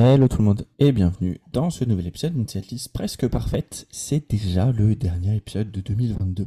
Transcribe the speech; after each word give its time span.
Hello 0.00 0.28
tout 0.28 0.38
le 0.38 0.44
monde 0.44 0.64
et 0.78 0.92
bienvenue 0.92 1.40
dans 1.52 1.70
ce 1.70 1.84
nouvel 1.84 2.06
épisode 2.06 2.32
d'une 2.32 2.62
liste 2.70 2.92
presque 2.92 3.26
parfaite. 3.26 3.88
C'est 3.90 4.30
déjà 4.30 4.70
le 4.70 4.94
dernier 4.94 5.34
épisode 5.34 5.72
de 5.72 5.80
2022. 5.80 6.46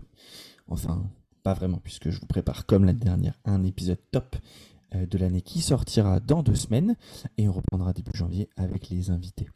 Enfin, 0.70 1.04
pas 1.44 1.54
vraiment 1.54 1.79
puisque 1.84 2.12
je 2.12 2.22
vous 2.22 2.28
prépare 2.28 2.66
comme 2.66 2.86
l'année 2.86 3.02
dernière 3.04 3.38
un 3.44 3.66
épisode 3.66 4.00
top 4.12 4.38
euh, 4.96 5.06
de 5.06 5.18
l'année 5.18 5.42
qui 5.42 5.60
sortira 5.60 6.22
dans 6.22 6.44
deux 6.44 6.56
semaines 6.56 6.96
et 7.38 7.50
on 7.50 7.52
reprendra 7.52 7.92
début 7.92 8.18
janvier 8.18 8.48
avec 8.56 8.90
les 8.90 9.10
invités. 9.10 9.49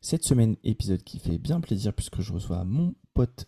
Cette 0.00 0.24
semaine, 0.24 0.56
épisode 0.64 1.04
qui 1.04 1.20
fait 1.20 1.38
bien 1.38 1.60
plaisir 1.60 1.92
puisque 1.92 2.20
je 2.20 2.32
reçois 2.32 2.64
mon 2.64 2.92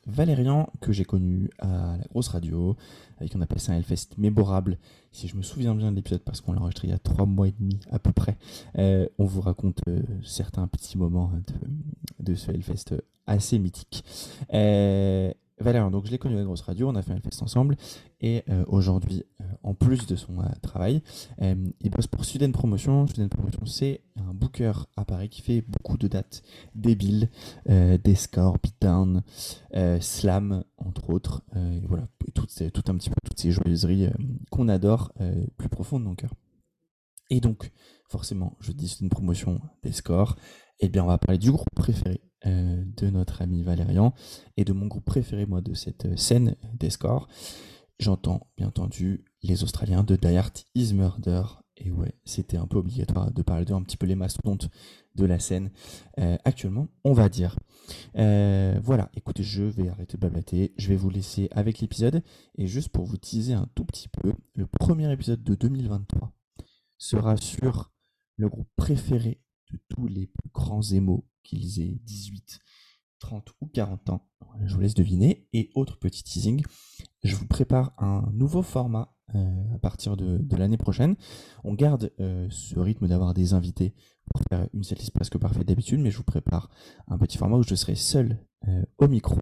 Valérian 0.06 0.68
que 0.80 0.92
j'ai 0.92 1.04
connu 1.04 1.50
à 1.58 1.96
la 1.96 2.04
grosse 2.10 2.28
radio, 2.28 2.76
avec 3.18 3.34
on 3.34 3.40
a 3.40 3.46
passé 3.46 3.72
un 3.72 3.76
Hellfest 3.76 4.08
mémorable. 4.18 4.78
Si 5.12 5.28
je 5.28 5.36
me 5.36 5.42
souviens 5.42 5.74
bien 5.74 5.90
de 5.90 5.96
l'épisode 5.96 6.22
parce 6.22 6.40
qu'on 6.40 6.52
l'a 6.52 6.60
enregistré 6.60 6.88
il 6.88 6.90
y 6.90 6.94
a 6.94 6.98
trois 6.98 7.26
mois 7.26 7.48
et 7.48 7.54
demi 7.58 7.78
à 7.90 7.98
peu 7.98 8.12
près, 8.12 8.36
euh, 8.78 9.06
on 9.18 9.24
vous 9.24 9.40
raconte 9.40 9.80
euh, 9.88 10.02
certains 10.24 10.66
petits 10.68 10.98
moments 10.98 11.32
de, 11.46 12.32
de 12.32 12.34
ce 12.34 12.50
Hellfest 12.50 12.94
assez 13.26 13.58
mythique. 13.58 14.04
Euh, 14.52 15.32
Valérian, 15.60 15.90
donc 15.90 16.06
je 16.06 16.10
l'ai 16.10 16.18
connu 16.18 16.36
à 16.36 16.38
la 16.38 16.44
grosse 16.44 16.62
radio, 16.62 16.88
on 16.88 16.94
a 16.94 17.02
fait 17.02 17.12
un 17.12 17.20
fest 17.20 17.42
ensemble, 17.42 17.76
et 18.20 18.42
euh, 18.48 18.64
aujourd'hui, 18.66 19.24
euh, 19.40 19.44
en 19.62 19.74
plus 19.74 20.06
de 20.06 20.16
son 20.16 20.40
euh, 20.40 20.44
travail, 20.62 21.02
il 21.38 21.90
bosse 21.90 22.06
pour 22.06 22.24
Student 22.24 22.52
Promotion. 22.52 23.06
Student 23.06 23.28
Promotion, 23.28 23.66
c'est 23.66 24.02
un 24.16 24.32
booker 24.34 24.72
à 24.96 25.04
Paris 25.04 25.28
qui 25.28 25.42
fait 25.42 25.62
beaucoup 25.62 25.96
de 25.96 26.08
dates 26.08 26.42
débiles, 26.74 27.30
des 27.66 28.14
scores, 28.14 28.58
beatdown, 28.62 29.22
slam, 30.00 30.64
entre 30.76 31.10
autres, 31.10 31.42
et 31.56 31.86
voilà, 31.86 32.08
tout, 32.34 32.42
un 32.42 32.96
petit 32.96 33.10
peu 33.10 33.16
toutes 33.24 33.38
ces 33.38 33.50
joyeuseries 33.50 34.08
qu'on 34.50 34.68
adore 34.68 35.12
plus 35.56 35.68
profondes 35.68 36.04
dans 36.04 36.10
le 36.10 36.16
cœur. 36.16 36.34
Et 37.30 37.40
donc, 37.40 37.70
forcément, 38.08 38.56
je 38.60 38.72
dis 38.72 38.88
Student 38.88 39.08
Promotion, 39.08 39.60
des 39.82 39.92
scores, 39.92 40.36
et 40.80 40.86
eh 40.86 40.88
bien 40.88 41.04
on 41.04 41.08
va 41.08 41.18
parler 41.18 41.38
du 41.38 41.52
groupe 41.52 41.68
préféré 41.74 42.20
euh, 42.46 42.82
de 42.96 43.10
notre 43.10 43.42
ami 43.42 43.62
Valérian 43.62 44.14
et 44.56 44.64
de 44.64 44.72
mon 44.72 44.86
groupe 44.86 45.04
préféré, 45.04 45.44
moi, 45.44 45.60
de 45.60 45.74
cette 45.74 46.06
euh, 46.06 46.16
scène 46.16 46.56
des 46.72 46.88
scores. 46.88 47.28
J'entends, 47.98 48.48
bien 48.56 48.68
entendu, 48.68 49.24
les 49.42 49.62
Australiens 49.62 50.02
de 50.04 50.16
Die 50.16 50.64
Is 50.74 50.94
Murder. 50.94 51.42
Et 51.76 51.90
ouais, 51.90 52.14
c'était 52.24 52.56
un 52.56 52.66
peu 52.66 52.78
obligatoire 52.78 53.30
de 53.30 53.42
parler 53.42 53.66
d'eux, 53.66 53.74
un 53.74 53.82
petit 53.82 53.98
peu 53.98 54.06
les 54.06 54.14
mastodontes 54.14 54.70
de 55.16 55.26
la 55.26 55.38
scène 55.38 55.70
euh, 56.18 56.38
actuellement, 56.44 56.88
on 57.04 57.12
va 57.12 57.28
dire. 57.28 57.58
voilà, 58.14 59.10
écoutez, 59.14 59.42
je 59.42 59.62
vais 59.62 59.88
arrêter 59.88 60.16
de 60.16 60.22
bablater, 60.22 60.72
je 60.78 60.88
vais 60.88 60.96
vous 60.96 61.10
laisser 61.10 61.48
avec 61.52 61.80
l'épisode. 61.80 62.22
Et 62.56 62.66
juste 62.66 62.88
pour 62.88 63.04
vous 63.04 63.18
teaser 63.18 63.54
un 63.54 63.68
tout 63.74 63.84
petit 63.84 64.08
peu, 64.08 64.32
le 64.54 64.66
premier 64.66 65.12
épisode 65.12 65.42
de 65.42 65.54
2023 65.54 66.32
sera 66.96 67.36
sur 67.36 67.92
le 68.36 68.48
groupe 68.48 68.68
préféré 68.76 69.42
de 69.72 69.78
tous 69.88 70.06
les 70.06 70.26
plus 70.26 70.50
grands 70.52 70.82
émaux 70.82 71.26
qu'ils 71.42 71.80
aient 71.80 71.98
18, 72.04 72.60
30 73.20 73.48
ou 73.60 73.66
40 73.66 74.10
ans. 74.10 74.26
Je 74.64 74.74
vous 74.74 74.80
laisse 74.80 74.94
deviner. 74.94 75.48
Et 75.52 75.70
autre 75.74 75.98
petit 75.98 76.24
teasing, 76.24 76.62
je 77.22 77.36
vous 77.36 77.46
prépare 77.46 77.92
un 77.98 78.28
nouveau 78.32 78.62
format 78.62 79.14
euh, 79.34 79.74
à 79.74 79.78
partir 79.78 80.16
de, 80.16 80.56
l'année 80.56 80.76
prochaine. 80.76 81.14
On 81.62 81.74
garde 81.74 82.10
euh, 82.18 82.48
ce 82.50 82.78
rythme 82.78 83.06
d'avoir 83.06 83.32
des 83.32 83.54
invités 83.54 83.94
pour 84.32 84.42
faire 84.48 84.66
une 84.72 84.82
setlist 84.82 85.12
presque 85.12 85.38
parfaite 85.38 85.68
d'habitude, 85.68 86.00
mais 86.00 86.10
je 86.10 86.16
vous 86.16 86.24
prépare 86.24 86.68
un 87.06 87.16
petit 87.16 87.38
format 87.38 87.56
où 87.56 87.62
je 87.62 87.74
serai 87.74 87.94
seul 87.94 88.44
euh, 88.66 88.82
au 88.98 89.06
micro. 89.06 89.40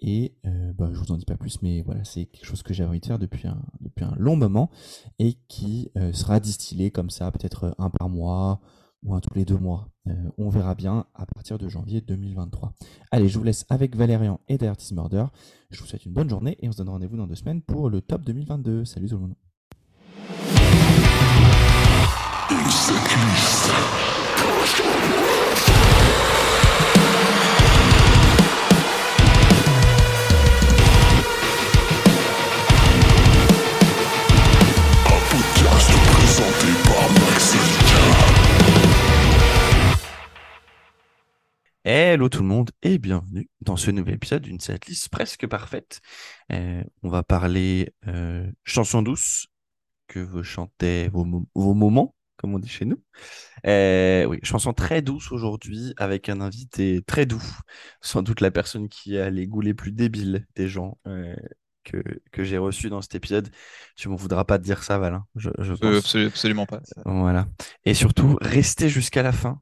Et 0.00 0.36
bah, 0.76 0.90
je 0.92 0.98
vous 0.98 1.12
en 1.12 1.16
dis 1.16 1.24
pas 1.24 1.38
plus, 1.38 1.62
mais 1.62 1.80
voilà, 1.80 2.04
c'est 2.04 2.26
quelque 2.26 2.44
chose 2.44 2.62
que 2.62 2.74
j'ai 2.74 2.84
envie 2.84 3.00
de 3.00 3.06
faire 3.06 3.18
depuis 3.18 3.48
un, 3.48 3.62
depuis 3.80 4.04
un 4.04 4.14
long 4.18 4.36
moment 4.36 4.70
et 5.18 5.38
qui 5.48 5.90
sera 6.12 6.40
distillé 6.40 6.90
comme 6.90 7.08
ça, 7.08 7.32
peut-être 7.32 7.74
un 7.78 7.88
par 7.88 8.10
mois, 8.10 8.60
ou 9.04 9.18
tous 9.20 9.34
les 9.34 9.44
deux 9.44 9.58
mois. 9.58 9.88
Euh, 10.08 10.12
on 10.38 10.48
verra 10.48 10.74
bien 10.74 11.06
à 11.14 11.26
partir 11.26 11.58
de 11.58 11.68
janvier 11.68 12.00
2023. 12.00 12.72
Allez, 13.10 13.28
je 13.28 13.38
vous 13.38 13.44
laisse 13.44 13.64
avec 13.68 13.96
Valérian 13.96 14.40
et 14.48 14.58
Dirty 14.58 14.94
Murder. 14.94 15.26
Je 15.70 15.80
vous 15.80 15.86
souhaite 15.86 16.04
une 16.04 16.12
bonne 16.12 16.28
journée 16.28 16.56
et 16.60 16.68
on 16.68 16.72
se 16.72 16.78
donne 16.78 16.88
rendez-vous 16.88 17.16
dans 17.16 17.26
deux 17.26 17.34
semaines 17.34 17.62
pour 17.62 17.90
le 17.90 18.00
top 18.00 18.22
2022. 18.22 18.84
Salut 18.84 19.08
tout 19.08 19.16
le 19.16 19.20
monde. 19.20 19.34
Hello 41.86 42.30
tout 42.30 42.40
le 42.40 42.48
monde 42.48 42.70
et 42.82 42.96
bienvenue 42.96 43.50
dans 43.60 43.76
ce 43.76 43.90
nouvel 43.90 44.14
épisode 44.14 44.40
d'une 44.40 44.58
setlist 44.58 45.10
presque 45.10 45.46
parfaite. 45.46 46.00
Euh, 46.50 46.82
on 47.02 47.10
va 47.10 47.22
parler 47.22 47.92
euh, 48.06 48.50
chansons 48.64 49.02
douces 49.02 49.48
que 50.08 50.18
vous 50.18 50.42
chantez 50.42 51.08
vos, 51.08 51.26
moments, 51.74 52.14
comme 52.38 52.54
on 52.54 52.58
dit 52.58 52.70
chez 52.70 52.86
nous. 52.86 53.02
Euh, 53.66 54.24
oui, 54.24 54.38
chanson 54.42 54.72
très 54.72 55.02
douce 55.02 55.30
aujourd'hui 55.30 55.92
avec 55.98 56.30
un 56.30 56.40
invité 56.40 57.02
très 57.06 57.26
doux, 57.26 57.44
sans 58.00 58.22
doute 58.22 58.40
la 58.40 58.50
personne 58.50 58.88
qui 58.88 59.18
a 59.18 59.28
les 59.28 59.46
goûts 59.46 59.60
les 59.60 59.74
plus 59.74 59.92
débiles 59.92 60.46
des 60.56 60.68
gens 60.68 60.96
que, 61.84 62.02
que 62.32 62.44
j'ai 62.44 62.56
reçus 62.56 62.88
dans 62.88 63.02
cet 63.02 63.14
épisode. 63.14 63.50
Tu 63.94 64.08
m'en 64.08 64.16
voudras 64.16 64.44
pas 64.44 64.56
de 64.56 64.62
dire 64.62 64.82
ça, 64.82 64.96
Val. 64.96 65.12
Hein, 65.12 65.26
je, 65.36 65.50
absolument 66.26 66.64
pas. 66.64 66.80
Voilà. 67.04 67.46
Et 67.84 67.92
surtout, 67.92 68.38
restez 68.40 68.88
jusqu'à 68.88 69.22
la 69.22 69.32
fin 69.32 69.60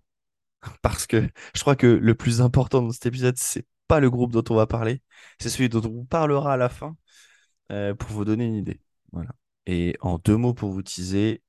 parce 0.82 1.06
que 1.06 1.28
je 1.54 1.60
crois 1.60 1.76
que 1.76 1.86
le 1.86 2.14
plus 2.14 2.40
important 2.40 2.82
dans 2.82 2.92
cet 2.92 3.06
épisode, 3.06 3.36
c'est 3.36 3.66
pas 3.88 4.00
le 4.00 4.10
groupe 4.10 4.32
dont 4.32 4.44
on 4.50 4.54
va 4.54 4.66
parler, 4.66 5.02
c'est 5.38 5.48
celui 5.48 5.68
dont 5.68 5.82
on 5.84 6.04
parlera 6.04 6.54
à 6.54 6.56
la 6.56 6.68
fin 6.68 6.96
euh, 7.70 7.94
pour 7.94 8.10
vous 8.10 8.24
donner 8.24 8.46
une 8.46 8.54
idée. 8.54 8.80
Voilà. 9.12 9.30
Et 9.66 9.96
en 10.00 10.18
deux 10.18 10.36
mots 10.36 10.54
pour 10.54 10.70
vous 10.70 10.82
teaser, 10.82 11.42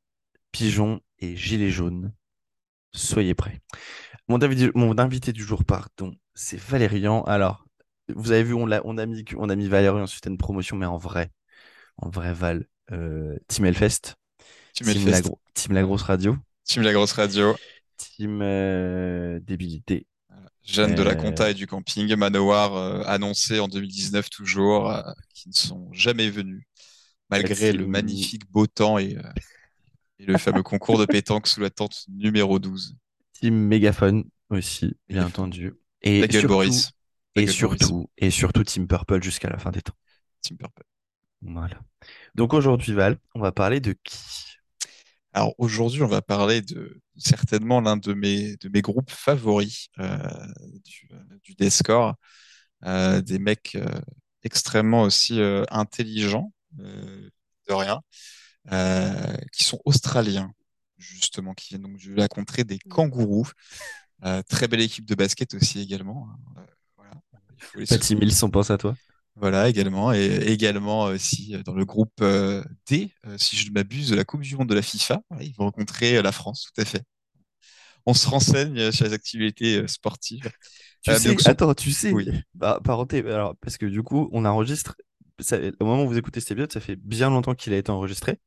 pigeon 0.52 1.02
et 1.20 1.36
gilet 1.36 1.70
jaune. 1.70 2.14
Soyez 2.94 3.34
prêts. 3.34 3.60
Mon, 4.28 4.40
mon 4.76 4.98
invité 5.00 5.34
du 5.34 5.44
jour, 5.44 5.66
pardon, 5.66 6.16
c'est 6.36 6.60
Valérian. 6.60 7.24
Alors, 7.24 7.66
vous 8.14 8.32
avez 8.32 8.44
vu, 8.44 8.54
on 8.54 8.70
a, 8.72 8.82
on 8.84 8.98
a 8.98 9.06
mis, 9.06 9.26
on 9.38 9.50
a 9.50 9.56
mis 9.56 9.68
Valérian 9.68 10.06
suite 10.06 10.26
une 10.28 10.38
promotion, 10.38 10.78
mais 10.78 10.86
en 10.86 10.98
vrai, 10.98 11.32
en 11.98 12.10
vrai 12.10 12.34
Val, 12.34 12.68
euh, 12.92 13.38
Team 13.48 13.66
Elfest, 13.66 14.16
Team, 14.74 14.88
La, 15.08 15.22
Team 15.54 15.74
La 15.74 15.84
Grosse 15.84 16.04
Radio. 16.04 16.38
Team 16.66 16.84
La 16.84 16.94
Grosse 16.94 17.14
Radio. 17.14 17.56
Team 17.98 18.42
euh, 18.42 19.40
Débilité. 19.42 20.08
Jeanne 20.64 20.96
de 20.96 21.04
la 21.04 21.16
Conta 21.16 21.52
et 21.52 21.54
du 21.54 21.68
camping, 21.68 22.16
Manowar 22.16 22.76
euh, 22.76 23.04
annoncé 23.06 23.60
en 23.60 23.68
2019 23.68 24.30
toujours, 24.30 24.90
euh, 24.90 25.02
qui 25.34 25.50
ne 25.50 25.54
sont 25.54 25.92
jamais 25.92 26.30
venus, 26.30 26.64
malgré 27.30 27.74
le 27.74 27.86
magnifique 27.86 28.50
beau 28.50 28.66
temps 28.66 28.98
et, 28.98 29.18
le 30.20 30.38
fameux 30.38 30.64
concours 30.64 30.98
de 30.98 31.06
pétanque 31.06 31.48
sous 31.48 31.60
la 31.60 31.70
tente 31.70 32.06
numéro 32.08 32.60
12. 32.60 32.96
Team 33.34 33.56
Mégaphone 33.56 34.24
aussi, 34.50 34.96
bien 35.10 35.26
entendu. 35.26 35.74
Et 36.02 36.32
surtout, 36.32 36.48
Boris. 36.48 36.92
et 37.36 37.48
surtout, 37.48 38.10
et 38.18 38.30
surtout 38.30 38.64
Team 38.64 38.88
Purple 38.88 39.22
jusqu'à 39.22 39.50
la 39.50 39.58
fin 39.58 39.72
des 39.72 39.82
temps. 39.82 39.96
Team 40.42 40.58
Purple. 40.58 40.84
Voilà. 41.42 41.78
Donc 42.36 42.54
aujourd'hui, 42.54 42.94
Val, 42.94 43.18
on 43.36 43.42
va 43.42 43.52
parler 43.52 43.82
de 43.82 43.96
qui? 44.04 44.53
Alors 45.34 45.56
aujourd'hui, 45.58 46.04
on 46.04 46.08
va 46.08 46.22
parler 46.22 46.62
de 46.62 47.02
certainement 47.18 47.82
l'un 47.82 47.98
de 47.98 48.14
mes, 48.14 48.56
de 48.58 48.70
mes 48.70 48.82
groupes 48.82 49.10
favoris 49.10 49.88
euh, 50.00 50.18
du, 50.84 51.10
du 51.44 51.56
Descore, 51.56 52.16
euh, 52.86 53.20
des 53.22 53.40
mecs 53.40 53.76
euh, 53.76 53.86
extrêmement 54.44 55.02
aussi 55.02 55.40
intelligents, 55.70 56.52
de 56.78 57.32
rien, 57.70 58.02
qui 59.52 59.64
sont 59.64 59.80
australiens, 59.86 60.52
justement, 60.98 61.54
qui 61.54 61.70
viennent 61.70 61.84
donc 61.84 61.98
de 61.98 62.14
la 62.14 62.28
contrée 62.28 62.64
des 62.64 62.78
kangourous. 62.78 63.50
très 64.50 64.68
belle 64.68 64.82
équipe 64.82 65.06
de 65.06 65.16
basket 65.16 65.54
aussi 65.54 65.80
également. 65.80 66.28
Hein. 66.30 66.66
Voilà. 66.98 67.14
Patty 67.88 68.16
Mills, 68.16 68.44
on 68.44 68.50
pense 68.50 68.70
à 68.70 68.78
toi. 68.78 68.96
Voilà, 69.36 69.68
également. 69.68 70.14
Et 70.14 70.26
également 70.48 71.06
aussi 71.06 71.56
dans 71.66 71.74
le 71.74 71.86
groupe 71.86 72.14
euh, 72.22 72.64
D, 72.88 73.12
euh, 73.26 73.36
si 73.38 73.56
je 73.56 73.70
ne 73.70 73.74
m'abuse, 73.74 74.10
de 74.10 74.16
la 74.16 74.24
Coupe 74.24 74.42
du 74.42 74.56
Monde 74.56 74.70
de 74.70 74.76
la 74.76 74.82
FIFA. 74.82 75.22
ils 75.42 75.54
vont 75.58 75.66
rencontrer 75.66 76.18
euh, 76.18 76.22
la 76.22 76.32
France, 76.32 76.70
tout 76.74 76.82
à 76.82 76.86
fait. 76.86 77.04
On 78.06 78.14
se 78.14 78.28
renseigne 78.28 78.92
sur 78.92 79.06
les 79.06 79.14
activités 79.14 79.88
sportives. 79.88 80.52
Tu 81.04 81.14
sais, 81.14 81.50
attends, 81.50 81.74
tu 81.74 81.92
sais, 81.92 82.12
oui. 82.12 82.30
bah, 82.54 82.80
parenté, 82.84 83.20
alors, 83.20 83.56
parce 83.62 83.78
que 83.78 83.86
du 83.86 84.04
coup, 84.04 84.30
on 84.34 84.46
enregistre, 84.46 84.96
au 85.80 85.86
moment 85.86 86.04
où 86.04 86.08
vous 86.08 86.18
écoutez 86.18 86.42
cet 86.42 86.52
épisode, 86.52 86.72
ça 86.72 86.82
fait 86.82 86.98
bien 86.98 87.30
longtemps 87.30 87.56
qu'il 87.56 87.74
a 87.74 87.78
été 87.78 87.92
enregistré. 87.92 88.40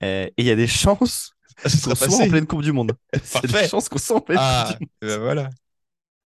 et 0.00 0.32
il 0.36 0.44
y 0.44 0.50
a 0.50 0.56
des 0.56 0.66
chances 0.68 1.34
ah, 1.58 1.68
qu'on 1.84 1.94
soit 1.94 2.24
en 2.24 2.28
pleine 2.28 2.46
Coupe 2.46 2.62
du 2.62 2.72
Monde. 2.72 2.92
A 3.34 3.40
des 3.40 3.68
chances 3.68 3.88
qu'on 3.88 3.98
soit 3.98 4.16
en 4.16 4.20
pleine 4.20 4.38
ah, 4.40 4.66
Coupe 4.68 4.78
du 4.78 4.84
Monde. 4.84 4.90
Ben 5.00 5.20
voilà. 5.20 5.50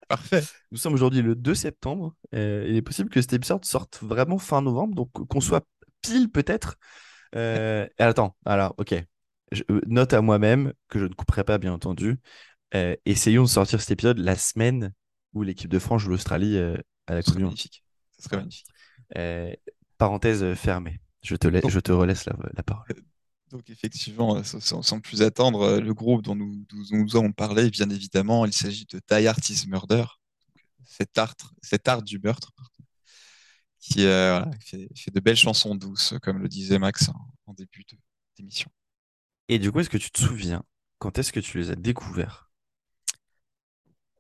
Parfait. 0.09 0.43
Nous 0.73 0.79
sommes 0.79 0.95
aujourd'hui 0.95 1.23
le 1.23 1.35
2 1.35 1.55
septembre. 1.55 2.15
Euh, 2.35 2.65
il 2.67 2.77
est 2.77 2.83
possible 2.83 3.11
que 3.11 3.21
cet 3.21 3.35
épisode 3.35 3.65
sorte 3.65 4.01
vraiment 4.03 4.39
fin 4.39 4.63
novembre, 4.63 4.95
donc 4.95 5.11
qu'on 5.13 5.41
soit 5.41 5.67
pile 6.01 6.31
peut-être. 6.31 6.77
Euh, 7.35 7.87
attends, 7.99 8.37
alors, 8.45 8.75
ok. 8.79 8.95
Je, 9.53 9.63
euh, 9.71 9.81
note 9.87 10.13
à 10.13 10.21
moi-même 10.21 10.73
que 10.89 10.99
je 10.99 11.05
ne 11.05 11.15
couperai 11.15 11.45
pas, 11.45 11.59
bien 11.59 11.73
entendu. 11.73 12.19
Euh, 12.75 12.97
essayons 13.07 13.45
de 13.45 13.49
sortir 13.49 13.81
cet 13.81 13.91
épisode 13.91 14.19
la 14.19 14.37
semaine 14.37 14.93
où 15.33 15.43
l'équipe 15.43 15.71
de 15.71 15.79
France 15.79 16.03
joue 16.03 16.11
l'Australie 16.11 16.59
à 16.59 17.15
la 17.15 17.23
Coupe 17.23 17.37
du 17.37 17.45
Monde. 17.45 17.57
serait 18.19 18.37
magnifique. 18.37 18.67
Parenthèse 19.97 20.55
fermée. 20.55 21.01
Je 21.23 21.35
te, 21.35 21.49
Donc, 21.49 21.71
je 21.71 21.81
te 21.81 21.93
relaisse 21.93 22.25
la, 22.27 22.37
la 22.55 22.63
parole. 22.63 22.87
Donc 23.51 23.69
effectivement, 23.71 24.37
euh, 24.37 24.43
sans, 24.43 25.01
plus 25.01 25.23
attendre, 25.23 25.63
euh, 25.63 25.81
le 25.81 25.95
groupe 25.95 26.23
dont 26.23 26.35
nous, 26.35 26.65
dont 26.69 26.97
nous 26.97 27.17
allons 27.17 27.33
parler, 27.33 27.71
bien 27.71 27.89
évidemment, 27.91 28.47
il 28.47 28.53
s'agit 28.53 28.87
de 28.87 29.01
Die 29.11 29.27
Artist 29.27 29.67
Murder, 29.67 30.05
cet 30.85 31.17
art, 31.19 31.35
cet 31.63 31.89
art 31.89 32.03
du 32.03 32.19
meurtre, 32.19 32.53
qui 33.81 34.05
euh, 34.05 34.39
voilà, 34.39 34.51
fait, 34.61 34.89
fait 34.97 35.11
de 35.11 35.21
belles 35.21 35.37
chansons 35.37 35.75
douces, 35.75 36.15
comme 36.23 36.39
le 36.39 36.49
disait 36.49 36.79
Max 36.79 37.09
en, 37.09 37.31
en 37.47 37.55
début 37.55 37.85
d'émission. 38.37 38.71
Et 39.49 39.59
du 39.59 39.73
coup, 39.73 39.81
est-ce 39.81 39.91
que 39.91 39.99
tu 39.99 40.11
te 40.11 40.21
souviens 40.21 40.63
quand 40.99 41.19
est-ce 41.19 41.33
que 41.33 41.41
tu 41.41 41.59
les 41.59 41.71
as 41.71 41.77
découverts? 41.77 42.49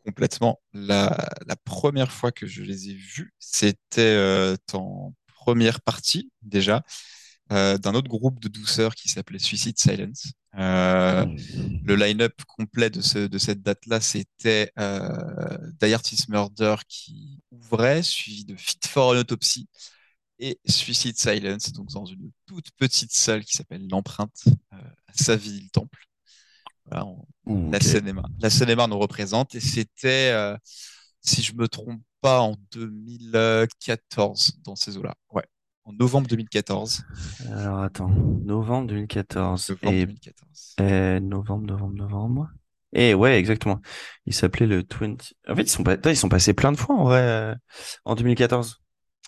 complètement. 0.08 0.60
La, 0.72 1.28
la 1.46 1.56
première 1.56 2.12
fois 2.12 2.32
que 2.32 2.46
je 2.46 2.62
les 2.62 2.88
ai 2.88 2.94
vus, 2.94 3.34
c'était 3.38 4.00
euh, 4.00 4.56
en 4.72 5.12
première 5.34 5.82
partie 5.82 6.30
déjà 6.42 6.82
euh, 7.53 7.79
d'un 7.79 7.95
autre 7.95 8.09
groupe 8.09 8.41
de 8.41 8.49
douceur 8.49 8.95
qui 8.95 9.09
s'appelait 9.09 9.39
Suicide 9.39 9.79
Silence. 9.79 10.33
Euh, 10.59 11.25
le 11.85 11.95
line-up 11.95 12.35
complet 12.47 12.91
de, 12.91 13.00
ce, 13.00 13.19
de 13.27 13.39
cette 13.39 13.62
date-là, 13.62 14.00
c'était 14.00 14.73
euh, 14.79 15.59
Die 15.81 15.93
Artist 15.95 16.29
Murder 16.29 16.77
qui 16.89 17.41
ouvrait, 17.50 18.03
suivi 18.03 18.45
de 18.45 18.56
Fit 18.56 18.79
for 18.87 19.12
an 19.12 19.17
Autopsy 19.19 19.69
et 20.41 20.59
Suicide 20.67 21.19
Silence, 21.19 21.73
donc 21.73 21.89
dans 21.91 22.06
une 22.06 22.31
toute 22.47 22.71
petite 22.77 23.12
salle 23.12 23.45
qui 23.45 23.56
s'appelle 23.56 23.87
l'Empreinte 23.89 24.45
euh, 24.73 24.77
à 25.06 25.12
Saville-Temple. 25.15 26.05
Voilà, 26.87 27.06
on- 27.06 27.25
Ouh, 27.47 27.71
la. 27.71 27.81
Seine-et-Marne. 27.81 28.35
La 28.41 28.50
Seine-et-Marne 28.50 28.91
nous 28.91 28.99
représente 28.99 29.55
et 29.55 29.61
c'était, 29.61 30.35
si 31.23 31.43
je 31.43 31.55
me 31.55 31.69
trompe 31.69 32.00
pas, 32.21 32.41
en 32.41 32.56
2014 32.73 34.61
dans 34.65 34.77
ces 34.77 34.97
eaux-là. 34.97 35.15
Ouais, 35.31 35.45
en 35.88 35.93
novembre 35.94 36.29
2014. 36.29 37.05
Alors 37.50 37.81
attends, 37.82 38.11
novembre 38.11 38.88
2014. 38.88 39.70
Novembre 39.70 39.96
Et 39.96 40.06
2014. 40.06 40.81
euh, 40.81 41.20
novembre, 41.20 41.67
novembre, 41.67 41.94
novembre. 41.94 42.50
Et 42.93 43.14
ouais, 43.14 43.38
exactement. 43.38 43.81
Il 44.26 44.35
s'appelait 44.35 44.67
le 44.67 44.82
20. 45.00 45.32
En 45.49 45.55
fait, 45.56 45.62
ils 45.62 45.69
sont, 45.69 45.82
pas... 45.85 45.96
Ils 46.06 46.17
sont 46.17 46.29
passés 46.29 46.55
plein 46.55 46.73
de 46.73 46.76
fois 46.76 46.96
en 46.96 47.05
vrai 47.05 47.20
euh, 47.20 47.55
en 48.05 48.14
2014. 48.14 48.81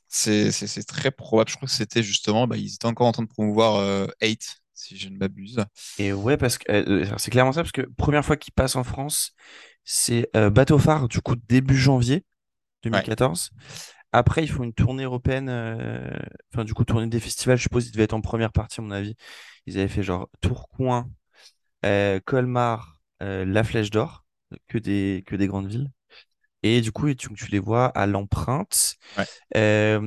C'est, 0.08 0.50
c'est, 0.50 0.66
c'est 0.66 0.84
très 0.84 1.10
probable. 1.10 1.50
Je 1.50 1.56
crois 1.56 1.68
que 1.68 1.74
c'était 1.74 2.02
justement, 2.02 2.46
bah, 2.46 2.56
ils 2.56 2.74
étaient 2.74 2.86
encore 2.86 3.06
en 3.06 3.12
train 3.12 3.22
de 3.22 3.28
promouvoir 3.28 3.76
euh, 3.76 4.06
Eight, 4.20 4.56
si 4.74 4.96
je 4.96 5.08
ne 5.08 5.16
m'abuse. 5.16 5.64
Et 5.98 6.12
ouais, 6.12 6.36
parce 6.36 6.58
que 6.58 6.70
euh, 6.72 7.04
euh, 7.04 7.14
c'est 7.18 7.30
clairement 7.30 7.52
ça, 7.52 7.62
parce 7.62 7.72
que 7.72 7.82
première 7.96 8.24
fois 8.24 8.36
qu'ils 8.36 8.52
passent 8.54 8.76
en 8.76 8.84
France, 8.84 9.32
c'est 9.84 10.28
Bateau 10.34 10.78
Phare, 10.78 11.08
du 11.08 11.20
coup, 11.20 11.36
début 11.48 11.76
janvier 11.76 12.24
Ouais, 12.92 13.02
2014. 13.02 13.50
Après, 14.12 14.42
ils 14.42 14.48
font 14.50 14.64
une 14.64 14.72
tournée 14.74 15.04
européenne, 15.04 15.48
euh, 15.48 16.10
enfin, 16.52 16.64
du 16.64 16.74
coup, 16.74 16.84
tournée 16.84 17.06
des 17.06 17.20
festivals, 17.20 17.56
je 17.58 17.62
suppose, 17.62 17.86
ils 17.88 17.92
devaient 17.92 18.04
être 18.04 18.14
en 18.14 18.20
première 18.20 18.52
partie, 18.52 18.80
à 18.80 18.82
mon 18.84 18.90
avis. 18.90 19.14
Ils 19.66 19.78
avaient 19.78 19.88
fait 19.88 20.02
genre 20.02 20.28
Tourcoing, 20.40 21.08
euh, 21.86 22.20
Colmar, 22.24 23.00
euh, 23.22 23.44
La 23.44 23.64
Flèche 23.64 23.90
d'Or, 23.90 24.24
que 24.68 24.78
des, 24.78 25.24
que 25.26 25.36
des 25.36 25.46
grandes 25.48 25.68
villes. 25.68 25.90
Et 26.62 26.80
du 26.82 26.92
coup, 26.92 27.12
tu, 27.14 27.32
tu 27.34 27.46
les 27.50 27.58
vois 27.60 27.86
à 27.86 28.06
l'empreinte. 28.06 28.96
ouais. 29.16 29.26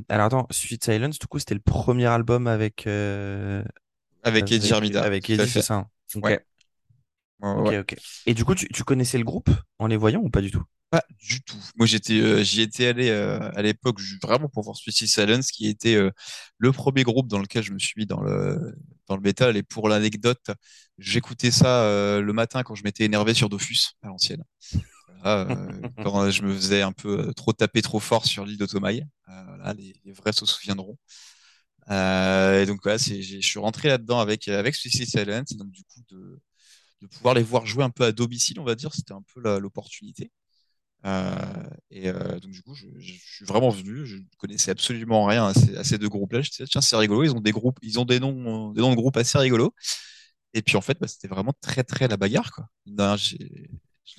Alors 0.10 0.26
attends, 0.28 0.48
Sweet 0.52 0.84
Silence, 0.84 1.20
du 1.20 1.28
coup, 1.28 1.40
c'était 1.40 1.56
le 1.56 1.62
premier 1.62 2.06
album 2.08 2.48
avec, 2.48 2.88
Avec 4.24 4.52
Eddie 4.52 4.74
Armida, 4.74 5.04
avec 5.04 5.30
Eddie, 5.30 5.50
c'est 5.50 5.62
ça. 5.62 5.76
hein 5.76 5.90
Ouais. 6.22 6.40
Et 8.26 8.34
du 8.34 8.44
coup, 8.46 8.56
tu, 8.56 8.68
tu 8.70 8.84
connaissais 8.84 9.18
le 9.18 9.24
groupe 9.24 9.50
en 9.80 9.88
les 9.88 9.98
voyant 9.98 10.22
ou 10.22 10.30
pas 10.30 10.42
du 10.42 10.52
tout? 10.52 10.64
Pas 10.94 11.04
du 11.20 11.42
tout. 11.42 11.58
Moi, 11.76 11.88
j'étais, 11.88 12.22
euh, 12.22 12.44
j'y 12.44 12.62
étais 12.62 12.86
allé 12.86 13.10
euh, 13.10 13.40
à 13.56 13.64
l'époque 13.64 14.00
vraiment 14.22 14.48
pour 14.48 14.62
voir 14.62 14.76
Suicide 14.78 15.08
Silence, 15.08 15.50
qui 15.52 15.68
était 15.68 15.96
euh, 15.96 16.12
le 16.60 16.72
premier 16.72 17.02
groupe 17.02 17.28
dans 17.28 17.40
lequel 17.40 17.64
je 17.64 17.74
me 17.74 17.80
suis 17.80 17.96
mis 17.98 18.06
dans 18.06 18.22
le 18.22 18.76
dans 19.08 19.18
métal. 19.20 19.58
Et 19.58 19.64
pour 19.64 19.90
l'anecdote, 19.90 20.52
j'écoutais 21.00 21.50
ça 21.50 21.90
le 22.22 22.32
matin 22.32 22.62
quand 22.62 22.76
je 22.76 22.84
m'étais 22.84 23.06
énervé 23.06 23.34
sur 23.34 23.50
Dofus 23.50 23.94
à 24.04 24.10
l'ancienne. 24.10 24.44
Quand 25.24 26.30
je 26.30 26.44
me 26.44 26.54
faisais 26.54 26.84
un 26.84 26.92
peu 26.92 27.34
trop 27.34 27.54
taper 27.54 27.82
trop 27.82 28.00
fort 28.00 28.26
sur 28.28 28.46
l'île 28.46 28.64
voilà, 29.26 29.74
les, 29.74 29.96
vrais 30.12 30.34
se 30.34 30.46
souviendront. 30.46 30.98
Et 31.90 32.66
donc 32.68 32.82
voilà, 32.84 33.00
c'est, 33.00 33.24
je 33.24 33.40
suis 33.40 33.60
rentré 33.60 33.90
là-dedans 33.90 34.20
avec 34.20 34.48
avec 34.48 34.76
Suicide 34.76 35.08
Silence. 35.08 35.54
Donc 35.58 35.72
du 35.72 35.82
coup 35.86 36.02
de 36.12 36.40
de 37.02 37.08
pouvoir 37.08 37.34
les 37.34 37.44
voir 37.44 37.66
jouer 37.66 37.84
un 37.84 37.90
peu 37.90 38.04
à 38.06 38.12
domicile, 38.12 38.60
on 38.60 38.64
va 38.64 38.76
dire, 38.76 38.94
c'était 38.94 39.14
un 39.14 39.24
peu 39.34 39.42
l'opportunité. 39.60 40.32
Euh, 41.06 41.36
et 41.92 42.10
euh, 42.10 42.40
donc, 42.40 42.52
du 42.52 42.62
coup, 42.64 42.74
je, 42.76 42.88
je 42.98 43.14
suis 43.14 43.46
vraiment 43.46 43.70
venu. 43.70 44.06
Je 44.06 44.18
ne 44.18 44.24
connaissais 44.38 44.72
absolument 44.72 45.26
rien 45.26 45.48
à 45.48 45.54
ces, 45.54 45.76
à 45.78 45.84
ces 45.84 45.98
deux 45.98 46.10
groupes-là. 46.10 46.42
Je 46.42 46.50
disais, 46.52 46.66
tiens, 46.66 46.82
c'est 46.82 46.96
rigolo. 46.96 47.24
Ils 47.24 47.34
ont 47.36 47.42
des 47.42 47.52
groupes, 47.52 47.80
ils 47.82 48.00
ont 48.00 48.06
des 48.06 48.20
noms, 48.20 48.72
euh, 48.72 48.74
des 48.74 48.82
noms 48.82 48.92
de 48.92 48.96
groupes 48.96 49.18
assez 49.18 49.38
rigolos. 49.38 49.74
Et 50.54 50.62
puis, 50.62 50.78
en 50.78 50.82
fait, 50.82 51.00
bah, 51.00 51.08
c'était 51.08 51.28
vraiment 51.30 51.54
très, 51.62 51.84
très 51.84 52.08
la 52.08 52.18
bagarre, 52.18 52.52
quoi. 52.52 52.68
Non, 52.88 53.16
je 53.18 53.38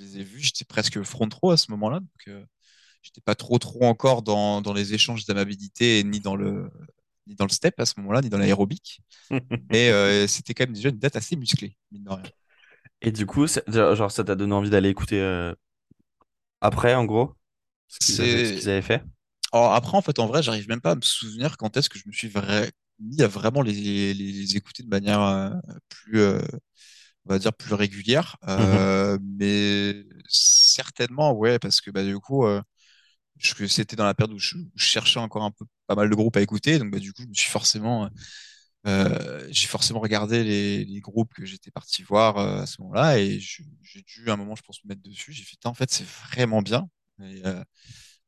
les 0.03 0.19
ai 0.21 0.25
vus. 0.25 0.41
J'étais 0.41 0.65
presque 0.65 1.03
front 1.03 1.29
row 1.43 1.51
à 1.51 1.57
ce 1.57 1.71
moment-là. 1.73 2.01
Donc, 2.01 2.29
euh, 2.29 2.45
j'étais 3.03 3.21
pas 3.21 3.35
trop, 3.35 3.59
trop 3.59 3.85
encore 3.85 4.23
dans, 4.23 4.63
dans 4.63 4.73
les 4.75 4.95
échanges 4.95 5.27
d'amabilité, 5.27 6.05
ni 6.05 6.21
dans 6.21 6.37
le, 6.37 6.71
ni 7.27 7.35
dans 7.37 7.47
le 7.47 7.51
step 7.53 7.81
à 7.81 7.87
ce 7.87 7.95
moment-là, 7.99 8.23
ni 8.23 8.31
dans 8.31 8.39
l'aérobic. 8.39 9.01
Mais 9.71 9.91
euh, 9.91 10.27
c'était 10.27 10.55
quand 10.55 10.65
même 10.67 10.75
déjà 10.75 10.91
une 10.91 10.99
date 10.99 11.17
assez 11.17 11.37
musclée, 11.37 11.77
mine 11.93 12.05
de 12.05 12.11
rien. 12.11 12.25
Et 13.03 13.13
du 13.13 13.27
coup, 13.27 13.47
ça- 13.47 13.63
genre, 13.95 14.11
ça 14.13 14.25
t'a 14.25 14.35
donné 14.37 14.55
envie 14.55 14.71
d'aller 14.71 14.89
écouter 14.91 15.21
euh, 15.21 15.55
après, 16.61 16.95
en 16.95 17.05
gros, 17.05 17.35
ce 17.89 17.99
qu'ils 18.01 18.21
avaient, 18.21 18.69
avaient 18.69 18.83
fait? 18.83 19.03
Alors 19.53 19.73
après, 19.75 19.97
en 19.97 20.03
fait, 20.03 20.19
en 20.19 20.27
vrai, 20.27 20.43
j'arrive 20.43 20.69
même 20.69 20.81
pas 20.81 20.93
à 20.93 20.97
me 20.97 21.03
souvenir 21.03 21.57
quand 21.57 21.77
est-ce 21.77 21.89
que 21.89 21.99
je 21.99 22.05
me 22.07 22.13
suis 22.13 22.33
mis 23.01 23.23
à 23.23 23.29
vraiment 23.29 23.63
les, 23.63 23.73
les, 23.73 24.15
les 24.15 24.57
écouter 24.57 24.83
de 24.83 24.89
manière 24.89 25.21
euh, 25.21 25.51
plus, 25.89 26.19
euh, 26.19 26.41
on 27.27 27.33
va 27.33 27.39
dire, 27.39 27.53
plus 27.53 27.75
régulière. 27.75 28.37
Mhm. 28.43 28.51
Euh, 28.51 29.19
mais 29.23 30.05
certainement, 30.29 31.33
ouais, 31.33 31.59
parce 31.59 31.81
que 31.81 31.91
bah, 31.91 32.05
du 32.05 32.19
coup, 32.19 32.45
c'était 33.41 33.97
dans 33.97 34.05
la 34.05 34.15
période 34.15 34.35
où 34.35 34.39
je, 34.39 34.57
où 34.57 34.71
je 34.75 34.85
cherchais 34.85 35.21
encore 35.21 35.45
un 35.45 35.51
peu 35.51 35.65
pas 35.87 35.95
mal 35.95 36.09
de 36.11 36.15
groupes 36.15 36.37
à 36.37 36.41
écouter. 36.41 36.79
Donc, 36.79 36.91
bah, 36.91 36.99
du 36.99 37.13
coup, 37.13 37.23
je 37.23 37.29
me 37.29 37.35
suis 37.35 37.51
forcément, 37.51 38.09
euh, 38.87 39.47
j'ai 39.51 39.67
forcément 39.69 40.01
regardé 40.01 40.45
les, 40.45 40.85
les 40.85 41.01
groupes 41.01 41.33
que 41.35 41.45
j'étais 41.47 41.71
parti 41.71 42.03
voir 42.03 42.39
euh, 42.39 42.63
à 42.63 42.67
ce 42.67 42.81
moment-là. 42.83 43.19
Et 43.19 43.41
j'ai 43.41 43.65
dû, 44.07 44.29
à 44.31 44.35
un 44.35 44.37
moment, 44.37 44.57
je 44.57 44.63
pense, 44.63 44.85
me 44.85 44.91
mettre 44.91 45.03
dessus. 45.03 45.33
J'ai 45.33 45.45
fait, 45.45 45.65
en 45.67 45.75
fait, 45.75 45.91
c'est 45.91 46.07
vraiment 46.07 46.63
bien. 46.63 46.89
Et, 47.23 47.43
euh, 47.47 47.63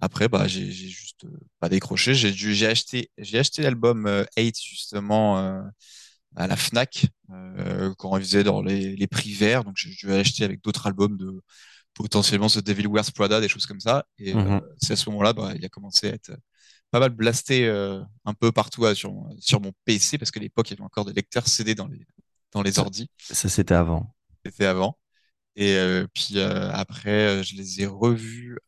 après, 0.00 0.28
bah, 0.28 0.48
j'ai 0.48 0.70
juste 0.72 1.26
pas 1.60 1.68
décroché. 1.68 2.14
J'ai 2.14 2.32
dû, 2.32 2.54
j'ai 2.54 2.66
acheté, 2.68 3.10
j'ai 3.18 3.38
acheté 3.38 3.62
l'album 3.62 4.06
euh, 4.06 4.25
8 4.38 4.58
justement 4.62 5.38
à 6.36 6.46
la 6.46 6.56
Fnac 6.56 7.06
quand 7.98 8.16
il 8.16 8.22
faisait 8.25 8.44
dans 8.44 8.62
les, 8.62 8.96
les 8.96 9.06
prix 9.06 9.32
verts. 9.34 9.64
Donc 9.64 9.76
j'ai 9.76 9.90
dû 9.90 10.12
acheter 10.12 10.44
avec 10.44 10.62
d'autres 10.62 10.86
albums 10.86 11.16
de 11.16 11.40
potentiellement 11.94 12.48
The 12.48 12.60
Devil 12.60 12.88
Wears 12.88 13.12
Prada, 13.14 13.40
des 13.40 13.48
choses 13.48 13.66
comme 13.66 13.80
ça. 13.80 14.06
Et 14.18 14.34
Mhm. 14.34 14.60
c'est 14.82 14.94
à 14.94 14.96
ce 14.96 15.10
moment-là, 15.10 15.32
bah, 15.32 15.52
il 15.56 15.64
a 15.64 15.68
commencé 15.68 16.08
à 16.10 16.14
être 16.14 16.32
pas 16.96 17.00
mal 17.00 17.10
blasté 17.10 17.66
euh, 17.66 18.00
un 18.24 18.32
peu 18.32 18.52
partout 18.52 18.86
euh, 18.86 18.94
sur, 18.94 19.12
mon- 19.12 19.36
sur 19.38 19.60
mon 19.60 19.72
PC 19.84 20.16
parce 20.16 20.30
qu'à 20.30 20.40
l'époque 20.40 20.70
il 20.70 20.72
y 20.72 20.76
avait 20.76 20.82
encore 20.84 21.04
des 21.04 21.12
lecteurs 21.12 21.46
CD 21.46 21.74
dans 21.74 21.86
les 21.86 22.00
dans 22.52 22.62
les 22.62 22.78
ordis. 22.78 23.10
ça, 23.18 23.50
c'était 23.50 23.74
avant. 23.74 24.14
C'était 24.44 24.64
avant. 24.64 24.96
Et 25.56 25.74
euh, 25.74 26.06
puis 26.14 26.38
euh, 26.38 26.70
après, 26.72 27.44
je 27.44 27.54
les 27.54 27.82
ai 27.82 27.86
revus 27.86 28.58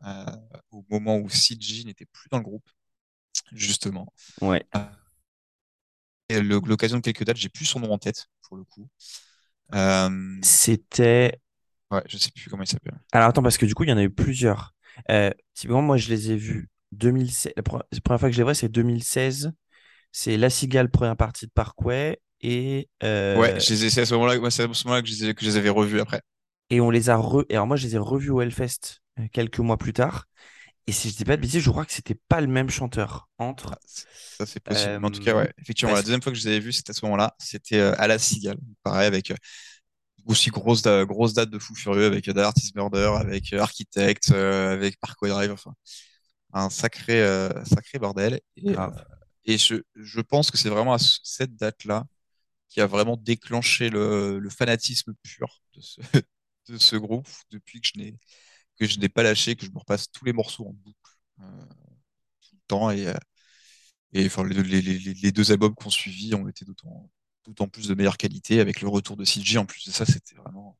au 0.71 0.85
moment 0.91 1.17
où 1.17 1.31
CG 1.31 1.85
n'était 1.85 2.05
plus 2.05 2.29
dans 2.31 2.37
le 2.39 2.45
groupe, 2.45 2.69
justement. 3.53 4.13
Ouais. 4.43 4.63
Et 6.29 6.41
l'occasion 6.43 6.99
de 6.99 7.03
quelques 7.03 7.25
dates, 7.25 7.39
j'ai 7.39 7.49
plus 7.49 7.65
son 7.65 7.81
nom 7.81 7.93
en 7.93 7.99
tête, 7.99 8.27
pour 8.43 8.59
le 8.59 8.65
coup. 8.65 8.89
C'était. 10.43 11.41
ouais, 11.91 12.03
je 12.07 12.19
sais 12.19 12.31
plus 12.31 12.51
comment 12.51 12.63
il 12.65 12.69
s'appelle. 12.69 13.01
Alors 13.13 13.29
attends, 13.29 13.43
parce 13.43 13.57
que 13.57 13.65
du 13.65 13.75
coup, 13.75 13.85
il 13.85 13.91
y 13.91 13.93
en 13.93 13.99
a 13.99 14.03
eu 14.03 14.11
plusieurs. 14.11 14.75
Typiquement, 15.55 15.81
moi, 15.81 15.97
je 15.97 16.11
les 16.11 16.33
ai 16.33 16.37
vus 16.37 16.69
2016. 16.93 17.53
La 17.57 17.63
pre- 17.63 17.83
la 17.93 18.01
première 18.01 18.21
fois 18.21 18.29
que 18.29 18.35
je 18.35 18.39
les 18.39 18.45
vois, 18.45 18.55
c'est 18.55 18.69
2016. 18.69 19.53
C'est 20.13 20.37
La 20.37 20.51
Cigale, 20.51 20.91
première 20.91 21.17
partie 21.17 21.47
de 21.47 21.51
Parkway. 21.53 22.21
Et, 22.41 22.89
Ouais, 23.33 23.55
euh, 23.55 23.61
je 23.61 23.71
les 23.73 23.85
ai- 23.87 23.91
c'est 23.91 24.03
à 24.03 24.07
ce 24.07 24.13
moment-là, 24.15 24.39
ouais, 24.39 24.51
c'est 24.51 24.65
à 24.65 24.73
ce 24.75 24.85
moment-là 24.87 25.03
que 25.03 25.09
je 25.09 25.25
les 25.27 25.35
que 25.35 25.43
je 25.45 25.47
les 25.51 25.57
avais 25.57 25.69
revus 25.71 26.01
après. 26.01 26.21
et 26.71 26.81
on 26.81 26.91
les 26.91 27.11
a 27.11 27.17
re... 27.17 27.45
alors 27.51 27.67
moi, 27.67 27.77
je 27.77 27.87
les 27.87 27.95
ai 27.95 27.99
revus 27.99 28.31
au 28.31 28.41
Hellfest 28.41 29.01
euh, 29.19 29.27
quelques 29.33 29.59
mois 29.59 29.77
plus 29.79 29.93
tard. 29.93 30.27
Et 30.87 30.93
si 30.93 31.11
je 31.11 31.17
dis 31.17 31.25
pas 31.25 31.37
de 31.37 31.43
bêtises, 31.43 31.63
je 31.63 31.71
crois 31.71 31.85
que 31.87 31.93
c'était 31.93 32.17
pas 32.29 32.41
le 32.41 32.49
même 32.49 32.71
chanteur 32.71 33.29
entre. 33.39 33.73
Ah, 33.73 33.79
ça, 33.85 34.47
c'est 34.47 34.61
possible. 34.61 34.97
Mais 34.99 35.07
en 35.07 35.11
tout 35.11 35.21
cas, 35.21 35.35
euh, 35.35 35.37
ouais, 35.37 35.53
effectivement, 35.59 35.95
la 35.95 36.03
deuxième 36.03 36.23
fois 36.23 36.33
que 36.33 36.39
je 36.39 36.45
les 36.45 36.51
avais 36.57 36.61
vus, 36.61 36.73
c'était 36.73 36.91
à 36.91 36.95
ce 36.95 37.05
moment-là. 37.07 37.35
C'était 37.39 37.79
euh, 37.81 37.95
à 37.99 38.07
la 38.07 38.19
Cigale. 38.19 38.59
Pareil, 38.83 39.07
avec 39.07 39.31
euh, 39.31 39.35
aussi 40.27 40.51
grosse, 40.51 40.83
grosse 40.85 41.35
date 41.35 41.51
de 41.51 41.59
fou 41.59 41.75
furieux, 41.75 42.07
avec 42.07 42.29
euh, 42.29 42.35
The 42.35 42.39
Artist 42.39 42.75
Murder, 42.77 43.13
avec 43.19 43.53
euh, 43.53 43.61
Architect, 43.61 44.31
euh, 44.33 44.73
avec 44.75 44.99
Parkway 45.01 45.31
Drive, 45.31 45.53
enfin, 45.53 45.75
un 46.53 46.71
sacré, 46.71 47.23
euh, 47.23 47.65
sacré 47.65 47.99
bordel. 47.99 48.41
Et, 48.57 48.73
euh, 48.73 48.75
grave. 48.75 49.05
et 49.45 49.59
je, 49.59 49.77
je 49.97 50.21
pense 50.21 50.51
que 50.51 50.59
c'est 50.59 50.69
vraiment 50.71 50.95
à 50.95 50.99
ce- 50.99 51.21
cette 51.25 51.57
date-là 51.57 52.07
qui 52.69 52.81
a 52.81 52.87
vraiment 52.87 53.17
déclenché 53.17 53.91
le, 53.91 54.39
le 54.41 54.51
fanatisme 54.51 55.15
pur 55.23 55.63
de 55.75 55.81
ce, 55.83 56.01
de 56.69 56.79
ce 56.79 56.97
groupe 56.97 57.29
depuis 57.51 57.81
que 57.83 57.89
je 57.95 57.99
n'ai 58.01 58.19
que 58.79 58.87
je 58.87 58.99
n'ai 59.01 59.09
pas 59.11 59.23
lâché, 59.25 59.57
que 59.57 59.67
je 59.67 59.71
me 59.73 59.79
repasse 59.79 60.11
tous 60.13 60.25
les 60.27 60.33
morceaux 60.35 60.67
en 60.69 60.73
boucle 60.75 61.13
euh, 61.43 61.67
tout 62.43 62.55
le 62.57 62.61
temps 62.69 62.91
et, 62.91 63.13
et 64.13 64.27
enfin, 64.27 64.45
les, 64.45 64.63
les, 64.63 64.81
les, 64.83 65.15
les 65.15 65.33
deux 65.33 65.53
albums 65.53 65.75
qu'on 65.75 65.91
suivi 65.91 66.35
ont 66.35 66.49
été 66.49 66.65
d'autant 66.65 67.11
d'autant 67.45 67.69
plus 67.69 67.89
de 67.89 67.95
meilleure 67.95 68.19
qualité 68.19 68.61
avec 68.61 68.83
le 68.83 68.89
retour 68.89 69.17
de 69.17 69.25
CG 69.25 69.57
en 69.59 69.65
plus 69.65 69.87
de 69.87 69.91
ça, 69.91 70.05
c'était 70.05 70.35
vraiment 70.37 70.77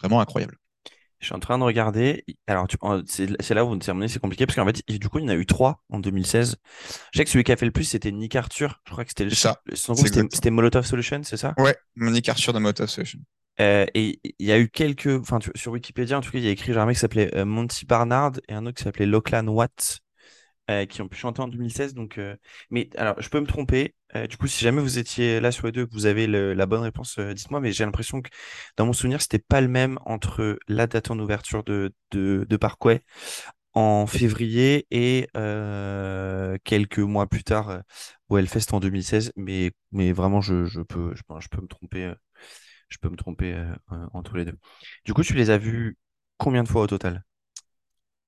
vraiment 0.00 0.20
incroyable. 0.20 0.58
Je 1.20 1.26
suis 1.26 1.34
en 1.34 1.38
train 1.38 1.58
de 1.58 1.64
regarder. 1.64 2.24
Alors, 2.46 2.66
c'est 3.06 3.54
là 3.54 3.64
où 3.64 3.78
c'est 3.80 4.18
compliqué 4.20 4.46
parce 4.46 4.56
qu'en 4.56 4.64
fait, 4.64 4.82
du 4.88 5.08
coup, 5.08 5.18
il 5.18 5.24
y 5.24 5.26
en 5.26 5.28
a 5.28 5.34
eu 5.34 5.46
trois 5.46 5.82
en 5.90 5.98
2016. 5.98 6.56
Je 7.12 7.18
sais 7.18 7.24
que 7.24 7.30
celui 7.30 7.44
qui 7.44 7.52
a 7.52 7.56
fait 7.56 7.66
le 7.66 7.72
plus, 7.72 7.84
c'était 7.84 8.10
Nick 8.10 8.36
Arthur. 8.36 8.80
Je 8.86 8.92
crois 8.92 9.04
que 9.04 9.10
c'était 9.10 9.24
le 9.24 9.30
ça. 9.30 9.60
son 9.74 9.94
c'était 9.94 10.50
Molotov 10.50 10.86
Solution, 10.86 11.20
c'est 11.22 11.36
ça? 11.36 11.54
Ouais, 11.58 11.76
Monique 11.94 12.28
Arthur 12.28 12.52
de 12.52 12.58
Motor 12.58 12.84
Association. 12.84 13.20
Euh, 13.60 13.84
et 13.94 14.18
il 14.38 14.46
y 14.46 14.52
a 14.52 14.58
eu 14.58 14.68
quelques. 14.68 15.08
Enfin, 15.20 15.38
sur 15.54 15.72
Wikipédia, 15.72 16.16
en 16.16 16.22
tout 16.22 16.30
cas, 16.30 16.38
il 16.38 16.44
y 16.44 16.48
a 16.48 16.50
écrit 16.50 16.72
genre 16.72 16.82
un 16.82 16.86
mec 16.86 16.96
qui 16.96 17.00
s'appelait 17.00 17.34
euh, 17.36 17.44
Monty 17.44 17.84
Barnard 17.84 18.32
et 18.48 18.54
un 18.54 18.64
autre 18.64 18.78
qui 18.78 18.84
s'appelait 18.84 19.06
Lachlan 19.06 19.46
Watt 19.48 20.00
euh, 20.70 20.86
qui 20.86 21.02
ont 21.02 21.08
pu 21.08 21.16
chanter 21.18 21.42
en 21.42 21.48
2016. 21.48 21.94
Donc, 21.94 22.18
euh, 22.18 22.36
Mais 22.70 22.90
alors, 22.96 23.20
je 23.20 23.28
peux 23.28 23.40
me 23.40 23.46
tromper. 23.46 23.96
Euh, 24.14 24.26
du 24.28 24.36
coup, 24.36 24.46
si 24.46 24.62
jamais 24.64 24.80
vous 24.80 24.98
étiez 24.98 25.40
là 25.40 25.50
sur 25.52 25.66
les 25.66 25.72
deux, 25.72 25.88
vous 25.90 26.06
avez 26.06 26.26
la 26.28 26.66
bonne 26.66 26.82
réponse, 26.82 27.18
dites-moi. 27.18 27.60
Mais 27.60 27.72
j'ai 27.72 27.84
l'impression 27.84 28.22
que 28.22 28.30
dans 28.76 28.86
mon 28.86 28.92
souvenir, 28.92 29.20
c'était 29.20 29.40
pas 29.40 29.60
le 29.60 29.68
même 29.68 29.98
entre 30.04 30.58
la 30.68 30.86
date 30.86 31.10
en 31.10 31.18
ouverture 31.18 31.64
de, 31.64 31.92
de, 32.12 32.56
Parkway 32.56 33.00
en 33.74 34.06
février 34.06 34.86
et 34.90 35.28
quelques 36.64 36.98
mois 36.98 37.26
plus 37.28 37.44
tard 37.44 37.82
au 38.28 38.38
Hellfest 38.38 38.72
en 38.72 38.80
2016. 38.80 39.32
Mais, 39.36 39.72
mais 39.92 40.12
vraiment, 40.12 40.40
je, 40.40 40.66
je 40.66 40.80
peux, 40.82 41.14
je, 41.16 41.22
peux 41.48 41.62
me 41.62 41.68
tromper. 41.68 42.12
je 42.88 42.98
peux 42.98 43.08
me 43.08 43.16
tromper 43.16 43.56
entre 44.12 44.36
les 44.36 44.44
deux. 44.44 44.58
Du 45.04 45.14
coup, 45.14 45.22
tu 45.24 45.34
les 45.34 45.50
as 45.50 45.58
vus 45.58 45.98
combien 46.38 46.62
de 46.62 46.68
fois 46.68 46.82
au 46.82 46.86
total? 46.86 47.24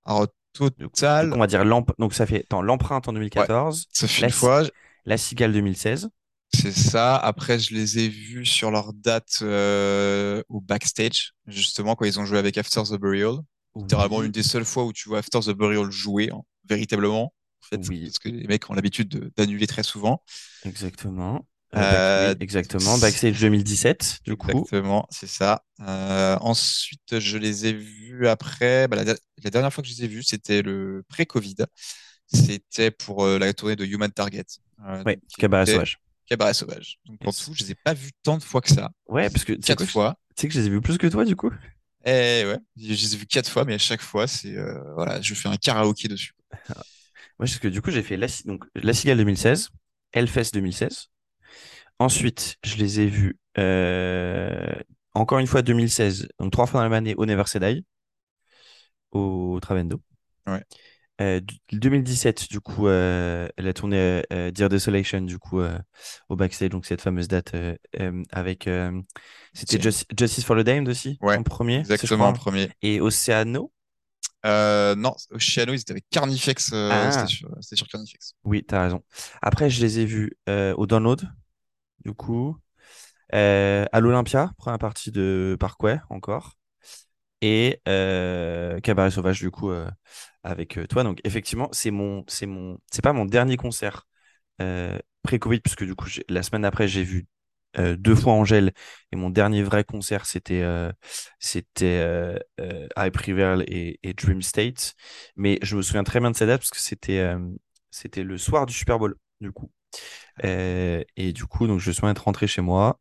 Alors, 0.04 0.26
total, 0.52 1.32
coup, 1.32 1.35
on 1.35 1.38
va 1.38 1.47
dire 1.47 1.64
l'emp- 1.64 1.92
donc 1.99 2.14
ça 2.14 2.26
fait 2.26 2.47
l'empreinte 2.52 3.09
en 3.09 3.12
2014, 3.12 3.87
ça 3.92 4.09
fait 4.09 4.23
la, 4.23 4.28
une 4.28 4.30
fois, 4.30 4.64
la 5.06 5.16
cigale 5.18 5.52
2016. 5.52 6.11
c'est 6.54 6.73
ça. 6.73 7.16
Après, 7.16 7.59
je 7.59 7.75
les 7.75 7.99
ai 7.99 8.09
vus 8.09 8.47
sur 8.47 8.71
leur 8.71 8.92
date 8.92 9.38
euh, 9.42 10.42
au 10.49 10.61
backstage, 10.61 11.32
justement, 11.47 11.94
quand 11.94 12.04
ils 12.04 12.21
ont 12.21 12.26
joué 12.26 12.38
avec 12.38 12.59
After 12.59 12.82
the 12.85 12.94
Burial. 12.99 13.37
Littéralement, 13.80 14.23
Oui, 14.23 14.26
une 14.26 14.30
des 14.32 14.42
seules 14.42 14.64
fois 14.64 14.85
où 14.85 14.92
tu 14.92 15.09
vois 15.09 15.18
After 15.18 15.40
the 15.40 15.50
Burial 15.50 15.90
jouer, 15.90 16.30
hein, 16.32 16.42
véritablement, 16.68 17.25
en 17.62 17.66
fait, 17.66 17.88
oui, 17.88 18.00
parce 18.04 18.18
que 18.18 18.28
les 18.28 18.47
mecs 18.47 18.68
ont 18.71 18.75
l'habitude 18.75 19.09
de- 19.09 19.32
d'annuler 19.37 19.66
très 19.66 19.82
souvent. 19.82 20.23
exactement. 20.62 21.47
Euh, 21.75 21.79
back- 21.81 21.95
Euh, 21.95 22.35
oui, 22.35 22.37
exactement. 22.43 22.99
Backstage 22.99 23.41
2017, 23.41 24.19
du 24.25 24.37
coup. 24.37 24.50
Exactement, 24.50 25.07
c'est 25.11 25.26
ça. 25.26 25.64
Euh, 25.81 26.37
ensuite, 26.41 27.19
je 27.19 27.38
les 27.38 27.67
ai 27.67 27.73
vus 27.73 28.29
après. 28.29 28.88
bah, 28.88 28.97
la, 28.97 29.05
der- 29.05 29.17
la 29.43 29.50
dernière 29.50 29.73
fois 29.73 29.83
que 29.83 29.88
je 29.88 29.95
les 29.95 30.05
ai 30.05 30.09
vus, 30.09 30.23
c'était 30.23 30.62
le 30.62 31.02
pré-Covid. 31.09 31.57
C'était 32.26 32.91
pour 32.91 33.25
euh, 33.25 33.38
la 33.38 33.52
tournée 33.52 33.76
de 33.76 33.85
Human 33.85 34.11
Target. 34.11 34.45
euh, 34.87 35.02
qui 35.29 35.37
Cabaret 35.38 35.67
Sauvage. 35.67 35.99
Cabaret 36.26 36.55
Sauvage. 36.55 36.99
Donc, 37.07 37.19
en 37.23 37.26
Yes. 37.26 37.45
tout, 37.45 37.52
je 37.55 37.62
les 37.64 37.71
ai 37.73 37.75
pas 37.75 37.95
vus 37.95 38.11
tant 38.23 38.38
de 38.38 38.43
fois 38.43 38.61
que 38.61 38.71
ça. 38.71 38.91
Ouais, 39.09 39.29
parce 39.31 39.45
que 39.45 39.52
Quatre 39.55 39.85
fois. 39.87 40.17
tu 40.37 40.43
sais 40.43 40.49
que 40.49 40.55
je 40.55 40.61
les 40.61 40.67
ai 40.67 40.71
vus 40.71 40.81
plus 40.81 40.99
que 40.99 41.07
toi, 41.07 41.25
du 41.25 41.37
coup. 41.37 41.50
Et 42.05 42.45
ouais, 42.47 42.59
je 42.76 42.88
les 42.88 43.14
ai 43.14 43.17
vus 43.17 43.26
quatre 43.26 43.49
fois, 43.50 43.64
mais 43.64 43.75
à 43.75 43.79
chaque 43.79 44.02
fois, 44.02 44.26
c'est 44.26 44.57
euh, 44.57 44.79
voilà, 44.95 45.21
je 45.21 45.35
fais 45.35 45.49
un 45.49 45.57
karaoké 45.57 46.09
dessus. 46.09 46.33
Ouais, 47.38 47.47
parce 47.47 47.59
que 47.59 47.69
du 47.69 47.81
coup, 47.83 47.91
j'ai 47.91 48.02
fait 48.02 48.17
la, 48.17 48.26
donc, 48.45 48.64
la 48.75 48.93
Cigale 48.93 49.17
2016, 49.19 49.71
Hellfest 50.12 50.50
2016. 50.52 51.09
Ensuite, 51.99 52.56
je 52.64 52.76
les 52.76 53.00
ai 53.00 53.06
vus 53.06 53.38
euh, 53.58 54.72
encore 55.14 55.38
une 55.38 55.46
fois 55.46 55.62
2016, 55.62 56.28
donc 56.40 56.52
trois 56.52 56.66
fois 56.66 56.80
dans 56.80 56.84
la 56.84 56.88
même 56.90 56.99
année 56.99 57.14
au 57.16 57.26
Never 57.26 57.44
Die, 57.54 57.84
au 59.12 59.58
Travendo. 59.61 60.00
Ouais. 60.46 60.62
Euh, 61.20 61.40
du- 61.40 61.58
2017, 61.78 62.49
du 62.50 62.61
coup, 62.61 62.88
euh, 62.88 63.46
elle 63.56 63.68
a 63.68 63.72
tourné 63.75 64.22
euh, 64.32 64.50
Dear 64.50 64.68
Desolation, 64.68 65.20
du 65.20 65.38
coup, 65.38 65.61
au 66.28 66.37
backstage, 66.37 66.70
donc 66.70 66.87
cette 66.87 67.02
fameuse 67.02 67.28
date 67.28 67.52
avec. 68.32 68.68
c'était 69.52 69.80
Justice 69.80 70.44
for 70.44 70.56
the 70.56 70.61
Damned 70.61 70.88
aussi, 70.88 71.18
Ouais, 71.20 71.37
en 71.37 71.42
premier, 71.42 71.80
Exactement, 71.80 72.28
en 72.28 72.32
premier. 72.32 72.70
Et 72.82 73.00
Oceano, 73.00 73.72
Euh, 74.44 74.96
non, 74.96 75.14
Oceano, 75.30 75.72
ils 75.72 75.80
étaient 75.80 75.92
avec 75.92 76.06
Carnifex. 76.11 76.70
euh, 76.72 76.88
Ah. 76.90 77.26
c'était 77.61 77.76
sur, 77.76 77.87
Carnifex. 77.87 78.34
oui, 78.42 78.64
t'as 78.66 78.82
raison. 78.82 79.04
Après, 79.40 79.70
je 79.70 79.80
les 79.80 80.00
ai 80.00 80.04
vus 80.04 80.32
euh, 80.49 80.75
au 80.76 80.87
Download, 80.87 81.22
du 82.04 82.12
coup, 82.14 82.56
euh, 83.35 83.87
à 83.92 84.00
l'Olympia, 84.00 84.52
première 84.59 84.78
partie 84.78 85.11
de 85.12 85.56
Parkway, 85.59 86.00
encore. 86.11 86.54
et 87.42 87.80
euh, 87.88 88.80
Cabaret 88.80 89.11
Sauvage 89.11 89.40
du 89.40 89.50
coup 89.50 89.71
euh, 89.71 89.90
avec 90.44 90.78
toi. 90.88 91.04
Donc 91.04 91.21
effectivement, 91.25 91.68
c'est 91.73 91.90
mon, 91.90 92.25
c'est 92.28 92.47
mon, 92.47 92.78
c'est 92.92 93.02
pas 93.02 93.12
mon 93.12 93.25
dernier 93.26 93.56
concert 93.56 94.06
pré-Covid 95.23 95.61
puisque 95.61 95.85
du 95.85 95.94
coup 95.97 96.06
la 96.28 96.42
semaine 96.44 96.64
après 96.64 96.87
j'ai 96.88 97.02
vu 97.02 97.26
deux 97.76 98.14
fois 98.14 98.35
Angèle 98.35 98.73
et 99.12 99.16
mon 99.16 99.30
dernier 99.30 99.62
vrai 99.64 99.82
concert 99.85 100.26
c'était 100.26 100.64
c'était 101.40 102.38
Hype 102.97 103.16
Rival 103.16 103.64
et, 103.68 104.14
Dream 104.14 104.42
State. 104.42 104.94
Mais 105.37 105.59
je 105.62 105.76
me 105.76 105.82
souviens 105.82 106.04
très 106.04 106.21
bien 106.21 106.30
de 106.30 106.37
cette 106.37 106.49
date 106.49 106.61
parce 106.61 106.71
que 106.71 106.78
c'était 106.80 107.35
c'était 107.90 108.23
le 108.25 108.38
soir 108.38 108.66
du 108.66 108.75
Super 108.75 108.99
Bowl 108.99 109.16
du 109.40 109.52
coup. 109.52 109.71
Euh, 110.44 111.02
et 111.16 111.32
du 111.32 111.44
coup 111.46 111.66
donc 111.66 111.80
je 111.80 111.90
être 112.12 112.25
rentré 112.25 112.46
chez 112.46 112.62
moi. 112.62 113.00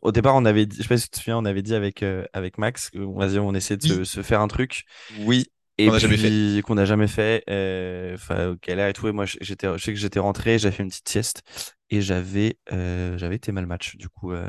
Qu'au 0.00 0.12
départ, 0.12 0.34
on 0.36 0.44
avait 0.44 0.66
dit, 0.66 0.76
je 0.78 0.82
sais 0.82 0.88
pas 0.88 0.96
si 0.98 1.04
tu 1.04 1.10
te 1.10 1.16
souviens, 1.18 1.38
on 1.38 1.44
avait 1.44 1.62
dit 1.62 1.74
avec, 1.74 2.02
euh, 2.02 2.24
avec 2.32 2.58
Max, 2.58 2.90
qu'on 2.90 3.14
vas-y, 3.18 3.38
on 3.38 3.54
essaie 3.54 3.76
de 3.76 3.82
se, 3.82 4.04
Oui. 4.04 4.04
se 4.04 4.22
faire 4.22 4.40
un 4.40 4.48
truc. 4.48 4.84
Oui, 5.08 5.46
Et 5.78 5.86
Qu'on 5.86 5.92
n'a 5.92 5.98
jamais 5.98 6.16
puis, 6.16 6.62
qu'on 6.64 6.74
n'a 6.74 6.84
jamais 6.86 7.06
fait. 7.08 7.44
euh, 7.50 8.14
Enfin, 8.14 8.56
heure 8.78 8.88
et 8.88 8.92
tout. 8.94 9.08
Et 9.08 9.12
moi, 9.12 9.26
j'étais, 9.26 9.68
je 9.76 9.84
sais 9.84 9.92
que 9.92 9.98
j'étais 9.98 10.18
rentré, 10.20 10.58
j'avais 10.58 10.74
fait 10.74 10.82
une 10.82 10.88
petite 10.88 11.08
sieste 11.08 11.42
et 11.90 12.00
j'avais, 12.00 12.58
euh, 12.72 13.18
j'avais 13.18 13.36
été 13.36 13.52
mal 13.52 13.66
match, 13.66 13.96
du 13.96 14.08
coup, 14.08 14.32
euh, 14.32 14.48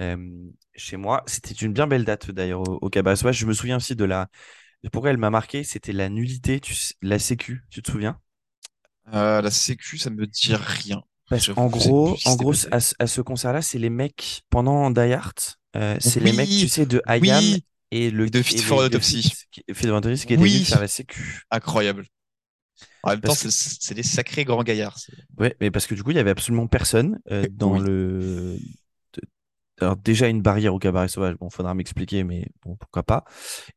euh, 0.00 0.16
chez 0.74 0.96
moi. 0.96 1.22
C'était 1.26 1.54
une 1.54 1.72
bien 1.72 1.86
belle 1.86 2.04
date, 2.04 2.30
d'ailleurs, 2.30 2.62
au, 2.62 2.78
au. 2.82 2.90
Je 3.32 3.46
me 3.46 3.52
souviens 3.54 3.78
aussi 3.78 3.96
de 3.96 4.04
la, 4.04 4.28
pourquoi 4.92 5.10
elle 5.10 5.18
m'a 5.18 5.30
marqué, 5.30 5.64
c'était 5.64 5.92
la 5.92 6.08
nullité, 6.10 6.60
tu 6.60 6.74
la 7.02 7.18
sécu, 7.18 7.64
tu 7.70 7.82
te 7.82 7.90
souviens? 7.90 8.20
Euh, 9.12 9.42
la 9.42 9.50
sécu, 9.50 9.98
ça 9.98 10.10
me 10.10 10.26
dit 10.26 10.54
rien. 10.54 11.02
Parce 11.28 11.50
sais 11.56 11.66
gros, 11.68 12.16
en 12.26 12.36
gros, 12.36 12.52
à, 12.70 12.80
ce- 12.80 12.94
à 12.98 13.06
ce 13.06 13.20
concert-là, 13.20 13.62
c'est 13.62 13.78
les 13.78 13.90
mecs, 13.90 14.42
pendant 14.50 14.90
Die 14.90 15.00
Hard, 15.00 15.34
euh, 15.76 15.96
c'est 16.00 16.20
les 16.20 16.32
mecs, 16.32 16.48
tu 16.48 16.68
sais, 16.68 16.84
de 16.86 17.00
IAM 17.08 17.20
oui, 17.42 17.64
et 17.90 18.10
le 18.10 18.26
Et 18.26 18.30
de 18.30 18.42
Fit 18.42 18.58
for 18.58 18.78
Autopsy. 18.78 19.32
Fit 19.72 19.86
for 19.88 19.96
Autopsy 19.96 20.26
qui 20.26 20.34
venu 20.36 20.48
Oui. 20.48 20.64
faire 20.64 20.80
la 20.80 20.88
sécu. 20.88 21.42
incroyable. 21.50 22.06
En 23.02 23.10
même 23.10 23.20
temps, 23.20 23.34
que- 23.34 23.50
c'est 23.50 23.94
des 23.94 24.02
sacrés 24.02 24.44
grands 24.44 24.62
gaillards. 24.62 24.98
Ouais, 25.38 25.56
mais 25.60 25.70
parce 25.70 25.86
que 25.86 25.94
du 25.94 26.02
coup, 26.02 26.10
il 26.10 26.16
y 26.16 26.20
avait 26.20 26.30
absolument 26.30 26.66
personne 26.68 27.18
euh, 27.30 27.46
dans 27.50 27.78
le. 27.78 28.58
Alors 29.82 29.96
déjà 29.96 30.28
une 30.28 30.42
barrière 30.42 30.74
au 30.74 30.78
cabaret 30.78 31.08
sauvage. 31.08 31.36
Bon, 31.36 31.50
faudra 31.50 31.74
m'expliquer, 31.74 32.24
mais 32.24 32.46
bon, 32.64 32.76
pourquoi 32.76 33.02
pas. 33.02 33.24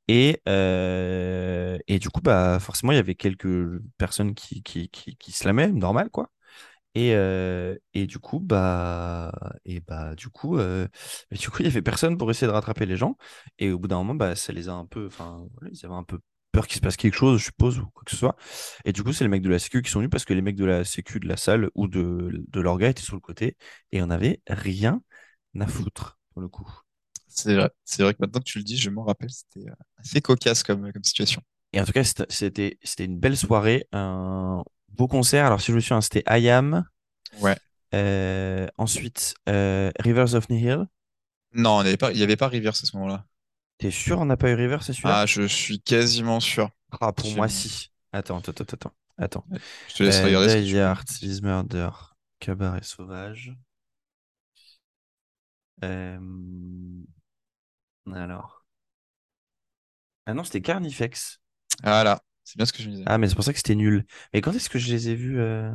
Et 0.08 0.42
euh, 0.48 1.78
et 1.88 2.00
du 2.00 2.10
coup, 2.10 2.22
bah 2.22 2.60
forcément, 2.60 2.92
il 2.92 2.96
y 2.96 3.00
avait 3.00 3.16
quelques 3.16 3.48
personnes 3.98 4.36
qui 4.36 4.62
qui 4.64 4.90
qui, 4.90 5.16
qui 5.18 5.32
slamaient, 5.32 5.70
normal 5.72 6.10
quoi. 6.12 6.32
Et, 6.96 7.14
euh, 7.16 7.78
et 7.94 8.08
du 8.08 8.20
coup, 8.20 8.40
bah, 8.40 9.32
et 9.66 9.82
bah, 9.82 10.16
du 10.16 10.30
coup, 10.30 10.58
euh, 10.58 10.88
du 11.32 11.50
coup, 11.50 11.58
il 11.62 11.66
y 11.66 11.70
avait 11.70 11.82
personne 11.82 12.18
pour 12.18 12.32
essayer 12.32 12.48
de 12.48 12.54
rattraper 12.54 12.86
les 12.86 12.98
gens. 12.98 13.18
Et 13.60 13.72
au 13.72 13.80
bout 13.80 13.88
d'un 13.88 13.98
moment, 13.98 14.16
bah, 14.16 14.36
ça 14.36 14.54
les 14.54 14.70
a 14.70 14.74
un 14.74 14.86
peu, 14.86 15.08
enfin, 15.08 15.46
ils 15.72 15.86
avaient 15.86 15.96
un 15.96 16.04
peu 16.04 16.20
peur 16.52 16.68
qu'il 16.68 16.78
se 16.78 16.82
passe 16.82 16.98
quelque 16.98 17.16
chose, 17.16 17.40
je 17.40 17.46
suppose, 17.46 17.80
ou 17.80 17.88
quoi 17.94 18.04
que 18.06 18.12
ce 18.12 18.18
soit. 18.18 18.36
Et 18.86 18.94
du 18.94 19.04
coup, 19.04 19.14
c'est 19.14 19.24
les 19.26 19.30
mecs 19.30 19.42
de 19.42 19.50
la 19.50 19.60
sécu 19.60 19.82
qui 19.82 19.92
sont 19.92 20.00
venus 20.00 20.10
parce 20.12 20.26
que 20.26 20.34
les 20.34 20.42
mecs 20.42 20.56
de 20.56 20.66
la 20.66 20.84
sécu 20.86 21.20
de 21.20 21.28
la 21.28 21.38
salle 21.38 21.70
ou 21.76 21.88
de, 21.88 22.46
de 22.48 22.62
l'orga 22.62 22.90
étaient 22.90 23.02
sur 23.04 23.16
le 23.16 23.22
côté 23.22 23.58
et 23.92 24.02
on 24.02 24.10
avait 24.10 24.42
rien 24.48 25.02
à 25.62 25.68
foutre, 25.68 26.20
pour 26.34 26.42
le 26.42 26.48
coup. 26.48 26.70
C'est 27.28 27.56
vrai. 27.56 27.70
C'est 27.84 28.04
vrai 28.04 28.14
que 28.14 28.20
maintenant 28.22 28.40
que 28.40 28.46
tu 28.46 28.58
le 28.60 28.64
dis, 28.64 28.78
je 28.78 28.90
m'en 28.90 29.04
rappelle, 29.04 29.30
c'était 29.30 29.68
euh, 29.70 29.74
assez 29.98 30.22
cocasse 30.22 30.64
comme, 30.64 30.92
comme 30.92 31.04
situation. 31.04 31.42
Et 31.74 31.82
en 31.82 31.86
tout 31.86 31.92
cas, 31.92 32.04
c'était- 32.04 32.78
une 33.00 33.20
belle 33.20 33.36
soirée, 33.36 33.88
un 33.92 34.64
beau 34.90 35.08
concert. 35.08 35.46
Alors, 35.46 35.60
si 35.60 35.72
je 35.72 35.76
me 35.76 35.82
souviens, 35.82 36.02
c'était 36.02 36.24
IAM. 36.30 36.86
Ouais. 37.42 37.58
Euh, 37.94 38.68
ensuite, 38.78 39.36
euh, 39.50 39.92
Rivers 40.00 40.34
of 40.36 40.50
Nihil. 40.50 40.86
Non, 41.54 41.82
il 41.82 41.98
n'y 42.16 42.24
avait 42.24 42.38
pas, 42.38 42.48
Rivers 42.48 42.72
à 42.72 42.86
ce 42.86 42.96
moment-là. 42.98 43.26
T'es 43.78 43.92
sûr 43.92 44.20
on 44.20 44.26
n'a 44.26 44.38
pas 44.38 44.50
eu 44.52 44.56
River, 44.56 44.78
c'est 44.82 44.94
celui-là 44.94 45.22
Ah, 45.22 45.26
je 45.26 45.44
suis 45.44 45.82
quasiment 45.82 46.40
sûr. 46.40 46.70
Ah, 47.02 47.12
pour 47.12 47.30
moi, 47.36 47.50
si. 47.50 47.92
Attends, 48.14 48.38
attends, 48.38 48.52
attends, 48.52 48.64
attends. 48.74 48.94
Attends. 49.18 49.46
Je 49.90 49.96
te 49.96 50.04
laisse 50.04 50.20
Euh, 50.20 50.26
regarder. 50.26 50.62
Die. 50.62 50.78
Hard, 50.78 51.08
Murder, 51.42 51.90
Cabaret 52.40 52.84
Sauvage. 52.84 53.54
Euh, 55.84 56.20
Alors. 58.14 58.66
Ah 60.26 60.34
non, 60.34 60.44
c'était 60.44 60.62
Carnifex. 60.62 61.40
Voilà, 61.84 62.22
c'est 62.44 62.58
bien 62.58 62.66
ce 62.66 62.74
que 62.74 62.82
je 62.82 62.88
me 62.88 62.94
disais. 62.94 63.04
Ah, 63.08 63.18
mais 63.18 63.28
c'est 63.28 63.36
pour 63.36 63.44
ça 63.44 63.52
que 63.52 63.58
c'était 63.58 63.76
nul. 63.76 64.06
Mais 64.34 64.42
quand 64.42 64.54
est-ce 64.54 64.70
que 64.70 64.80
je 64.80 64.92
les 64.92 65.10
ai 65.10 65.16
vus 65.16 65.40
euh, 65.40 65.72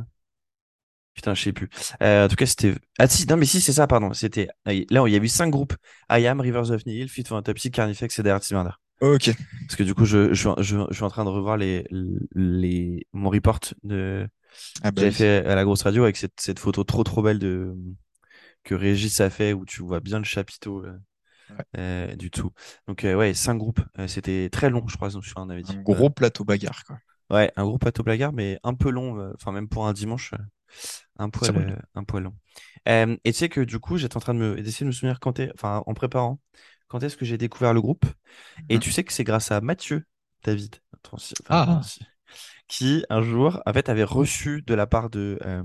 Putain, 1.13 1.33
je 1.33 1.41
sais 1.43 1.53
plus. 1.53 1.69
Euh, 2.01 2.25
en 2.25 2.27
tout 2.29 2.35
cas, 2.35 2.45
c'était. 2.45 2.73
Ah, 2.97 3.07
si, 3.07 3.27
non, 3.27 3.35
mais 3.37 3.45
si, 3.45 3.59
c'est 3.61 3.73
ça, 3.73 3.85
pardon. 3.85 4.13
C'était. 4.13 4.47
Là, 4.65 4.73
il 4.73 4.87
y 4.91 4.97
a 4.97 5.17
eu 5.17 5.27
cinq 5.27 5.49
groupes 5.49 5.75
I 6.09 6.25
Am, 6.25 6.39
Rivers 6.39 6.71
of 6.71 6.85
Nihil, 6.85 7.09
Fit 7.09 7.23
for 7.27 7.37
Autopsy, 7.37 7.69
Carnifex 7.69 8.17
et 8.19 8.23
Dirty 8.23 8.53
Murder. 8.53 8.71
Ok. 9.01 9.31
Parce 9.67 9.75
que 9.75 9.83
du 9.83 9.93
coup, 9.93 10.05
je, 10.05 10.33
je, 10.33 10.49
je, 10.59 10.77
je 10.89 10.93
suis 10.93 11.03
en 11.03 11.09
train 11.09 11.25
de 11.25 11.29
revoir 11.29 11.57
les, 11.57 11.85
les, 12.35 13.07
mon 13.13 13.29
report 13.29 13.59
de, 13.83 14.27
Ah 14.83 14.91
bah 14.91 15.01
j'avais 15.01 15.11
fait 15.11 15.45
à 15.45 15.55
la 15.55 15.63
grosse 15.63 15.81
radio 15.81 16.03
avec 16.03 16.17
cette, 16.17 16.39
cette 16.39 16.59
photo 16.59 16.83
trop 16.83 17.03
trop 17.03 17.21
belle 17.21 17.39
de 17.39 17.75
que 18.63 18.75
Régis 18.75 19.19
a 19.21 19.29
fait 19.29 19.53
où 19.53 19.65
tu 19.65 19.81
vois 19.81 19.99
bien 19.99 20.19
le 20.19 20.23
chapiteau 20.25 20.83
euh, 20.85 20.97
Ouais. 21.49 21.65
euh, 21.77 22.15
du 22.15 22.31
tout. 22.31 22.51
Donc 22.87 23.03
euh, 23.03 23.13
ouais, 23.15 23.33
cinq 23.33 23.55
groupes. 23.55 23.81
C'était 24.07 24.49
très 24.49 24.69
long, 24.69 24.87
je 24.87 24.95
crois, 24.95 25.09
je 25.09 25.17
on 25.35 25.49
avait 25.49 25.63
dit. 25.63 25.75
Un 25.75 25.81
gros 25.81 26.09
plateau 26.09 26.45
bagarre, 26.45 26.83
quoi. 26.85 26.97
Ouais, 27.29 27.51
un 27.55 27.63
gros 27.63 27.77
plateau 27.77 28.03
blagueur, 28.03 28.31
mais 28.33 28.59
un 28.63 28.73
peu 28.73 28.89
long. 28.89 29.33
Enfin, 29.35 29.51
même 29.51 29.67
pour 29.67 29.87
un 29.87 29.93
dimanche, 29.93 30.33
un 31.17 31.29
poil, 31.29 31.77
un 31.95 32.03
poil 32.03 32.23
long. 32.23 32.33
Euh, 32.87 33.17
et 33.23 33.31
tu 33.33 33.39
sais 33.39 33.49
que 33.49 33.61
du 33.61 33.79
coup, 33.79 33.97
j'étais 33.97 34.17
en 34.17 34.21
train 34.21 34.33
de 34.33 34.39
me 34.39 34.55
d'essayer 34.61 34.85
de 34.85 34.87
me 34.87 34.91
souvenir 34.91 35.19
quand 35.19 35.39
enfin, 35.53 35.83
en 35.85 35.93
préparant, 35.93 36.39
quand 36.87 37.03
est-ce 37.03 37.17
que 37.17 37.25
j'ai 37.25 37.37
découvert 37.37 37.73
le 37.73 37.81
groupe. 37.81 38.05
Et 38.69 38.75
Mhm. 38.75 38.79
tu 38.79 38.91
sais 38.91 39.03
que 39.03 39.13
c'est 39.13 39.23
grâce 39.23 39.51
à 39.51 39.61
Mathieu 39.61 40.05
David, 40.43 40.77
Ah. 41.49 41.81
qui 42.67 43.03
un 43.09 43.21
jour, 43.21 43.61
en 43.65 43.73
fait, 43.73 43.89
avait 43.89 44.03
reçu 44.03 44.61
de 44.61 44.73
la 44.73 44.87
part 44.87 45.09
de. 45.09 45.37
euh, 45.45 45.63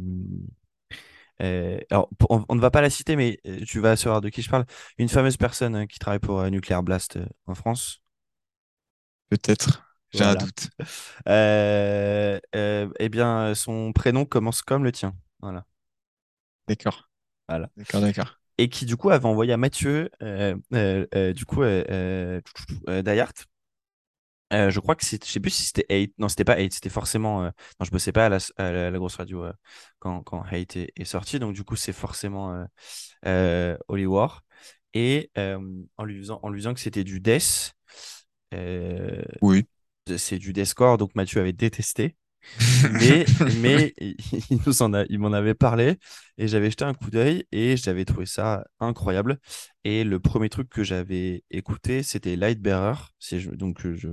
euh, 1.42 1.78
alors, 1.90 2.08
on, 2.30 2.44
on 2.48 2.54
ne 2.54 2.60
va 2.60 2.70
pas 2.70 2.80
la 2.80 2.90
citer, 2.90 3.16
mais 3.16 3.38
euh, 3.46 3.60
tu 3.66 3.80
vas 3.80 3.96
savoir 3.96 4.20
de 4.20 4.28
qui 4.28 4.42
je 4.42 4.50
parle. 4.50 4.64
Une 4.98 5.08
fameuse 5.08 5.36
personne 5.36 5.76
euh, 5.76 5.86
qui 5.86 5.98
travaille 5.98 6.18
pour 6.20 6.42
Nuclear 6.50 6.82
Blast 6.82 7.18
en 7.46 7.54
France. 7.54 8.00
Peut-être. 9.28 9.82
J'ai 10.12 10.24
un 10.24 10.34
doute. 10.34 10.70
Euh, 11.28 12.38
euh, 12.54 12.88
eh 12.98 13.08
bien, 13.08 13.54
son 13.54 13.92
prénom 13.92 14.24
commence 14.24 14.62
comme 14.62 14.84
le 14.84 14.92
tien. 14.92 15.14
Voilà. 15.40 15.64
D'accord. 16.68 17.10
Voilà. 17.48 17.70
D'accord, 17.76 18.00
d'accord. 18.00 18.38
Et 18.58 18.68
qui, 18.68 18.86
du 18.86 18.96
coup, 18.96 19.10
avait 19.10 19.26
envoyé 19.26 19.52
à 19.52 19.56
Mathieu, 19.56 20.10
du 20.20 21.44
coup, 21.44 21.62
euh, 21.62 22.40
euh, 24.52 24.70
je 24.70 24.80
crois 24.80 24.94
que 24.96 25.04
c'est, 25.04 25.24
je 25.24 25.30
sais 25.30 25.40
plus 25.40 25.50
si 25.50 25.64
c'était 25.64 25.86
Hate. 25.90 26.12
Non, 26.18 26.28
c'était 26.28 26.44
pas 26.44 26.54
Hate, 26.54 26.72
c'était 26.72 26.88
forcément. 26.90 27.44
euh, 27.44 27.50
Non, 27.80 27.86
je 27.86 27.90
bossais 27.90 28.12
pas 28.12 28.26
à 28.26 28.28
la, 28.28 28.38
à 28.56 28.72
la, 28.72 28.90
la 28.90 28.98
grosse 28.98 29.16
radio 29.16 29.44
euh, 29.44 29.52
quand, 29.98 30.22
quand 30.22 30.42
Hate 30.42 30.76
est, 30.76 30.92
est 30.96 31.04
sorti. 31.04 31.38
Donc, 31.38 31.54
du 31.54 31.64
coup, 31.64 31.76
c'est 31.76 31.92
forcément 31.92 32.66
Holy 33.88 34.06
War. 34.06 34.42
Et 34.94 35.30
en 35.36 36.04
lui 36.04 36.20
disant, 36.20 36.40
en 36.42 36.48
lui 36.50 36.60
disant 36.60 36.74
que 36.74 36.80
c'était 36.80 37.04
du 37.04 37.20
Death, 37.20 37.74
Oui. 39.40 39.66
c'est 40.16 40.38
du 40.38 40.52
Deathcore, 40.52 40.98
donc 40.98 41.14
Mathieu 41.14 41.40
avait 41.40 41.52
détesté. 41.52 42.16
mais, 42.88 43.26
mais 43.42 43.92
il, 43.98 44.16
nous 44.66 44.82
en 44.82 44.94
a, 44.94 45.04
il 45.08 45.18
m'en 45.18 45.32
avait 45.32 45.54
parlé 45.54 45.98
et 46.38 46.46
j'avais 46.46 46.70
jeté 46.70 46.84
un 46.84 46.94
coup 46.94 47.10
d'œil 47.10 47.44
et 47.50 47.76
j'avais 47.76 48.04
trouvé 48.04 48.24
ça 48.26 48.64
incroyable. 48.78 49.38
Et 49.84 50.04
le 50.04 50.20
premier 50.20 50.48
truc 50.48 50.68
que 50.68 50.84
j'avais 50.84 51.42
écouté, 51.50 52.04
c'était 52.04 52.36
Lightbearer. 52.36 52.94
Je- 53.20 53.50
donc 53.50 53.80
je, 53.94 54.08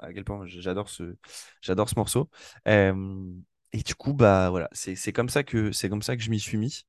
à 0.00 0.12
quel 0.12 0.24
point 0.24 0.46
j'adore 0.46 0.88
ce, 0.90 1.16
j'adore 1.62 1.88
ce 1.88 1.94
morceau. 1.96 2.30
Euh, 2.68 3.32
et 3.72 3.82
du 3.82 3.94
coup, 3.94 4.14
bah 4.14 4.50
voilà, 4.50 4.68
c'est 4.72 5.12
comme 5.12 5.28
ça 5.28 5.44
que 5.44 5.72
c'est 5.72 5.88
comme 5.90 6.02
ça 6.02 6.16
que 6.16 6.22
je 6.22 6.30
m'y 6.30 6.40
suis 6.40 6.56
mis. 6.58 6.84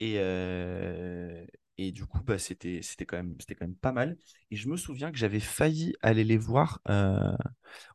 Et 0.00 0.14
euh, 0.18 1.44
et 1.78 1.92
du 1.92 2.06
coup, 2.06 2.20
bah 2.22 2.38
c'était 2.38 2.80
c'était 2.82 3.06
quand 3.06 3.16
même 3.16 3.36
c'était 3.40 3.54
quand 3.54 3.66
même 3.66 3.76
pas 3.76 3.92
mal. 3.92 4.16
Et 4.50 4.56
je 4.56 4.68
me 4.68 4.76
souviens 4.76 5.10
que 5.12 5.18
j'avais 5.18 5.40
failli 5.40 5.94
aller 6.02 6.24
les 6.24 6.36
voir 6.38 6.80
euh, 6.88 7.32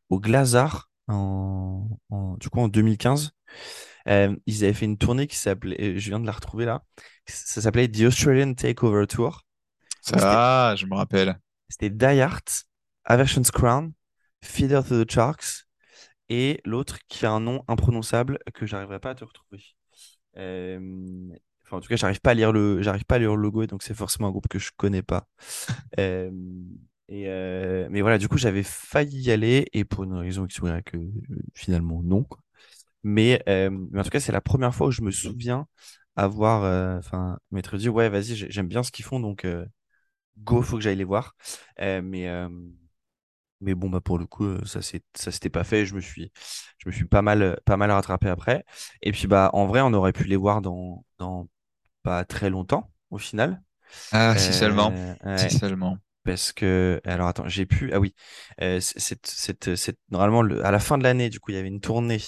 au 0.10 0.20
Glazart 0.20 0.90
en, 1.08 1.88
en- 2.10 2.38
du 2.38 2.50
coup 2.50 2.60
en 2.60 2.68
2015. 2.70 3.32
Euh, 4.08 4.36
ils 4.48 4.64
avaient 4.64 4.74
fait 4.74 4.86
une 4.86 4.98
tournée 4.98 5.28
qui 5.28 5.36
s'appelait, 5.38 5.78
euh, 5.82 6.00
je 6.00 6.10
viens 6.10 6.20
de 6.20 6.26
la 6.26 6.32
retrouver 6.34 6.66
là, 6.66 6.84
ça 7.28 7.62
s'appelait 7.62 7.90
The 7.90 8.02
Australian 8.04 8.54
Takeover 8.56 9.08
Tour. 9.08 9.44
Ah, 10.12 10.76
je 10.78 10.86
me 10.86 10.96
rappelle. 10.96 11.40
C'était 11.70 11.90
Die 11.90 12.22
Hard, 12.22 12.44
Aversion's 13.06 13.52
Crown, 13.52 13.94
Feeder 14.44 14.84
to 14.88 15.04
the 15.04 15.12
Sharks 15.12 15.66
et 16.30 16.62
l'autre 16.66 17.00
qui 17.10 17.26
a 17.26 17.32
un 17.32 17.40
nom 17.42 17.64
imprononçable 17.68 18.40
que 18.54 18.66
j'arriverai 18.66 19.00
pas 19.00 19.12
à 19.12 19.16
te 19.16 19.26
retrouver. 19.26 19.64
Euh, 20.38 20.80
Enfin, 21.66 21.78
en 21.78 21.82
tout 21.82 21.90
cas, 21.90 21.98
j'arrive 21.98 22.22
pas 22.22 22.32
à 22.32 22.34
lire 22.34 22.52
le, 22.52 22.82
j'arrive 22.82 23.06
pas 23.06 23.16
à 23.16 23.20
lire 23.20 23.36
le 23.36 23.42
logo, 23.44 23.62
et 23.64 23.68
donc 23.68 23.84
c'est 23.84 23.94
forcément 23.94 24.28
un 24.30 24.32
groupe 24.32 24.48
que 24.48 24.60
je 24.60 24.72
connais 24.78 25.04
pas. 25.04 25.28
Euh, 26.00 26.32
et 27.10 27.26
euh, 27.30 27.88
mais 27.92 28.02
voilà, 28.02 28.18
du 28.20 28.28
coup, 28.30 28.38
j'avais 28.38 28.64
failli 28.64 29.22
y 29.24 29.32
aller 29.32 29.68
et 29.74 29.86
pour 29.86 30.04
une 30.04 30.14
raison 30.14 30.44
ou 30.44 30.48
Y, 30.68 30.96
euh, 30.96 31.10
finalement 31.56 32.02
non. 32.04 32.24
quoi. 32.24 32.40
Mais, 33.04 33.44
mais 33.48 34.00
en 34.00 34.04
tout 34.04 34.10
cas, 34.12 34.20
c'est 34.22 34.32
la 34.34 34.42
première 34.42 34.76
fois 34.76 34.88
où 34.88 34.92
je 34.92 35.02
me 35.04 35.12
souviens 35.12 35.68
avoir, 36.18 36.64
enfin, 37.00 37.40
m'être 37.52 37.78
dit 37.78 37.90
ouais, 37.90 38.10
vas-y, 38.10 38.36
j'ai- 38.36 38.52
j'aime 38.52 38.68
bien 38.68 38.84
ce 38.84 38.92
qu'ils 38.92 39.06
font, 39.06 39.20
donc 39.20 39.46
go, 40.44 40.62
faut 40.62 40.78
que 40.78 40.84
j'aille 40.84 40.96
les 40.98 41.04
voir. 41.04 41.36
Mais 41.80 42.28
mais 43.62 43.76
bon, 43.76 43.90
bah 43.90 44.02
pour 44.02 44.18
le 44.20 44.26
coup, 44.26 44.64
ça 44.66 44.82
c'est 44.82 45.04
ça 45.16 45.32
s'était 45.32 45.50
pas 45.50 45.64
fait. 45.64 45.86
Je 45.86 45.96
me 45.96 46.02
suis 46.02 46.32
je 46.78 46.88
me 46.90 46.94
suis 46.94 47.06
pas 47.06 47.22
mal 47.22 47.60
pas 47.66 47.78
mal 47.78 47.92
rattrapé 47.92 48.30
après. 48.30 48.66
Et 49.02 49.12
puis 49.12 49.28
bah 49.28 49.50
en 49.54 49.68
vrai, 49.68 49.82
on 49.82 49.94
aurait 49.94 50.14
pu 50.14 50.24
les 50.26 50.36
voir 50.38 50.62
dans 50.62 51.06
dans 51.20 51.48
pas 52.04 52.26
très 52.26 52.50
longtemps 52.52 52.92
au 53.12 53.18
final. 53.20 53.62
Ah, 54.12 54.38
si 54.38 54.54
seulement. 54.54 54.96
Euh, 55.26 55.26
Si 55.36 55.50
seulement. 55.50 56.00
parce 56.24 56.54
que 56.54 57.02
alors 57.06 57.28
attends, 57.30 57.48
j'ai 57.50 57.66
pu 57.66 57.92
ah 57.94 58.00
oui, 58.00 58.16
euh, 58.62 58.80
normalement 60.12 60.42
le- 60.42 60.66
à 60.66 60.72
la 60.72 60.80
fin 60.80 60.98
de 60.98 61.04
l'année, 61.04 61.30
du 61.30 61.40
coup, 61.40 61.52
il 61.52 61.56
y 61.56 61.58
avait 61.58 61.68
une 61.68 61.82
tournée. 61.82 62.20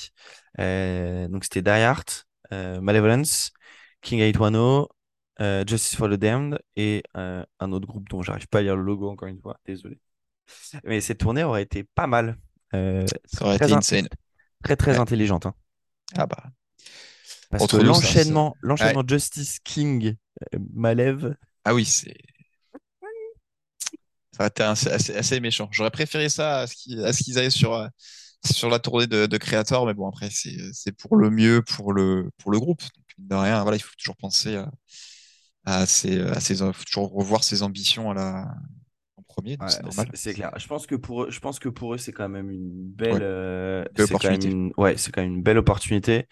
Euh, 0.59 1.27
donc 1.27 1.43
c'était 1.43 1.61
Die 1.61 1.69
Hard, 1.69 2.05
euh, 2.53 2.81
Malevolence, 2.81 3.51
King 4.01 4.21
810, 4.21 4.87
euh, 5.41 5.63
Justice 5.67 5.95
for 5.97 6.09
the 6.09 6.13
Damned 6.13 6.59
et 6.75 7.03
un 7.15 7.71
autre 7.71 7.87
groupe 7.87 8.09
dont 8.09 8.21
j'arrive 8.21 8.47
pas 8.47 8.59
à 8.59 8.61
lire 8.61 8.75
le 8.75 8.83
logo 8.83 9.09
encore 9.09 9.27
une 9.27 9.39
fois, 9.41 9.59
désolé. 9.65 9.99
Mais 10.83 11.01
cette 11.01 11.19
tournée 11.19 11.43
aurait 11.43 11.63
été 11.63 11.83
pas 11.83 12.07
mal. 12.07 12.37
Euh, 12.73 13.05
Ça 13.25 13.45
aurait 13.45 13.55
été 13.57 13.65
in- 13.65 13.77
insane. 13.77 14.07
très 14.63 14.75
très 14.75 14.91
Ouais. 14.93 14.97
intelligente. 14.99 15.45
hein. 15.45 15.53
Ah 16.15 16.25
bah. 16.25 16.43
Parce 17.49 17.63
Entre 17.63 17.79
que 17.79 17.83
l'enchaînement, 17.83 18.55
Justice 19.07 19.59
King 19.59 20.15
euh, 20.53 20.59
Malev, 20.73 21.35
Ah 21.65 21.73
oui, 21.73 21.83
c'est. 21.85 22.15
Ça 24.33 24.43
aurait 24.43 24.47
été 24.47 24.63
assez, 24.63 25.39
méchant. 25.41 25.67
J'aurais 25.71 25.91
préféré 25.91 26.29
ça 26.29 26.59
à 26.61 26.67
ce 26.67 26.75
qu'ils 26.75 27.03
qu'ils 27.11 27.37
aillent 27.37 27.51
sur, 27.51 27.73
euh, 27.73 27.87
sur 28.49 28.69
la 28.69 28.79
tournée 28.79 29.05
de, 29.07 29.25
de 29.25 29.37
Creator, 29.37 29.85
mais 29.85 29.93
bon, 29.93 30.07
après, 30.07 30.29
c'est 30.31 30.91
pour 30.97 31.17
le 31.17 31.29
mieux 31.29 31.61
pour 31.61 31.91
le, 31.91 32.31
pour 32.37 32.51
le 32.51 32.59
groupe. 32.59 32.81
Donc, 32.81 33.05
de 33.17 33.35
rien, 33.35 33.61
voilà, 33.63 33.75
il 33.77 33.81
faut 33.81 33.93
toujours 33.97 34.15
penser 34.15 34.55
à, 34.55 34.71
à 35.65 35.85
ses, 35.85 36.21
à 36.21 36.39
ses, 36.39 36.55
faut 36.55 36.83
toujours 36.85 37.11
revoir 37.11 37.43
ses 37.43 37.61
ambitions 37.61 38.09
à 38.11 38.13
la, 38.13 38.47
premier, 39.31 39.57
Ouais, 39.97 40.05
c'est 40.13 40.33
clair. 40.33 40.51
Je 40.57 40.67
pense 40.67 40.87
que 40.87 40.95
pour 40.95 41.23
eux, 41.23 41.31
je 41.31 41.39
pense 41.39 41.59
que 41.59 41.69
pour 41.69 41.93
eux, 41.93 41.97
c'est 41.97 42.11
quand 42.11 42.29
même 42.29 42.49
une 42.49 42.69
belle, 42.71 43.13
Ouais. 43.13 43.21
euh, 43.23 43.83
c'est 43.95 44.17
quand 44.17 44.29
même 44.29 44.43
opportunité. 44.43 44.47
une, 44.47 44.73
ouais, 44.77 44.97
c'est 44.97 45.11
quand 45.11 45.21
même 45.21 45.35
une 45.35 45.43
belle 45.43 45.57
opportunité. 45.57 46.27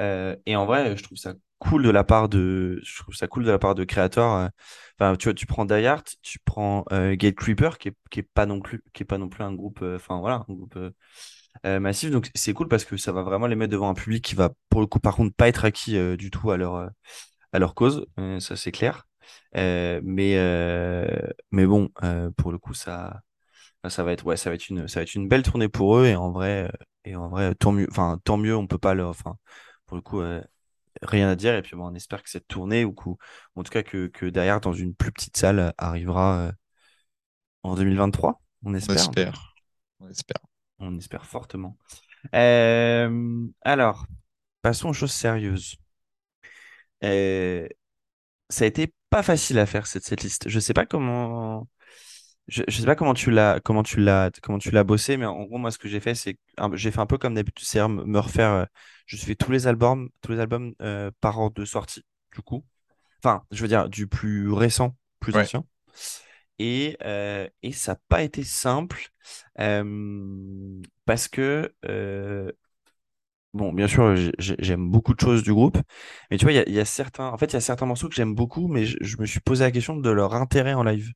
Euh, 0.00 0.36
et 0.46 0.56
en 0.56 0.66
vrai, 0.66 0.96
je 0.96 1.02
trouve 1.02 1.18
ça 1.18 1.34
cool 1.58 1.82
de 1.84 1.90
la 1.90 2.04
part 2.04 2.28
de, 2.28 2.80
je 2.84 2.98
trouve 3.02 3.14
ça 3.14 3.28
cool 3.28 3.44
de 3.44 3.50
la 3.50 3.58
part 3.58 3.74
de 3.74 3.84
créateurs. 3.84 4.32
euh. 4.34 4.48
Enfin, 5.00 5.16
tu 5.16 5.24
vois, 5.26 5.34
tu 5.34 5.46
prends 5.46 5.64
Die 5.66 5.74
Hard, 5.86 6.06
tu 6.22 6.38
prends 6.44 6.84
euh, 6.92 7.14
Gate 7.16 7.36
Creeper, 7.36 7.78
qui 7.78 7.88
est, 7.88 7.94
qui 8.10 8.20
est 8.20 8.28
pas 8.34 8.46
non 8.46 8.60
plus, 8.60 8.82
qui 8.94 9.02
est 9.02 9.06
pas 9.06 9.18
non 9.18 9.28
plus 9.28 9.44
un 9.44 9.54
groupe, 9.54 9.80
euh, 9.82 9.96
enfin 9.96 10.20
voilà, 10.20 10.44
un 10.48 10.54
groupe 10.54 10.76
euh, 11.66 11.80
massif. 11.80 12.10
Donc 12.10 12.30
c'est 12.34 12.52
cool 12.54 12.68
parce 12.68 12.84
que 12.84 12.96
ça 12.96 13.12
va 13.12 13.22
vraiment 13.22 13.46
les 13.46 13.56
mettre 13.56 13.72
devant 13.72 13.90
un 13.90 13.94
public 13.94 14.24
qui 14.24 14.34
va, 14.34 14.50
pour 14.70 14.80
le 14.80 14.86
coup, 14.86 15.00
par 15.00 15.16
contre, 15.16 15.34
pas 15.36 15.48
être 15.48 15.64
acquis 15.64 15.98
du 16.16 16.30
tout 16.30 16.50
à 16.50 16.56
leur, 16.56 16.90
à 17.52 17.58
leur 17.58 17.74
cause. 17.74 18.06
Ça 18.40 18.56
c'est 18.56 18.72
clair. 18.72 19.06
Euh, 19.56 20.00
mais, 20.04 20.36
euh, 20.36 21.06
mais 21.50 21.66
bon, 21.66 21.90
euh, 22.02 22.30
pour 22.36 22.52
le 22.52 22.58
coup, 22.58 22.74
ça. 22.74 23.20
Ça 23.88 24.04
va 24.04 24.12
être 24.12 24.26
ouais, 24.26 24.36
ça 24.36 24.50
va 24.50 24.56
être 24.56 24.68
une 24.68 24.88
ça 24.88 25.00
va 25.00 25.04
être 25.04 25.14
une 25.14 25.26
belle 25.26 25.42
tournée 25.42 25.70
pour 25.70 25.96
eux 25.96 26.04
et 26.04 26.14
en 26.14 26.30
vrai 26.30 26.70
et 27.06 27.16
en 27.16 27.30
vrai 27.30 27.54
tant 27.54 27.72
mieux 27.72 27.86
enfin 27.90 28.20
tant 28.24 28.36
mieux 28.36 28.54
on 28.54 28.66
peut 28.66 28.76
pas 28.76 28.92
leur 28.92 29.08
enfin 29.08 29.38
pour 29.86 29.96
le 29.96 30.02
coup 30.02 30.20
euh, 30.20 30.42
rien 31.02 31.28
à 31.28 31.36
dire 31.36 31.54
et 31.54 31.62
puis 31.62 31.76
bon, 31.76 31.86
on 31.86 31.94
espère 31.94 32.22
que 32.22 32.30
cette 32.30 32.46
tournée 32.46 32.84
ou 32.84 32.94
en 33.56 33.62
tout 33.62 33.70
cas 33.70 33.82
que, 33.82 34.08
que 34.08 34.26
derrière 34.26 34.60
dans 34.60 34.72
une 34.72 34.94
plus 34.94 35.12
petite 35.12 35.36
salle 35.36 35.72
arrivera 35.78 36.40
euh, 36.40 36.52
en 37.62 37.74
2023 37.74 38.40
on 38.64 38.70
On 38.70 38.74
espère 38.74 38.96
espère. 38.96 39.54
On 40.00 40.08
espère. 40.08 40.40
on 40.78 40.98
espère 40.98 41.26
fortement 41.26 41.76
Euh, 42.34 43.46
alors 43.62 44.06
passons 44.62 44.90
aux 44.90 44.94
choses 44.94 45.12
sérieuses 45.12 45.76
ça 48.50 48.64
a 48.64 48.68
été 48.68 48.94
pas 49.10 49.22
facile 49.24 49.58
à 49.60 49.66
faire 49.66 49.86
cette, 49.88 50.04
cette 50.04 50.22
liste. 50.24 50.48
Je 50.48 50.60
sais 50.60 50.74
pas 50.74 50.86
comment 50.86 51.68
Je, 52.48 52.62
je 52.68 52.80
sais 52.80 52.86
pas 52.86 52.96
comment 52.96 53.14
tu 53.14 53.30
l'as 53.32 53.60
comment 53.60 53.82
tu 53.84 54.00
l'as 54.00 54.30
comment 54.42 54.58
tu 54.58 54.70
l'as 54.72 54.84
bossé 54.84 55.16
mais 55.18 55.26
en 55.26 55.44
gros 55.44 55.58
moi 55.58 55.70
ce 55.72 55.78
que 55.78 55.88
j'ai 55.88 56.00
fait 56.00 56.14
c'est 56.16 56.38
j'ai 56.74 56.90
fait 56.92 57.00
un 57.00 57.06
peu 57.06 57.18
comme 57.18 57.34
d'habitude 57.34 57.66
c'est 57.66 57.86
me 57.88 58.18
refaire 58.20 58.50
euh, 58.52 58.64
je 59.06 59.16
fais 59.18 59.36
tous 59.36 59.52
les 59.52 59.66
albums 59.68 60.10
tous 60.22 60.32
les 60.32 60.40
albums 60.40 60.74
euh, 60.82 61.10
par 61.20 61.38
ordre 61.40 61.60
de 61.60 61.66
sortie 61.66 62.04
du 62.34 62.42
coup. 62.42 62.64
Enfin 63.22 63.44
je 63.52 63.62
veux 63.62 63.68
dire 63.68 63.88
du 63.90 64.06
plus 64.08 64.52
récent 64.52 64.96
plus 65.20 65.34
Ouais. 65.34 65.40
ancien. 65.40 65.64
Et 66.58 66.96
euh, 67.04 67.48
et 67.62 67.72
ça 67.72 67.92
n'a 67.94 68.00
pas 68.08 68.22
été 68.22 68.44
simple 68.44 69.08
euh, 69.60 70.82
parce 71.06 71.28
que 71.28 71.74
euh, 71.86 72.52
Bon, 73.52 73.72
bien 73.72 73.88
sûr, 73.88 74.14
j'ai- 74.14 74.32
j'ai- 74.38 74.54
j'aime 74.60 74.88
beaucoup 74.90 75.12
de 75.12 75.18
choses 75.20 75.42
du 75.42 75.52
groupe, 75.52 75.76
mais 76.30 76.38
tu 76.38 76.44
vois, 76.44 76.52
il 76.52 76.56
y 76.56 76.58
a, 76.60 76.68
il 76.68 76.74
y 76.74 76.78
a 76.78 76.84
certains, 76.84 77.26
en 77.28 77.36
fait, 77.36 77.46
il 77.46 77.54
y 77.54 77.56
a 77.56 77.60
certains 77.60 77.84
morceaux 77.86 78.08
que 78.08 78.14
j'aime 78.14 78.32
beaucoup, 78.34 78.68
mais 78.68 78.84
je, 78.86 78.96
je 79.00 79.16
me 79.18 79.26
suis 79.26 79.40
posé 79.40 79.64
la 79.64 79.72
question 79.72 79.96
de 79.96 80.08
leur 80.10 80.34
intérêt 80.34 80.72
en 80.74 80.84
live. 80.84 81.10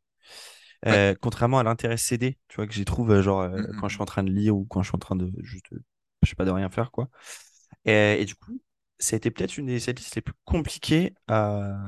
Ouais. 0.89 1.05
Euh, 1.05 1.15
contrairement 1.21 1.59
à 1.61 1.65
l'intérêt 1.65 1.97
CD, 1.99 2.39
tu 2.49 2.57
vois, 2.57 2.67
que 2.67 2.75
j'y 2.75 2.85
trouve, 2.87 3.11
euh, 3.13 3.23
genre, 3.23 3.43
euh, 3.43 3.59
Mm, 3.59 3.63
quand 3.77 3.89
je 3.89 3.95
mm. 3.95 3.97
suis 3.97 4.03
en 4.03 4.07
train 4.07 4.23
de 4.25 4.31
lire 4.31 4.57
ou 4.57 4.67
quand 4.67 4.83
je 4.83 4.89
suis 4.91 4.97
en 4.97 4.99
train 5.01 5.17
de, 5.17 5.33
juste, 5.43 5.67
je 6.23 6.29
sais 6.31 6.37
pas, 6.37 6.45
de 6.47 6.51
rien 6.53 6.71
faire, 6.71 6.91
quoi. 6.93 7.09
Et, 7.87 8.19
et 8.23 8.25
du 8.27 8.35
coup, 8.37 8.61
ça 8.99 9.17
a 9.17 9.19
été 9.19 9.31
peut-être 9.31 9.59
une 9.59 9.67
des 9.67 9.81
setlists 9.81 10.17
les 10.17 10.23
plus 10.23 10.35
compliquées 10.45 11.15
à, 11.29 11.87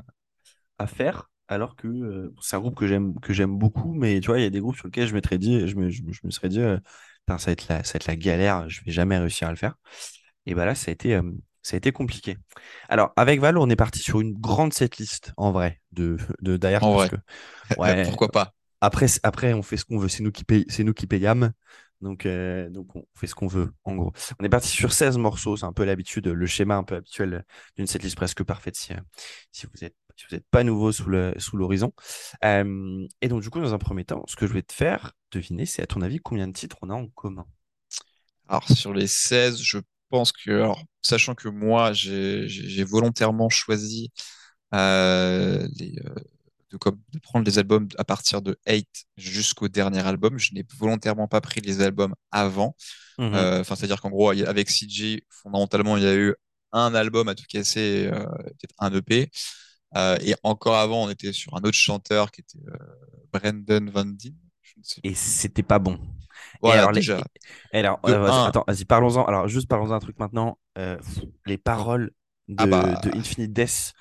à 0.78 0.86
faire, 0.86 1.30
alors 1.48 1.76
que 1.76 1.88
euh, 1.88 2.34
c'est 2.42 2.56
un 2.56 2.60
groupe 2.60 2.76
que 2.76 2.86
j'aime 2.86 3.18
que 3.20 3.32
j'aime 3.34 3.58
beaucoup, 3.58 3.94
mais 3.94 4.20
tu 4.20 4.28
vois, 4.28 4.38
il 4.40 4.44
y 4.44 4.46
a 4.46 4.50
des 4.50 4.60
groupes 4.60 4.76
sur 4.76 4.86
lesquels 4.86 5.08
je 5.08 5.14
m'étais 5.14 5.38
dit, 5.38 5.68
je 5.68 5.76
me, 5.76 5.90
je, 5.90 6.02
me 6.02 6.12
je 6.12 6.20
me 6.24 6.30
serais 6.30 6.48
dit, 6.50 6.60
ça 7.28 7.36
va 7.36 7.52
être 7.52 7.68
la, 7.68 7.84
ça 7.84 7.94
va 7.94 7.96
être 7.98 8.06
la 8.06 8.16
galère, 8.16 8.68
je 8.68 8.82
vais 8.84 8.92
jamais 8.92 9.18
réussir 9.18 9.48
à 9.48 9.50
le 9.50 9.56
faire. 9.56 9.76
Et 10.46 10.54
bah 10.54 10.64
là, 10.64 10.74
ça 10.74 10.90
a 10.90 10.92
été, 10.92 11.14
euh, 11.14 11.22
ça 11.62 11.76
a 11.76 11.78
été 11.78 11.92
compliqué. 11.92 12.36
Alors, 12.88 13.12
avec 13.16 13.40
Val, 13.40 13.58
on 13.58 13.68
est 13.70 13.76
parti 13.76 14.00
sur 14.00 14.20
une 14.20 14.34
grande 14.34 14.72
setlist, 14.72 15.32
en 15.36 15.52
vrai, 15.52 15.80
de, 15.92 16.16
de 16.42 16.56
En 16.80 16.92
parce 16.92 16.94
vrai, 16.94 17.10
que, 17.10 17.16
ouais, 17.76 17.96
pourquoi 18.02 18.30
pas? 18.30 18.54
après, 18.80 19.06
après, 19.22 19.52
on 19.54 19.62
fait 19.62 19.76
ce 19.76 19.84
qu'on 19.84 19.98
veut, 19.98 20.08
c'est 20.08 20.22
nous 20.22 20.32
qui 20.32 20.44
paye, 20.44 20.64
c'est 20.68 20.84
nous 20.84 20.94
qui 20.94 21.06
payons. 21.06 21.50
Donc, 22.02 22.26
euh, 22.26 22.68
donc, 22.68 22.94
on 22.94 23.04
fait 23.14 23.26
ce 23.26 23.34
qu'on 23.34 23.46
veut, 23.46 23.72
en 23.84 23.96
gros. 23.96 24.12
On 24.38 24.44
est 24.44 24.48
parti 24.50 24.68
sur 24.68 24.92
16 24.92 25.16
morceaux, 25.18 25.56
c'est 25.56 25.64
un 25.64 25.72
peu 25.72 25.84
l'habitude, 25.84 26.26
le 26.28 26.46
schéma 26.46 26.76
un 26.76 26.84
peu 26.84 26.96
habituel 26.96 27.44
d'une 27.76 27.86
setlist 27.86 28.16
presque 28.16 28.42
parfaite 28.44 28.76
si, 28.76 28.92
euh, 28.92 28.96
si 29.52 29.66
vous 29.66 29.84
êtes, 29.84 29.96
si 30.16 30.26
vous 30.28 30.36
n'êtes 30.36 30.46
pas 30.50 30.62
nouveau 30.62 30.92
sous 30.92 31.08
le, 31.08 31.34
sous 31.38 31.56
l'horizon. 31.56 31.92
Euh, 32.44 33.06
et 33.22 33.28
donc, 33.28 33.42
du 33.42 33.50
coup, 33.50 33.60
dans 33.60 33.72
un 33.74 33.78
premier 33.78 34.04
temps, 34.04 34.24
ce 34.28 34.36
que 34.36 34.46
je 34.46 34.52
vais 34.52 34.62
te 34.62 34.74
faire 34.74 35.12
deviner, 35.32 35.64
c'est 35.66 35.82
à 35.82 35.86
ton 35.86 36.02
avis 36.02 36.18
combien 36.18 36.46
de 36.48 36.52
titres 36.52 36.76
on 36.82 36.90
a 36.90 36.94
en 36.94 37.06
commun? 37.08 37.46
Alors, 38.48 38.68
sur 38.68 38.92
les 38.92 39.06
16, 39.06 39.62
je 39.62 39.78
pense 40.10 40.32
que, 40.32 40.50
alors, 40.50 40.82
sachant 41.02 41.34
que 41.34 41.48
moi, 41.48 41.92
j'ai 41.92 42.84
volontairement 42.84 43.48
choisi 43.48 44.12
euh, 44.74 45.66
les, 45.78 45.94
euh, 46.06 46.14
de, 46.70 46.76
comme- 46.78 47.00
de 47.12 47.18
prendre 47.20 47.44
les 47.46 47.58
albums 47.58 47.88
à 47.98 48.04
partir 48.04 48.42
de 48.42 48.58
8 48.68 48.88
jusqu'au 49.16 49.68
dernier 49.68 50.00
album. 50.06 50.38
Je 50.38 50.54
n'ai 50.54 50.64
volontairement 50.78 51.28
pas 51.28 51.40
pris 51.40 51.60
les 51.60 51.80
albums 51.82 52.14
avant. 52.30 52.76
Mhm. 53.18 53.34
Euh, 53.34 53.60
Enfin, 53.60 53.76
c'est-à-dire 53.76 54.00
qu'en 54.00 54.10
gros, 54.10 54.30
avec 54.30 54.70
CG, 54.70 55.24
fondamentalement, 55.30 55.96
il 55.96 56.02
y 56.04 56.06
a 56.06 56.14
eu 56.14 56.34
un 56.72 56.94
album 56.94 57.28
à 57.28 57.34
tout 57.34 57.44
casser, 57.48 58.08
peut-être 58.10 58.74
un 58.78 58.92
EP. 58.94 59.30
Et 60.22 60.34
encore 60.42 60.76
avant, 60.76 61.04
on 61.04 61.10
était 61.10 61.32
sur 61.32 61.54
un 61.56 61.60
autre 61.60 61.72
chanteur 61.78 62.30
qui 62.30 62.42
était 62.42 62.58
Brendan 63.32 63.88
Van 63.90 64.04
Dien. 64.04 64.32
Et 65.04 65.14
c'était 65.14 65.62
pas 65.62 65.78
bon. 65.78 65.98
Et 66.64 66.72
Voilà, 66.72 66.76
alors, 66.76 66.92
les... 66.92 67.00
déjà, 67.00 67.24
et 67.72 67.78
alors 67.78 68.00
de 68.04 68.12
euh, 68.12 68.32
un 68.32 68.46
attends, 68.46 68.64
vas-y, 68.66 68.84
parlons-en. 68.84 69.24
Alors, 69.24 69.48
juste 69.48 69.68
parlons-en 69.68 69.92
un 69.94 70.00
truc 70.00 70.18
maintenant. 70.18 70.58
Euh, 70.78 70.98
les 71.46 71.58
paroles 71.58 72.12
ah 72.56 72.66
de, 72.66 72.96
de 72.96 73.12
bah, 73.12 73.16
Infinite 73.16 73.52
Death, 73.52 73.94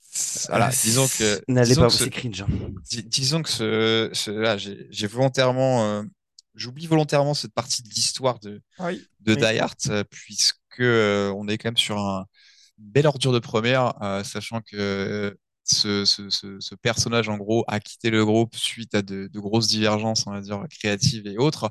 c'est- 0.00 0.52
euh, 0.52 0.60
voilà, 0.60 0.74
disons 0.82 1.08
que, 1.08 1.42
n'allez 1.48 1.76
pas, 1.76 1.88
ce, 1.90 2.04
c'est 2.04 2.10
cringe. 2.10 2.42
hein. 2.42 2.48
Dis- 2.90 3.04
disons 3.04 3.42
que 3.42 3.50
ce, 3.50 4.10
ce- 4.12 4.30
là, 4.30 4.56
j'ai 4.58 5.06
volontairement, 5.06 5.84
euh, 5.84 6.02
j'oublie 6.54 6.86
volontairement 6.86 7.34
cette 7.34 7.54
partie 7.54 7.82
de 7.82 7.88
l'histoire 7.90 8.38
de, 8.40 8.62
Oui, 8.78 9.08
de 9.20 9.34
oui. 9.34 9.40
Die 9.52 9.58
Hard, 9.60 9.76
euh, 9.88 10.04
puisque 10.10 10.58
euh, 10.80 11.32
on 11.36 11.48
est 11.48 11.58
quand 11.58 11.68
même 11.70 11.78
sur 11.78 11.98
un, 11.98 12.26
une 12.78 12.90
belle 12.90 13.06
ordure 13.08 13.32
de 13.32 13.40
première, 13.40 14.02
euh, 14.02 14.24
sachant 14.24 14.60
que 14.62 15.36
ce, 15.72 16.04
ce, 16.04 16.30
ce, 16.30 16.60
ce 16.60 16.74
personnage, 16.76 17.28
en 17.28 17.36
gros, 17.38 17.64
a 17.68 17.80
quitté 17.80 18.10
le 18.10 18.24
groupe 18.24 18.54
suite 18.56 18.94
à 18.94 19.02
de, 19.02 19.28
de 19.28 19.40
grosses 19.40 19.68
divergences, 19.68 20.26
on 20.26 20.32
va 20.32 20.40
dire, 20.40 20.64
créatives 20.70 21.26
et 21.26 21.38
autres, 21.38 21.70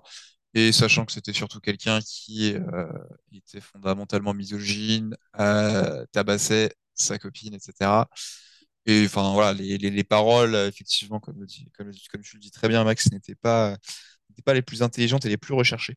et 0.54 0.72
sachant 0.72 1.06
que 1.06 1.14
c'était 1.14 1.34
surtout 1.34 1.60
quelqu'un 1.60 2.00
qui 2.02 2.54
euh, 2.56 2.88
était 3.34 3.62
fondamentalement 3.62 4.34
misogyne, 4.34 5.16
euh, 5.40 6.06
tabassait 6.12 6.74
sa 6.96 7.18
copine, 7.20 7.54
etc. 7.56 8.10
Et 8.86 9.06
enfin 9.06 9.34
voilà, 9.34 9.54
les, 9.54 9.78
les, 9.78 9.90
les 9.92 10.04
paroles, 10.04 10.56
effectivement, 10.56 11.20
comme, 11.20 11.40
le 11.42 11.48
comme, 11.78 11.92
comme 12.12 12.22
tu 12.22 12.36
le 12.38 12.42
dis 12.42 12.52
très 12.52 12.68
bien, 12.68 12.84
Max, 12.84 13.12
n'étaient 13.12 13.36
pas, 13.36 13.78
les 14.54 14.62
plus 14.62 14.82
intelligentes 14.84 15.26
et 15.26 15.30
les 15.30 15.38
plus 15.38 15.54
recherchées. 15.54 15.96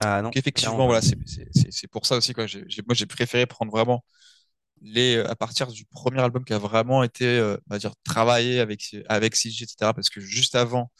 Ah 0.00 0.22
Donc 0.22 0.22
non, 0.22 0.30
effectivement, 0.36 0.86
voilà, 0.86 1.00
c'est 1.02 1.88
pour 1.88 2.06
ça 2.06 2.16
aussi 2.16 2.32
quoi. 2.32 2.46
Moi, 2.86 2.94
j'ai 2.94 3.06
préféré 3.06 3.46
prendre 3.46 3.70
vraiment 3.70 4.04
les 4.80 5.16
euh, 5.16 5.28
à 5.30 5.36
partir 5.36 5.68
du 5.68 5.84
premier 5.86 6.20
album 6.20 6.44
qui 6.44 6.52
a 6.52 6.58
vraiment 6.58 7.02
été, 7.02 7.26
euh, 7.26 7.56
on 7.70 7.74
va 7.74 7.78
dire, 7.78 7.92
travaillé 8.04 8.60
avec 8.60 8.96
avec 9.08 9.36
CG, 9.36 9.64
etc. 9.64 9.92
Parce 9.94 10.10
que 10.10 10.20
juste 10.20 10.54
avant 10.54 10.90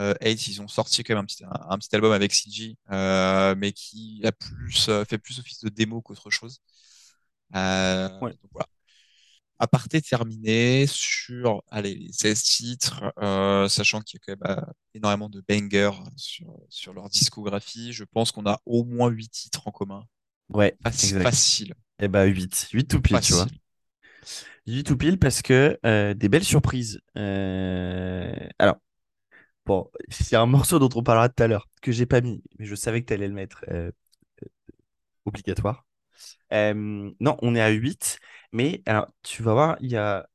euh, 0.00 0.14
Eight, 0.20 0.48
ils 0.48 0.62
ont 0.62 0.68
sorti 0.68 1.04
quand 1.04 1.14
même 1.14 1.24
un 1.24 1.26
petit 1.26 1.44
un, 1.44 1.50
un 1.70 1.78
petit 1.78 1.94
album 1.96 2.12
avec 2.12 2.34
CG, 2.34 2.76
euh, 2.92 3.54
mais 3.58 3.72
qui 3.72 4.22
a 4.24 4.32
plus 4.32 4.90
fait 5.08 5.18
plus 5.18 5.38
office 5.40 5.60
de 5.60 5.68
démo 5.70 6.02
qu'autre 6.02 6.30
chose. 6.30 6.60
Euh, 7.54 8.08
Ouais. 8.20 8.34
donc 8.42 8.50
voilà 8.52 8.68
aparté 9.58 10.00
terminé 10.02 10.86
sur 10.86 11.62
allez, 11.70 11.94
les 11.94 12.12
16 12.12 12.42
titres, 12.42 13.12
euh, 13.18 13.68
sachant 13.68 14.00
qu'il 14.00 14.20
y 14.20 14.32
a 14.32 14.36
quand 14.36 14.46
même 14.46 14.58
euh, 14.58 14.72
énormément 14.94 15.28
de 15.28 15.42
bangers 15.48 15.90
sur, 16.16 16.46
sur 16.68 16.92
leur 16.94 17.08
discographie. 17.10 17.92
Je 17.92 18.04
pense 18.04 18.32
qu'on 18.32 18.46
a 18.46 18.60
au 18.66 18.84
moins 18.84 19.08
8 19.08 19.28
titres 19.30 19.66
en 19.66 19.72
commun. 19.72 20.04
Ouais, 20.50 20.76
Faci- 20.84 21.14
exact. 21.14 21.20
facile, 21.20 21.74
Et 22.00 22.08
bah 22.08 22.24
8. 22.24 22.72
8 22.72 22.86
tout 22.86 23.00
pile, 23.00 23.20
tu 23.20 23.32
vois. 23.34 23.48
facile. 23.48 23.60
8 24.66 24.84
tout 24.84 24.96
pile 24.96 25.18
parce 25.18 25.42
que 25.42 25.78
euh, 25.86 26.14
des 26.14 26.28
belles 26.28 26.44
surprises. 26.44 27.00
Euh, 27.16 28.34
Alors, 28.58 28.76
bon, 29.66 29.90
c'est 30.10 30.36
un 30.36 30.46
morceau 30.46 30.78
dont 30.78 30.88
on 30.96 31.02
parlera 31.04 31.28
tout 31.30 31.42
à 31.42 31.48
l'heure, 31.48 31.68
que 31.82 31.92
j'ai 31.92 32.06
pas 32.06 32.22
mis, 32.22 32.42
mais 32.58 32.66
je 32.66 32.74
savais 32.74 33.02
que 33.02 33.08
tu 33.08 33.14
allais 33.14 33.28
le 33.28 33.34
mettre 33.34 33.64
euh, 33.70 33.90
obligatoire. 35.24 35.84
Non, 37.20 37.36
on 37.42 37.54
est 37.54 37.60
à 37.60 37.68
8, 37.70 38.18
mais 38.52 38.82
alors, 38.86 39.06
tu 39.22 39.42
vas 39.42 39.52
voir, 39.52 39.76
il 39.80 39.90
y 39.90 39.96
a 39.96 40.28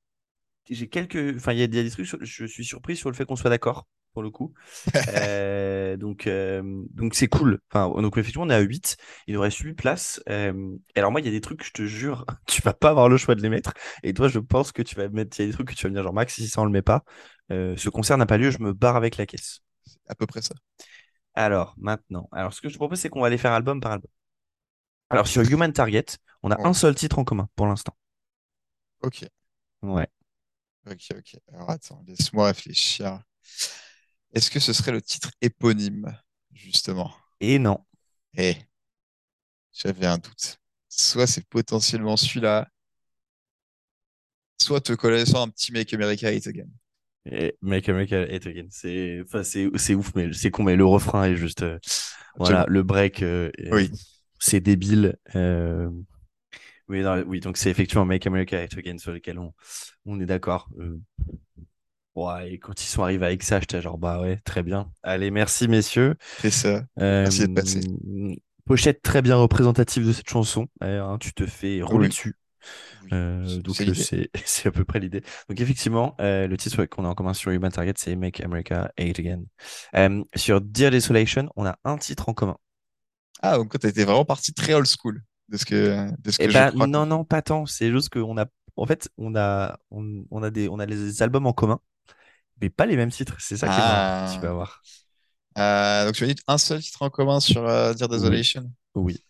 j'ai 0.70 0.90
quelques. 0.90 1.36
Enfin, 1.38 1.54
il 1.54 1.58
y 1.60 1.62
y 1.62 1.64
a 1.64 1.68
des 1.84 1.92
trucs, 1.92 2.08
je 2.22 2.46
suis 2.48 2.66
surpris 2.66 2.96
sur 2.98 3.10
le 3.12 3.16
fait 3.18 3.26
qu'on 3.26 3.36
soit 3.38 3.50
d'accord, 3.52 3.88
pour 4.14 4.24
le 4.24 4.30
coup. 4.30 4.54
Euh, 5.10 5.98
donc, 5.98 6.28
euh, 6.28 6.62
donc 6.92 7.14
c'est 7.16 7.28
cool. 7.28 7.60
Enfin, 7.72 7.90
donc, 8.02 8.18
effectivement, 8.18 8.46
on 8.46 8.50
est 8.50 8.56
à 8.56 8.60
8. 8.60 8.98
Il 9.28 9.36
nous 9.36 9.42
reste 9.42 9.58
8 9.60 9.74
places. 9.74 10.22
Euh, 10.30 10.76
alors, 10.96 11.12
moi, 11.12 11.22
il 11.22 11.26
y 11.26 11.30
a 11.30 11.32
des 11.32 11.42
trucs, 11.42 11.64
je 11.64 11.72
te 11.72 11.86
jure, 11.86 12.26
tu 12.48 12.62
vas 12.62 12.74
pas 12.74 12.90
avoir 12.90 13.10
le 13.10 13.18
choix 13.18 13.36
de 13.36 13.42
les 13.42 13.50
mettre. 13.50 13.74
Et 14.04 14.14
toi, 14.14 14.28
je 14.28 14.40
pense 14.40 14.72
que 14.72 14.82
tu 14.82 14.96
vas 14.96 15.10
mettre. 15.10 15.40
Il 15.40 15.44
y 15.44 15.46
a 15.46 15.48
des 15.48 15.54
trucs 15.54 15.70
que 15.70 15.76
tu 15.76 15.84
vas 15.84 15.90
me 15.90 15.96
dire, 15.96 16.04
genre, 16.04 16.14
Max, 16.14 16.34
si 16.36 16.48
ça, 16.48 16.62
on 16.62 16.66
le 16.66 16.72
met 16.72 16.82
pas, 16.82 17.04
ce 17.50 17.90
concert 17.90 18.18
n'a 18.18 18.26
pas 18.26 18.38
lieu, 18.38 18.52
je 18.52 18.60
me 18.60 18.74
barre 18.74 18.96
avec 18.96 19.18
la 19.18 19.26
caisse. 19.26 19.60
à 20.08 20.16
peu 20.16 20.26
près 20.26 20.42
ça. 20.42 20.56
Alors, 21.36 21.76
maintenant. 21.78 22.30
Alors, 22.32 22.54
ce 22.54 22.62
que 22.62 22.70
je 22.70 22.74
te 22.74 22.80
propose, 22.80 23.00
c'est 23.00 23.10
qu'on 23.10 23.22
va 23.22 23.28
aller 23.28 23.38
faire 23.38 23.52
album 23.54 23.82
par 23.82 23.94
album. 23.94 24.10
Alors, 25.10 25.28
sur 25.28 25.44
Human 25.50 25.72
Target, 25.72 26.06
on 26.44 26.52
a 26.52 26.58
Ouais. 26.58 26.68
un 26.68 26.74
seul 26.74 26.94
titre 26.96 27.18
en 27.20 27.24
commun 27.24 27.48
pour 27.56 27.68
l'instant. 27.68 27.96
Ok, 29.02 29.26
Ouais. 29.84 30.08
ok, 30.88 31.02
ok. 31.18 31.38
Alors 31.54 31.70
attends, 31.70 32.04
laisse-moi 32.08 32.48
réfléchir. 32.48 33.22
Est-ce 34.34 34.50
que 34.50 34.60
ce 34.60 34.74
serait 34.74 34.92
le 34.92 35.02
titre 35.02 35.32
éponyme, 35.42 36.18
justement? 36.54 37.12
Et 37.40 37.60
non. 37.60 37.80
Eh, 38.36 38.56
j'avais 39.72 40.08
un 40.08 40.18
doute. 40.18 40.58
Soit 40.90 41.28
c'est 41.28 41.48
potentiellement 41.48 42.18
celui-là, 42.18 42.68
soit 44.62 44.82
te 44.82 44.94
connaissant 44.94 45.44
un 45.44 45.50
petit 45.50 45.72
Make 45.72 45.94
America 45.94 46.28
Hate 46.28 46.48
Again. 46.48 46.68
Et 47.26 47.56
Make 47.62 47.90
America 47.90 48.22
Hate 48.22 48.48
Again. 48.48 48.68
C'est, 48.70 49.22
enfin, 49.24 49.44
c'est, 49.44 49.66
ouf, 49.96 50.14
mais 50.16 50.34
c'est 50.34 50.52
con, 50.52 50.64
mais 50.64 50.76
le 50.76 50.86
refrain 50.86 51.26
est 51.26 51.36
juste, 51.36 51.64
euh, 51.64 51.80
voilà, 52.38 52.66
le 52.68 52.84
break, 52.84 53.24
euh, 53.24 53.52
Oui. 53.72 53.92
c'est 54.40 54.60
débile. 54.60 55.18
euh, 55.36 55.90
oui, 56.90 57.02
non, 57.02 57.24
oui, 57.28 57.40
donc 57.40 57.58
c'est 57.58 57.70
effectivement 57.70 58.06
Make 58.06 58.28
America 58.28 58.60
Hate 58.60 58.78
Again 58.78 58.98
sur 58.98 59.14
lequel 59.14 59.40
on, 59.40 59.54
on 60.06 60.20
est 60.20 60.26
d'accord. 60.26 60.70
Ouais, 62.16 62.54
et 62.54 62.60
quand 62.60 62.80
ils 62.82 62.88
sont 62.88 63.02
arrivés 63.04 63.26
avec 63.26 63.44
ça, 63.44 63.60
j'étais 63.60 63.82
genre, 63.82 63.98
bah 63.98 64.22
ouais, 64.22 64.38
très 64.46 64.62
bien. 64.64 64.92
Allez, 65.04 65.32
merci, 65.32 65.68
messieurs. 65.68 66.16
C'est 66.38 66.52
ça. 66.52 66.86
Euh, 67.00 67.24
Merci 67.24 67.40
d'être 67.42 67.54
passé. 67.54 67.82
pochette 68.66 69.02
très 69.02 69.22
bien 69.22 69.36
représentative 69.36 70.06
de 70.08 70.14
cette 70.14 70.30
chanson. 70.30 70.68
Hein, 70.82 71.18
tu 71.20 71.34
te 71.34 71.46
fais 71.46 71.82
rouler 71.82 72.08
Oui. 72.08 72.10
dessus. 72.10 72.36
Oui, 73.02 73.10
Euh, 73.14 73.62
donc 73.62 73.76
c'est 73.76 73.88
euh, 73.88 73.94
c'est 74.46 74.68
à 74.70 74.72
peu 74.72 74.86
près 74.86 75.00
l'idée. 75.00 75.22
Donc 75.50 75.60
effectivement, 75.62 76.16
euh, 76.22 76.48
le 76.48 76.58
titre 76.58 76.86
qu'on 76.86 77.06
a 77.06 77.10
en 77.10 77.16
commun 77.16 77.34
sur 77.34 77.52
Human 77.52 77.72
Target, 77.72 77.94
c'est 77.98 78.16
Make 78.16 78.42
America 78.42 78.92
Hate 78.98 79.20
Again. 79.20 79.44
Euh, 79.96 80.24
sur 80.36 80.62
Dear 80.62 80.92
Desolation, 80.92 81.50
on 81.56 81.66
a 81.66 81.78
un 81.84 81.98
titre 81.98 82.30
en 82.30 82.34
commun. 82.34 82.58
Ah, 83.42 83.58
donc 83.58 83.70
toi, 83.72 83.80
t'étais 83.80 84.06
vraiment 84.06 84.26
parti 84.26 84.54
très 84.54 84.74
old 84.74 84.88
school 84.88 85.22
de 85.50 85.58
ce 85.58 85.66
que, 85.66 86.10
de 86.22 86.32
ce 86.32 86.40
Eh 86.40 86.48
que 86.48 86.52
je 86.52 86.54
ben 86.54 86.72
crois. 86.72 86.88
non 86.88 87.06
non 87.06 87.26
pas 87.26 87.42
tant. 87.42 87.66
C'est 87.66 87.92
juste 87.92 88.10
qu'on 88.10 88.38
a 88.38 88.46
en 88.76 88.86
fait 88.86 89.10
on 89.18 89.36
a 89.36 89.78
on, 89.92 90.26
on 90.32 90.44
a 90.44 90.50
des 90.50 90.68
on 90.70 90.80
a 90.80 90.86
les 90.86 91.22
albums 91.22 91.46
en 91.48 91.54
commun, 91.54 91.80
mais 92.64 92.70
pas 92.70 92.86
les 92.86 92.96
mêmes 92.96 93.12
titres. 93.12 93.36
C'est 93.40 93.58
ça 93.58 93.68
qui 93.68 93.74
est 93.74 93.78
marrant. 93.78 94.32
Tu 94.32 94.38
Ah. 94.38 94.42
vas 94.42 94.54
voir. 94.54 94.82
Euh, 95.58 96.06
donc 96.06 96.16
tu 96.16 96.26
m'as 96.26 96.34
dit 96.34 96.42
un 96.48 96.58
seul 96.58 96.82
titre 96.82 97.02
en 97.04 97.10
commun 97.10 97.40
sur 97.40 97.68
euh, 97.68 97.94
Dear 97.94 98.08
Desolation. 98.10 98.72
Oui. 98.96 99.24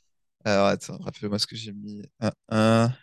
Alors 0.46 0.68
attends, 0.68 0.98
rappelle-moi 1.00 1.40
ce 1.40 1.48
que 1.48 1.56
j'ai 1.56 1.74
mis. 1.74 2.02
Un, 2.20 2.32
un. 2.50 2.94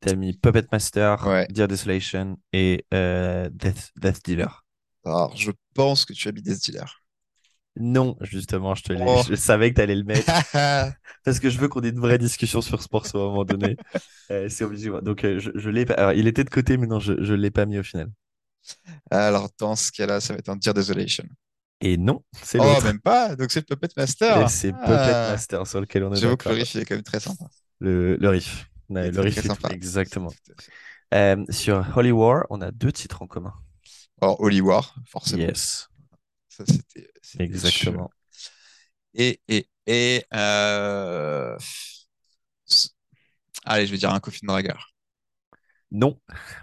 T'as 0.00 0.14
mis 0.14 0.34
Puppet 0.36 0.66
Master, 0.70 1.26
Ouais. 1.26 1.46
Dear 1.50 1.66
Desolation 1.66 2.36
et 2.52 2.84
euh, 2.92 3.48
Death 3.52 3.90
Death 3.96 4.22
Dealer. 4.24 4.64
Alors 5.04 5.34
je 5.36 5.50
pense 5.74 6.04
que 6.04 6.12
tu 6.12 6.28
as 6.28 6.32
mis 6.32 6.42
Death 6.42 6.62
Dealer. 6.64 7.00
Non, 7.76 8.16
justement, 8.20 8.76
je 8.76 8.84
te 8.84 8.92
l'ai. 8.92 9.04
Oh. 9.04 9.20
Je 9.28 9.34
savais 9.34 9.70
que 9.70 9.76
tu 9.76 9.80
allais 9.80 9.96
le 9.96 10.04
mettre. 10.04 10.26
Parce 11.24 11.40
que 11.40 11.50
je 11.50 11.58
veux 11.58 11.66
qu'on 11.66 11.80
ait 11.82 11.88
une 11.88 11.98
vraie 11.98 12.18
discussion 12.18 12.60
sur 12.60 12.80
ce 12.80 12.86
morceau 12.92 13.18
à 13.18 13.22
un 13.22 13.26
moment 13.30 13.44
donné. 13.44 13.76
C'est 14.48 14.62
obligé. 14.62 14.90
Donc, 15.02 15.22
je, 15.22 15.50
je 15.52 15.70
l'ai 15.70 15.84
pas. 15.84 15.94
Alors, 15.94 16.12
il 16.12 16.28
était 16.28 16.44
de 16.44 16.50
côté, 16.50 16.76
mais 16.76 16.86
non, 16.86 17.00
je 17.00 17.14
ne 17.14 17.34
l'ai 17.34 17.50
pas 17.50 17.66
mis 17.66 17.76
au 17.78 17.82
final. 17.82 18.10
Alors, 19.10 19.50
dans 19.58 19.76
ce 19.76 19.92
cas-là, 19.92 20.20
ça 20.20 20.32
va 20.34 20.38
être 20.38 20.48
un 20.48 20.56
Dear 20.56 20.74
Desolation. 20.74 21.24
Et 21.80 21.96
non, 21.96 22.22
c'est 22.42 22.58
Oh, 22.60 22.80
même 22.82 23.00
pas. 23.00 23.36
Donc, 23.36 23.50
c'est 23.50 23.60
le 23.60 23.66
Puppet 23.76 23.88
Et 23.96 24.00
Master. 24.00 24.48
C'est 24.50 24.72
Puppet 24.72 24.84
Ah. 24.86 25.28
Master 25.32 25.66
sur 25.66 25.80
lequel 25.80 26.04
on 26.04 26.12
est 26.14 26.20
J'avoue 26.20 26.36
que 26.36 26.48
le 26.48 26.54
riff 26.54 26.74
il 26.74 26.80
est 26.80 26.84
quand 26.84 26.94
même 26.94 27.02
très 27.02 27.20
sympa. 27.20 27.44
Le, 27.80 28.16
le 28.16 28.28
riff. 28.28 28.66
Ouais, 28.88 29.10
le 29.10 29.20
riff 29.20 29.44
sympa. 29.44 29.68
Exactement. 29.70 30.32
Euh, 31.12 31.44
sur 31.50 31.86
Holy 31.96 32.12
War, 32.12 32.44
on 32.50 32.60
a 32.60 32.70
deux 32.70 32.92
titres 32.92 33.22
en 33.22 33.26
commun. 33.26 33.52
Alors, 34.20 34.40
Holy 34.40 34.60
War, 34.60 34.94
forcément. 35.06 35.42
Yes, 35.42 35.88
Ça, 36.48 36.64
c'était. 36.66 37.10
exactement. 37.38 38.10
Et, 39.14 39.40
et, 39.48 39.68
et. 39.86 40.24
euh, 40.34 41.56
Allez, 43.64 43.86
je 43.86 43.92
vais 43.92 43.98
dire 43.98 44.12
un 44.12 44.20
Coffin 44.20 44.46
Dragger. 44.46 44.74
Non, 45.90 46.20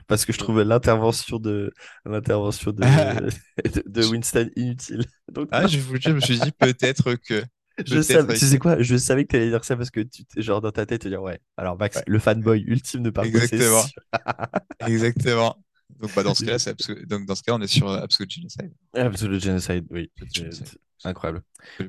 parce 0.08 0.26
que 0.26 0.34
je 0.34 0.40
trouvais 0.40 0.66
l'intervention 0.66 1.40
de 1.40 1.74
l'intervention 2.06 2.72
de, 2.72 2.82
de, 3.64 3.84
de 3.86 4.06
Winston 4.06 4.50
inutile. 4.56 5.06
Donc, 5.32 5.48
Ah, 5.52 5.68
je, 5.68 5.80
vous 5.80 5.94
le 5.94 6.00
dis, 6.00 6.10
je 6.10 6.14
me 6.14 6.20
suis 6.20 6.40
dit 6.40 6.52
peut-être 6.52 7.16
que. 7.16 7.44
je 7.86 8.02
savais, 8.02 8.34
tu 8.34 8.46
sais 8.46 8.60
quoi, 8.60 8.82
je 8.82 8.98
savais 8.98 9.24
que 9.24 9.30
tu 9.30 9.36
allais 9.38 9.50
dire 9.50 9.64
ça 9.64 9.78
parce 9.78 9.90
que 9.90 10.02
tu 10.02 10.24
genre 10.38 10.60
dans 10.60 10.72
ta 10.72 10.86
tête, 10.86 11.02
tu 11.02 11.10
dire 11.10 11.22
ouais. 11.22 11.40
Alors 11.56 11.78
Max, 11.78 11.98
Ouais. 11.98 12.04
le 12.08 12.20
fanboy 12.20 12.62
ultime 12.68 13.04
de 13.04 13.12
c'est 13.16 13.28
Exactement. 13.28 13.84
Exactement. 14.88 15.64
Donc, 16.00 16.14
bah, 16.16 16.24
dans 16.24 16.34
ce 16.34 16.44
absolu- 16.46 17.06
Donc, 17.06 17.26
dans 17.26 17.36
ce 17.36 17.44
cas, 17.44 17.54
on 17.54 17.62
est 17.62 17.68
sur 17.68 17.90
euh, 17.90 18.00
Absolute 18.02 18.32
Genocide. 18.32 18.74
Absolute 18.94 19.44
Genocide, 19.44 19.86
oui. 19.92 20.12
Absolute 20.22 20.54
Genocide. 20.54 20.78
Incroyable. 21.04 21.42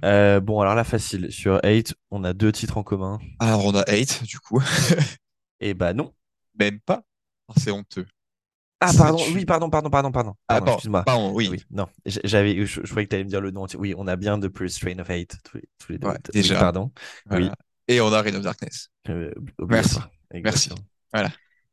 Euh, 0.04 0.40
bon, 0.40 0.60
alors 0.60 0.74
là, 0.74 0.84
facile. 0.84 1.30
Sur 1.30 1.60
8, 1.64 1.94
on 2.10 2.24
a 2.24 2.32
deux 2.32 2.52
titres 2.52 2.78
en 2.78 2.82
commun. 2.82 3.18
Alors, 3.40 3.64
on 3.66 3.74
a 3.74 3.84
8, 3.90 4.22
du 4.24 4.38
coup. 4.38 4.62
Et 5.60 5.74
bah 5.74 5.92
non. 5.92 6.12
Même 6.58 6.80
pas. 6.80 7.02
Oh, 7.56 7.60
c'est 7.60 7.70
honteux. 7.70 8.06
Ah, 8.80 8.90
pardon, 8.98 9.16
tu- 9.16 9.32
oui, 9.32 9.44
pardon, 9.44 9.70
pardon, 9.70 9.90
pardon, 9.90 10.10
pardon. 10.10 10.34
Ah, 10.48 10.54
Pardon, 10.58 10.72
excuse-moi. 10.72 11.04
pardon, 11.04 11.32
oui. 11.32 11.62
non, 11.70 11.86
j- 12.04 12.18
j'avais, 12.24 12.66
je, 12.66 12.80
je 12.82 12.90
croyais 12.90 13.06
que 13.06 13.10
tu 13.10 13.14
allais 13.14 13.24
me 13.24 13.28
dire 13.28 13.40
le 13.40 13.52
nom. 13.52 13.66
Oui, 13.78 13.94
on 13.96 14.08
a 14.08 14.16
bien 14.16 14.40
The 14.40 14.68
Strain 14.68 14.98
of 14.98 15.08
Hate, 15.08 15.36
tous 15.44 15.58
les, 15.58 15.68
tous 15.78 15.92
les 15.92 15.98
deux. 15.98 16.08
Ouais, 16.08 16.14
Oui, 16.14 16.30
déjà. 16.32 16.58
pardon. 16.58 16.90
Voilà. 17.26 17.46
Oui. 17.46 17.52
Et 17.88 18.00
on 18.00 18.12
a 18.12 18.20
Reign 18.20 18.34
of 18.36 18.42
Darkness. 18.42 18.88
Euh, 19.08 19.32
Merci. 19.68 19.98
Merci. 20.34 20.70
Voilà. 21.12 21.30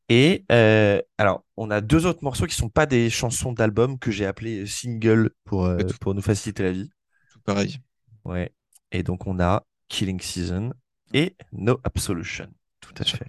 Et 0.08 0.46
euh, 0.52 1.02
alors, 1.18 1.44
on 1.58 1.72
a 1.72 1.82
deux 1.82 2.06
autres 2.06 2.24
morceaux 2.24 2.46
qui 2.46 2.56
sont 2.56 2.70
pas 2.70 2.86
des 2.86 3.10
chansons 3.10 3.54
d'album 3.54 3.98
que 3.98 4.12
j'ai 4.12 4.26
appelés 4.26 4.66
single 4.68 5.32
pour, 5.46 5.66
euh, 5.66 5.78
pour 6.02 6.14
nous 6.14 6.22
faciliter 6.22 6.64
la 6.64 6.72
vie. 6.72 6.90
Tout 7.32 7.40
pareil. 7.42 7.78
Ouais. 8.26 8.54
Et 8.92 9.02
donc, 9.04 9.26
on 9.28 9.40
a 9.40 9.64
Killing 9.88 10.20
Season 10.20 10.74
et 11.14 11.36
No 11.54 11.80
Absolution. 11.84 12.48
Tout 12.82 12.94
à 13.00 13.04
fait. 13.04 13.26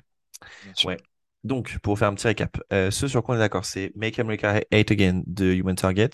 bien 0.65 0.75
sûr. 0.75 0.89
Ouais. 0.89 0.97
Donc, 1.45 1.79
pour 1.79 1.99
faire 1.99 2.09
un 2.09 2.15
petit 2.15 2.27
récap, 2.27 2.61
euh, 2.73 2.91
ce 2.91 3.09
sur 3.09 3.23
quoi 3.23 3.35
on 3.35 3.39
est 3.39 3.41
d'accord, 3.41 3.65
c'est 3.65 3.93
Make 3.97 4.19
America 4.19 4.61
Hate 4.71 4.91
Again 4.91 5.23
de 5.27 5.47
Human 5.53 5.75
Target, 5.75 6.11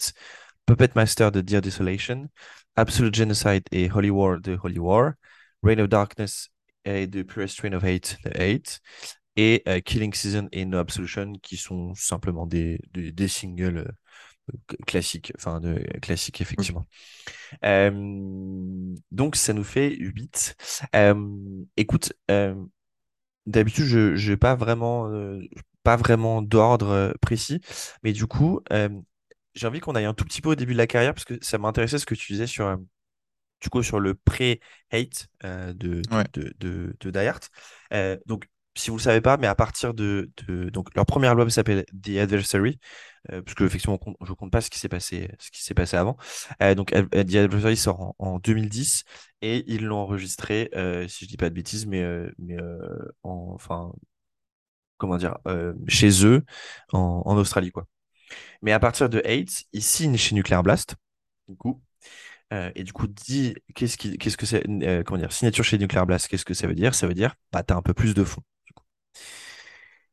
Puppet 0.66 0.90
Master 0.94 1.32
de 1.32 1.40
Dear 1.40 1.60
Desolation, 1.62 2.28
Absolute 2.76 3.14
Genocide 3.14 3.64
et 3.72 3.90
Holy 3.90 4.10
War 4.10 4.40
de 4.40 4.58
Holy 4.62 4.78
War, 4.78 5.14
Reign 5.62 5.80
of 5.80 5.88
Darkness 5.88 6.50
et 6.84 7.06
de 7.06 7.22
Purest 7.22 7.54
Strain 7.54 7.72
of 7.72 7.82
Hate 7.82 8.18
de 8.24 8.30
Hate, 8.40 8.80
et 9.36 9.62
euh, 9.68 9.80
Killing 9.80 10.14
Season 10.14 10.48
et 10.52 10.64
No 10.64 10.78
Absolution 10.78 11.32
qui 11.42 11.56
sont 11.56 11.94
simplement 11.94 12.46
des, 12.46 12.80
des, 12.92 13.12
des 13.12 13.28
singles 13.28 13.78
euh, 13.78 14.74
classiques, 14.86 15.32
enfin 15.36 15.60
de 15.60 15.82
classiques 16.00 16.40
effectivement. 16.40 16.86
Euh, 17.64 17.90
donc 19.10 19.36
ça 19.36 19.52
nous 19.52 19.64
fait 19.64 19.94
8. 19.96 20.56
Euh, 20.94 21.36
écoute, 21.76 22.12
d'habitude 23.46 23.86
je 23.86 24.30
n'ai 24.30 24.36
pas 24.36 24.54
vraiment 24.54 25.08
euh, 25.10 25.40
pas 25.82 25.96
vraiment 25.96 26.42
d'ordre 26.42 26.90
euh, 26.90 27.12
précis, 27.20 27.60
mais 28.02 28.12
du 28.12 28.26
coup 28.26 28.60
euh, 28.72 28.88
j'ai 29.54 29.66
envie 29.66 29.80
qu'on 29.80 29.94
aille 29.94 30.04
un 30.04 30.14
tout 30.14 30.24
petit 30.24 30.42
peu 30.42 30.50
au 30.50 30.54
début 30.54 30.72
de 30.72 30.78
la 30.78 30.86
carrière 30.86 31.14
parce 31.14 31.24
que 31.24 31.34
ça 31.42 31.58
m'intéressait 31.58 31.98
ce 31.98 32.06
que 32.06 32.14
tu 32.14 32.32
disais 32.32 32.46
sur 32.46 32.76
du 33.60 33.68
coup 33.70 33.82
sur 33.82 34.00
le 34.00 34.14
pré-hate 34.14 35.28
de, 35.42 35.72
de, 35.74 36.02
Ouais. 36.10 36.26
de, 36.34 36.54
de, 36.58 36.96
de 37.00 37.10
Die 37.10 37.18
Hard. 37.18 37.44
Donc 38.26 38.48
si 38.76 38.90
vous 38.90 38.96
le 38.96 39.02
savez 39.02 39.20
pas, 39.20 39.36
mais 39.36 39.46
à 39.46 39.54
partir 39.54 39.94
de, 39.94 40.30
donc 40.72 40.94
leur 40.94 41.06
premier 41.06 41.28
album 41.28 41.50
s'appelle 41.50 41.84
The 42.02 42.18
Adversary, 42.18 42.78
euh, 43.32 43.42
parce 43.42 43.60
effectivement 43.62 43.98
je 44.22 44.32
compte 44.34 44.52
pas 44.52 44.60
ce 44.60 44.70
qui 44.70 44.78
s'est 44.78 44.88
passé 45.74 45.96
avant. 45.96 46.16
Euh, 46.62 46.74
donc 46.74 46.92
Ad- 46.92 47.08
The 47.10 47.36
Adversary 47.36 47.76
sort 47.76 48.00
en, 48.00 48.16
en 48.18 48.38
2010 48.38 49.04
et 49.42 49.64
ils 49.72 49.84
l'ont 49.86 49.98
enregistré, 49.98 50.70
euh, 50.76 51.08
si 51.08 51.24
je 51.24 51.30
dis 51.30 51.36
pas 51.36 51.50
de 51.50 51.54
bêtises, 51.54 51.86
mais 51.86 52.02
euh, 52.02 52.30
mais 52.38 52.60
euh, 52.60 52.78
en, 53.22 53.52
enfin 53.54 53.92
comment 54.98 55.16
dire 55.16 55.38
euh, 55.46 55.74
chez 55.88 56.24
eux 56.24 56.44
en, 56.92 57.36
Australie 57.36 57.70
quoi. 57.72 57.86
Mais 58.62 58.72
à 58.72 58.80
partir 58.80 59.08
de 59.08 59.22
8, 59.26 59.64
ils 59.74 59.82
signent 59.82 60.16
chez 60.18 60.34
Nuclear 60.36 60.62
Blast, 60.64 60.96
du 61.48 61.56
coup. 61.56 61.82
Euh, 62.52 62.70
et 62.76 62.84
du 62.84 62.92
coup, 62.92 63.06
dit, 63.08 63.54
qu'est-ce 63.74 63.96
que 64.36 64.46
c'est, 64.46 64.64
euh, 64.68 65.02
comment 65.04 65.18
dire, 65.20 65.32
signature 65.32 65.64
chez 65.64 65.78
Nuclear 65.78 66.06
Blast, 66.06 66.28
qu'est-ce 66.28 66.44
que 66.46 66.54
ça 66.54 66.66
veut 66.68 66.74
dire? 66.76 66.94
Ça 66.94 67.06
veut 67.08 67.14
dire, 67.14 67.34
bah, 67.52 67.62
t'as 67.64 67.76
un 67.76 67.82
peu 67.82 67.94
plus 67.94 68.14
de 68.14 68.24
fonds. 68.24 68.42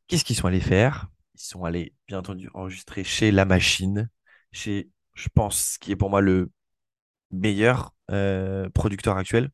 Qu'est-ce 0.06 0.24
qu'ils 0.24 0.36
sont 0.36 0.46
allés 0.46 0.60
faire? 0.60 1.08
Ils 1.34 1.40
sont 1.40 1.64
allés, 1.64 1.94
bien 2.06 2.18
entendu, 2.18 2.48
enregistrer 2.54 3.04
chez 3.04 3.30
La 3.30 3.44
Machine, 3.44 4.08
chez, 4.52 4.88
je 5.14 5.28
pense, 5.28 5.72
ce 5.74 5.78
qui 5.78 5.92
est 5.92 5.96
pour 5.96 6.10
moi 6.10 6.20
le 6.20 6.50
meilleur 7.30 7.94
euh, 8.10 8.68
producteur 8.70 9.16
actuel, 9.16 9.50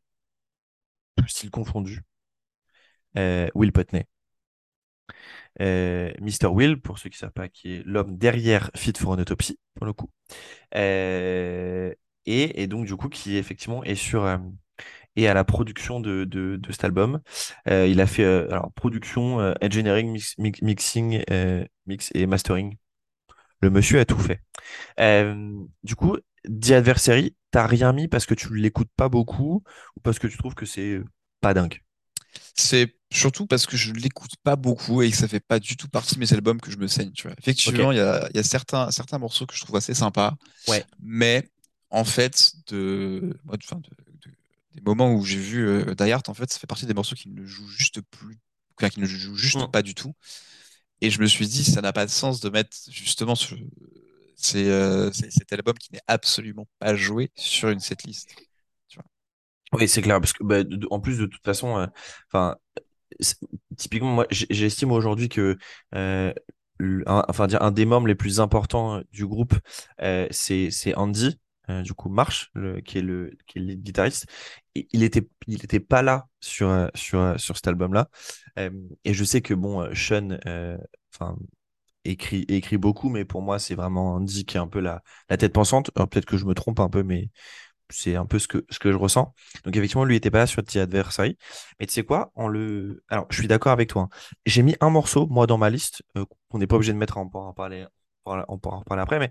style 1.27 1.51
confondu, 1.51 2.03
euh, 3.17 3.49
Will 3.55 3.73
Putney. 3.73 4.07
Euh, 5.61 6.13
Mr. 6.21 6.47
Will, 6.47 6.81
pour 6.81 6.99
ceux 6.99 7.11
qui 7.11 7.17
ne 7.17 7.21
savent 7.21 7.33
pas, 7.33 7.49
qui 7.49 7.75
est 7.75 7.83
l'homme 7.85 8.17
derrière 8.17 8.71
Fit 8.75 8.93
for 8.97 9.11
an 9.11 9.19
Autopsy, 9.19 9.59
pour 9.75 9.87
le 9.87 9.93
coup. 9.93 10.11
Et, 12.27 12.67
donc, 12.67 12.87
du 12.87 12.97
coup, 12.97 13.09
qui 13.09 13.37
effectivement 13.37 13.83
est 13.85 13.95
sur 13.95 14.25
et 15.17 15.29
à 15.29 15.35
la 15.35 15.45
production 15.45 16.01
de, 16.01 16.25
de, 16.25 16.57
de 16.57 16.73
cet 16.73 16.85
album. 16.85 17.21
Euh, 17.69 17.87
il 17.87 18.01
a 18.01 18.07
fait 18.07 18.25
euh, 18.25 18.49
alors 18.51 18.73
production, 18.73 19.41
euh, 19.41 19.53
engineering, 19.63 20.11
mix- 20.13 20.35
mix- 20.39 20.63
mixing, 20.63 21.23
mix 21.87 22.11
et 22.15 22.27
mastering. 22.27 22.77
Le 23.61 23.71
monsieur 23.71 24.01
a 24.01 24.05
tout 24.05 24.19
fait. 24.19 24.41
Du 25.83 25.95
coup, 25.95 26.17
The 26.45 26.71
Adversary, 26.73 27.37
t'as 27.51 27.67
rien 27.67 27.93
mis 27.93 28.09
parce 28.09 28.27
que 28.27 28.35
tu 28.35 28.55
l'écoutes 28.55 28.91
pas 28.97 29.09
beaucoup 29.09 29.63
ou 29.97 30.01
parce 30.03 30.19
que 30.19 30.27
tu 30.27 30.37
trouves 30.39 30.55
que 30.55 30.67
c'est 30.67 31.01
pas 31.41 31.55
dingue? 31.55 31.81
C'est 32.55 32.95
surtout 33.13 33.47
parce 33.47 33.67
que 33.67 33.77
je 33.77 33.93
l'écoute 33.93 34.33
pas 34.43 34.57
beaucoup 34.57 35.03
et 35.03 35.11
que 35.11 35.17
ça 35.17 35.27
fait 35.27 35.41
pas 35.41 35.59
du 35.59 35.77
tout 35.77 35.89
partie 35.89 36.15
de 36.15 36.21
mes 36.21 36.33
albums 36.33 36.61
que 36.61 36.71
je 36.71 36.77
me 36.77 36.87
saigne, 36.87 37.11
tu 37.13 37.27
vois. 37.27 37.37
Effectivement, 37.39 37.93
il 37.93 37.99
y 37.99 38.01
a, 38.01 38.29
il 38.33 38.37
y 38.37 38.41
a 38.41 38.43
certains, 38.43 38.91
certains 38.91 39.19
morceaux 39.19 39.47
que 39.47 39.55
je 39.55 39.61
trouve 39.61 39.77
assez 39.77 39.95
sympas. 39.95 40.35
Ouais. 40.69 40.85
Mais 41.03 41.51
en 41.91 42.05
fait, 42.05 42.53
de, 42.69 43.37
de- 43.45 43.57
de- 43.57 44.10
des 44.75 44.83
moments 44.83 45.13
où 45.15 45.25
j'ai 45.25 45.39
vu 45.39 45.67
euh, 45.69 45.95
Die 45.95 46.11
Hard, 46.13 46.29
en 46.29 46.35
fait, 46.35 46.53
ça 46.53 46.59
fait 46.59 46.67
partie 46.67 46.87
des 46.87 46.95
morceaux 46.95 47.17
qui 47.17 47.29
ne 47.31 47.45
jouent 47.45 47.69
juste 47.69 48.01
plus, 48.11 48.39
enfin, 48.79 48.89
qui 48.89 49.01
ne 49.01 49.07
jouent 49.07 49.37
juste 49.37 49.67
pas 49.73 49.83
du 49.83 49.95
tout. 49.95 50.15
Et 51.01 51.11
je 51.11 51.21
me 51.21 51.27
suis 51.27 51.47
dit, 51.49 51.65
ça 51.65 51.81
n'a 51.83 51.93
pas 51.93 52.07
de 52.07 52.11
sens 52.11 52.41
de 52.41 52.51
mettre 52.51 52.77
justement 52.91 53.35
ce, 53.35 53.55
euh, 54.57 55.11
cet 55.13 55.53
album 55.53 55.75
qui 55.79 55.93
n'est 55.93 56.01
absolument 56.07 56.67
pas 56.79 56.95
joué 56.95 57.31
sur 57.37 57.69
une 57.71 57.81
setlist. 57.81 58.37
Oui, 59.73 59.89
c'est 59.89 60.03
clair, 60.03 60.21
parce 60.21 60.33
que 60.33 60.43
bah, 60.43 60.65
de- 60.65 60.87
en 60.91 60.99
plus 61.01 61.19
de 61.19 61.27
toute 61.27 61.45
façon, 61.45 61.79
euh, 61.79 61.87
enfin, 62.33 62.57
typiquement, 63.77 64.13
moi, 64.13 64.27
j'estime 64.31 64.93
aujourd'hui 64.93 65.29
que 65.29 65.57
euh, 65.95 66.33
le- 66.79 67.09
un, 67.09 67.25
enfin 67.29 67.47
dire 67.47 67.63
un 67.63 67.71
des 67.73 67.85
membres 67.87 68.07
les 68.07 68.15
plus 68.15 68.41
importants 68.41 69.03
du 69.13 69.27
groupe, 69.27 69.55
c'est 70.31 70.95
Andy, 70.97 71.39
euh, 71.71 71.83
du 71.83 71.95
coup 71.95 72.09
Marsh, 72.11 72.51
le, 72.55 72.81
qui 72.81 72.99
est 72.99 73.03
le 73.03 73.33
qui 73.47 73.59
est 73.59 73.63
le 73.63 73.75
guitariste. 73.75 74.27
Il 74.75 75.03
était 75.03 75.29
il 75.47 75.65
était 75.65 75.81
pas 75.81 76.03
là 76.03 76.29
sur 76.41 76.91
sur 76.95 77.39
sur 77.41 77.57
cet 77.57 77.69
album-là. 77.69 78.09
Euh, 78.59 78.71
et 79.05 79.15
je 79.15 79.25
sais 79.25 79.43
que 79.43 79.55
bon, 79.55 79.83
euh, 79.83 79.95
Sean, 79.95 80.39
enfin 81.15 81.37
écrit 82.05 82.45
écrit 82.49 82.79
beaucoup, 82.79 83.09
mais 83.11 83.25
pour 83.25 83.43
moi, 83.43 83.59
c'est 83.59 83.75
vraiment 83.75 84.15
Andy 84.15 84.45
qui 84.47 84.57
est 84.57 84.61
un 84.61 84.69
peu 84.69 84.81
la 84.81 85.03
la 85.29 85.37
tête 85.37 85.53
pensante. 85.53 85.91
Peut-être 85.93 86.27
que 86.27 86.37
je 86.39 86.47
me 86.47 86.55
trompe 86.55 86.81
un 86.81 86.89
peu, 86.89 87.03
mais 87.03 87.31
c'est 87.91 88.17
un 88.17 88.27
peu 88.27 88.39
ce 88.39 88.49
que, 88.49 88.65
ce 88.71 88.79
que 88.79 88.93
je 88.93 88.97
ressens. 88.97 89.35
Donc 89.65 89.77
effectivement, 89.77 90.05
lui 90.05 90.17
était 90.17 90.31
pas 90.31 90.39
là 90.39 90.47
sur 90.47 90.63
The 90.65 90.77
Adversary. 90.77 91.37
Mais 91.81 91.87
tu 91.87 91.93
sais 91.93 92.05
quoi, 92.05 92.31
en 92.37 92.49
le... 92.49 93.03
Alors, 93.09 93.27
je 93.31 93.39
suis 93.39 93.49
d'accord 93.49 93.73
avec 93.73 93.89
toi. 93.91 94.03
hein. 94.03 94.09
J'ai 94.47 94.63
mis 94.63 94.77
un 94.81 94.91
morceau, 94.91 95.27
moi, 95.29 95.47
dans 95.47 95.59
ma 95.59 95.71
liste, 95.71 96.03
qu'on 96.49 96.59
n'est 96.59 96.67
pas 96.67 96.77
obligé 96.77 96.93
de 96.93 96.99
mettre, 96.99 97.17
on 97.17 97.23
en 97.35 97.53
parler, 97.53 97.87
on 98.25 98.31
pourra- 98.31 98.45
on 98.49 98.59
en 98.63 98.79
reparler 98.81 99.03
après. 99.03 99.19
Mais 99.19 99.31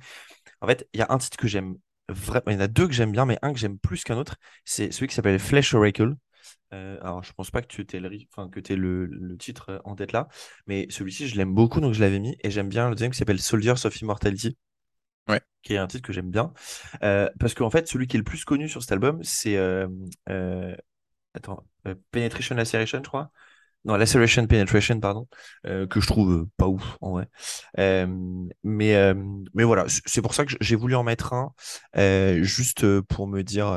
en 0.62 0.68
fait, 0.68 0.88
il 0.94 1.00
y 1.00 1.04
a 1.04 1.08
un 1.10 1.18
titre 1.18 1.38
que 1.38 1.48
j'aime 1.48 1.78
vraiment. 2.10 2.44
Il 2.48 2.54
y 2.54 2.58
en 2.58 2.60
a 2.62 2.68
deux 2.68 2.88
que 2.88 2.94
j'aime 2.94 3.12
bien, 3.12 3.26
mais 3.26 3.38
un 3.42 3.54
que 3.54 3.60
j'aime 3.60 3.80
plus 3.80 4.04
qu'un 4.04 4.18
autre. 4.18 4.36
C'est 4.66 4.92
celui 4.92 5.08
qui 5.08 5.16
s'appelle 5.16 5.40
Flesh 5.40 5.74
Oracle. 5.74 6.16
Euh, 6.74 6.98
alors, 7.02 7.24
je 7.24 7.34
pense 7.34 7.52
pas 7.52 7.62
que 7.62 7.68
tu 7.68 7.86
aies 7.96 8.00
le, 8.00 8.12
enfin, 8.32 8.50
que 8.50 8.60
t'aies 8.60 8.76
le, 8.76 9.06
le 9.06 9.38
titre 9.38 9.70
euh, 9.70 9.80
en 9.86 9.96
tête 9.96 10.12
là, 10.12 10.28
mais 10.68 10.88
celui-ci, 10.90 11.28
je 11.28 11.36
l'aime 11.36 11.54
beaucoup, 11.54 11.82
donc 11.82 11.94
je 11.94 12.00
l'avais 12.02 12.20
mis. 12.20 12.38
Et 12.44 12.52
j'aime 12.52 12.70
bien 12.70 12.90
le 12.90 12.96
deuxième 12.96 13.12
qui 13.12 13.18
s'appelle 13.18 13.40
Soldiers 13.40 13.86
of 13.86 14.02
Immortality. 14.02 14.58
Ouais. 15.28 15.42
qui 15.62 15.74
est 15.74 15.78
un 15.78 15.88
titre 15.88 16.06
que 16.06 16.14
j'aime 16.14 16.32
bien. 16.32 16.54
Euh, 17.04 17.30
parce 17.40 17.54
qu'en 17.54 17.70
fait, 17.70 17.88
celui 17.88 18.08
qui 18.08 18.18
est 18.18 18.20
le 18.20 18.24
plus 18.24 18.46
connu 18.46 18.70
sur 18.70 18.82
cet 18.82 18.92
album, 18.92 19.22
c'est. 19.24 19.58
euh, 19.58 19.88
euh, 20.30 20.76
attends, 21.34 21.66
Penetration 22.12 22.56
Laceration, 22.56 23.00
je 23.04 23.10
crois. 23.10 23.32
Non, 23.86 23.96
Laceration 23.96 24.46
Penetration, 24.46 25.00
pardon, 25.00 25.28
euh, 25.66 25.88
que 25.88 26.02
je 26.02 26.08
trouve 26.08 26.32
euh, 26.32 26.50
pas 26.58 26.68
ouf 26.68 26.98
en 27.00 27.12
vrai. 27.12 27.30
Euh, 27.80 28.06
mais, 28.64 28.96
euh, 28.96 29.14
mais 29.54 29.64
voilà, 29.64 29.86
c'est 30.06 30.22
pour 30.22 30.34
ça 30.34 30.44
que 30.46 30.54
j'ai 30.60 30.76
voulu 30.76 30.96
en 30.96 31.04
mettre 31.04 31.32
un, 31.34 31.54
juste 32.44 33.00
pour 33.04 33.28
me 33.28 33.42
dire, 33.42 33.68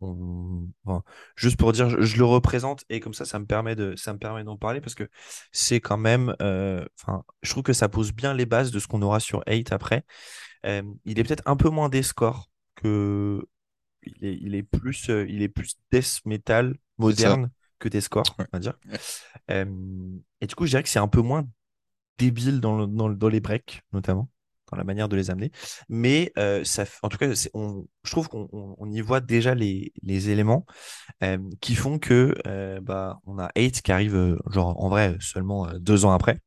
on- 0.00 0.68
enfin, 0.84 1.04
juste 1.36 1.56
pour 1.56 1.72
dire, 1.72 1.88
je, 1.88 2.00
je 2.02 2.16
le 2.18 2.24
représente 2.24 2.84
et 2.90 2.98
comme 2.98 3.14
ça, 3.14 3.24
ça 3.24 3.38
me 3.38 3.46
permet 3.46 3.76
de, 3.76 3.94
ça 3.96 4.12
me 4.12 4.18
permet 4.18 4.42
d'en 4.42 4.56
parler 4.56 4.80
parce 4.80 4.94
que 4.96 5.08
c'est 5.52 5.80
quand 5.80 5.98
même, 5.98 6.34
enfin, 6.40 7.22
je 7.42 7.50
trouve 7.50 7.62
que 7.62 7.72
ça 7.72 7.88
pose 7.88 8.12
bien 8.12 8.34
les 8.34 8.46
bases 8.46 8.72
de 8.72 8.78
ce 8.80 8.88
qu'on 8.88 9.02
aura 9.02 9.20
sur 9.20 9.42
8 9.48 9.72
après. 9.72 10.04
Il 11.04 11.18
est 11.18 11.24
peut-être 11.24 11.42
un 11.46 11.56
peu 11.56 11.68
moins 11.70 11.88
des 11.88 12.02
scores 12.02 12.50
que, 12.76 13.42
il 14.04 14.24
est, 14.26 14.38
il 14.40 14.54
est 14.54 14.62
plus, 14.64 15.08
il 15.08 15.42
est 15.42 15.48
plus 15.48 15.76
death 15.92 16.20
metal 16.26 16.76
moderne 16.98 17.50
que 17.84 17.88
des 17.90 18.00
scores, 18.00 18.34
on 18.38 18.44
va 18.52 18.58
dire. 18.60 18.74
Euh, 19.50 19.66
et 20.40 20.46
du 20.46 20.54
coup, 20.54 20.66
je 20.66 20.70
dirais 20.70 20.82
que 20.82 20.88
c'est 20.88 20.98
un 20.98 21.08
peu 21.08 21.20
moins 21.22 21.46
débile 22.18 22.60
dans, 22.60 22.78
le- 22.78 22.86
dans, 22.86 23.08
le- 23.08 23.16
dans 23.16 23.28
les 23.28 23.40
breaks, 23.40 23.82
notamment, 23.92 24.30
dans 24.70 24.76
la 24.78 24.84
manière 24.84 25.08
de 25.08 25.16
les 25.16 25.30
amener. 25.30 25.50
Mais 25.88 26.32
euh, 26.38 26.64
ça, 26.64 26.84
en 27.02 27.08
tout 27.10 27.18
cas, 27.18 27.28
on, 27.54 27.86
je 28.04 28.10
trouve 28.12 28.28
qu'on 28.28 28.48
on- 28.52 28.76
on 28.78 28.90
y 28.92 29.00
voit 29.00 29.20
déjà 29.20 29.54
les, 29.54 29.92
les 30.02 30.30
éléments 30.30 30.66
euh, 31.24 31.38
qui 31.60 31.74
font 31.76 31.98
que 31.98 32.34
euh, 32.48 32.80
bah, 32.82 33.20
on 33.26 33.38
a 33.38 33.50
8 33.56 33.82
qui 33.82 33.92
arrive, 33.92 34.16
euh, 34.16 34.38
genre 34.50 34.82
en 34.82 34.88
vrai, 34.90 35.16
seulement 35.20 35.68
deux 35.80 36.04
ans 36.06 36.12
après, 36.12 36.40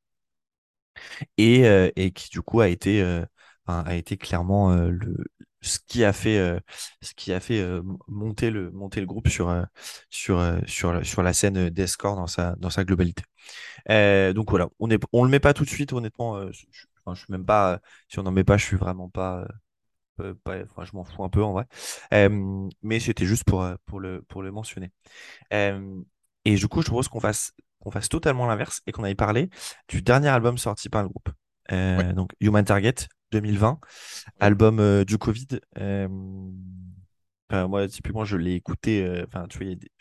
et, 1.38 1.63
et 1.95 2.12
qui 2.12 2.30
du 2.30 2.41
coup 2.41 2.62
a 2.62 2.69
été, 2.69 3.02
a 3.67 3.95
été 3.95 4.17
clairement 4.17 4.76
le, 4.76 5.26
ce 5.67 5.80
qui 5.88 6.03
a 6.03 6.13
fait, 6.13 6.38
euh, 6.39 6.60
ce 7.01 7.13
qui 7.15 7.34
a 7.34 7.39
fait 7.39 7.60
euh, 7.62 7.82
monter, 8.08 8.51
le, 8.51 8.71
monter 8.71 8.99
le 9.01 9.08
groupe 9.08 9.27
sur, 9.30 9.49
euh, 9.49 9.63
sur, 10.10 10.41
sur, 10.67 10.93
la, 10.93 11.03
sur 11.03 11.23
la 11.23 11.34
scène 11.34 11.69
d'Escore 11.69 12.15
dans 12.15 12.27
sa, 12.27 12.56
dans 12.58 12.69
sa 12.71 12.86
globalité. 12.86 13.23
Donc 13.89 14.49
voilà, 14.49 14.69
on 14.80 14.89
est, 14.91 15.01
on 15.13 15.23
le 15.23 15.30
met 15.30 15.39
pas 15.39 15.53
tout 15.53 15.65
de 15.65 15.69
suite, 15.69 15.93
honnêtement. 15.93 16.51
je, 16.51 16.65
je- 16.71 16.86
enfin, 17.06 17.15
je 17.15 17.21
suis 17.23 17.32
même 17.32 17.45
pas, 17.45 17.80
si 18.10 18.19
on 18.19 18.23
n'en 18.23 18.32
met 18.32 18.43
pas, 18.43 18.58
je 18.58 18.65
suis 18.65 18.77
vraiment 18.77 19.10
pas, 19.10 19.47
pas- 20.43 20.63
enfin, 20.71 20.86
je 20.86 20.91
m'en 20.95 21.03
fous 21.03 21.23
un 21.23 21.30
peu 21.30 21.43
en 21.43 21.53
vrai. 21.53 21.65
Euh, 22.13 22.69
mais 22.82 22.99
c'était 22.99 23.25
juste 23.25 23.43
pour, 23.45 23.65
pour 23.86 23.99
le, 23.99 24.21
pour 24.23 24.41
le 24.43 24.51
mentionner. 24.51 24.91
Euh, 25.53 26.01
et 26.45 26.56
du 26.56 26.67
coup, 26.67 26.82
je 26.82 26.88
propose 26.88 27.08
qu'on 27.10 27.21
fasse, 27.21 27.53
qu'on 27.80 27.91
fasse 27.91 28.10
totalement 28.10 28.47
l'inverse 28.47 28.82
et 28.88 28.93
qu'on 28.93 29.03
aille 29.03 29.15
parler 29.15 29.49
du 29.89 30.01
dernier 30.01 30.30
album 30.30 30.58
sorti 30.58 30.89
par 30.89 31.03
le 31.03 31.10
groupe. 31.10 31.30
Euh, 31.71 32.01
Ouais. 32.01 32.13
donc 32.13 32.32
Human 32.41 32.65
Target 32.65 32.95
2020, 33.31 33.79
album 34.39 34.79
euh, 34.79 35.05
du 35.05 35.17
Covid. 35.17 35.47
Euh, 35.79 36.07
enfin, 37.49 37.67
moi, 37.67 37.87
typiquement, 37.87 38.25
je 38.25 38.37
l'ai 38.37 38.53
écouté. 38.55 39.03
euh, 39.03 39.25
Enfin, 39.27 39.47
tu 39.49 39.57
vois, 39.63 39.75
des- 39.75 39.91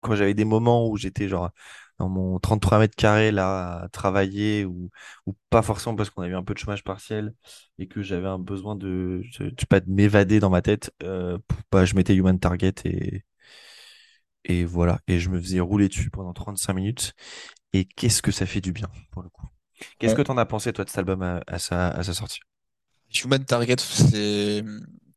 quand 0.00 0.16
j'avais 0.16 0.34
des 0.34 0.44
moments 0.44 0.88
où 0.88 0.96
j'étais 0.96 1.28
genre 1.28 1.50
dans 1.98 2.08
mon 2.08 2.38
33 2.40 2.78
mètres 2.78 2.96
carrés 2.96 3.30
là 3.30 3.82
à 3.84 3.88
travailler 3.88 4.64
ou, 4.64 4.90
ou 5.26 5.34
pas 5.50 5.62
forcément 5.62 5.94
parce 5.96 6.10
qu'on 6.10 6.22
avait 6.22 6.34
un 6.34 6.42
peu 6.44 6.54
de 6.54 6.58
chômage 6.58 6.82
partiel 6.84 7.34
et 7.78 7.86
que 7.86 8.02
j'avais 8.02 8.26
un 8.28 8.38
besoin 8.38 8.74
de, 8.76 9.22
je, 9.22 9.44
je 9.44 9.50
sais 9.60 9.66
pas, 9.68 9.80
de 9.80 9.90
m'évader 9.90 10.40
dans 10.40 10.50
ma 10.50 10.62
tête, 10.62 10.92
euh, 11.04 11.38
bah, 11.70 11.84
je 11.84 11.94
mettais 11.94 12.14
Human 12.16 12.38
Target 12.38 12.74
et, 12.84 13.24
et 14.44 14.64
voilà. 14.64 15.00
Et 15.08 15.18
je 15.18 15.28
me 15.30 15.40
faisais 15.40 15.60
rouler 15.60 15.88
dessus 15.88 16.10
pendant 16.10 16.32
35 16.32 16.74
minutes. 16.74 17.14
Et 17.72 17.84
qu'est-ce 17.86 18.22
que 18.22 18.32
ça 18.32 18.46
fait 18.46 18.60
du 18.60 18.72
bien 18.72 18.88
pour 19.12 19.22
le 19.22 19.28
coup. 19.30 19.46
Qu'est-ce 19.98 20.14
Ouais. 20.14 20.16
que 20.16 20.22
t'en 20.22 20.36
as 20.38 20.46
pensé 20.46 20.72
toi 20.72 20.84
de 20.84 20.90
cet 20.90 20.98
album 20.98 21.22
à, 21.22 21.42
à 21.46 21.58
sa, 21.58 21.88
à 21.88 22.02
sa 22.02 22.14
sortie? 22.14 22.40
Human 23.24 23.44
Target, 23.44 23.76
c'est, 23.78 24.64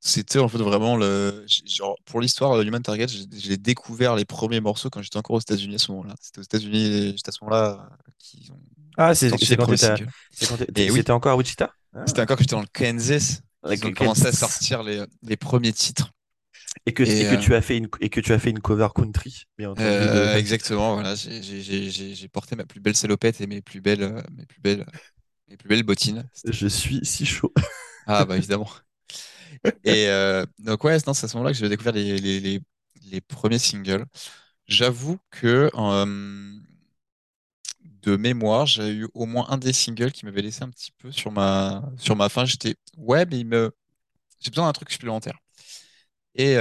c'était 0.02 0.40
en 0.40 0.50
fait 0.50 0.58
vraiment 0.58 0.98
le, 0.98 1.46
genre, 1.66 1.96
pour 2.06 2.20
l'histoire, 2.20 2.60
Human 2.62 2.82
Target, 2.82 3.08
j'ai 3.08 3.58
découvert 3.58 4.16
les 4.16 4.26
premiers 4.26 4.60
morceaux 4.60 4.90
quand 4.90 5.02
j'étais 5.02 5.18
encore 5.18 5.38
aux 5.38 5.40
États-Unis 5.40 5.76
à 5.76 5.78
ce 5.78 5.92
moment-là. 5.94 6.16
C'était 6.22 6.40
aux 6.40 6.44
États-Unis, 6.44 7.14
j'étais 7.16 7.30
à 7.30 7.32
ce 7.32 7.44
moment-là, 7.44 7.88
euh, 7.90 8.12
qu'ils 8.20 8.52
ont 8.52 8.60
Ah, 8.98 9.16
c'est 9.16 9.30
quand 9.30 9.38
t'étais 10.58 10.90
oui. 10.92 10.98
c'était 10.98 11.12
encore 11.12 11.32
à 11.34 11.38
Wichita? 11.38 11.72
Ah. 11.96 12.04
C'était 12.06 12.22
encore 12.22 12.36
que 12.38 12.44
j'étais 12.44 12.56
dans 12.56 12.62
le 12.62 12.68
Kansas, 12.74 13.42
qu'ils 13.70 13.86
ont 13.88 13.94
commencé 13.94 14.26
à 14.28 14.32
sortir 14.34 14.84
les, 14.84 15.04
les 15.24 15.38
premiers 15.38 15.74
titres. 15.74 16.12
Et 16.86 16.94
que, 16.94 17.04
Et, 17.04 17.22
et 17.22 17.26
que 17.26 17.36
euh, 17.36 17.44
tu 17.44 17.56
as 17.56 17.62
fait 17.62 17.78
une, 17.78 17.88
et 18.00 18.10
que 18.10 18.20
tu 18.22 18.32
as 18.34 18.40
fait 18.40 18.52
une 18.52 18.60
cover 18.62 18.90
country, 18.96 19.46
bien 19.58 19.72
entendu. 19.72 20.10
Euh, 20.10 20.36
de- 20.36 20.38
exactement, 20.38 20.94
voilà, 20.94 21.16
j'ai 21.16 22.28
porté 22.30 22.56
ma 22.56 22.66
plus 22.66 22.80
belle 22.80 22.96
salopette 22.96 23.42
et 23.42 23.48
mes 23.48 23.62
plus 23.62 23.82
belles, 23.82 24.04
euh, 24.04 24.22
mes 24.32 24.46
plus 24.46 24.62
belles, 24.62 24.86
mes 25.50 25.58
plus 25.58 25.70
belles 25.70 25.84
bottines. 25.84 26.30
Je 26.52 26.68
suis 26.68 27.06
si 27.06 27.26
chaud. 27.26 27.54
Ah 28.08 28.26
bah 28.26 28.38
évidemment. 28.38 28.70
Et 29.84 30.08
euh, 30.10 30.46
donc 30.60 30.84
ouais, 30.84 31.00
c'est 31.00 31.10
à 31.10 31.14
ce 31.14 31.28
moment-là 31.38 31.52
que 31.54 31.58
j'ai 31.58 31.70
découvert 31.70 31.94
les, 31.94 32.18
les, 32.20 32.40
les, 32.40 32.62
les 33.12 33.22
premiers 33.22 33.60
singles. 33.60 34.06
J'avoue 34.68 35.20
que 35.32 35.72
euh, 35.76 36.06
de 38.04 38.16
mémoire, 38.18 38.66
j'ai 38.66 38.90
eu 38.92 39.08
au 39.14 39.26
moins 39.26 39.48
un 39.50 39.58
des 39.58 39.74
singles 39.74 40.12
qui 40.12 40.26
m'avait 40.26 40.42
laissé 40.42 40.64
un 40.64 40.70
petit 40.70 40.92
peu 40.98 41.12
sur 41.12 41.32
ma 41.32 41.84
sur 41.98 42.16
ma 42.16 42.30
faim. 42.30 42.46
J'étais 42.46 42.76
ouais, 42.98 43.26
mais 43.26 43.40
il 43.40 43.48
me 43.48 43.72
j'ai 44.42 44.52
besoin 44.52 44.68
d'un 44.68 44.74
truc 44.74 44.92
supplémentaire. 44.92 45.40
Et 46.36 46.58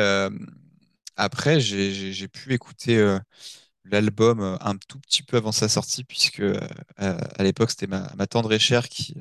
après, 1.16 1.60
j'ai 1.60 2.28
pu 2.28 2.52
écouter 2.54 3.18
l'album 3.84 4.58
un 4.60 4.76
tout 4.88 4.98
petit 5.00 5.22
peu 5.22 5.38
avant 5.38 5.52
sa 5.52 5.68
sortie, 5.68 6.04
puisque 6.04 6.42
à, 6.96 7.42
l'époque, 7.44 7.70
c'était 7.70 7.86
ma, 7.86 8.12
ma 8.16 8.26
tendre 8.26 8.52
et 8.52 8.58
chère 8.58 8.88
qui, 8.88 9.16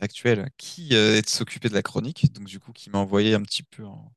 actuelle 0.00 0.50
qui 0.58 0.92
s'occupait 1.26 1.68
de 1.68 1.74
la 1.74 1.82
chronique, 1.82 2.32
donc 2.34 2.46
du 2.46 2.60
coup, 2.60 2.72
qui 2.72 2.90
m'a 2.90 2.98
envoyé 2.98 3.34
un 3.34 3.42
petit 3.42 3.62
peu 3.64 3.84
en- 3.86 4.12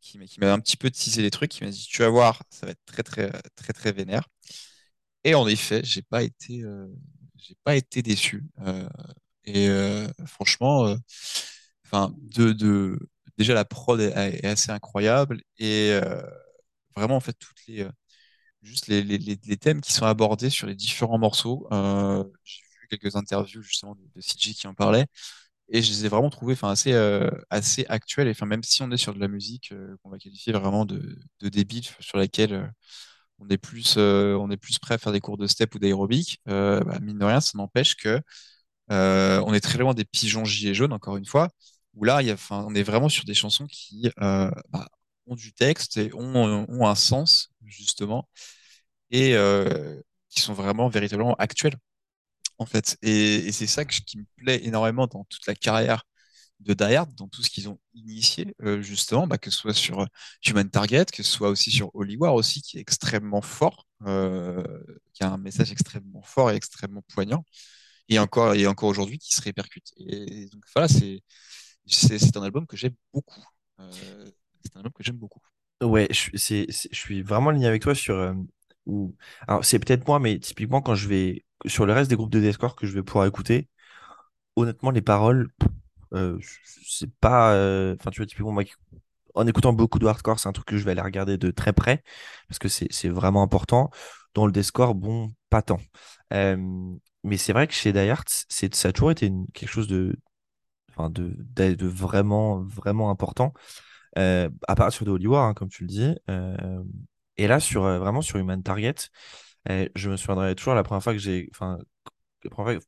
qui 0.00 0.18
m'a 0.18 0.26
qui 0.26 0.40
m'a 0.40 0.52
un 0.52 0.60
petit 0.60 0.76
peu 0.76 0.90
teasé 0.90 1.22
les 1.22 1.30
trucs, 1.30 1.50
qui 1.52 1.64
m'a 1.64 1.70
dit, 1.70 1.86
tu 1.88 2.02
vas 2.02 2.08
voir, 2.08 2.42
ça 2.50 2.66
va 2.66 2.72
être 2.72 2.84
très, 2.86 3.02
très, 3.02 3.30
très, 3.56 3.72
très 3.72 3.92
vénère. 3.92 4.28
Et 5.24 5.34
en 5.34 5.46
effet, 5.48 5.82
j'ai 5.84 6.02
pas 6.02 6.22
été, 6.22 6.64
j'ai 7.36 7.56
pas 7.64 7.76
été 7.76 8.02
déçu. 8.02 8.44
Et 9.44 9.68
franchement, 10.26 10.94
enfin, 11.86 12.14
de, 12.18 12.98
déjà 13.42 13.54
la 13.54 13.64
prod 13.64 14.00
est, 14.00 14.44
assez 14.46 14.70
incroyable 14.70 15.42
et 15.58 15.90
euh, 15.92 16.22
vraiment 16.96 17.16
en 17.16 17.20
fait 17.20 17.34
toutes 17.34 17.66
les, 17.68 17.82
euh, 17.82 17.90
juste 18.62 18.88
les, 18.88 19.02
les, 19.02 19.18
les, 19.18 19.56
thèmes 19.56 19.80
qui 19.80 19.92
sont 19.92 20.06
abordés 20.06 20.50
sur 20.50 20.66
les 20.66 20.74
différents 20.76 21.18
morceaux. 21.18 21.66
Euh, 21.72 22.24
j'ai 22.44 22.62
vu 22.80 22.88
quelques 22.88 23.16
interviews 23.16 23.62
justement 23.62 23.94
de, 23.94 24.02
de 24.14 24.20
qui 24.20 24.66
en 24.66 24.74
parlaient 24.74 25.06
et 25.70 25.82
je 25.82 25.90
les 25.92 26.06
ai 26.06 26.08
vraiment 26.08 26.30
trouvés, 26.30 26.54
enfin, 26.54 26.70
assez, 26.70 26.92
assez 27.50 27.86
actuels. 27.88 28.28
Et 28.28 28.32
enfin, 28.32 28.46
même 28.46 28.62
si 28.62 28.82
on 28.82 28.90
est 28.90 28.96
sur 28.98 29.14
de 29.14 29.20
la 29.20 29.28
musique 29.28 29.72
qu'on 30.02 30.10
va 30.10 30.18
qualifier 30.18 30.52
vraiment 30.52 30.84
de, 30.84 31.18
de 31.40 31.48
débile, 31.48 31.84
sur 32.00 32.18
laquelle 32.18 32.72
on 33.38 33.48
est 33.48 33.58
plus, 33.58 33.96
on 33.96 34.50
est 34.50 34.56
plus 34.58 34.78
prêt 34.78 34.94
à 34.94 34.98
faire 34.98 35.12
des 35.12 35.20
cours 35.20 35.38
de 35.38 35.46
step 35.46 35.74
ou 35.74 35.78
d'aérobic, 35.78 36.40
bah, 36.46 36.98
mine 37.00 37.18
de 37.18 37.24
rien, 37.24 37.40
ça 37.40 37.52
n'empêche 37.56 37.96
que 37.96 38.20
on 38.90 39.54
est 39.54 39.60
très 39.60 39.78
loin 39.78 39.94
des 39.94 40.04
pigeons 40.04 40.44
gilets 40.44 40.74
jaunes, 40.74 40.92
encore 40.92 41.16
une 41.16 41.26
fois, 41.26 41.48
où 41.94 42.04
là, 42.04 42.20
on 42.50 42.74
est 42.74 42.82
vraiment 42.82 43.08
sur 43.08 43.24
des 43.24 43.34
chansons 43.34 43.66
qui 43.66 44.10
euh, 44.20 44.50
bah, 44.70 44.88
ont 45.26 45.34
du 45.36 45.52
texte 45.52 45.96
et 45.98 46.12
ont, 46.14 46.66
ont 46.68 46.86
un 46.86 46.94
sens, 46.94 47.50
justement, 47.64 48.28
et 49.10 49.34
euh, 49.36 50.00
qui 50.30 50.40
sont 50.40 50.54
vraiment 50.54 50.88
véritablement 50.88 51.34
actuelles, 51.36 51.76
en 52.58 52.66
fait. 52.66 52.98
Et, 53.02 53.52
c'est 53.52 53.66
ça 53.66 53.84
qui 53.84 54.18
me 54.18 54.24
plaît 54.36 54.64
énormément 54.66 55.06
dans 55.06 55.24
toute 55.24 55.46
la 55.46 55.54
carrière 55.54 56.04
de 56.60 56.74
Die 56.74 57.14
dans 57.16 57.28
tout 57.28 57.42
ce 57.42 57.50
qu'ils 57.50 57.68
ont 57.68 57.80
initié, 57.94 58.54
euh, 58.62 58.82
justement, 58.82 59.26
bah, 59.26 59.38
que 59.38 59.50
ce 59.50 59.58
soit 59.58 59.74
sur 59.74 60.06
Human 60.46 60.68
Target, 60.70 61.06
que 61.06 61.22
ce 61.22 61.32
soit 61.32 61.48
aussi 61.50 61.70
sur 61.70 61.94
Holy 61.94 62.16
War, 62.16 62.34
aussi, 62.34 62.62
qui 62.62 62.78
est 62.78 62.80
extrêmement 62.80 63.42
fort, 63.42 63.86
euh, 64.06 64.62
qui 65.14 65.24
a 65.24 65.30
un 65.30 65.38
message 65.38 65.72
extrêmement 65.72 66.22
fort 66.22 66.50
et 66.50 66.56
extrêmement 66.56 67.02
poignant 67.08 67.44
et 68.08 68.18
encore 68.18 68.54
et 68.54 68.66
encore 68.66 68.88
aujourd'hui 68.88 69.18
qui 69.18 69.34
se 69.34 69.42
répercute. 69.42 69.92
Et 69.96 70.46
donc 70.50 70.64
voilà, 70.74 70.88
c'est 70.88 71.22
c'est 71.86 72.36
un 72.36 72.42
album 72.42 72.66
que 72.66 72.76
j'aime 72.76 72.94
beaucoup. 73.12 73.42
Euh, 73.80 74.30
c'est 74.62 74.76
un 74.76 74.80
album 74.80 74.92
que 74.92 75.02
j'aime 75.02 75.16
beaucoup. 75.16 75.40
Ouais, 75.82 76.08
je, 76.10 76.36
suis- 76.92 77.22
vraiment 77.22 77.50
aligné 77.50 77.66
avec 77.66 77.82
toi 77.82 77.94
sur. 77.94 78.14
euh. 78.14 78.32
Alors, 79.46 79.64
c'est 79.64 79.78
peut-être 79.78 80.06
moi, 80.06 80.18
mais 80.18 80.38
typiquement, 80.38 80.80
quand 80.82 80.94
je 80.94 81.08
vais. 81.08 81.44
Sur 81.66 81.86
le 81.86 81.92
reste 81.92 82.10
des 82.10 82.16
groupes 82.16 82.30
de 82.32 82.40
Discord 82.40 82.74
que 82.76 82.86
je 82.86 82.92
vais 82.92 83.02
pouvoir 83.04 83.26
écouter, 83.26 83.68
honnêtement, 84.56 84.90
les 84.90 85.02
paroles, 85.02 85.50
euh, 86.14 86.38
c'est 86.86 87.12
pas. 87.20 87.54
euh, 87.54 87.96
Enfin, 88.00 88.10
tu 88.10 88.20
vois, 88.20 88.26
typiquement, 88.26 88.52
moi, 88.52 88.64
en 89.34 89.46
écoutant 89.46 89.72
beaucoup 89.72 89.98
de 90.00 90.06
hardcore, 90.06 90.40
c'est 90.40 90.48
un 90.48 90.52
truc 90.52 90.66
que 90.66 90.76
je 90.78 90.84
vais 90.84 90.92
aller 90.92 91.00
regarder 91.02 91.38
de 91.38 91.50
très 91.52 91.72
près 91.72 92.02
parce 92.48 92.58
que 92.58 92.68
c'est 92.68 93.08
vraiment 93.10 93.42
important. 93.42 93.90
Dans 94.34 94.46
le 94.46 94.52
Discord, 94.52 94.98
bon, 94.98 95.30
pas 95.50 95.62
tant. 95.62 95.80
Mais 97.24 97.36
c'est 97.36 97.52
vrai 97.52 97.66
que 97.66 97.74
chez 97.74 97.92
Die 97.92 97.98
Hard, 98.00 98.28
ça 98.28 98.88
a 98.88 98.92
toujours 98.92 99.10
été 99.12 99.30
quelque 99.54 99.68
chose 99.70 99.86
de, 99.88 100.16
enfin, 100.96 101.10
de, 101.10 101.34
de, 101.56 101.74
de 101.74 101.86
vraiment, 101.86 102.60
vraiment 102.62 103.10
important 103.10 103.52
euh, 104.18 104.48
à 104.68 104.74
partir 104.74 105.06
de 105.06 105.10
Holy 105.12 105.26
War, 105.26 105.46
hein, 105.46 105.54
comme 105.54 105.68
tu 105.68 105.82
le 105.84 105.88
dis. 105.88 106.14
Euh, 106.30 106.82
et 107.36 107.46
là, 107.46 107.60
sur, 107.60 107.84
euh, 107.84 107.98
vraiment 107.98 108.22
sur 108.22 108.38
Human 108.38 108.62
Target, 108.62 108.94
euh, 109.70 109.88
je 109.96 110.10
me 110.10 110.16
souviendrai 110.16 110.54
toujours 110.54 110.74
la 110.74 110.82
première 110.82 111.02
fois 111.02 111.12
que 111.12 111.18
j'ai, 111.18 111.48
enfin, 111.52 111.78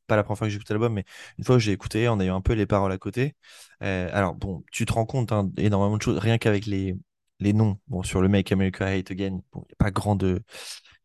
pas 0.07 0.15
la 0.17 0.23
première 0.23 0.37
fois 0.37 0.47
que 0.47 0.51
j'ai 0.51 0.57
écouté 0.57 0.73
l'album, 0.73 0.93
mais 0.93 1.05
une 1.37 1.43
fois 1.45 1.55
que 1.55 1.61
j'ai 1.61 1.71
écouté 1.71 2.07
en 2.07 2.19
ayant 2.19 2.35
un 2.35 2.41
peu 2.41 2.53
les 2.53 2.65
paroles 2.65 2.91
à 2.91 2.97
côté. 2.97 3.35
Alors, 3.79 4.35
bon, 4.35 4.63
tu 4.71 4.85
te 4.85 4.93
rends 4.93 5.05
compte 5.05 5.31
hein, 5.31 5.49
énormément 5.57 5.97
de 5.97 6.01
choses, 6.01 6.17
rien 6.17 6.37
qu'avec 6.37 6.65
les, 6.65 6.95
les 7.39 7.53
noms. 7.53 7.79
Bon, 7.87 8.03
sur 8.03 8.21
le 8.21 8.27
Make 8.27 8.51
America 8.51 8.85
Hate 8.87 9.11
Again, 9.11 9.39
il 9.55 9.59
n'y 9.59 9.63
a 9.73 9.75
pas 9.77 9.91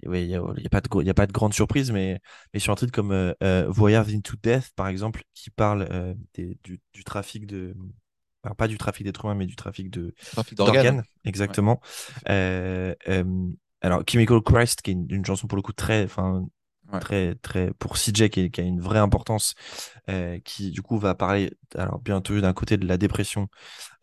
grande. 0.03 0.18
Il 0.18 0.26
n'y 0.26 0.34
a, 0.34 0.38
y 0.38 0.66
a, 0.66 0.68
pas 0.70 0.80
de, 0.80 1.03
y 1.03 1.11
a 1.11 1.14
pas 1.14 1.26
de 1.26 1.32
grande 1.32 1.55
surprise, 1.55 1.90
mais, 1.90 2.20
mais 2.53 2.61
sur 2.61 2.72
un 2.72 2.76
titre 2.76 2.92
comme 2.92 3.12
euh, 3.12 3.32
euh, 3.42 3.66
Voyage 3.68 4.14
into 4.14 4.36
Death, 4.42 4.70
par 4.76 4.88
exemple, 4.88 5.22
qui 5.34 5.51
parle 5.51 5.86
euh, 5.90 6.14
du, 6.34 6.80
du, 6.92 7.05
trafic 7.05 7.46
de. 7.46 7.74
Alors, 8.42 8.57
pas 8.57 8.68
du 8.68 8.78
trafic 8.78 9.05
d'êtres 9.05 9.24
humains, 9.24 9.34
mais 9.34 9.46
du 9.46 9.57
trafic 9.57 9.90
de 9.90 10.14
d'organes. 10.53 11.03
Exactement. 11.24 11.80
Euh, 12.28 12.94
alors, 13.82 14.03
Chemical 14.09 14.40
Christ, 14.42 14.82
qui 14.82 14.90
est 14.90 14.94
une, 14.94 15.24
chanson 15.24 15.46
pour 15.46 15.57
le 15.57 15.62
coup 15.62 15.72
très, 15.72 16.05
enfin, 16.05 16.46
très, 17.01 17.34
très 17.36 17.72
pour 17.78 17.96
CJ 17.96 18.28
qui, 18.28 18.51
qui, 18.51 18.61
a 18.61 18.64
une 18.64 18.80
vraie 18.80 18.98
importance, 18.98 19.55
qui 20.44 20.70
du 20.70 20.82
coup 20.82 20.98
va 20.98 21.14
parler 21.14 21.53
alors 21.76 22.01
bientôt 22.01 22.40
d'un 22.40 22.53
côté 22.53 22.76
de 22.76 22.86
la 22.86 22.98
dépression 22.98 23.48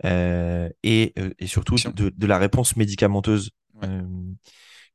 et, 0.04 0.74
et, 0.84 1.48
surtout 1.48 1.76
de, 1.76 2.10
de, 2.10 2.28
la 2.28 2.38
réponse 2.38 2.76
médicamenteuse 2.76 3.52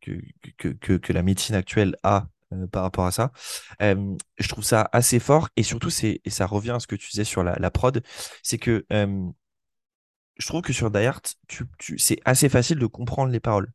que, 0.02 0.12
que, 0.58 0.68
que, 0.68 0.92
que, 0.94 1.12
la 1.12 1.22
médecine 1.22 1.54
actuelle 1.54 1.96
a 2.02 2.26
par 2.70 2.82
rapport 2.82 3.06
à 3.06 3.12
ça. 3.12 3.32
je 3.80 4.48
trouve 4.48 4.64
ça 4.64 4.90
assez 4.92 5.18
fort 5.18 5.48
et 5.56 5.62
surtout 5.62 5.88
c'est 5.88 6.20
et 6.26 6.30
ça 6.30 6.44
revient 6.44 6.72
à 6.72 6.80
ce 6.80 6.86
que 6.86 6.96
tu 6.96 7.08
disais 7.10 7.24
sur 7.24 7.42
la, 7.42 7.56
la 7.58 7.70
prod, 7.70 8.02
c'est 8.42 8.58
que 8.58 8.84
je 8.90 10.46
trouve 10.46 10.62
que 10.62 10.72
sur 10.72 10.90
Die 10.90 11.08
tu, 11.48 11.64
tu, 11.78 11.98
c'est 11.98 12.20
assez 12.24 12.48
facile 12.48 12.78
de 12.78 12.86
comprendre 12.86 13.32
les 13.32 13.40
paroles. 13.40 13.72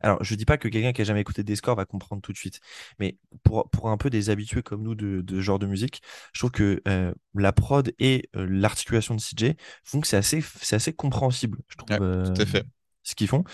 Alors, 0.00 0.22
je 0.22 0.34
dis 0.34 0.44
pas 0.44 0.58
que 0.58 0.68
quelqu'un 0.68 0.92
qui 0.92 1.00
a 1.00 1.04
jamais 1.04 1.20
écouté 1.20 1.42
des 1.42 1.56
scores 1.56 1.76
va 1.76 1.84
comprendre 1.84 2.22
tout 2.22 2.32
de 2.32 2.38
suite, 2.38 2.60
mais 2.98 3.18
pour, 3.42 3.68
pour 3.70 3.90
un 3.90 3.96
peu 3.96 4.10
des 4.10 4.30
habitués 4.30 4.62
comme 4.62 4.82
nous 4.82 4.94
de, 4.94 5.22
de 5.22 5.36
ce 5.36 5.40
genre 5.40 5.58
de 5.58 5.66
musique, 5.66 6.02
je 6.32 6.40
trouve 6.40 6.50
que 6.50 6.80
euh, 6.86 7.12
la 7.34 7.52
prod 7.52 7.92
et 7.98 8.28
euh, 8.36 8.46
l'articulation 8.48 9.14
de 9.14 9.20
CJ 9.20 9.54
font 9.84 10.00
que 10.00 10.06
c'est 10.06 10.16
assez, 10.16 10.42
c'est 10.60 10.76
assez 10.76 10.92
compréhensible, 10.92 11.58
je 11.68 11.76
trouve, 11.76 11.88
tout 11.88 12.42
à 12.42 12.46
fait. 12.46 12.58
Euh, 12.58 12.68
ce 13.02 13.14
qu'ils 13.14 13.28
font. 13.28 13.44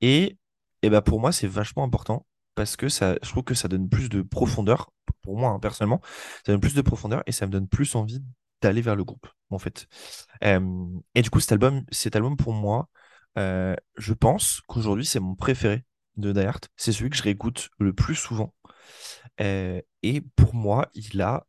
Et, 0.00 0.37
et 0.82 0.90
ben 0.90 1.00
pour 1.02 1.20
moi, 1.20 1.32
c'est 1.32 1.46
vachement 1.46 1.84
important 1.84 2.26
parce 2.54 2.76
que 2.76 2.88
ça, 2.88 3.16
je 3.22 3.28
trouve 3.28 3.44
que 3.44 3.54
ça 3.54 3.68
donne 3.68 3.88
plus 3.88 4.08
de 4.08 4.22
profondeur, 4.22 4.90
pour 5.22 5.36
moi 5.38 5.50
hein, 5.50 5.58
personnellement, 5.60 6.00
ça 6.44 6.52
donne 6.52 6.60
plus 6.60 6.74
de 6.74 6.82
profondeur 6.82 7.22
et 7.26 7.32
ça 7.32 7.46
me 7.46 7.52
donne 7.52 7.68
plus 7.68 7.94
envie 7.94 8.22
d'aller 8.60 8.82
vers 8.82 8.96
le 8.96 9.04
groupe, 9.04 9.28
en 9.50 9.58
fait. 9.58 9.86
et 10.42 11.22
du 11.22 11.30
coup, 11.30 11.40
cet 11.40 11.52
album, 11.52 11.84
cet 11.92 12.16
album 12.16 12.36
pour 12.36 12.52
moi, 12.52 12.88
je 13.36 14.12
pense 14.14 14.60
qu'aujourd'hui, 14.66 15.06
c'est 15.06 15.20
mon 15.20 15.36
préféré 15.36 15.84
de 16.18 16.32
Die 16.32 16.46
C'est 16.76 16.92
celui 16.92 17.10
que 17.10 17.16
je 17.16 17.22
réécoute 17.22 17.70
le 17.78 17.92
plus 17.92 18.14
souvent. 18.14 18.52
Euh, 19.40 19.80
et 20.02 20.20
pour 20.20 20.54
moi, 20.54 20.90
il 20.94 21.20
a 21.22 21.46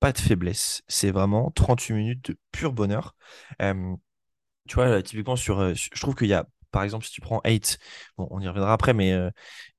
pas 0.00 0.12
de 0.12 0.18
faiblesse. 0.18 0.82
C'est 0.88 1.10
vraiment 1.10 1.50
38 1.50 1.94
minutes 1.94 2.30
de 2.30 2.38
pur 2.52 2.72
bonheur. 2.72 3.14
Euh, 3.62 3.94
tu 4.68 4.76
vois, 4.76 5.02
typiquement, 5.02 5.36
sur, 5.36 5.60
euh, 5.60 5.74
je 5.74 6.00
trouve 6.00 6.14
qu'il 6.14 6.28
y 6.28 6.34
a, 6.34 6.46
par 6.74 6.82
exemple, 6.82 7.06
si 7.06 7.12
tu 7.12 7.20
prends 7.20 7.40
8, 7.44 7.78
bon, 8.18 8.28
on 8.30 8.40
y 8.40 8.48
reviendra 8.48 8.72
après, 8.72 8.92
mais 8.92 9.16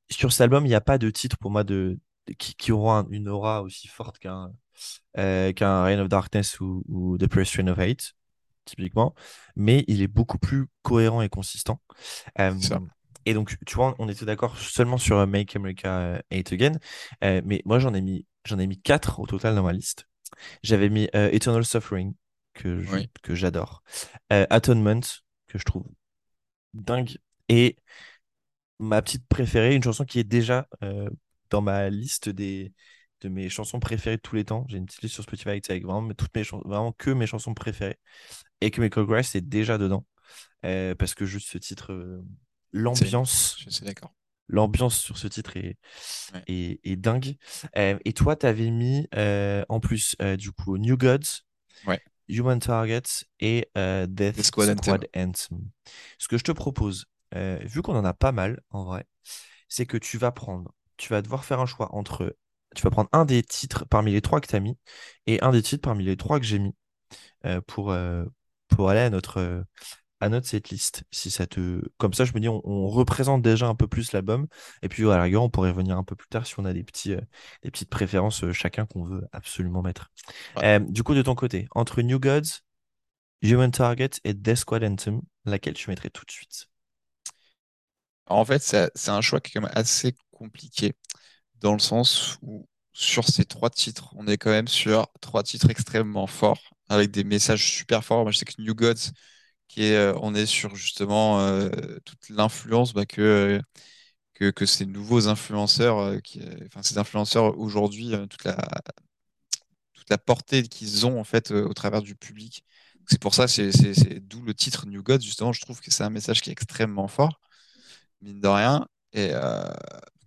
sur 0.09 0.31
cet 0.31 0.41
album, 0.41 0.65
il 0.65 0.69
n'y 0.69 0.75
a 0.75 0.81
pas 0.81 0.97
de 0.97 1.09
titre 1.09 1.37
pour 1.37 1.51
moi 1.51 1.63
de, 1.63 1.99
qui, 2.39 2.55
qui 2.55 2.71
aura 2.71 3.05
une 3.11 3.29
aura 3.29 3.61
aussi 3.61 3.87
forte 3.87 4.17
qu'un 4.19 4.51
qu'un 5.13 5.83
Reign 5.83 5.99
of 5.99 6.09
Darkness 6.09 6.59
ou, 6.59 6.83
ou 6.87 7.17
The 7.17 7.27
Press 7.27 7.57
of 7.59 7.79
Hate, 7.79 8.13
typiquement. 8.65 9.13
Mais 9.55 9.85
il 9.87 10.01
est 10.01 10.07
beaucoup 10.07 10.37
plus 10.37 10.67
cohérent 10.81 11.21
et 11.21 11.29
consistant. 11.29 11.81
Et 13.25 13.33
donc, 13.33 13.57
tu 13.65 13.75
vois, 13.75 13.95
on 13.99 14.07
était 14.07 14.25
d'accord 14.25 14.57
seulement 14.57 14.97
sur 14.97 15.17
euh, 15.17 15.25
Make 15.25 15.55
America 15.55 16.21
8 16.31 16.51
euh, 16.51 16.55
Again, 16.55 16.79
euh, 17.23 17.41
mais 17.43 17.61
moi 17.65 17.79
j'en 17.79 17.93
ai 17.93 18.01
mis 18.01 18.25
j'en 18.45 18.59
ai 18.59 18.67
mis 18.67 18.79
quatre 18.79 19.19
au 19.19 19.25
total 19.25 19.55
dans 19.55 19.63
ma 19.63 19.73
liste. 19.73 20.07
J'avais 20.63 20.89
mis 20.89 21.09
Eternal 21.13 21.65
Suffering 21.65 22.13
que 22.53 22.83
que 23.23 23.35
j'adore, 23.35 23.83
Atonement 24.29 24.99
que 25.47 25.57
je 25.57 25.63
trouve 25.63 25.85
dingue 26.75 27.17
et 27.49 27.77
ma 28.79 29.01
petite 29.01 29.27
préférée, 29.27 29.75
une 29.75 29.83
chanson 29.83 30.05
qui 30.05 30.19
est 30.19 30.23
déjà 30.23 30.67
dans 31.49 31.61
ma 31.61 31.89
liste 31.89 32.29
des 32.29 32.73
de 33.21 33.29
mes 33.29 33.49
chansons 33.49 33.79
préférées 33.79 34.17
de 34.17 34.21
tous 34.21 34.35
les 34.35 34.43
temps. 34.43 34.65
J'ai 34.67 34.77
une 34.77 34.85
petite 34.85 35.01
liste 35.01 35.15
sur 35.15 35.23
Spotify 35.23 35.61
avec 35.69 35.85
vraiment 35.85 36.13
toutes 36.13 36.35
mes 36.35 36.43
vraiment 36.43 36.91
que 36.91 37.09
mes 37.11 37.25
chansons 37.25 37.53
préférées 37.53 37.97
et 38.61 38.71
que 38.71 38.75
Chemical 38.75 39.05
Grass 39.05 39.35
est 39.35 39.41
déjà 39.41 39.77
dedans 39.77 40.05
parce 40.61 41.15
que 41.15 41.25
juste 41.25 41.47
ce 41.49 41.57
titre 41.57 42.21
l'ambiance. 42.75 43.57
d'accord. 43.81 44.13
L'ambiance 44.47 44.99
sur 44.99 45.17
ce 45.17 45.27
titre 45.27 45.57
est, 45.57 45.77
est, 46.47 46.95
dingue. 46.97 47.35
Euh, 47.77 47.97
et 48.05 48.13
toi, 48.13 48.35
tu 48.35 48.45
avais 48.45 48.69
mis 48.69 49.07
euh, 49.15 49.65
en 49.69 49.79
plus, 49.79 50.15
euh, 50.21 50.37
du 50.37 50.51
coup, 50.51 50.77
New 50.77 50.97
Gods, 50.97 51.43
Human 52.27 52.59
Targets 52.59 53.25
et 53.39 53.69
Death 53.75 54.41
Squad, 54.41 55.07
Anthem. 55.15 55.69
Ce 56.17 56.27
que 56.27 56.37
je 56.37 56.43
te 56.43 56.51
propose, 56.51 57.05
vu 57.33 57.81
qu'on 57.81 57.95
en 57.95 58.05
a 58.05 58.13
pas 58.13 58.31
mal 58.31 58.61
en 58.69 58.83
vrai, 58.85 59.05
c'est 59.67 59.85
que 59.85 59.97
tu 59.97 60.17
vas 60.17 60.31
prendre, 60.31 60.73
tu 60.97 61.09
vas 61.09 61.21
devoir 61.21 61.45
faire 61.45 61.59
un 61.59 61.65
choix 61.65 61.93
entre. 61.95 62.35
Tu 62.75 62.81
vas 62.81 62.89
prendre 62.89 63.09
un 63.13 63.23
des 63.23 63.41
titres 63.41 63.85
parmi 63.85 64.11
les 64.11 64.21
trois 64.21 64.41
que 64.41 64.47
tu 64.47 64.55
as 64.55 64.59
mis 64.59 64.77
et 65.27 65.41
un 65.41 65.51
des 65.51 65.61
titres 65.61 65.81
parmi 65.81 66.03
les 66.03 66.17
trois 66.17 66.39
que 66.39 66.45
j'ai 66.45 66.59
mis 66.59 66.75
pour, 67.67 67.95
pour 68.67 68.89
aller 68.89 68.99
à 68.99 69.09
notre 69.09 69.63
à 70.25 70.29
notre 70.29 70.47
setlist. 70.47 71.03
Si 71.11 71.29
ça 71.29 71.45
te... 71.45 71.81
Comme 71.97 72.13
ça, 72.13 72.25
je 72.25 72.33
me 72.33 72.39
dis, 72.39 72.49
on, 72.49 72.87
représente 72.87 73.43
déjà 73.43 73.67
un 73.67 73.75
peu 73.75 73.87
plus 73.87 74.11
l'album. 74.11 74.47
Et 74.81 74.89
puis, 74.89 75.03
à 75.03 75.17
la 75.17 75.23
rigueur, 75.23 75.43
on 75.43 75.49
pourrait 75.49 75.69
revenir 75.69 75.97
un 75.97 76.03
peu 76.03 76.15
plus 76.15 76.27
tard 76.27 76.47
si 76.47 76.55
on 76.57 76.65
a 76.65 76.73
des, 76.73 76.83
petits, 76.83 77.13
euh, 77.13 77.21
des 77.63 77.69
petites 77.69 77.89
préférences 77.89 78.43
euh, 78.43 78.51
chacun 78.51 78.87
qu'on 78.87 79.03
veut 79.03 79.23
absolument 79.31 79.83
mettre. 79.83 80.11
Euh, 80.63 80.79
du 80.79 81.03
coup, 81.03 81.13
de 81.13 81.21
ton 81.21 81.35
côté, 81.35 81.67
entre 81.75 82.01
New 82.01 82.19
Gods, 82.19 82.61
Human 83.43 83.69
Target 83.69 84.09
et 84.23 84.33
Death 84.33 84.57
Squad 84.57 84.83
Anthem, 84.83 85.21
laquelle 85.45 85.75
tu 85.75 85.89
mettrais 85.91 86.09
tout 86.09 86.25
de 86.25 86.31
suite? 86.31 86.67
En 88.27 88.43
fait, 88.43 88.63
c'est 88.63 89.11
un 89.11 89.21
choix 89.21 89.39
qui 89.39 89.51
est 89.51 89.53
quand 89.53 89.61
même 89.61 89.71
assez 89.75 90.15
compliqué, 90.31 90.93
dans 91.59 91.73
le 91.73 91.79
sens 91.79 92.39
où 92.41 92.67
sur 92.93 93.25
ces 93.25 93.45
trois 93.45 93.69
titres, 93.69 94.11
on 94.15 94.25
est 94.25 94.37
quand 94.37 94.49
même 94.49 94.67
sur 94.67 95.05
trois 95.21 95.43
titres 95.43 95.69
extrêmement 95.69 96.25
forts, 96.25 96.73
avec 96.89 97.11
des 97.11 97.23
messages 97.23 97.63
super 97.71 98.03
forts. 98.03 98.23
Moi, 98.23 98.31
je 98.31 98.39
sais 98.39 98.45
que 98.45 98.59
New 98.59 98.73
Gods, 98.73 99.11
euh, 99.79 100.13
on 100.21 100.35
est 100.35 100.45
sur 100.45 100.75
justement 100.75 101.39
euh, 101.41 101.69
toute 102.05 102.29
l'influence 102.29 102.93
bah, 102.93 103.05
que, 103.05 103.61
que, 104.33 104.51
que, 104.51 104.65
ces 104.65 104.85
nouveaux 104.85 105.27
influenceurs, 105.27 105.99
euh, 105.99 106.19
enfin 106.67 106.83
ces 106.83 106.97
influenceurs 106.97 107.57
aujourd'hui, 107.59 108.11
toute 108.29 108.43
la, 108.45 108.57
toute 109.93 110.09
la 110.09 110.17
portée 110.17 110.63
qu'ils 110.63 111.05
ont 111.05 111.19
en 111.19 111.23
fait 111.23 111.51
au 111.51 111.73
travers 111.73 112.01
du 112.01 112.15
public. 112.15 112.63
C'est 113.07 113.19
pour 113.21 113.35
ça, 113.35 113.47
c'est 113.47 113.71
d'où 114.21 114.41
le 114.41 114.53
titre 114.53 114.87
New 114.87 115.03
God, 115.03 115.21
justement, 115.21 115.53
je 115.53 115.61
trouve 115.61 115.79
que 115.81 115.91
c'est 115.91 116.03
un 116.03 116.09
message 116.09 116.41
qui 116.41 116.49
est 116.49 116.53
extrêmement 116.53 117.07
fort, 117.07 117.39
mine 118.21 118.41
de 118.41 118.47
rien. 118.47 118.87
Et 119.13 119.31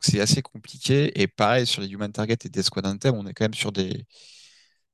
c'est 0.01 0.21
assez 0.21 0.43
compliqué. 0.43 1.21
Et 1.21 1.29
pareil, 1.29 1.67
sur 1.67 1.83
les 1.83 1.89
Human 1.89 2.13
Target 2.13 2.39
et 2.45 2.49
des 2.49 2.63
Squad 2.63 2.87
Anthem, 2.87 3.15
on 3.17 3.27
est 3.27 3.35
quand 3.35 3.45
même 3.45 3.55
sur 3.55 3.73
des, 3.73 4.07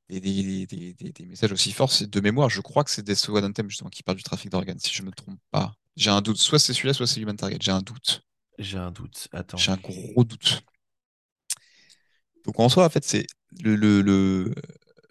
des, 0.08 0.20
des, 0.20 0.66
des, 0.66 1.12
des, 1.12 1.26
messages 1.26 1.52
aussi 1.52 1.72
forts. 1.72 1.92
C'est 1.92 2.08
de 2.08 2.20
mémoire, 2.20 2.50
je 2.50 2.60
crois 2.60 2.84
que 2.84 2.90
c'est 2.90 3.02
des 3.02 3.14
One 3.30 3.44
Anthem 3.44 3.68
justement 3.68 3.90
qui 3.90 4.02
parle 4.02 4.16
du 4.16 4.22
trafic 4.22 4.50
d'organes, 4.50 4.78
si 4.78 4.92
je 4.92 5.02
me 5.02 5.10
trompe 5.10 5.38
pas. 5.50 5.74
J'ai 5.96 6.10
un 6.10 6.20
doute. 6.20 6.38
Soit 6.38 6.58
c'est 6.58 6.74
celui-là, 6.74 6.94
soit 6.94 7.06
c'est 7.06 7.20
Human 7.20 7.36
Target. 7.36 7.58
J'ai 7.60 7.70
un 7.70 7.82
doute. 7.82 8.22
J'ai 8.58 8.78
un 8.78 8.90
doute. 8.90 9.28
Attends. 9.32 9.56
J'ai 9.56 9.72
un 9.72 9.76
gros 9.76 10.24
doute. 10.24 10.62
Donc 12.44 12.60
en 12.60 12.68
soi, 12.68 12.84
en 12.84 12.90
fait, 12.90 13.04
c'est 13.04 13.26
le, 13.62 13.76
le, 13.76 14.02
le, 14.02 14.54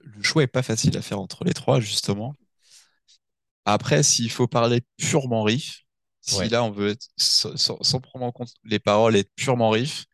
le, 0.04 0.24
choix 0.24 0.44
est 0.44 0.48
pas 0.48 0.62
facile 0.62 0.98
à 0.98 1.02
faire 1.02 1.20
entre 1.20 1.44
les 1.44 1.54
trois, 1.54 1.80
justement. 1.80 2.36
Après, 3.66 4.04
s'il 4.04 4.30
faut 4.30 4.48
parler 4.48 4.82
purement 4.98 5.44
riff, 5.44 5.84
si 6.22 6.48
là 6.50 6.64
on 6.64 6.72
veut 6.72 6.90
être 6.90 7.08
sans, 7.18 7.56
sans, 7.58 8.00
prendre 8.00 8.26
en 8.26 8.32
compte 8.32 8.54
les 8.64 8.80
paroles 8.80 9.16
et 9.16 9.20
être 9.20 9.34
purement 9.36 9.70
riff, 9.70 10.06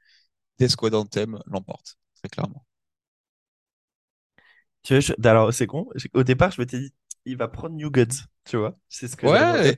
Squad 0.68 0.94
Anthem 0.94 1.40
l'emporte, 1.46 1.98
très 2.16 2.30
clairement. 2.30 2.66
Tu 4.90 4.98
vois, 4.98 5.30
alors 5.30 5.54
c'est 5.54 5.68
con. 5.68 5.88
Au 6.16 6.24
départ, 6.24 6.50
je 6.50 6.60
m'étais 6.60 6.80
dit, 6.80 6.92
il 7.26 7.38
va 7.38 7.48
prendre 7.48 7.76
New 7.76 7.92
Gods, 7.92 8.26
tu 8.44 8.58
vois. 8.58 8.76
C'est 8.88 9.08
ce 9.08 9.16
que 9.16 9.28
ouais. 9.28 9.76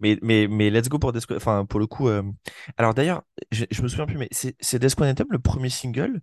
mais, 0.00 0.18
mais, 0.20 0.46
mais, 0.46 0.68
let's 0.68 0.90
go 0.90 0.98
pour 0.98 1.12
Desco. 1.12 1.34
Enfin, 1.34 1.64
pour 1.64 1.80
le 1.80 1.86
coup. 1.86 2.08
Euh, 2.08 2.22
alors 2.76 2.92
d'ailleurs, 2.92 3.22
je, 3.50 3.64
je, 3.70 3.80
me 3.80 3.88
souviens 3.88 4.04
plus, 4.04 4.18
mais 4.18 4.28
c'est 4.30 4.78
Desco 4.78 5.04
Anthem 5.04 5.26
le 5.30 5.38
premier 5.38 5.70
single 5.70 6.20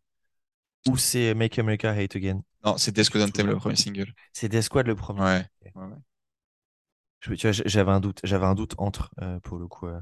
ou 0.87 0.95
c'est 0.95 1.33
Make 1.33 1.57
America 1.57 1.89
Hate 1.91 2.15
Again? 2.15 2.41
Non, 2.63 2.77
c'est 2.77 2.91
Desco 2.91 3.19
Anthem 3.19 3.47
le 3.47 3.55
premier 3.55 3.75
single. 3.75 4.13
C'est 4.31 4.47
Desquad 4.47 4.85
le 4.85 4.95
premier. 4.95 5.21
Ouais. 5.21 5.45
ouais, 5.73 5.85
ouais. 5.85 7.35
J'avais 7.65 7.91
un 7.91 7.99
doute, 7.99 8.19
j'avais 8.23 8.45
un 8.45 8.53
doute 8.53 8.75
entre 8.77 9.09
euh, 9.23 9.39
pour 9.39 9.57
le 9.57 9.67
coup. 9.67 9.87
Euh. 9.87 9.99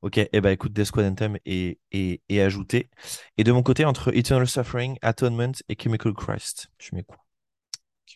Ok, 0.00 0.16
et 0.16 0.30
eh 0.32 0.40
ben 0.40 0.48
écoute, 0.48 0.72
Death 0.72 0.96
Anthem 0.96 1.36
est, 1.44 1.78
est, 1.92 2.22
est, 2.30 2.40
ajouté. 2.40 2.88
Et 3.36 3.44
de 3.44 3.52
mon 3.52 3.62
côté, 3.62 3.84
entre 3.84 4.16
Eternal 4.16 4.48
Suffering, 4.48 4.96
Atonement 5.02 5.52
et 5.68 5.76
Chemical 5.78 6.14
Christ, 6.14 6.68
tu 6.78 6.94
mets 6.94 7.02
quoi 7.02 7.25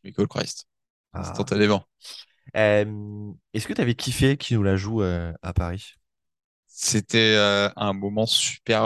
Chemical 0.02 0.26
Christ. 0.28 0.66
Ah. 1.12 1.20
Instantanément. 1.20 1.84
Euh, 2.56 3.32
est-ce 3.52 3.66
que 3.66 3.72
tu 3.72 3.80
avais 3.80 3.94
kiffé 3.94 4.36
qui 4.36 4.54
nous 4.54 4.62
la 4.62 4.76
joue 4.76 5.02
euh, 5.02 5.32
à 5.42 5.52
Paris? 5.52 5.92
C'était 6.66 7.34
euh, 7.36 7.68
un 7.76 7.92
moment 7.92 8.26
super, 8.26 8.84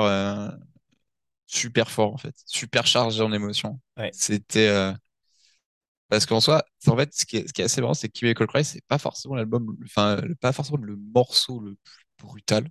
super 1.46 1.90
fort 1.90 2.12
en 2.14 2.18
fait, 2.18 2.34
super 2.46 2.86
chargé 2.86 3.22
en 3.22 3.32
émotions. 3.32 3.80
Ouais. 3.96 4.10
C'était 4.12 4.68
euh, 4.68 4.92
parce 6.08 6.26
qu'en 6.26 6.40
soi, 6.40 6.64
en 6.86 6.96
fait, 6.96 7.12
ce 7.14 7.24
qui 7.24 7.38
est, 7.38 7.48
ce 7.48 7.52
qui 7.52 7.62
est 7.62 7.64
assez 7.64 7.80
marrant, 7.80 7.94
c'est 7.94 8.08
que 8.08 8.18
Chemical 8.18 8.46
Cry, 8.46 8.64
c'est 8.64 8.84
pas 8.86 8.98
forcément 8.98 9.34
l'album, 9.34 9.76
enfin, 9.84 10.20
pas 10.40 10.52
forcément 10.52 10.78
le 10.78 10.96
morceau 10.96 11.60
le 11.60 11.76
plus 11.84 12.26
brutal. 12.26 12.68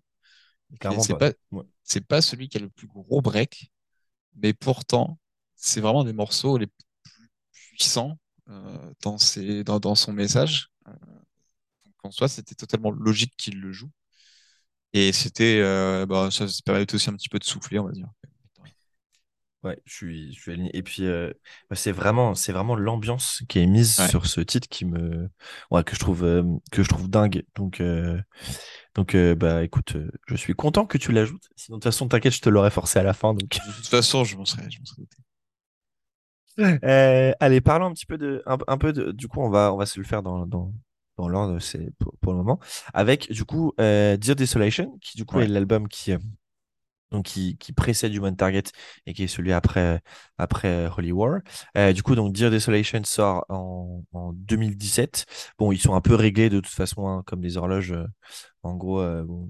C'est 1.01 1.17
pas. 1.17 1.31
pas, 1.31 1.37
Ouais. 1.51 1.63
c'est 1.83 2.05
pas 2.07 2.21
celui 2.21 2.49
qui 2.49 2.57
a 2.57 2.61
le 2.61 2.69
plus 2.69 2.87
gros 2.87 3.21
break, 3.21 3.71
mais 4.35 4.53
pourtant, 4.53 5.19
c'est 5.55 5.81
vraiment 5.81 6.03
des 6.03 6.13
morceaux 6.13 6.57
les 6.57 6.67
plus 6.67 6.85
puissants 7.77 8.11
euh, 8.11 8.15
dans 9.01 9.17
ses, 9.17 9.63
dans, 9.63 9.79
dans 9.79 9.95
son 9.95 10.13
message. 10.13 10.69
Euh, 10.87 10.91
donc 11.85 11.93
en 12.03 12.11
soi, 12.11 12.27
c'était 12.27 12.55
totalement 12.55 12.91
logique 12.91 13.33
qu'il 13.37 13.59
le 13.59 13.71
joue. 13.71 13.89
Et 14.93 15.11
c'était, 15.11 15.59
euh, 15.59 16.05
bah, 16.05 16.29
ça, 16.31 16.45
permettait 16.65 16.95
aussi 16.95 17.09
un 17.09 17.13
petit 17.13 17.29
peu 17.29 17.39
de 17.39 17.43
souffler, 17.43 17.79
on 17.79 17.85
va 17.85 17.91
dire. 17.91 18.07
Ouais, 19.63 19.79
je 19.85 19.93
suis, 19.93 20.33
je 20.33 20.41
suis 20.41 20.51
aligné. 20.51 20.69
Et 20.73 20.83
puis, 20.83 21.05
euh, 21.05 21.31
bah, 21.69 21.77
c'est 21.77 21.93
vraiment, 21.93 22.35
c'est 22.35 22.51
vraiment 22.51 22.75
l'ambiance 22.75 23.43
qui 23.47 23.59
est 23.59 23.65
mise 23.65 23.97
Ouais. 23.97 24.09
sur 24.09 24.25
ce 24.25 24.41
titre 24.41 24.67
qui 24.67 24.83
me, 24.83 25.29
ouais, 25.71 25.83
que 25.85 25.95
je 25.95 25.99
trouve, 26.01 26.25
euh, 26.25 26.43
que 26.71 26.83
je 26.83 26.89
trouve 26.89 27.09
dingue. 27.09 27.45
Donc, 27.55 27.79
euh, 27.79 28.19
donc, 28.93 29.15
euh, 29.15 29.35
bah, 29.35 29.63
écoute, 29.63 29.95
euh, 29.95 30.11
je 30.27 30.35
suis 30.35 30.53
content 30.53 30.85
que 30.85 30.97
tu 30.97 31.13
l'ajoutes. 31.13 31.47
Sinon, 31.55 31.77
de 31.77 31.81
toute 31.81 31.93
façon, 31.93 32.09
t'inquiète, 32.09 32.33
je 32.33 32.41
te 32.41 32.49
l'aurais 32.49 32.71
forcé 32.71 32.99
à 32.99 33.03
la 33.03 33.13
fin. 33.13 33.33
Donc, 33.33 33.49
De 33.49 33.73
toute 33.73 33.87
façon, 33.87 34.25
je 34.25 34.35
m'en 34.35 34.43
serais, 34.45 34.69
je 34.69 34.79
m'en 34.79 34.85
serais 34.85 35.01
douté. 35.03 35.22
Euh, 36.83 37.33
allez, 37.39 37.61
parlons 37.61 37.87
un 37.87 37.93
petit 37.93 38.05
peu 38.05 38.17
de, 38.17 38.43
un, 38.45 38.57
un 38.67 38.77
peu 38.77 38.93
de, 38.93 39.11
du 39.11 39.27
coup, 39.27 39.41
on 39.41 39.49
va, 39.49 39.73
on 39.73 39.77
va 39.77 39.85
se 39.85 39.99
le 39.99 40.05
faire 40.05 40.21
dans, 40.23 40.45
dans, 40.45 40.71
dans 41.17 41.27
l'ordre, 41.27 41.59
c'est 41.59 41.89
pour, 41.99 42.13
pour 42.21 42.33
le 42.33 42.37
moment, 42.39 42.59
avec 42.93 43.31
du 43.31 43.45
coup 43.45 43.73
euh, 43.79 44.17
Dear 44.17 44.35
Desolation, 44.35 44.97
qui 45.01 45.17
du 45.17 45.25
coup 45.25 45.39
Ouais. 45.39 45.45
est 45.45 45.47
l'album 45.47 45.87
qui, 45.87 46.11
euh, 46.13 46.19
donc 47.11 47.25
qui, 47.25 47.57
qui 47.57 47.73
précède 47.73 48.13
Human 48.15 48.35
Target 48.35 48.63
et 49.05 49.13
qui 49.13 49.23
est 49.23 49.27
celui 49.27 49.53
après, 49.53 50.01
après 50.37 50.87
Holy 50.97 51.11
War. 51.11 51.41
Euh, 51.77 51.93
du 51.93 52.03
coup, 52.03 52.15
donc 52.15 52.33
Dear 52.33 52.51
Desolation 52.51 53.03
sort 53.05 53.45
en, 53.49 54.03
en 54.13 54.33
2017. 54.33 55.25
Bon, 55.59 55.71
ils 55.71 55.79
sont 55.79 55.95
un 55.95 56.01
peu 56.01 56.15
réglés 56.15 56.49
de 56.49 56.59
toute 56.59 56.73
façon, 56.73 57.07
hein, 57.07 57.23
comme 57.27 57.41
des 57.41 57.57
horloges. 57.57 57.95
en 58.63 58.75
gros, 58.75 59.03
bon, 59.25 59.49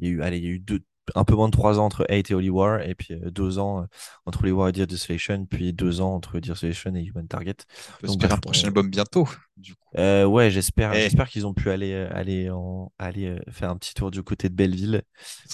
il 0.00 0.08
y 0.08 0.10
a 0.10 0.12
eu, 0.14 0.22
allez, 0.22 0.38
il 0.38 0.44
y 0.44 0.48
a 0.48 0.50
eu 0.50 0.58
deux, 0.60 0.82
un 1.14 1.24
peu 1.24 1.34
moins 1.34 1.48
de 1.48 1.52
trois 1.52 1.78
ans 1.80 1.84
entre 1.86 2.06
Hate 2.08 2.30
et 2.30 2.34
Holy 2.34 2.50
War, 2.50 2.80
et 2.82 2.94
puis 2.94 3.14
euh, 3.14 3.30
deux 3.30 3.58
ans 3.58 3.82
euh, 3.82 3.86
entre 4.24 4.42
Holy 4.42 4.52
War 4.52 4.68
et 4.68 4.72
Dear 4.72 4.86
Desolation, 4.86 5.46
puis 5.46 5.72
deux 5.72 6.00
ans 6.00 6.14
entre 6.14 6.38
Dear 6.38 6.54
Desolation 6.54 6.94
et 6.94 7.02
Human 7.02 7.26
Target. 7.26 7.56
Bref, 8.02 8.32
un 8.32 8.36
prochain 8.38 8.68
album 8.68 8.88
bientôt, 8.88 9.28
du 9.56 9.74
coup. 9.74 9.80
Euh, 9.98 10.24
ouais, 10.24 10.50
j'espère, 10.50 10.94
Eh. 10.94 11.00
j'espère 11.02 11.28
qu'ils 11.28 11.46
ont 11.46 11.54
pu 11.54 11.70
aller, 11.70 11.92
euh, 11.92 12.08
aller, 12.14 12.50
en, 12.50 12.92
aller 12.98 13.26
euh, 13.26 13.40
faire 13.50 13.70
un 13.70 13.76
petit 13.76 13.94
tour 13.94 14.10
du 14.10 14.22
côté 14.22 14.48
de 14.48 14.54
Belleville 14.54 15.02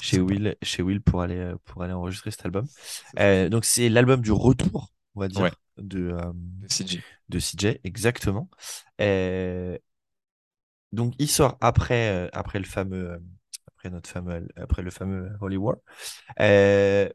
chez 0.00 0.16
sympa. 0.18 0.32
Will, 0.34 0.56
chez 0.62 0.82
Will 0.82 1.00
pour 1.00 1.22
aller, 1.22 1.36
euh, 1.38 1.56
pour 1.64 1.82
aller 1.82 1.92
enregistrer 1.94 2.30
cet 2.30 2.44
album. 2.44 2.66
Euh, 3.18 3.48
donc 3.48 3.64
c'est 3.64 3.88
l'album 3.88 4.20
du 4.20 4.32
retour, 4.32 4.92
on 5.14 5.20
va 5.20 5.28
dire, 5.28 5.40
Ouais. 5.42 5.50
de, 5.78 6.10
euh, 6.12 6.32
CG. 6.68 7.02
de 7.30 7.38
CJ, 7.38 7.78
exactement. 7.84 8.50
Euh, 9.00 9.78
donc 10.92 11.14
il 11.18 11.28
sort 11.28 11.56
après, 11.60 12.08
euh, 12.10 12.28
après 12.32 12.58
le 12.58 12.64
fameux, 12.64 13.10
euh, 13.12 13.18
après 13.88 13.90
notre 13.90 14.10
fameux, 14.10 14.48
après 14.56 14.82
le 14.82 14.90
fameux 14.90 15.30
Holy 15.40 15.56
War. 15.56 15.76
Euh, 16.40 17.08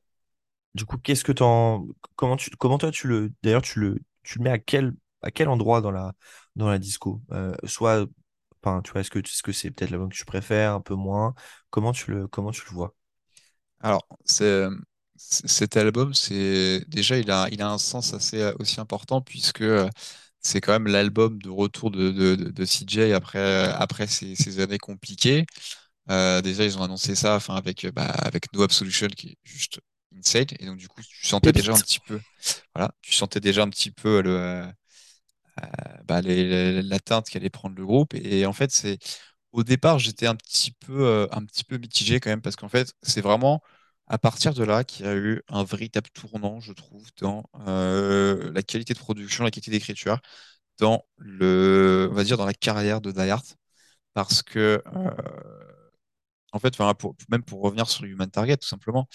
du 0.76 0.86
coup, 0.86 0.98
qu'est-ce 0.98 1.24
que 1.24 1.32
t'en, 1.32 1.88
comment 2.16 2.38
tu, 2.38 2.50
comment 2.52 2.78
toi 2.80 2.92
tu 2.92 3.08
le, 3.08 3.34
d'ailleurs 3.44 3.62
tu 3.64 3.80
le, 3.80 4.00
tu 4.24 4.40
le 4.40 4.46
mets 4.46 4.52
à 4.52 4.60
quel, 4.60 4.94
à 5.22 5.32
quel 5.32 5.50
endroit 5.50 5.82
dans 5.82 5.92
la, 5.92 6.14
dans 6.56 6.70
la 6.70 6.80
disco? 6.80 7.22
Euh, 7.32 7.54
soit, 7.66 8.08
enfin, 8.64 8.82
tu 8.84 8.92
vois, 8.94 9.02
est-ce 9.02 9.12
que, 9.12 9.20
est-ce 9.20 9.44
que 9.44 9.52
c'est 9.54 9.72
peut-être 9.72 9.92
l'album 9.92 10.10
que 10.12 10.16
tu 10.18 10.26
préfères, 10.26 10.74
un 10.76 10.82
peu 10.82 10.96
moins? 10.96 11.36
Comment 11.72 11.94
tu 11.94 12.12
le, 12.12 12.28
comment 12.28 12.52
tu 12.52 12.64
le 12.70 12.72
vois? 12.76 12.96
Alors, 13.82 14.08
cet 15.16 15.78
album, 15.78 16.14
c'est 16.14 16.84
déjà, 16.88 17.18
il 17.18 17.30
a, 17.32 17.48
il 17.52 17.62
a 17.62 17.70
un 17.70 17.78
sens 17.78 18.14
assez 18.14 18.42
euh, 18.42 18.54
aussi 18.60 18.80
important 18.80 19.22
puisque 19.22 19.64
c'est 20.42 20.62
quand 20.62 20.74
même 20.74 20.88
l'album 20.88 21.42
de 21.42 21.50
retour 21.50 21.92
de, 21.92 22.12
de, 22.12 22.36
de, 22.36 22.66
CJ 22.66 23.14
après, 23.14 23.40
après 23.74 24.08
ces, 24.08 24.36
ces 24.36 24.60
années 24.60 24.78
compliquées. 24.80 25.46
Euh, 26.10 26.42
déjà, 26.42 26.66
ils 26.66 26.78
ont 26.78 26.84
annoncé 26.84 27.16
ça, 27.16 27.36
enfin, 27.36 27.56
avec, 27.56 27.86
euh, 27.86 27.92
bah, 27.92 28.06
avec 28.06 28.52
No 28.54 28.64
Absolution 28.64 29.08
qui 29.08 29.30
est 29.30 29.38
juste 29.44 29.80
insane. 30.18 30.46
Et 30.60 30.66
donc, 30.66 30.78
du 30.78 30.88
coup, 30.88 31.02
tu 31.02 31.26
sentais 31.26 31.52
déjà 31.52 31.74
un 31.74 31.80
petit 31.80 32.00
peu, 32.00 32.20
voilà, 32.76 32.92
tu 33.02 33.14
sentais 33.14 33.40
déjà 33.40 33.64
un 33.64 33.70
petit 33.70 33.92
peu 33.92 34.22
le, 34.22 34.32
euh, 34.32 34.68
bah, 36.06 36.22
la 36.22 37.00
teinte 37.00 37.30
qu'allait 37.30 37.50
prendre 37.50 37.76
le 37.76 37.86
groupe. 37.86 38.14
Et 38.16 38.46
en 38.46 38.54
fait, 38.54 38.72
c'est 38.72 38.98
au 39.52 39.64
départ, 39.64 40.00
j'étais 40.00 40.28
un 40.28 40.36
petit 40.36 40.72
peu, 40.72 41.06
euh, 41.06 41.28
un 41.32 41.46
petit 41.46 41.64
peu 41.64 41.78
mitigé 41.78 42.20
quand 42.20 42.30
même 42.30 42.42
parce 42.42 42.56
qu'en 42.56 42.70
fait, 42.70 42.94
c'est 43.04 43.22
vraiment 43.22 43.62
à 44.08 44.18
partir 44.18 44.54
de 44.54 44.64
là 44.64 44.84
qu'il 44.84 45.06
y 45.06 45.10
a 45.10 45.16
eu 45.16 45.42
un 45.50 45.64
véritable 45.64 46.10
tournant, 46.10 46.60
je 46.60 46.74
trouve, 46.74 47.08
dans 47.22 47.44
la 47.66 48.64
qualité 48.64 48.94
de 48.94 49.00
production, 49.00 49.44
la 49.44 49.52
qualité 49.52 49.72
d'écriture, 49.72 50.20
dans 50.80 51.06
le, 51.18 52.10
on 52.12 52.16
va 52.16 52.24
dire, 52.24 52.38
dans 52.38 52.46
la 52.46 52.54
carrière 52.54 53.02
de 53.02 53.12
Die 53.12 53.30
Hard. 53.30 53.46
Parce 54.14 54.44
que, 54.44 54.84
en 56.54 56.60
fait, 56.60 56.76
même 57.30 57.44
pour 57.44 57.62
revenir 57.64 57.90
sur 57.90 58.06
Human 58.06 58.30
Target, 58.32 58.58
tout 58.58 58.68
simplement, 58.70 59.10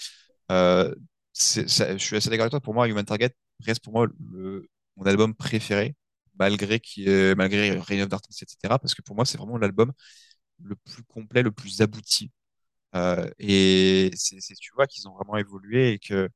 euh, 0.51 0.93
je 1.35 1.97
suis 1.99 2.15
assez 2.17 2.29
d'accord 2.29 2.43
avec 2.45 2.51
toi. 2.51 2.61
Pour 2.61 2.73
moi, 2.75 2.87
Human 2.89 3.05
Target 3.05 3.31
reste 3.65 3.83
pour 3.83 3.93
moi 3.93 4.07
mon 4.97 5.05
album 5.05 5.33
préféré, 5.35 5.95
malgré, 6.39 6.79
qui 6.79 7.05
malgré 7.37 7.71
Reign 7.79 8.01
of 8.01 8.09
Darkness, 8.09 8.41
etc. 8.43 8.79
Parce 8.79 8.95
que 8.95 9.01
pour 9.01 9.15
moi, 9.15 9.25
c'est 9.25 9.37
vraiment 9.37 9.57
l'album 9.57 9.91
le 10.63 10.75
plus 10.75 11.03
complet, 11.03 11.43
le 11.43 11.51
plus 11.51 11.81
abouti. 11.81 12.31
Euh, 12.95 13.29
et 13.39 14.11
c'est- 14.15 14.39
tu 14.59 14.71
vois 14.75 14.87
qu'ils 14.87 15.07
ont 15.07 15.13
vraiment 15.15 15.37
évolué 15.37 15.93
et 15.93 15.99
que 15.99 16.29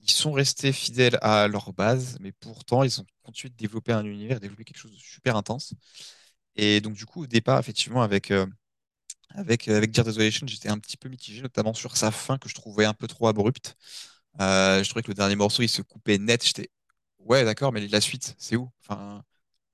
ils 0.00 0.10
sont 0.10 0.32
restés 0.32 0.72
fidèles 0.72 1.18
à 1.22 1.48
leur 1.48 1.72
base, 1.74 2.18
mais 2.20 2.32
pourtant, 2.32 2.82
ils 2.84 3.00
ont 3.00 3.06
continué 3.24 3.50
de 3.50 3.56
développer 3.56 3.92
un 3.92 4.04
univers, 4.04 4.40
développer 4.40 4.64
quelque 4.64 4.78
chose 4.78 4.92
de 4.92 4.98
super 4.98 5.36
intense. 5.36 5.74
Et 6.56 6.80
donc, 6.80 6.94
du 6.94 7.06
coup, 7.06 7.22
au 7.24 7.26
départ, 7.26 7.58
effectivement, 7.60 8.02
avec, 8.02 8.30
euh, 8.30 8.46
avec, 9.34 9.68
Dear 9.68 10.04
Desolation, 10.04 10.46
j'étais 10.46 10.68
un 10.68 10.78
petit 10.78 10.96
peu 10.96 11.08
mitigé, 11.08 11.42
notamment 11.42 11.74
sur 11.74 11.96
sa 11.96 12.10
fin 12.10 12.38
que 12.38 12.48
je 12.48 12.54
trouvais 12.54 12.84
un 12.84 12.94
peu 12.94 13.06
trop 13.06 13.28
abrupte. 13.28 13.76
Euh, 14.40 14.82
je 14.82 14.88
trouvais 14.90 15.02
que 15.02 15.08
le 15.10 15.14
dernier 15.14 15.36
morceau, 15.36 15.62
il 15.62 15.68
se 15.68 15.82
coupait 15.82 16.18
net. 16.18 16.44
J'étais, 16.46 16.70
ouais, 17.20 17.44
d'accord, 17.44 17.72
mais 17.72 17.86
la 17.88 18.00
suite, 18.00 18.34
c'est 18.38 18.56
où? 18.56 18.70
Enfin, 18.82 19.24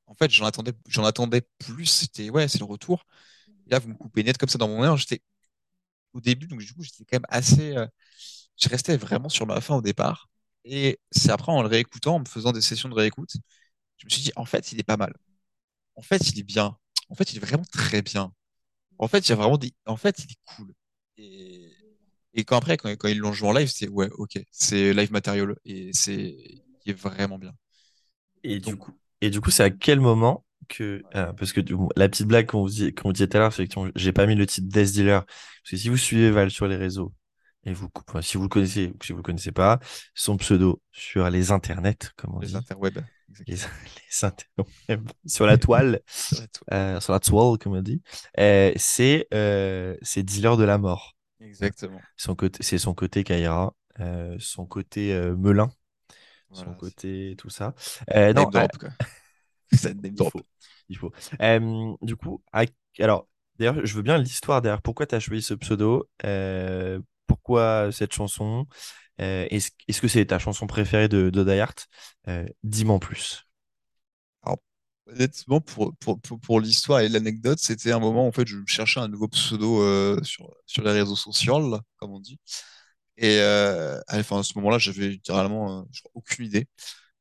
en 0.06 0.14
fait, 0.14 0.30
j'en 0.32 0.46
attendais, 0.46 0.72
j'en 0.88 1.04
attendais 1.04 1.42
plus. 1.58 1.86
C'était, 1.86 2.30
ouais, 2.30 2.48
c'est 2.48 2.58
le 2.60 2.66
retour. 2.66 3.06
Et 3.66 3.70
là, 3.70 3.78
vous 3.80 3.88
me 3.90 3.94
coupez 3.96 4.24
net 4.24 4.38
comme 4.38 4.50
ça 4.50 4.58
dans 4.58 4.68
mon 4.68 4.84
air. 4.84 4.96
J'étais 4.98 5.22
au 6.12 6.20
début, 6.20 6.46
donc 6.46 6.60
du 6.60 6.72
coup, 6.74 6.82
j'étais 6.82 7.04
quand 7.04 7.16
même 7.16 7.26
assez. 7.28 7.76
euh, 7.76 7.86
je 8.60 8.68
restais 8.68 8.96
vraiment 8.96 9.28
sur 9.28 9.46
ma 9.46 9.60
fin 9.60 9.76
au 9.76 9.82
départ. 9.82 10.28
Et 10.64 11.00
c'est 11.12 11.30
après, 11.30 11.52
en 11.52 11.62
le 11.62 11.68
réécoutant, 11.68 12.16
en 12.16 12.20
me 12.20 12.26
faisant 12.26 12.52
des 12.52 12.62
sessions 12.62 12.88
de 12.90 12.94
réécoute, 12.94 13.32
je 13.98 14.06
me 14.06 14.10
suis 14.10 14.22
dit, 14.22 14.32
en 14.36 14.44
fait, 14.46 14.72
il 14.72 14.80
est 14.80 14.84
pas 14.84 14.96
mal. 14.98 15.14
En 15.96 16.02
fait, 16.02 16.30
il 16.30 16.38
est 16.40 16.42
bien. 16.44 16.76
En 17.10 17.14
fait, 17.14 17.32
il 17.32 17.38
est 17.38 17.40
vraiment 17.40 17.64
très 17.72 18.02
bien. 18.02 18.32
En 18.98 19.08
fait, 19.08 19.30
a 19.30 19.34
vraiment 19.34 19.58
des. 19.58 19.72
En 19.86 19.96
fait, 19.96 20.18
il 20.24 20.32
est 20.32 20.38
cool. 20.56 20.72
Et, 21.18 21.70
et 22.34 22.44
quand 22.44 22.56
après, 22.56 22.76
quand, 22.76 22.90
quand 22.96 23.08
ils 23.08 23.18
l'ont 23.18 23.32
joué 23.32 23.48
en 23.48 23.52
live, 23.52 23.68
c'est 23.68 23.88
ouais, 23.88 24.08
ok, 24.18 24.38
c'est 24.50 24.92
live 24.94 25.12
material 25.12 25.54
et 25.64 25.90
c'est 25.92 26.36
il 26.84 26.90
est 26.90 26.92
vraiment 26.92 27.38
bien. 27.38 27.52
Et 28.44 28.60
du 28.60 28.76
coup, 28.76 28.92
et 29.20 29.30
du 29.30 29.40
coup, 29.40 29.50
c'est 29.50 29.64
à 29.64 29.70
quel 29.70 30.00
moment 30.00 30.44
que, 30.68 31.02
euh, 31.16 31.32
parce 31.32 31.52
que 31.52 31.60
la 31.96 32.08
petite 32.08 32.26
blague 32.26 32.46
qu'on 32.46 32.62
vous 32.62 32.68
dit, 32.68 32.94
qu'on 32.94 33.08
vous 33.08 33.12
disait 33.12 33.28
tout 33.28 33.36
à 33.36 33.40
l'heure, 33.40 33.52
c'est 33.52 33.66
que 33.66 33.74
j'ai 33.96 34.12
pas 34.12 34.26
mis 34.26 34.34
le 34.34 34.46
titre 34.46 34.68
Death 34.68 34.92
Dealer, 34.92 35.24
parce 35.26 35.70
que 35.70 35.76
si 35.76 35.88
vous 35.88 35.96
suivez 35.96 36.30
Val 36.30 36.50
sur 36.50 36.68
les 36.68 36.76
réseaux, 36.76 37.12
et 37.68 37.74
vous, 37.74 37.88
enfin, 38.08 38.22
si 38.22 38.36
vous 38.36 38.44
le 38.44 38.48
connaissez 38.48 38.88
ou 38.88 39.04
si 39.04 39.12
vous 39.12 39.18
le 39.18 39.22
connaissez 39.22 39.52
pas, 39.52 39.80
son 40.14 40.36
pseudo 40.36 40.82
sur 40.92 41.28
les 41.30 41.52
internets, 41.52 41.98
comme 42.16 42.34
on 42.36 42.40
Les 42.40 42.54
dit, 42.54 42.56
interwebs. 42.56 43.04
les, 43.46 43.56
les 43.58 44.24
interwebs, 44.24 45.10
sur 45.26 45.46
la 45.46 45.58
toile, 45.58 46.00
Sur 46.06 46.38
la 46.38 46.46
toile. 46.48 46.68
euh, 46.72 47.00
sur 47.00 47.12
la 47.14 47.20
toile, 47.20 47.58
comme 47.58 47.74
on 47.74 47.82
dit, 47.82 48.02
euh, 48.40 48.72
c'est, 48.76 49.28
euh, 49.34 49.96
c'est 50.02 50.22
Dealer 50.24 50.56
de 50.56 50.64
la 50.64 50.78
mort. 50.78 51.16
Exactement. 51.40 52.06
Son 52.16 52.34
côté, 52.34 52.62
c'est 52.62 52.78
son 52.78 52.94
côté 52.94 53.24
Kaira, 53.24 53.74
euh, 54.00 54.36
son 54.40 54.66
côté 54.66 55.12
euh, 55.14 55.36
Melun, 55.36 55.70
son 56.52 56.74
Voilà, 56.74 56.74
côté 56.74 57.36
tout 57.38 57.50
ça. 57.50 57.74
Non, 58.32 58.50
drop, 58.50 58.76
quoi. 58.78 58.90
Il 60.14 60.24
faut. 60.24 60.46
Il 60.88 60.96
faut. 60.98 61.12
Du 62.02 62.16
coup, 62.16 62.42
à- 62.52 62.64
alors, 62.98 63.28
d'ailleurs, 63.58 63.84
je 63.84 63.94
veux 63.94 64.02
bien 64.02 64.18
l'histoire 64.18 64.62
derrière. 64.62 64.82
Pourquoi 64.82 65.06
tu 65.06 65.14
as 65.14 65.20
choisi 65.20 65.42
ce 65.42 65.54
pseudo 65.54 66.08
Euh, 66.24 67.00
Pourquoi 67.28 67.90
cette 67.92 68.14
chanson 68.14 68.66
Euh, 69.22 69.46
Est-ce 69.50 70.00
que 70.02 70.08
c'est 70.08 70.26
ta 70.26 70.40
chanson 70.40 70.66
préférée 70.68 71.08
de, 71.08 71.30
de 71.30 71.44
Die 71.44 71.62
Euh, 72.28 72.46
Dis-moi 72.64 73.00
plus. 73.00 73.44
Honnêtement, 75.06 75.60
pour, 75.62 75.94
pour, 75.96 76.20
pour, 76.20 76.60
l'histoire 76.60 77.00
et 77.00 77.08
l'anecdote, 77.08 77.58
c'était 77.58 77.92
un 77.92 77.98
moment 77.98 78.26
où 78.26 78.28
en 78.28 78.32
fait, 78.32 78.46
je 78.46 78.58
cherchais 78.66 79.00
un 79.00 79.08
nouveau 79.08 79.26
pseudo 79.28 79.82
euh, 79.82 80.22
sur, 80.22 80.54
sur 80.66 80.82
les 80.84 80.92
réseaux 80.92 81.16
sociaux, 81.16 81.70
là, 81.70 81.80
comme 81.96 82.10
on 82.12 82.20
dit. 82.20 82.38
Et 83.16 83.38
euh, 83.40 84.00
enfin, 84.12 84.40
à 84.40 84.42
ce 84.44 84.54
moment-là, 84.58 84.78
j'avais 84.78 85.08
littéralement 85.08 85.80
euh, 85.80 85.84
aucune 86.14 86.46
idée 86.46 86.68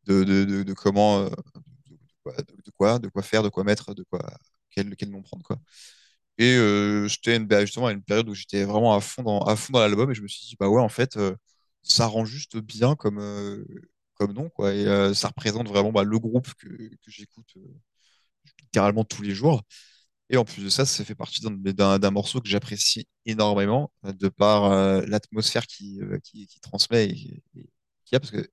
de, 0.06 0.24
de, 0.26 0.64
de, 0.64 0.74
comment, 0.74 1.20
euh, 1.22 1.30
quoi, 2.24 2.34
de, 2.38 2.72
quoi, 2.78 3.00
de 3.00 3.10
quoi 3.10 3.24
faire, 3.24 3.44
de 3.44 3.50
quoi 3.50 3.64
mettre, 3.64 3.94
de 3.96 4.04
quoi, 4.04 4.22
quel, 4.72 4.96
quel 4.98 5.10
nom 5.12 5.22
prendre, 5.24 5.44
quoi. 5.44 5.58
Et 6.38 6.56
euh, 6.56 7.08
j'étais 7.08 7.40
justement 7.62 7.88
à 7.88 7.92
une 7.94 8.04
période 8.04 8.30
où 8.30 8.36
j'étais 8.36 8.64
vraiment 8.64 8.94
à 8.96 9.02
fond 9.02 9.24
dans, 9.24 9.42
à 9.42 9.56
fond 9.56 9.74
dans 9.74 9.80
l'album 9.80 10.12
et 10.12 10.16
je 10.16 10.22
me 10.22 10.28
suis 10.28 10.46
dit, 10.48 10.56
bah 10.60 10.70
ouais, 10.70 10.82
en 10.82 10.90
fait, 10.90 11.18
euh, 11.18 11.36
ça 11.84 12.06
rend 12.08 12.26
juste 12.26 12.58
bien 12.58 12.96
comme, 12.96 13.20
euh, 13.20 13.66
comme 14.16 14.34
nom, 14.34 14.50
quoi. 14.50 14.74
Et 14.74 14.86
ça 15.16 15.30
représente 15.30 15.68
vraiment 15.68 15.92
bah, 15.92 16.04
le 16.04 16.20
groupe 16.20 16.54
que, 16.56 16.68
que 16.68 17.12
j'écoute 17.12 17.56
littéralement 18.62 19.04
tous 19.04 19.22
les 19.22 19.34
jours. 19.34 19.62
Et 20.30 20.38
en 20.38 20.46
plus 20.46 20.64
de 20.64 20.70
ça, 20.70 20.86
ça 20.86 21.06
fait 21.06 21.16
partie 21.16 21.42
d'un 21.44 22.12
morceau 22.12 22.42
que 22.42 22.50
j'apprécie 22.50 23.08
énormément, 23.26 23.92
de 24.04 24.30
par 24.30 24.70
l'atmosphère 25.08 25.68
qui, 25.68 26.00
qui, 26.24 26.48
transmet 26.62 27.06
et, 27.10 27.44
a, 28.16 28.20
parce 28.20 28.32
que 28.32 28.48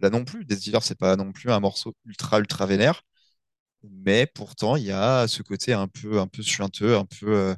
là 0.00 0.10
non 0.10 0.24
plus, 0.24 0.44
Death 0.44 0.60
Dealer, 0.60 0.82
c'est 0.82 0.98
pas 0.98 1.16
non 1.16 1.32
plus 1.32 1.50
un 1.50 1.60
morceau 1.60 1.94
ultra, 2.06 2.38
ultra 2.40 2.66
vénère, 2.66 3.02
mais 3.90 4.26
pourtant, 4.26 4.76
il 4.76 4.84
y 4.84 4.92
a 4.92 5.28
ce 5.28 5.42
côté 5.42 5.72
un 5.72 5.88
peu, 5.88 6.20
un 6.20 6.26
peu 6.26 6.42
suinteux, 6.42 6.96
un 6.96 7.04
peu, 7.04 7.34
euh, 7.34 7.54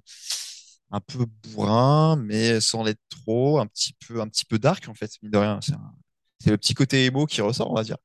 un 0.90 1.00
peu 1.00 1.26
bourrin, 1.42 2.16
mais 2.16 2.60
sans 2.60 2.84
l'être 2.84 3.00
trop, 3.08 3.58
un 3.58 3.66
petit 3.66 3.94
peu, 3.94 4.20
un 4.20 4.28
petit 4.28 4.44
peu 4.44 4.58
dark, 4.58 4.88
en 4.88 4.94
fait, 4.94 5.12
mine 5.22 5.32
de 5.32 5.38
rien. 5.38 5.60
C'est 6.40 6.50
le 6.50 6.58
petit 6.58 6.74
côté 6.74 7.06
émo 7.06 7.26
qui 7.26 7.40
ressort, 7.40 7.70
on 7.70 7.74
va 7.74 7.84
dire. 7.84 7.98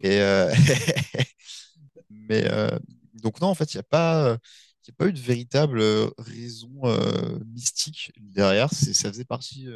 Et, 0.00 0.20
euh, 0.20 0.54
mais 2.10 2.44
euh, 2.50 2.78
donc 3.14 3.40
non, 3.40 3.48
en 3.48 3.54
fait, 3.54 3.74
il 3.74 3.76
n'y 3.78 3.80
a 3.80 3.84
pas, 3.84 4.38
il 4.86 4.90
a 4.90 4.94
pas 4.96 5.06
eu 5.08 5.12
de 5.12 5.20
véritable 5.20 5.82
raison 6.18 6.70
mystique 7.46 8.12
derrière. 8.18 8.68
C'est, 8.72 8.94
ça 8.94 9.10
faisait 9.10 9.24
partie, 9.24 9.68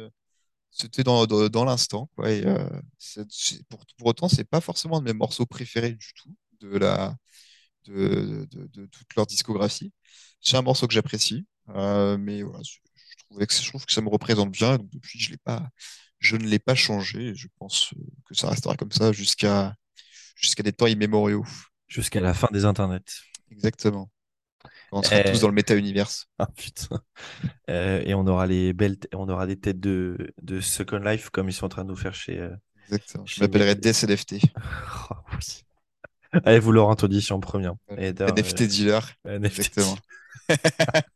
c'était 0.71 1.03
dans, 1.03 1.25
dans, 1.27 1.65
l'instant, 1.65 2.09
quoi. 2.15 2.31
Et 2.31 2.43
pour, 3.69 3.85
pour 3.97 4.07
autant, 4.07 4.29
c'est 4.29 4.45
pas 4.45 4.61
forcément 4.61 4.99
de 4.99 5.05
mes 5.05 5.13
morceaux 5.13 5.45
préférés 5.45 5.93
du 5.93 6.13
tout 6.15 6.33
de 6.61 6.77
la, 6.77 7.15
de, 7.85 8.47
de, 8.51 8.67
de 8.73 8.85
toute 8.87 9.15
leur 9.15 9.25
discographie. 9.25 9.93
C'est 10.41 10.57
un 10.57 10.61
morceau 10.61 10.87
que 10.87 10.93
j'apprécie, 10.93 11.45
euh, 11.69 12.17
mais 12.17 12.41
voilà, 12.43 12.59
je, 12.63 12.77
je 13.19 13.23
trouvais 13.25 13.47
que, 13.47 13.53
je 13.53 13.67
trouve 13.69 13.85
que 13.85 13.93
ça 13.93 14.01
me 14.01 14.09
représente 14.09 14.51
bien. 14.51 14.77
Donc 14.77 14.89
depuis, 14.91 15.19
je 15.19 15.31
l'ai 15.31 15.37
pas, 15.37 15.69
je 16.19 16.35
ne 16.37 16.45
l'ai 16.47 16.59
pas 16.59 16.75
changé. 16.75 17.29
Et 17.29 17.35
je 17.35 17.47
pense 17.59 17.93
euh, 17.93 18.01
que 18.25 18.35
ça 18.35 18.49
restera 18.49 18.75
comme 18.75 18.91
ça 18.91 19.11
jusqu'à 19.11 19.75
jusqu'à 20.35 20.63
des 20.63 20.73
temps 20.73 20.87
immémoriaux. 20.87 21.45
Jusqu'à 21.87 22.21
la 22.21 22.33
fin 22.33 22.47
des 22.51 22.65
internets. 22.65 23.01
Exactement. 23.51 24.09
On 24.91 25.01
sera 25.03 25.19
Euh, 25.19 25.23
tous 25.31 25.41
dans 25.41 25.47
le 25.47 25.53
méta-univers. 25.53 26.09
Ah 26.39 26.47
putain. 26.47 27.01
Euh, 27.69 28.01
et 28.05 28.13
on 28.13 28.27
aura 28.27 28.47
les 28.47 28.73
belles, 28.73 28.97
on 29.13 29.29
aura 29.29 29.47
des 29.47 29.59
têtes 29.59 29.79
de, 29.79 30.33
de 30.41 30.59
Second 30.61 30.99
Life 30.99 31.29
comme 31.29 31.49
ils 31.49 31.53
sont 31.53 31.65
en 31.65 31.69
train 31.69 31.83
de 31.83 31.89
nous 31.89 31.95
faire 31.95 32.15
chez. 32.15 32.49
Exactement. 32.83 33.25
Je 33.25 33.41
m'appellerai 33.41 33.75
DSNFT. 33.75 34.35
Oh, 35.11 35.15
oui. 35.33 35.63
Allez, 36.45 36.59
vous 36.59 36.71
l'aurez 36.71 36.91
entendu 36.91 37.19
en 37.31 37.39
premier. 37.39 37.69
Et 37.97 38.09
NFT 38.13 38.63
dealer. 38.63 39.01
euh, 39.27 39.37
NFT. 39.39 39.59
Exactement. 39.59 39.97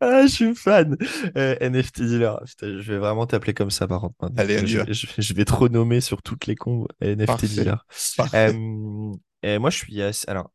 Ah, 0.00 0.26
je 0.26 0.32
suis 0.32 0.54
fan. 0.54 0.96
Euh, 1.38 1.56
NFT 1.60 2.02
dealer. 2.02 2.38
Putain, 2.44 2.80
je 2.80 2.92
vais 2.92 2.98
vraiment 2.98 3.26
t'appeler 3.26 3.54
comme 3.54 3.70
ça 3.70 3.88
par 3.88 4.02
contre 4.02 4.14
maintenant. 4.20 4.42
Allez, 4.42 4.60
on 4.62 4.66
je, 4.66 4.78
va. 4.78 4.84
je- 4.92 5.06
je 5.16 5.34
vais 5.34 5.46
te 5.46 5.54
renommer 5.54 6.02
sur 6.02 6.20
toutes 6.22 6.46
les 6.46 6.54
cons 6.54 6.86
NFT 7.00 7.26
Parfait. 7.26 7.46
dealer. 7.46 7.86
Parfait. 8.16 8.52
Euh, 8.54 9.12
et 9.42 9.58
moi, 9.58 9.70
je 9.70 9.78
suis 9.78 10.02
Alors, 10.28 10.50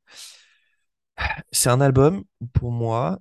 c'est 1.52 1.70
un 1.70 1.82
album 1.82 2.24
pour 2.54 2.72
moi. 2.72 3.18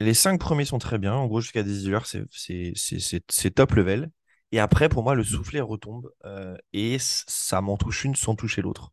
Les 0.00 0.14
cinq 0.14 0.40
premiers 0.40 0.64
sont 0.64 0.78
très 0.78 0.98
bien. 0.98 1.14
En 1.14 1.26
gros, 1.26 1.40
jusqu'à 1.42 1.62
des 1.62 1.72
dealers, 1.78 2.06
c'est 2.06 3.50
top 3.54 3.72
level. 3.72 4.10
Et 4.52 4.60
après, 4.60 4.88
pour 4.88 5.02
moi, 5.02 5.14
le 5.14 5.24
soufflet 5.24 5.60
retombe 5.60 6.10
euh, 6.24 6.56
et 6.72 6.98
ça 7.00 7.60
m'en 7.60 7.76
touche 7.76 8.04
une 8.04 8.14
sans 8.14 8.36
toucher 8.36 8.62
l'autre. 8.62 8.92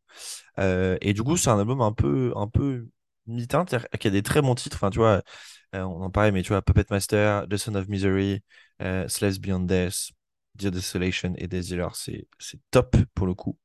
Euh, 0.60 0.98
et 1.02 1.14
du 1.14 1.24
coup, 1.24 1.38
c'est 1.38 1.50
un 1.50 1.60
album 1.60 1.82
un 1.82 1.94
peu, 1.94 2.34
un 2.36 2.48
peu 2.48 2.88
mi-teinte, 3.28 3.72
y 3.72 4.08
a 4.08 4.10
des 4.10 4.24
très 4.24 4.42
bons 4.42 4.56
titres. 4.56 4.78
Enfin, 4.78 4.90
tu 4.90 4.98
vois, 4.98 5.22
euh, 5.76 5.84
on 5.84 6.02
en 6.02 6.10
parlait, 6.10 6.32
mais 6.32 6.42
tu 6.42 6.50
vois, 6.50 6.62
Puppet 6.62 6.86
Master, 6.90 7.48
The 7.48 7.58
Son 7.58 7.76
of 7.76 7.88
Misery, 7.88 8.42
Slaves 8.80 9.40
Beyond 9.40 9.62
Death, 9.62 10.12
Dear 10.56 10.72
Desolation 10.72 11.34
et 11.38 11.48
Dealer, 11.48 11.96
c'est 11.96 12.28
top 12.72 12.98
pour 13.14 13.28
le 13.28 13.34
coup. 13.34 13.58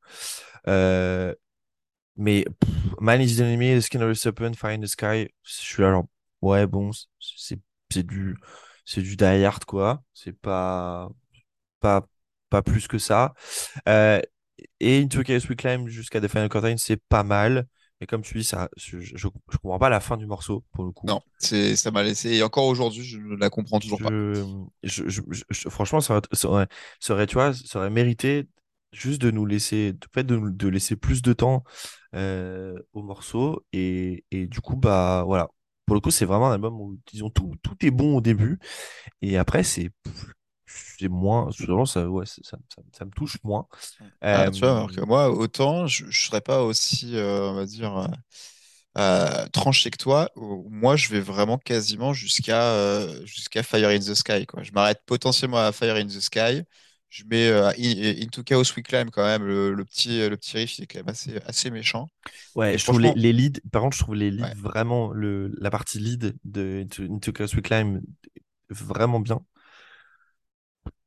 Mais 2.17 2.45
pff, 2.45 3.21
is 3.21 3.37
the 3.37 3.41
Enemy, 3.41 3.77
The 3.79 3.81
Skin 3.81 4.03
of 4.03 4.11
the 4.11 4.15
Serpent, 4.15 4.55
Fire 4.57 4.73
in 4.73 4.81
the 4.81 4.87
Sky, 4.87 5.29
je 5.45 5.53
suis 5.53 5.83
là, 5.83 6.03
ouais, 6.43 6.67
bon, 6.67 6.91
c'est 7.21 8.07
du, 8.07 8.37
du 8.97 9.17
Die 9.17 9.25
Hard, 9.25 9.65
quoi. 9.65 10.03
C'est 10.15 10.33
pas, 10.33 11.09
pas, 11.81 12.07
pas 12.51 12.63
plus 12.63 12.89
que 12.89 12.99
ça. 12.99 13.35
Euh, 13.89 14.21
et 14.81 15.01
Into 15.03 15.23
Chaos 15.23 15.47
We 15.49 15.57
Climb 15.57 15.89
jusqu'à 15.89 16.21
The 16.21 16.29
Final 16.29 16.49
Curtain, 16.49 16.77
c'est 16.79 17.03
pas 17.09 17.25
mal. 17.25 17.67
Mais 18.01 18.07
comme 18.07 18.23
tu 18.23 18.39
dis, 18.39 18.45
ça, 18.45 18.69
je, 18.77 19.01
je, 19.01 19.17
je 19.17 19.29
comprends 19.29 19.79
pas 19.79 19.89
la 19.89 20.01
fin 20.01 20.17
du 20.17 20.27
morceau, 20.27 20.65
pour 20.73 20.85
le 20.85 20.93
coup. 20.93 21.07
Non, 21.09 21.21
c'est, 21.39 21.77
ça 21.77 21.91
m'a 21.91 22.03
laissé. 22.03 22.31
Et 22.31 22.43
encore 22.43 22.67
aujourd'hui, 22.67 23.05
je 23.05 23.19
ne 23.19 23.37
la 23.37 23.51
comprends 23.51 23.81
toujours 23.81 24.01
pas. 24.01 24.11
Je, 24.83 25.09
je- 25.09 25.69
franchement, 25.69 26.01
ça 26.01 26.15
aurait, 26.15 26.23
ça 26.33 26.49
aurait, 26.49 26.67
ça 27.01 27.15
aurait, 27.15 27.27
tu 27.27 27.35
vois, 27.35 27.53
ça 27.55 27.79
aurait 27.81 27.91
mérité 27.91 28.49
juste 28.93 29.21
de 29.21 29.31
nous 29.31 29.45
laisser, 29.47 29.93
de, 29.93 30.23
de, 30.23 30.51
de 30.51 30.69
laisser 30.69 30.97
plus 30.97 31.23
de 31.23 31.33
temps 31.33 31.65
euh, 32.15 32.75
au 32.93 33.03
morceau. 33.03 33.65
Et, 33.73 34.25
et 34.31 34.47
du 34.47 34.61
coup, 34.61 34.77
bah 34.77 35.23
voilà. 35.27 35.49
Pour 35.87 35.95
le 35.95 36.01
coup, 36.01 36.11
c'est 36.11 36.27
vraiment 36.27 36.49
un 36.51 36.53
album 36.55 36.81
où, 36.81 36.99
disons, 37.11 37.31
tout, 37.31 37.55
tout 37.63 37.75
est 37.85 37.91
bon 37.91 38.17
au 38.17 38.21
début. 38.21 38.59
Et 39.23 39.39
après, 39.39 39.65
c'est 39.65 39.91
c'est 40.69 41.09
moins. 41.09 41.51
Souvent, 41.53 41.87
ça, 41.87 42.09
ouais, 42.09 42.27
ça, 42.27 42.37
ça, 42.45 42.59
ça- 42.75 42.83
ça 42.93 43.05
me 43.05 43.11
touche 43.11 43.39
moins. 43.45 43.67
Ah, 44.31 44.51
tu 44.51 44.61
vois, 44.61 44.77
alors 44.77 44.91
Euh, 44.91 44.93
que 44.93 45.01
moi, 45.01 45.31
autant, 45.31 45.87
je 45.87 46.05
ne 46.07 46.11
serais 46.11 46.43
pas 46.43 46.63
aussi, 46.63 47.17
euh, 47.17 47.51
on 47.51 47.55
va 47.55 47.65
dire, 47.67 48.09
euh, 48.99 49.47
tranché 49.49 49.91
que 49.91 49.97
toi. 49.99 50.31
Moi, 50.37 50.97
je 50.97 51.09
vais 51.09 51.21
vraiment 51.21 51.59
quasiment 51.59 52.13
jusqu'à 52.13 53.07
jusqu'à 53.25 53.63
Fire 53.63 53.89
in 53.91 53.99
the 53.99 54.15
Sky, 54.15 54.47
quoi. 54.47 54.63
Je 54.63 54.73
m'arrête 54.73 55.03
potentiellement 55.07 55.59
à 55.59 55.73
Fire 55.73 55.97
in 55.97 56.07
the 56.07 56.21
Sky. 56.21 56.63
Je 57.11 57.25
mets 57.25 57.51
In- 57.51 58.23
Into 58.25 58.43
Chaos 58.45 58.65
We 58.77 58.83
Climb 58.85 59.11
quand 59.11 59.25
même. 59.25 59.45
Le, 59.47 59.73
le 59.75 59.85
petit, 59.85 60.29
le 60.29 60.37
petit 60.37 60.57
riff, 60.59 60.79
il 60.79 60.85
est 60.85 60.87
quand 60.87 60.99
même 61.01 61.09
assez, 61.09 61.37
assez 61.47 61.71
méchant. 61.71 62.09
Ouais, 62.55 62.75
Et 62.75 62.79
je 62.79 62.85
trouve 62.85 63.01
les, 63.01 63.13
les 63.15 63.33
leads, 63.33 63.61
par 63.71 63.83
contre, 63.83 63.97
je 63.97 64.03
trouve 64.03 64.15
les 64.17 64.31
leads 64.31 64.51
ouais. 64.51 64.57
vraiment, 64.59 65.13
le, 65.13 65.49
la 65.61 65.71
partie 65.71 65.99
lead 65.99 66.37
de 66.45 66.83
Into, 66.85 67.03
Into 67.05 67.33
Chaos 67.33 67.55
We 67.55 67.63
Climb 67.63 68.01
vraiment 68.71 69.21
bien. 69.21 69.41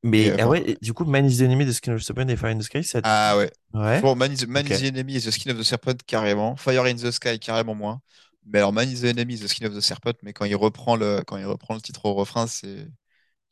Mais 0.03 0.31
euh, 0.31 0.37
ah 0.39 0.47
ouais, 0.47 0.77
du 0.81 0.93
coup, 0.93 1.05
Man 1.05 1.25
is 1.25 1.37
the 1.37 1.41
Enemy, 1.41 1.65
The 1.65 1.73
Skin 1.73 1.93
of 1.93 2.01
the 2.01 2.03
Serpent 2.03 2.27
et 2.27 2.35
Fire 2.35 2.51
in 2.51 2.57
the 2.57 2.63
Sky, 2.63 2.83
ça. 2.83 3.01
ah 3.03 3.37
ouais. 3.37 3.51
Ouais, 3.73 4.01
Bon, 4.01 4.15
Man 4.15 4.31
is, 4.33 4.45
Man 4.47 4.65
is 4.65 4.79
the 4.79 4.83
Enemy 4.83 5.17
et 5.17 5.21
The 5.21 5.31
Skin 5.31 5.51
of 5.51 5.57
the 5.57 5.63
Serpent, 5.63 5.97
carrément. 6.07 6.55
Fire 6.55 6.83
in 6.85 6.95
the 6.95 7.11
Sky, 7.11 7.39
carrément 7.39 7.75
moins. 7.75 8.01
Mais 8.45 8.57
alors, 8.59 8.73
Man 8.73 8.89
is 8.89 9.01
the 9.01 9.05
Enemy, 9.05 9.37
The 9.37 9.47
Skin 9.47 9.65
of 9.67 9.75
the 9.75 9.81
Serpent, 9.81 10.13
mais 10.23 10.33
quand 10.33 10.45
il 10.45 10.55
reprend 10.55 10.95
le, 10.95 11.21
quand 11.25 11.37
il 11.37 11.45
reprend 11.45 11.75
le 11.75 11.81
titre 11.81 12.05
au 12.05 12.13
refrain, 12.15 12.47
c'est, 12.47 12.87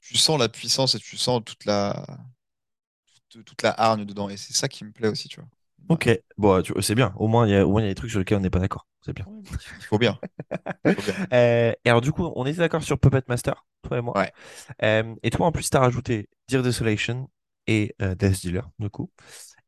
tu 0.01 0.17
sens 0.17 0.39
la 0.39 0.49
puissance 0.49 0.95
et 0.95 0.99
tu 0.99 1.17
sens 1.17 1.41
toute 1.45 1.65
la, 1.65 2.05
toute, 3.29 3.45
toute 3.45 3.61
la 3.61 3.71
hargne 3.71 4.05
dedans. 4.05 4.29
Et 4.29 4.37
c'est 4.37 4.53
ça 4.53 4.67
qui 4.67 4.83
me 4.83 4.91
plaît 4.91 5.07
aussi, 5.07 5.27
tu 5.27 5.39
vois. 5.39 5.49
Ok, 5.87 6.09
bon, 6.37 6.61
c'est 6.81 6.93
bien. 6.95 7.13
Au 7.17 7.27
moins, 7.27 7.47
il 7.47 7.51
y 7.51 7.55
a, 7.55 7.65
au 7.65 7.71
moins, 7.71 7.81
il 7.81 7.85
y 7.85 7.87
a 7.87 7.91
des 7.91 7.95
trucs 7.95 8.11
sur 8.11 8.19
lesquels 8.19 8.37
on 8.37 8.41
n'est 8.41 8.49
pas 8.51 8.59
d'accord. 8.59 8.87
C'est 9.01 9.13
bien. 9.13 9.25
Il 9.79 9.85
faut 9.85 9.97
bien. 9.97 10.19
Il 10.85 10.91
faut 10.93 11.01
bien. 11.01 11.17
Euh, 11.33 11.73
et 11.85 11.89
alors, 11.89 12.01
du 12.01 12.11
coup, 12.11 12.31
on 12.35 12.45
était 12.45 12.59
d'accord 12.59 12.83
sur 12.83 12.99
Puppet 12.99 13.21
Master, 13.27 13.65
toi 13.81 13.97
et 13.97 14.01
moi. 14.01 14.19
Ouais. 14.19 14.31
Euh, 14.83 15.15
et 15.23 15.29
toi, 15.31 15.47
en 15.47 15.51
plus, 15.51 15.69
tu 15.69 15.77
as 15.77 15.79
rajouté 15.81 16.29
Dear 16.47 16.63
Desolation 16.63 17.29
et 17.67 17.95
euh, 18.01 18.15
Death 18.15 18.41
Dealer, 18.41 18.69
du 18.79 18.89
coup. 18.89 19.11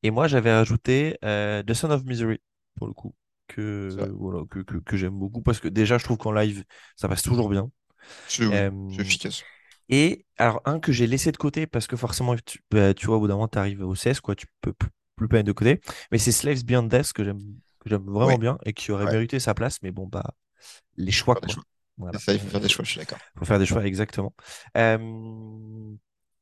Et 0.04 0.12
moi, 0.12 0.28
j'avais 0.28 0.54
rajouté 0.54 1.18
euh, 1.26 1.64
The 1.64 1.74
Son 1.74 1.92
of 1.92 2.04
Misery, 2.06 2.40
pour 2.76 2.88
le 2.88 2.94
coup, 2.94 3.16
que, 3.48 4.10
voilà, 4.18 4.44
que, 4.50 4.60
que, 4.60 4.78
que 4.78 4.98
j'aime 4.98 5.18
beaucoup 5.18 5.42
parce 5.42 5.60
que 5.60 5.68
déjà, 5.70 5.98
je 5.98 6.04
trouve 6.06 6.18
qu'en 6.18 6.32
live, 6.34 6.64
ça 6.96 7.08
passe 7.10 7.24
toujours 7.24 7.50
bien. 7.50 7.70
C'est 8.26 8.46
oui, 8.46 8.54
Euh, 8.54 8.72
efficace. 8.98 9.44
et 9.90 10.26
alors, 10.38 10.62
un 10.66 10.80
que 10.80 10.92
j'ai 10.92 11.08
laissé 11.08 11.32
de 11.32 11.38
côté 11.38 11.68
parce 11.68 11.88
que 11.88 11.96
forcément, 11.98 12.36
tu, 12.46 12.60
bah, 12.72 12.94
tu 12.94 13.08
vois, 13.08 13.18
au 13.18 13.20
bout 13.22 13.28
d'un 13.28 13.36
moment, 13.36 13.48
tu 13.48 13.58
arrives 13.60 13.82
au 13.84 13.96
16, 13.96 14.20
quoi, 14.22 14.36
tu 14.36 14.48
peux 14.62 14.74
plus, 14.74 14.90
plus 15.16 15.28
mettre 15.32 15.46
de 15.48 15.52
côté. 15.52 15.82
Mais 16.12 16.18
c'est 16.18 16.32
Slaves 16.32 16.64
Beyond 16.66 16.84
Death 16.84 17.14
que 17.14 17.24
j'aime 17.24 17.42
vraiment 18.06 18.38
Ouais, 18.38 18.40
bien 18.40 18.58
et 18.66 18.74
qui 18.74 18.92
aurait 18.92 19.08
ouais. 19.08 19.14
mérité 19.14 19.40
sa 19.40 19.54
place. 19.54 19.78
Mais 19.84 19.92
bon, 19.92 20.08
bah, 20.08 20.34
les 20.98 21.12
choix, 21.14 21.36
quoi. 21.38 21.48
choix. 21.50 21.64
Voilà. 21.98 22.14
C'est 22.14 22.20
ça, 22.20 22.34
il 22.34 22.40
faut 22.40 22.50
faire 22.50 22.62
des 22.62 22.70
choix, 22.70 22.86
je 22.86 22.92
suis 22.92 23.00
d'accord. 23.00 23.22
faut 23.38 23.46
faire 23.46 23.60
des 23.60 23.66
choix, 23.66 23.86
exactement. 23.86 24.34
Euh, 24.78 24.98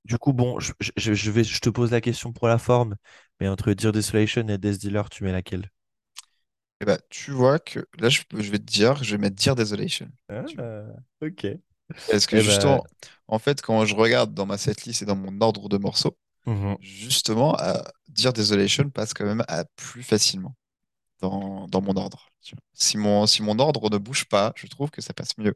du 0.05 0.17
coup, 0.17 0.33
bon, 0.33 0.59
je, 0.59 0.73
je- 0.97 1.13
je 1.13 1.31
vais, 1.31 1.43
je 1.43 1.59
te 1.61 1.69
pose 1.69 1.91
la 1.91 2.01
question 2.01 2.33
pour 2.33 2.47
la 2.47 2.57
forme, 2.57 2.95
mais 3.39 3.47
entre 3.47 3.73
Dear 3.73 3.91
Desolation 3.91 4.47
et 4.47 4.57
Death 4.57 4.79
Dealer, 4.79 5.09
tu 5.09 5.23
mets 5.23 5.31
laquelle? 5.31 5.69
Et 6.81 6.85
bah, 6.85 6.97
tu 7.09 7.31
vois 7.31 7.57
que 7.59 7.87
là, 7.99 8.09
je, 8.09 8.21
je 8.33 8.51
vais 8.51 8.59
te 8.59 8.63
dire, 8.65 9.01
je 9.03 9.11
vais 9.11 9.17
mettre 9.17 9.35
Dear 9.37 9.55
Desolation. 9.55 10.09
Ah, 10.29 10.51
ok. 11.21 11.45
Parce 12.07 12.25
que 12.27 12.37
Eh 12.37 12.43
ben, 12.43 12.43
justement, 12.43 12.83
en 13.27 13.39
fait, 13.39 13.61
quand 13.61 13.85
je 13.85 13.95
regarde 13.95 14.33
dans 14.33 14.45
ma 14.45 14.57
setlist 14.57 15.01
et 15.01 15.05
dans 15.05 15.15
mon 15.15 15.39
ordre 15.41 15.69
de 15.69 15.77
morceaux, 15.77 16.17
mhm. 16.53 16.77
justement, 16.79 17.55
à 17.57 17.83
Dear 18.07 18.33
Desolation 18.33 18.89
passe 18.89 19.13
quand 19.13 19.25
même 19.25 19.43
à 19.47 19.65
plus 19.75 20.03
facilement 20.03 20.55
dans, 21.21 21.67
dans 21.67 21.81
mon 21.81 21.95
ordre. 21.97 22.29
Si 22.73 22.97
mon, 22.97 23.27
si 23.27 23.43
mon 23.43 23.59
ordre 23.59 23.89
ne 23.89 23.97
bouge 23.97 24.25
pas, 24.25 24.53
je 24.55 24.67
trouve 24.67 24.91
que 24.91 25.01
ça 25.01 25.13
passe 25.13 25.37
mieux. 25.37 25.55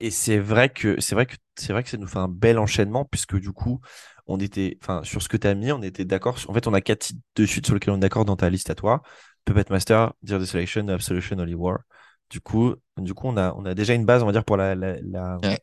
Et 0.00 0.10
c'est 0.10 0.38
vrai 0.38 0.68
que 0.70 1.00
c'est 1.00 1.14
vrai 1.14 1.26
que 1.26 1.34
c'est 1.56 1.72
vrai 1.72 1.82
que 1.82 1.90
ça 1.90 1.96
nous 1.96 2.06
fait 2.06 2.18
un 2.18 2.28
bel 2.28 2.58
enchaînement 2.58 3.04
puisque 3.04 3.36
du 3.36 3.52
coup 3.52 3.80
on 4.28 4.38
était 4.38 4.78
enfin 4.80 5.02
sur 5.02 5.22
ce 5.22 5.28
que 5.28 5.36
tu 5.36 5.46
as 5.48 5.54
mis 5.54 5.72
on 5.72 5.82
était 5.82 6.04
d'accord 6.04 6.38
en 6.46 6.54
fait 6.54 6.68
on 6.68 6.74
a 6.74 6.80
quatre 6.80 7.00
titres 7.00 7.20
de 7.34 7.46
suite 7.46 7.66
sur 7.66 7.74
lesquels 7.74 7.92
on 7.94 7.96
est 7.96 8.00
d'accord 8.00 8.24
dans 8.24 8.36
ta 8.36 8.48
liste 8.48 8.70
à 8.70 8.76
toi 8.76 9.02
Puppet 9.44 9.64
Master 9.70 10.12
Dear 10.22 10.38
Desolation 10.38 10.86
Absolution 10.88 11.38
Holy 11.38 11.54
War 11.54 11.80
du 12.30 12.40
coup 12.40 12.76
du 12.96 13.12
coup 13.12 13.26
on 13.26 13.36
a 13.36 13.52
on 13.54 13.64
a 13.64 13.74
déjà 13.74 13.94
une 13.94 14.04
base 14.04 14.22
on 14.22 14.26
va 14.26 14.32
dire 14.32 14.44
pour 14.44 14.56
la 14.56 14.76
la, 14.76 15.00
la, 15.02 15.40
Ouais. 15.42 15.58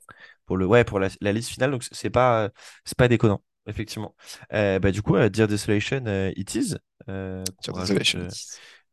pour 0.45 0.57
le, 0.57 0.65
ouais, 0.65 0.83
pour 0.83 0.99
la, 0.99 1.09
la 1.21 1.33
liste 1.33 1.49
finale. 1.49 1.71
Donc, 1.71 1.83
c'est 1.91 2.09
pas, 2.09 2.49
c'est 2.85 2.97
pas 2.97 3.07
déconnant, 3.07 3.41
effectivement. 3.67 4.15
Euh, 4.53 4.79
bah, 4.79 4.91
du 4.91 5.01
coup, 5.01 5.15
euh, 5.15 5.29
Dear 5.29 5.47
Desolation, 5.47 6.03
euh, 6.07 6.31
it 6.35 6.55
is. 6.55 6.75
qu'on 7.05 7.43
Desolation. 7.73 8.19
rajoute, 8.19 8.35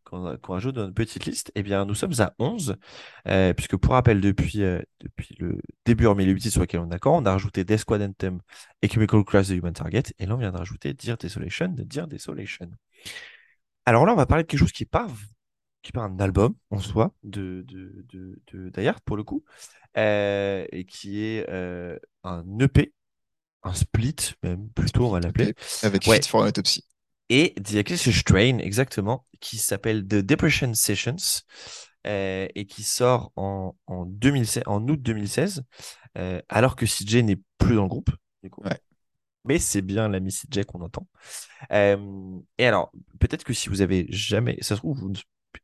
qu'on 0.04 0.36
qu'on 0.38 0.52
rajoute 0.52 0.74
dans 0.74 0.82
notre 0.82 0.94
petite 0.94 1.24
liste, 1.26 1.52
eh 1.54 1.62
bien, 1.62 1.84
nous 1.84 1.94
sommes 1.94 2.14
à 2.18 2.34
11, 2.38 2.76
euh, 3.28 3.52
puisque 3.54 3.76
pour 3.76 3.92
rappel, 3.92 4.20
depuis, 4.20 4.58
depuis 5.00 5.36
le 5.38 5.58
début 5.84 6.06
en 6.06 6.14
1008 6.14 6.50
sur 6.50 6.60
lequel 6.60 6.80
on 6.80 6.86
est 6.86 6.90
d'accord, 6.90 7.14
on 7.14 7.24
a 7.24 7.32
rajouté 7.32 7.64
Death 7.64 7.78
Squad 7.80 8.02
Anthem 8.02 8.40
et 8.82 8.88
Chemical 8.88 9.24
Crash 9.24 9.48
de 9.48 9.54
Human 9.54 9.72
Target, 9.72 10.02
et 10.18 10.26
là, 10.26 10.34
on 10.34 10.38
vient 10.38 10.52
de 10.52 10.58
rajouter 10.58 10.94
Dear 10.94 11.16
Desolation 11.16 11.68
de 11.68 11.82
Dear 11.84 12.06
Desolation. 12.08 12.70
Alors 13.86 14.06
là, 14.06 14.12
on 14.12 14.16
va 14.16 14.26
parler 14.26 14.44
de 14.44 14.48
quelque 14.48 14.60
chose 14.60 14.72
qui 14.72 14.82
n'est 14.82 14.88
pas, 14.88 15.08
qui 15.82 15.90
est 15.90 15.92
pas 15.92 16.02
un 16.02 16.18
album 16.20 16.54
en 16.70 16.78
soi 16.78 17.12
de, 17.24 17.64
de, 17.66 18.04
de, 18.12 19.00
pour 19.04 19.16
le 19.16 19.24
coup, 19.24 19.44
et 19.96 20.86
qui 20.88 21.22
est 21.22 21.48
un 22.24 22.58
EP, 22.60 22.92
un 23.62 23.74
split, 23.74 24.16
même 24.42 24.68
plutôt, 24.70 25.06
on 25.06 25.10
va 25.10 25.20
l'appeler. 25.20 25.54
Avec 25.82 26.06
Ouais. 26.06 26.20
Fit 26.20 26.28
for 26.28 26.42
an 26.42 26.46
Autopsy. 26.46 26.84
Et 27.28 27.54
The 27.54 27.76
Access 27.76 28.10
Strain, 28.10 28.58
exactement, 28.58 29.26
qui 29.40 29.56
s'appelle 29.58 30.06
The 30.06 30.16
Depression 30.16 30.74
Sessions 30.74 31.42
euh, 32.06 32.46
et 32.54 32.66
qui 32.66 32.82
sort 32.82 33.32
en, 33.36 33.74
en, 33.86 34.04
2016, 34.04 34.64
en 34.66 34.86
août 34.88 35.00
2016, 35.00 35.62
euh, 36.18 36.42
alors 36.48 36.76
que 36.76 36.84
CJ 36.84 37.16
n'est 37.22 37.40
plus 37.58 37.76
dans 37.76 37.82
le 37.82 37.88
groupe. 37.88 38.10
Du 38.42 38.50
coup. 38.50 38.62
Ouais. 38.62 38.78
Mais 39.44 39.58
c'est 39.58 39.82
bien 39.82 40.08
l'ami 40.08 40.30
CJ 40.30 40.64
qu'on 40.66 40.82
entend. 40.82 41.06
Euh, 41.72 41.96
et 42.58 42.66
alors, 42.66 42.92
peut-être 43.18 43.44
que 43.44 43.52
si 43.54 43.68
vous 43.68 43.80
avez 43.80 44.06
jamais. 44.08 44.58
Ça 44.60 44.74
se 44.76 44.80
trouve, 44.80 44.98
vous 44.98 45.12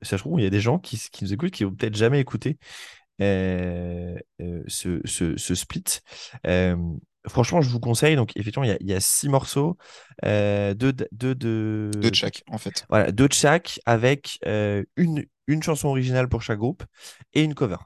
ça 0.02 0.18
se 0.18 0.22
trouve 0.22 0.40
il 0.40 0.44
y 0.44 0.46
a 0.46 0.50
des 0.50 0.60
gens 0.60 0.78
qui, 0.78 0.98
qui 1.10 1.24
nous 1.24 1.32
écoutent 1.32 1.50
qui 1.50 1.64
n'ont 1.64 1.72
peut-être 1.72 1.96
jamais 1.96 2.20
écouté 2.20 2.58
euh, 3.20 4.16
euh, 4.40 4.62
ce, 4.66 5.00
ce, 5.04 5.36
ce 5.36 5.54
split. 5.54 5.84
Euh, 6.46 6.76
franchement, 7.28 7.60
je 7.60 7.68
vous 7.68 7.80
conseille. 7.80 8.16
Donc, 8.16 8.36
effectivement, 8.36 8.64
il 8.64 8.70
y 8.70 8.72
a, 8.72 8.76
il 8.80 8.86
y 8.88 8.94
a 8.94 9.00
six 9.00 9.28
morceaux, 9.28 9.76
euh, 10.24 10.74
deux, 10.74 10.92
de- 10.92 11.08
deux 11.12 11.34
de, 11.34 11.90
Deux 11.94 12.10
de 12.10 12.14
chaque, 12.14 12.42
en 12.50 12.58
fait. 12.58 12.84
voilà, 12.88 13.12
deux 13.12 13.28
de 13.28 13.32
chaque 13.32 13.80
avec 13.86 14.38
euh, 14.46 14.84
une, 14.96 15.24
une 15.46 15.62
chanson 15.62 15.88
originale 15.88 16.28
pour 16.28 16.42
chaque 16.42 16.58
groupe 16.58 16.84
et 17.34 17.42
une 17.42 17.54
cover. 17.54 17.76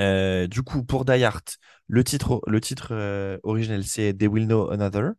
Euh, 0.00 0.46
du 0.46 0.62
coup, 0.62 0.84
pour 0.84 1.04
Die 1.04 1.24
Hard, 1.24 1.42
le 1.88 2.04
titre, 2.04 2.40
le 2.46 2.60
titre 2.60 3.40
originel, 3.42 3.84
c'est 3.84 4.14
They 4.14 4.28
Will 4.28 4.46
Know 4.46 4.70
Another. 4.70 5.12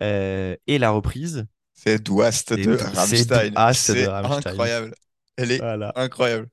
Et 0.00 0.78
la 0.78 0.90
reprise, 0.90 1.46
C'est 1.74 2.02
Douast 2.02 2.52
de 2.52 2.76
Rammstein. 2.76 3.52
C'est 3.72 4.06
incroyable. 4.06 4.94
Elle 5.36 5.52
est 5.52 5.58
voilà. 5.58 5.92
incroyable. 5.96 6.48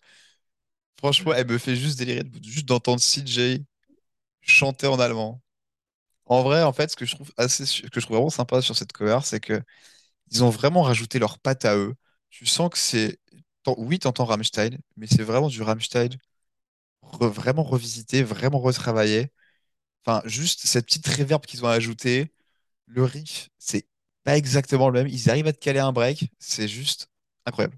Franchement, 0.97 1.34
elle 1.34 1.47
me 1.47 1.57
fait 1.57 1.76
juste 1.76 1.97
délirer 1.97 2.24
juste 2.43 2.68
d'entendre 2.68 2.99
CJ 2.99 3.64
chanter 4.41 4.88
en 4.88 4.99
allemand. 4.99 5.41
En 6.30 6.43
vrai, 6.43 6.63
en 6.63 6.73
fait, 6.73 6.91
ce 6.91 6.95
que 6.97 7.05
je 7.05 7.15
trouve 7.15 7.32
assez, 7.38 7.65
que 7.89 7.99
vraiment 8.01 8.30
sympa 8.32 8.61
sur 8.61 8.75
cette 8.77 8.93
cover, 8.93 9.19
c'est 9.23 9.41
que 9.41 9.61
ils 10.32 10.43
ont 10.43 10.49
vraiment 10.51 10.84
rajouté 10.84 11.19
leur 11.19 11.39
patte 11.39 11.65
à 11.65 11.77
eux. 11.77 11.95
Tu 12.32 12.45
sens 12.47 12.69
que 12.71 12.77
c'est, 12.80 13.19
oui, 13.77 13.99
t'entends 13.99 14.25
Rammstein, 14.25 14.77
mais 14.97 15.07
c'est 15.07 15.23
vraiment 15.23 15.49
du 15.49 15.61
Rammstein 15.63 16.09
vraiment 17.21 17.63
revisité, 17.63 18.23
vraiment 18.23 18.59
retravaillé. 18.59 19.30
Enfin, 20.05 20.21
juste 20.27 20.67
cette 20.67 20.86
petite 20.86 21.07
reverb 21.07 21.45
qu'ils 21.45 21.65
ont 21.65 21.69
ajoutée, 21.69 22.34
le 22.88 23.03
riff, 23.05 23.49
c'est 23.59 23.88
pas 24.23 24.38
exactement 24.38 24.89
le 24.89 24.93
même. 25.03 25.07
Ils 25.07 25.30
arrivent 25.30 25.47
à 25.47 25.53
te 25.53 25.59
caler 25.59 25.80
un 25.80 25.93
break, 25.93 26.32
c'est 26.39 26.67
juste 26.69 27.09
incroyable. 27.45 27.77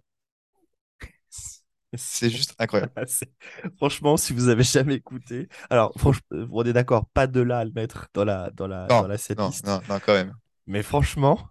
C'est 1.95 2.29
juste 2.29 2.55
incroyable. 2.59 2.93
C'est- 3.07 3.31
Franchement, 3.77 4.17
si 4.17 4.33
vous 4.33 4.47
avez 4.49 4.63
jamais 4.63 4.95
écouté, 4.95 5.47
alors 5.69 5.93
franchement, 5.97 6.23
on 6.51 6.63
est 6.63 6.73
d'accord, 6.73 7.07
pas 7.09 7.27
de 7.27 7.41
là 7.41 7.59
à 7.59 7.65
le 7.65 7.71
mettre 7.71 8.07
dans 8.13 8.23
la 8.25 8.49
dans 8.51 8.67
la 8.67 8.93
dans 8.93 9.07
Non, 9.07 9.07
la 9.07 9.17
non, 9.37 9.57
setlist. 9.57 9.65
non, 9.65 9.81
non, 9.87 9.99
quand 9.99 10.13
même. 10.13 10.37
Mais 10.67 10.83
franchement, 10.83 11.49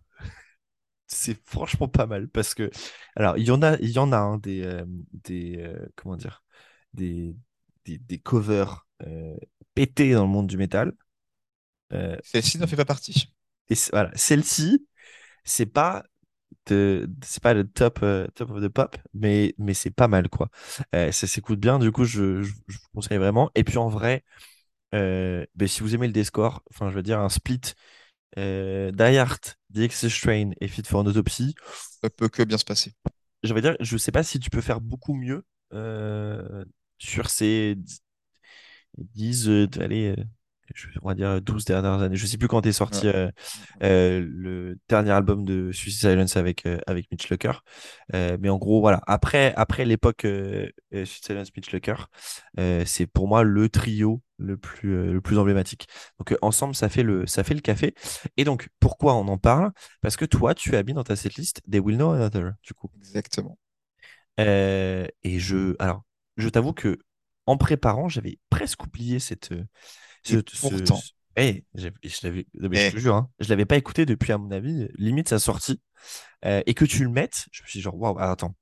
c'est 1.06 1.38
franchement 1.48 1.88
pas 1.88 2.06
mal 2.06 2.28
parce 2.28 2.54
que 2.54 2.70
alors 3.16 3.36
il 3.38 3.44
y 3.46 3.50
en 3.50 3.62
a 3.62 3.76
il 3.80 3.90
y 3.90 3.98
en 3.98 4.12
a 4.12 4.16
hein, 4.18 4.38
des 4.38 4.62
euh, 4.64 4.84
des 5.12 5.56
euh, 5.58 5.88
comment 5.96 6.16
dire 6.16 6.42
des 6.94 7.36
des, 7.84 7.98
des 7.98 8.18
covers 8.18 8.86
euh, 9.06 9.36
pétés 9.74 10.12
dans 10.14 10.22
le 10.24 10.28
monde 10.30 10.46
du 10.46 10.56
métal. 10.56 10.92
Euh, 11.92 12.16
Celle-ci 12.22 12.56
n'en 12.58 12.66
fait 12.66 12.76
pas 12.76 12.86
partie. 12.86 13.34
et 13.68 13.74
voilà, 13.92 14.10
celle-ci, 14.16 14.86
c'est 15.44 15.66
pas 15.66 16.04
de, 16.66 17.08
c'est 17.24 17.42
pas 17.42 17.54
le 17.54 17.64
top, 17.68 18.00
euh, 18.02 18.26
top 18.34 18.50
of 18.50 18.62
the 18.62 18.68
pop, 18.68 18.96
mais, 19.14 19.54
mais 19.58 19.74
c'est 19.74 19.90
pas 19.90 20.08
mal, 20.08 20.28
quoi. 20.28 20.48
Euh, 20.94 21.12
ça 21.12 21.26
s'écoute 21.26 21.60
bien, 21.60 21.78
du 21.78 21.92
coup, 21.92 22.04
je, 22.04 22.42
je, 22.42 22.52
je 22.68 22.78
vous 22.78 22.88
conseille 22.94 23.18
vraiment. 23.18 23.50
Et 23.54 23.64
puis 23.64 23.78
en 23.78 23.88
vrai, 23.88 24.24
euh, 24.94 25.46
ben, 25.54 25.68
si 25.68 25.80
vous 25.82 25.94
aimez 25.94 26.06
le 26.08 26.12
Descore, 26.12 26.62
enfin, 26.70 26.90
je 26.90 26.94
veux 26.96 27.02
dire, 27.02 27.20
un 27.20 27.28
split 27.28 27.60
euh, 28.38 28.92
Die 28.92 29.18
Hard, 29.18 29.40
The 29.74 29.78
Excess 29.78 30.20
Train 30.20 30.50
et 30.60 30.68
Fit 30.68 30.82
for 30.86 31.00
an 31.02 31.06
Autopsy, 31.06 31.54
Ça 32.02 32.10
peut 32.10 32.28
que 32.28 32.42
bien 32.44 32.58
se 32.58 32.64
passer. 32.64 32.92
je 33.42 33.54
veux 33.54 33.60
dire, 33.62 33.76
je 33.80 33.96
sais 33.96 34.12
pas 34.12 34.22
si 34.24 34.40
tu 34.40 34.50
peux 34.50 34.60
faire 34.60 34.80
beaucoup 34.80 35.14
mieux 35.14 35.44
euh, 35.74 36.64
sur 36.98 37.30
ces 37.30 37.76
10, 38.98 39.48
euh, 39.48 39.66
allez, 39.80 40.14
je- 40.74 40.88
on 41.02 41.08
va 41.08 41.14
dire 41.14 41.40
12 41.40 41.64
dernières 41.64 42.00
années. 42.02 42.16
Je 42.16 42.26
sais 42.26 42.38
plus 42.38 42.48
quand 42.48 42.64
est 42.66 42.72
sorti 42.72 43.06
Ouais. 43.06 43.14
euh, 43.14 43.30
euh, 43.82 44.24
le 44.28 44.78
dernier 44.88 45.10
album 45.10 45.44
de 45.44 45.72
Suicide 45.72 46.10
Silence 46.10 46.36
avec, 46.36 46.66
euh, 46.66 46.78
avec 46.86 47.10
Mitch 47.10 47.28
Lucker. 47.30 47.52
Mais 48.12 48.48
en 48.48 48.58
gros, 48.58 48.80
voilà. 48.80 49.00
Après, 49.06 49.52
après 49.56 49.84
l'époque 49.84 50.26
Suicide 50.92 51.24
Silence, 51.24 51.48
Mitch 51.56 51.72
Lucker, 51.72 51.94
c'est 52.86 53.06
pour 53.06 53.28
moi 53.28 53.42
le 53.42 53.68
trio 53.68 54.22
le 54.38 54.56
plus, 54.56 55.12
le 55.12 55.20
plus 55.20 55.38
emblématique. 55.38 55.86
Donc, 56.18 56.34
ensemble, 56.40 56.74
ça 56.74 56.88
fait, 56.88 57.02
le, 57.02 57.26
ça 57.26 57.44
fait 57.44 57.52
le 57.54 57.60
café. 57.60 57.94
Et 58.38 58.44
donc, 58.44 58.68
pourquoi 58.80 59.14
on 59.14 59.28
en 59.28 59.36
parle? 59.36 59.70
Parce 60.00 60.16
que 60.16 60.24
toi, 60.24 60.54
tu 60.54 60.76
as 60.76 60.82
mis 60.82 60.94
dans 60.94 61.04
ta 61.04 61.14
setlist 61.14 61.60
They 61.70 61.78
Will 61.80 61.96
Know 61.96 62.12
Another, 62.12 62.52
du 62.62 62.72
coup. 62.74 62.90
Exactement. 62.96 63.58
Et 64.38 65.38
je, 65.38 65.76
alors, 65.78 66.02
je 66.36 66.48
t'avoue 66.48 66.72
que 66.72 66.98
en 67.46 67.56
préparant, 67.56 68.08
j'avais 68.08 68.38
presque 68.48 68.84
oublié 68.84 69.18
cette, 69.18 69.52
ce, 70.22 70.36
Et 70.36 70.42
ce- 70.52 70.58
pourtant. 70.60 70.96
ce- 70.96 71.10
Eh, 71.36 71.64
je 71.74 71.88
l'avais, 72.24 72.46
Eh. 72.54 72.76
je 72.76 72.90
te 72.90 72.96
jure, 72.98 73.14
hein, 73.14 73.30
je 73.38 73.48
l'avais 73.48 73.64
pas 73.64 73.76
écouté 73.76 74.04
depuis, 74.04 74.32
à 74.32 74.38
mon 74.38 74.50
avis, 74.50 74.88
limite 74.96 75.28
sa 75.28 75.38
sortie. 75.38 75.80
Euh, 76.44 76.62
et 76.66 76.74
que 76.74 76.84
tu 76.84 77.04
le 77.04 77.10
mettes, 77.10 77.46
je 77.52 77.62
me 77.62 77.68
suis 77.68 77.78
dit 77.78 77.82
genre, 77.82 77.96
waouh, 77.96 78.18
attends, 78.18 78.54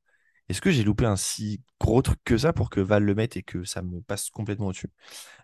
est-ce 0.48 0.60
que 0.60 0.70
j'ai 0.70 0.84
loupé 0.84 1.04
un 1.06 1.16
si 1.16 1.62
gros 1.80 2.02
truc 2.02 2.18
que 2.24 2.38
ça 2.38 2.52
pour 2.52 2.70
que 2.70 2.80
Val 2.80 3.04
le 3.04 3.14
mette 3.14 3.36
et 3.36 3.42
que 3.42 3.64
ça 3.64 3.82
me 3.82 4.00
passe 4.02 4.30
complètement 4.30 4.68
au-dessus? 4.68 4.90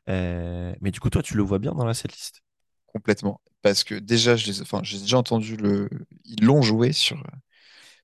Euh, 0.09 0.75
mais 0.81 0.91
du 0.91 1.01
coup, 1.01 1.11
toi, 1.11 1.23
tu 1.23 1.37
le 1.37 1.43
vois 1.43 1.59
bien 1.59 1.73
dans 1.73 1.85
la 1.85 1.95
setlist. 1.95 2.43
Complètement. 2.87 3.41
Parce 3.63 3.85
que 3.85 3.95
déjà, 3.97 4.37
je 4.37 4.47
les, 4.47 4.63
enfin, 4.63 4.81
j'ai 4.83 4.99
déjà 4.99 5.19
entendu 5.19 5.57
le, 5.57 5.89
ils 6.25 6.45
l'ont 6.45 6.63
joué 6.63 6.93
sur, 6.93 7.23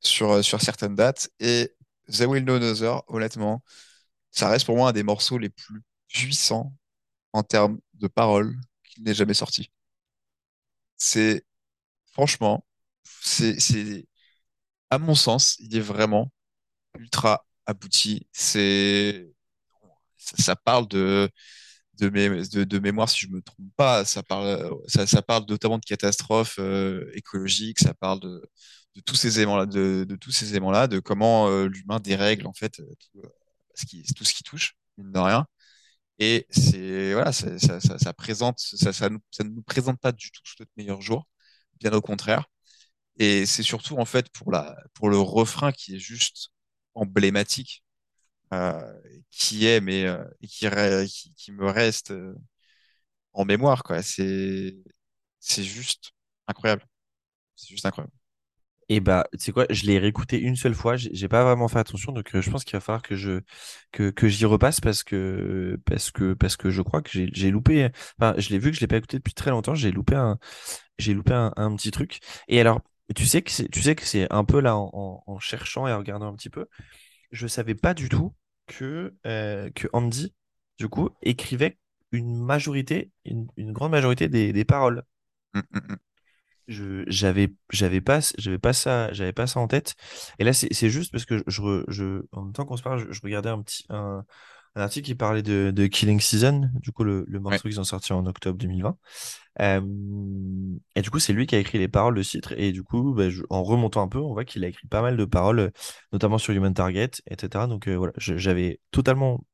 sur, 0.01 0.45
sur 0.45 0.61
certaines 0.61 0.95
dates. 0.95 1.31
Et 1.41 1.73
The 2.11 2.23
Will 2.23 2.45
Know 2.45 2.57
Another, 2.57 3.03
honnêtement, 3.09 3.63
ça 4.31 4.49
reste 4.49 4.67
pour 4.67 4.77
moi 4.77 4.91
un 4.91 4.93
des 4.93 5.03
morceaux 5.03 5.39
les 5.39 5.51
plus 5.51 5.83
puissants 6.09 6.73
en 7.33 7.43
termes 7.43 7.81
de 7.95 8.09
paroles 8.09 8.57
qu'il 8.85 9.05
n'ait 9.05 9.14
jamais 9.14 9.35
sorti. 9.35 9.70
C'est, 10.97 11.45
franchement, 12.12 12.66
c'est, 13.05 14.09
à 14.91 14.99
mon 14.99 15.14
sens, 15.14 15.57
il 15.61 15.76
est 15.76 15.81
vraiment 15.81 16.33
ultra 16.99 17.47
abouti. 17.66 18.28
C'est, 18.33 19.33
ça, 20.18 20.57
parle 20.57 20.89
de, 20.89 21.31
de, 22.01 22.09
mé- 22.11 22.51
de, 22.53 22.64
de 22.64 22.78
mémoire, 22.78 23.09
si 23.11 23.20
je 23.20 23.28
me 23.28 23.43
trompe 23.43 23.66
pas. 23.76 24.05
Ça 24.05 24.22
parle, 24.22 24.70
ça, 24.89 25.22
parle 25.22 25.45
notamment 25.49 25.78
de 25.78 25.85
catastrophes 25.87 26.59
euh, 26.61 27.11
écologiques. 27.14 27.81
Ça 27.81 27.95
parle 27.95 28.20
de, 28.20 28.43
tous 29.07 29.16
ces 29.16 29.39
éléments-là, 29.39 29.66
de, 29.66 30.07
tous 30.20 30.33
ces 30.33 30.51
éléments-là, 30.51 30.89
de 30.89 31.01
comment 31.01 31.49
euh, 31.49 31.66
l'humain 31.68 32.01
dérègle 32.01 32.47
en 32.47 32.53
fait 32.55 32.81
euh, 32.81 32.87
tout, 33.12 33.22
ce 33.74 33.87
qui, 33.87 34.05
tout 34.14 34.24
ce 34.24 34.35
qui 34.35 34.45
touche, 34.45 34.76
mine 34.99 35.12
de 35.12 35.18
rien. 35.20 35.47
Et 36.21 36.47
c'est 36.51 37.14
voilà, 37.14 37.33
ça, 37.33 37.59
ça, 37.59 37.81
ça, 37.99 38.14
présente, 38.14 38.59
ça, 38.61 38.93
ça, 38.93 39.11
ne 39.11 39.18
nous 39.45 39.62
présente 39.64 40.01
pas 40.01 40.12
du 40.12 40.31
tout 40.31 40.43
notre 40.61 40.73
meilleur 40.77 41.03
jour, 41.03 41.27
bien 41.81 41.93
au 41.95 42.03
contraire. 42.03 42.47
Et 43.18 43.47
c'est 43.47 43.62
surtout 43.64 43.99
en 43.99 44.05
fait 44.07 44.31
pour 44.31 44.53
la, 44.53 44.77
pour 44.95 45.11
le 45.11 45.18
refrain 45.18 45.73
qui 45.73 45.97
est 45.97 45.99
juste 46.01 46.51
emblématique, 46.95 47.85
euh, 48.55 48.81
qui 49.31 49.66
est 49.66 49.81
mais 49.81 50.07
euh, 50.07 50.25
qui 51.37 51.53
me 51.53 51.66
reste 51.71 52.12
euh, 52.12 52.35
en 53.33 53.45
mémoire 53.45 53.83
quoi. 53.83 54.03
C'est, 54.03 54.77
c'est 55.41 55.64
juste 55.64 56.12
incroyable. 56.49 56.87
C'est 57.57 57.71
juste 57.71 57.87
incroyable. 57.87 58.14
Et 58.91 58.99
bah, 59.01 59.26
tu 59.32 59.38
sais 59.38 59.53
quoi, 59.53 59.66
je 59.70 59.84
l'ai 59.86 59.99
réécouté 60.01 60.38
une 60.41 60.57
seule 60.57 60.74
fois, 60.74 60.97
j'ai 60.97 61.28
pas 61.28 61.45
vraiment 61.45 61.68
fait 61.68 61.78
attention, 61.78 62.11
donc 62.12 62.34
euh, 62.34 62.43
je 62.43 62.51
pense 62.51 62.64
qu'il 62.64 62.72
va 62.74 62.80
falloir 62.80 63.03
que 63.03 63.14
je 63.14 63.41
que, 63.93 64.12
j'y 64.28 64.45
repasse 64.47 64.80
parce 64.80 65.05
que 65.05 65.78
parce 65.86 66.11
que 66.57 66.70
je 66.70 66.82
crois 66.82 67.01
que 67.01 67.11
j'ai 67.12 67.51
loupé. 67.51 67.88
Enfin, 68.18 68.34
je 68.36 68.49
l'ai 68.51 68.59
vu 68.59 68.70
que 68.70 68.76
je 68.76 68.80
l'ai 68.80 68.88
pas 68.88 68.97
écouté 68.97 69.18
depuis 69.18 69.32
très 69.32 69.51
longtemps, 69.51 69.76
j'ai 69.76 69.93
loupé 69.93 70.16
un 70.16 70.36
petit 70.99 71.93
truc. 71.93 72.18
Et 72.49 72.61
alors, 72.61 72.80
tu 73.14 73.26
sais 73.26 73.43
que 73.43 73.51
c'est 74.05 74.32
un 74.32 74.45
peu 74.45 74.61
là 74.61 74.76
en, 74.76 75.38
cherchant 75.38 75.86
et 75.86 75.93
en 75.93 75.99
regardant 75.99 76.28
un 76.28 76.34
petit 76.34 76.51
peu, 76.51 76.66
je 77.32 77.47
savais 77.47 77.74
pas 77.74 77.95
du 77.95 78.09
tout 78.09 78.34
que 78.66 79.14
euh, 79.26 79.70
Andy 79.93 80.34
du 80.78 80.88
coup 80.88 81.11
écrivait 81.22 81.78
une 82.12 82.43
majorité, 82.43 83.12
une, 83.24 83.47
grande 83.72 83.93
majorité 83.93 84.28
des, 84.28 84.53
des 84.53 84.64
paroles. 84.64 85.05
Mm, 85.55 85.61
mm, 85.61 85.78
mm. 85.93 85.97
Je, 86.69 87.05
j'avais, 87.09 87.53
j'avais 87.73 88.01
pas, 88.01 88.21
j'avais 88.39 88.59
pas 88.59 88.73
ça, 88.73 89.13
j'avais 89.13 89.33
pas 89.33 89.47
ça 89.47 89.61
en 89.61 89.67
tête. 89.69 89.95
Et 90.39 90.45
là, 90.45 90.53
c'est, 90.53 90.89
juste 90.91 91.13
parce 91.13 91.25
que 91.25 91.43
je, 91.47 91.85
je, 91.89 92.23
en 92.33 92.43
même 92.45 92.53
temps 92.53 92.65
qu'on 92.65 92.77
se 92.77 92.83
parle, 92.83 93.01
je, 93.01 93.13
je 93.13 93.21
regardais 93.23 93.49
un 93.51 93.63
petit, 93.63 93.85
un, 93.89 94.25
un 94.77 94.83
article 94.83 95.07
qui 95.07 95.15
parlait 95.17 95.43
de, 95.43 95.73
de 95.75 95.87
Killing 95.87 96.21
Season, 96.21 96.71
du 96.75 96.93
coup, 96.93 97.05
le, 97.05 97.25
le 97.29 97.41
Ouais. 97.51 97.61
morceau 97.61 97.69
qu'ils 97.69 97.81
ont 97.81 97.85
sorti 97.85 98.13
en 98.13 98.25
octobre 98.27 98.59
2020. 98.59 98.97
Euh, 99.61 99.81
et 100.95 101.03
du 101.03 101.11
coup, 101.11 101.19
c'est 101.19 101.33
lui 101.33 101.47
qui 101.47 101.55
a 101.57 101.59
écrit 101.59 101.79
les 101.79 101.89
paroles 101.89 102.23
ce 102.25 102.31
titre. 102.33 102.53
Et 102.57 102.73
du 102.73 102.83
coup, 102.83 103.13
bah, 103.15 103.25
en 103.51 103.63
remontant 103.63 104.03
un 104.03 104.09
peu, 104.09 104.19
on 104.19 104.33
voit 104.33 104.45
qu'il 104.45 104.65
a 104.65 104.69
écrit 104.69 104.87
pas 104.89 105.03
mal 105.03 105.17
de 105.17 105.25
paroles, 105.25 105.73
notamment 106.13 106.39
sur 106.39 106.55
Human 106.55 106.73
Target, 106.75 107.11
etc. 107.27 107.67
Donc 107.67 107.89
euh, 107.89 107.97
voilà, 107.97 108.13
j'avais 108.17 108.81
totalement 108.91 109.45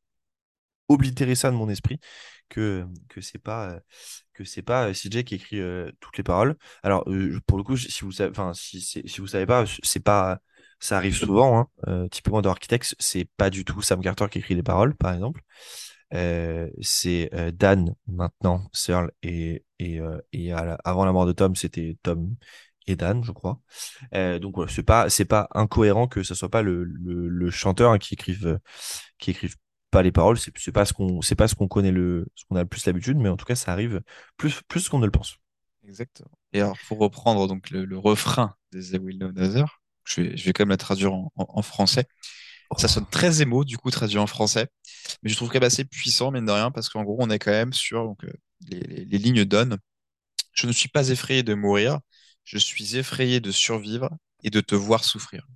oblitéré 0.89 1.35
ça 1.35 1.51
de 1.51 1.57
mon 1.57 1.69
esprit 1.69 2.01
que 2.49 2.87
que 3.09 3.21
c'est 3.21 3.39
pas 3.39 3.71
euh, 3.73 3.81
que 4.37 4.45
c'est 4.45 4.63
pas 4.63 4.89
euh, 4.89 4.93
CJ 4.95 5.25
qui 5.25 5.35
écrit 5.37 5.61
euh, 5.61 5.91
toutes 6.01 6.17
les 6.19 6.25
paroles. 6.25 6.57
Alors 6.83 7.05
euh, 7.09 7.41
pour 7.47 7.59
le 7.59 7.65
coup, 7.65 7.77
si 7.77 8.01
vous 8.05 8.13
savez, 8.13 8.31
enfin 8.31 8.53
si 8.55 8.81
si 8.81 9.21
vous 9.21 9.27
savez 9.27 9.47
pas, 9.47 9.65
c'est 9.83 10.01
pas 10.05 10.39
ça 10.81 10.97
arrive 10.99 11.17
souvent. 11.17 11.59
Hein. 11.59 11.69
Euh, 11.89 12.09
typiquement 12.09 12.43
dans 12.43 12.51
Architects, 12.51 12.95
c'est 12.99 13.29
pas 13.37 13.51
du 13.51 13.65
tout 13.65 13.81
Sam 13.83 14.01
Carter 14.03 14.27
qui 14.31 14.39
écrit 14.39 14.55
les 14.55 14.63
paroles, 14.63 14.95
par 14.97 15.15
exemple. 15.15 15.41
Euh, 16.15 16.71
c'est 16.83 17.31
euh, 17.35 17.51
Dan 17.51 17.95
maintenant, 18.07 18.63
Searle 18.73 19.11
et 19.23 19.65
et, 19.79 20.01
et 20.33 20.49
la- 20.51 20.79
avant 20.85 21.05
la 21.05 21.13
mort 21.13 21.27
de 21.27 21.33
Tom, 21.33 21.55
c'était 21.57 21.97
Tom 22.03 22.35
et 22.87 22.97
Dan, 22.97 23.23
je 23.25 23.33
crois. 23.33 23.61
Donc 24.13 24.55
voilà, 24.57 24.71
c'est 24.73 24.83
pas 24.83 25.11
c'est 25.11 25.25
pas 25.27 25.49
incohérent 25.55 26.07
que 26.09 26.23
ce 26.23 26.35
soit 26.35 26.49
pas 26.51 26.63
le, 26.63 26.85
le, 26.85 27.29
le 27.29 27.51
chanteur 27.51 27.93
hein, 27.93 27.99
qui 27.99 28.15
écrive 28.15 28.59
qui 29.19 29.31
écrive 29.33 29.57
pas 29.91 30.03
les 30.03 30.13
paroles. 30.13 30.39
C'est 30.39 30.57
c'est 30.59 30.73
pas 30.73 30.85
ce 30.87 30.93
qu'on 30.93 31.23
c'est 31.23 31.35
pas 31.37 31.49
ce 31.49 31.55
qu'on 31.55 31.69
connaît 31.69 31.93
le 31.93 32.27
ce 32.35 32.45
qu'on 32.47 32.57
a 32.57 32.63
le 32.63 32.69
plus 32.69 32.87
l'habitude, 32.87 33.19
mais 33.19 33.29
en 33.29 33.37
tout 33.37 33.47
cas 33.47 33.57
ça 33.57 33.73
arrive 33.73 34.03
plus 34.37 34.63
plus 34.69 34.89
qu'on 34.89 34.99
ne 34.99 35.07
le 35.07 35.11
pense. 35.13 35.37
Exactement. 35.85 36.31
Et 36.53 36.61
alors, 36.61 36.77
pour 36.89 36.99
reprendre 36.99 37.47
donc 37.47 37.71
le, 37.71 37.85
le 37.85 37.99
refrain 37.99 38.55
des 38.73 38.91
The 38.93 39.01
Will 39.01 39.19
Know 39.19 39.29
Another, 39.29 39.81
je 40.05 40.21
vais, 40.23 40.37
je 40.37 40.45
vais 40.45 40.53
quand 40.53 40.63
même 40.65 40.71
la 40.71 40.77
traduire 40.77 41.13
en, 41.15 41.33
en- 41.37 41.47
en 41.49 41.63
français. 41.63 42.07
Ça 42.79 42.89
sonne 42.89 43.07
très 43.11 43.43
émo, 43.43 43.65
du 43.65 43.79
coup, 43.79 43.91
traduit 43.91 44.19
en 44.19 44.27
français. 44.29 44.69
Mais 45.23 45.31
je 45.31 45.37
trouve 45.37 45.49
quand 45.51 45.57
même 45.57 45.65
assez 45.65 45.85
puissant, 45.85 46.33
mine 46.33 46.47
de 46.47 46.53
rien, 46.53 46.71
parce 46.73 46.89
qu'en 46.91 47.05
gros, 47.05 47.17
on 47.21 47.31
est 47.31 47.39
quand 47.41 47.53
même 47.53 47.73
sur 47.75 48.05
donc, 48.05 48.25
euh, 48.25 48.33
les, 48.71 48.81
les- 48.81 49.05
les 49.07 49.19
lignes 49.19 49.45
donnent. 49.45 49.79
Je 50.53 50.67
ne 50.69 50.73
suis 50.73 50.89
pas 50.91 51.11
effrayé 51.11 51.43
de 51.45 51.55
mourir, 51.55 52.01
je 52.45 52.59
suis 52.59 52.97
effrayé 52.97 53.41
de 53.41 53.53
survivre 53.53 54.11
et 54.45 54.51
de 54.51 54.61
te 54.61 54.75
voir 54.77 55.05
souffrir. 55.05 55.47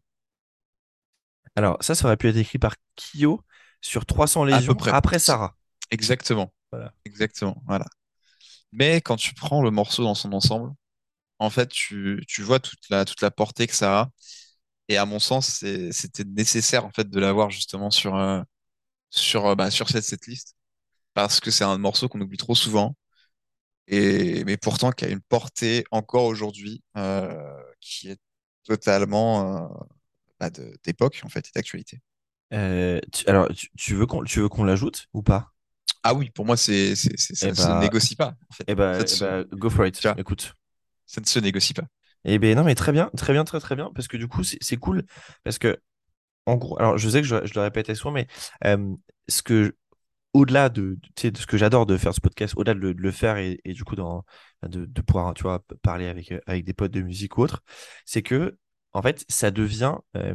Alors 1.57 1.77
ça, 1.83 1.95
ça 1.95 2.07
aurait 2.07 2.17
pu 2.17 2.29
être 2.29 2.37
écrit 2.37 2.59
par 2.59 2.75
Kyo 2.97 3.43
sur 3.81 4.07
300 4.07 4.45
À 4.51 4.63
peu 4.63 4.63
légions 4.63 4.75
près. 4.75 4.91
après 4.91 5.19
Sarah. 5.19 5.57
Exactement. 5.91 6.53
Voilà. 6.73 6.93
Exactement. 7.05 7.63
Voilà. 7.67 7.87
Mais 8.73 9.01
quand 9.01 9.17
tu 9.17 9.35
prends 9.35 9.63
le 9.63 9.71
morceau 9.71 10.05
dans 10.05 10.15
son 10.15 10.33
ensemble, 10.33 10.73
en 11.39 11.51
fait, 11.51 11.69
tu, 11.69 12.25
tu 12.29 12.43
vois 12.43 12.61
toute 12.61 12.89
la, 12.91 13.05
toute 13.05 13.21
la 13.23 13.31
portée 13.31 13.67
que 13.67 13.75
ça 13.77 14.01
a. 14.03 14.11
Et 14.89 14.97
à 14.99 15.07
mon 15.07 15.19
sens, 15.21 15.65
c'était 15.93 16.25
nécessaire 16.25 16.85
en 16.87 16.91
fait 16.93 17.09
de 17.11 17.21
l'avoir 17.21 17.51
justement 17.51 17.91
sur, 17.91 18.17
euh, 18.17 18.43
sur, 19.11 19.47
euh, 19.47 19.55
bah, 19.57 19.71
sur 19.71 19.89
cette 19.91 20.05
setlist. 20.05 20.57
Parce 21.15 21.41
que 21.41 21.51
c'est 21.51 21.65
un 21.65 21.79
morceau 21.79 22.09
qu'on 22.09 22.21
oublie 22.21 22.39
trop 22.39 22.55
souvent. 22.57 22.97
Et, 23.89 24.45
mais 24.45 24.57
pourtant 24.57 24.93
qui 24.93 25.05
a 25.05 25.09
une 25.09 25.21
portée 25.23 25.85
encore 25.91 26.25
aujourd'hui 26.27 26.83
euh, 26.97 27.63
qui 27.81 28.09
est 28.11 28.19
totalement 28.65 29.65
euh, 29.65 29.69
bah, 30.41 30.51
d'époque 30.85 31.21
en 31.25 31.29
fait 31.29 31.47
et 31.49 31.51
d'actualité. 31.55 32.01
Euh, 32.53 33.01
tu- 33.13 33.29
alors 33.29 33.49
tu, 33.55 33.69
tu 33.77 33.95
veux 33.95 34.07
qu'on 34.07 34.25
tu 34.25 34.41
veux 34.41 34.49
qu'on 34.49 34.65
l'ajoute 34.65 35.07
ou 35.13 35.23
pas? 35.23 35.53
Ah 36.03 36.15
oui, 36.15 36.31
pour 36.31 36.47
moi, 36.47 36.57
c'est, 36.57 36.95
ça 36.97 37.47
Eh 37.47 37.51
ne 37.51 37.55
se 37.55 37.69
bah, 37.69 37.81
négocie 37.81 38.17
pas 38.17 38.35
en 38.51 38.55
fait. 38.55 38.65
eh 38.67 38.75
bah, 38.75 39.01
eh 39.03 39.07
se, 39.07 39.25
bah, 39.25 39.45
go 39.57 39.71
for 39.71 39.87
it. 39.87 40.01
Écoute. 40.17 40.55
ça 41.07 41.21
ne 41.21 41.27
se 41.27 41.39
négocie 41.39 41.75
pas. 41.75 41.85
Eh 42.25 42.39
ben 42.39 42.57
non, 42.57 42.65
mais 42.65 42.75
très 42.75 42.93
bien, 42.93 43.11
très 43.17 43.33
bien, 43.33 43.45
très 43.45 43.61
très 43.61 43.77
bien, 43.77 43.91
parce 43.95 44.09
que 44.09 44.17
du 44.17 44.29
coup, 44.29 44.43
c'est 44.45 44.77
cool, 44.77 45.05
parce 45.43 45.59
que 45.59 45.79
en 46.47 46.57
gros, 46.57 46.79
alors 46.79 46.99
je 46.99 47.09
sais 47.09 47.23
que 47.23 47.27
je, 47.27 47.47
je 47.47 47.55
le 47.55 47.63
répète 47.63 47.95
souvent, 47.95 48.13
mais 48.13 48.27
euh, 48.65 48.95
ce 49.29 49.43
que 49.43 49.77
au-delà 50.35 50.69
de, 50.69 50.99
de 51.25 51.39
ce 51.39 51.47
que 51.47 51.59
j'adore 51.59 51.87
de 51.87 51.97
faire 51.99 52.15
ce 52.15 52.21
podcast, 52.21 52.55
au-delà 52.57 52.75
de, 52.75 52.81
le 52.81 52.95
de 52.95 53.03
le 53.03 53.11
faire 53.13 53.37
et, 53.39 53.61
et 53.65 53.73
du 53.75 53.85
coup 53.85 53.97
dans, 53.97 54.25
de, 54.63 54.87
pouvoir, 55.03 55.35
tu 55.35 55.43
vois, 55.45 55.65
parler 55.83 56.09
avec, 56.09 56.33
euh, 56.33 56.41
avec 56.47 56.65
des 56.65 56.75
potes 56.75 56.93
de 56.93 57.03
musique 57.03 57.39
ou 57.39 57.43
autre, 57.43 57.63
c'est 58.07 58.23
que, 58.23 58.57
en 58.93 59.03
fait, 59.03 59.25
ça 59.29 59.51
devient, 59.51 59.97
euh, 60.17 60.35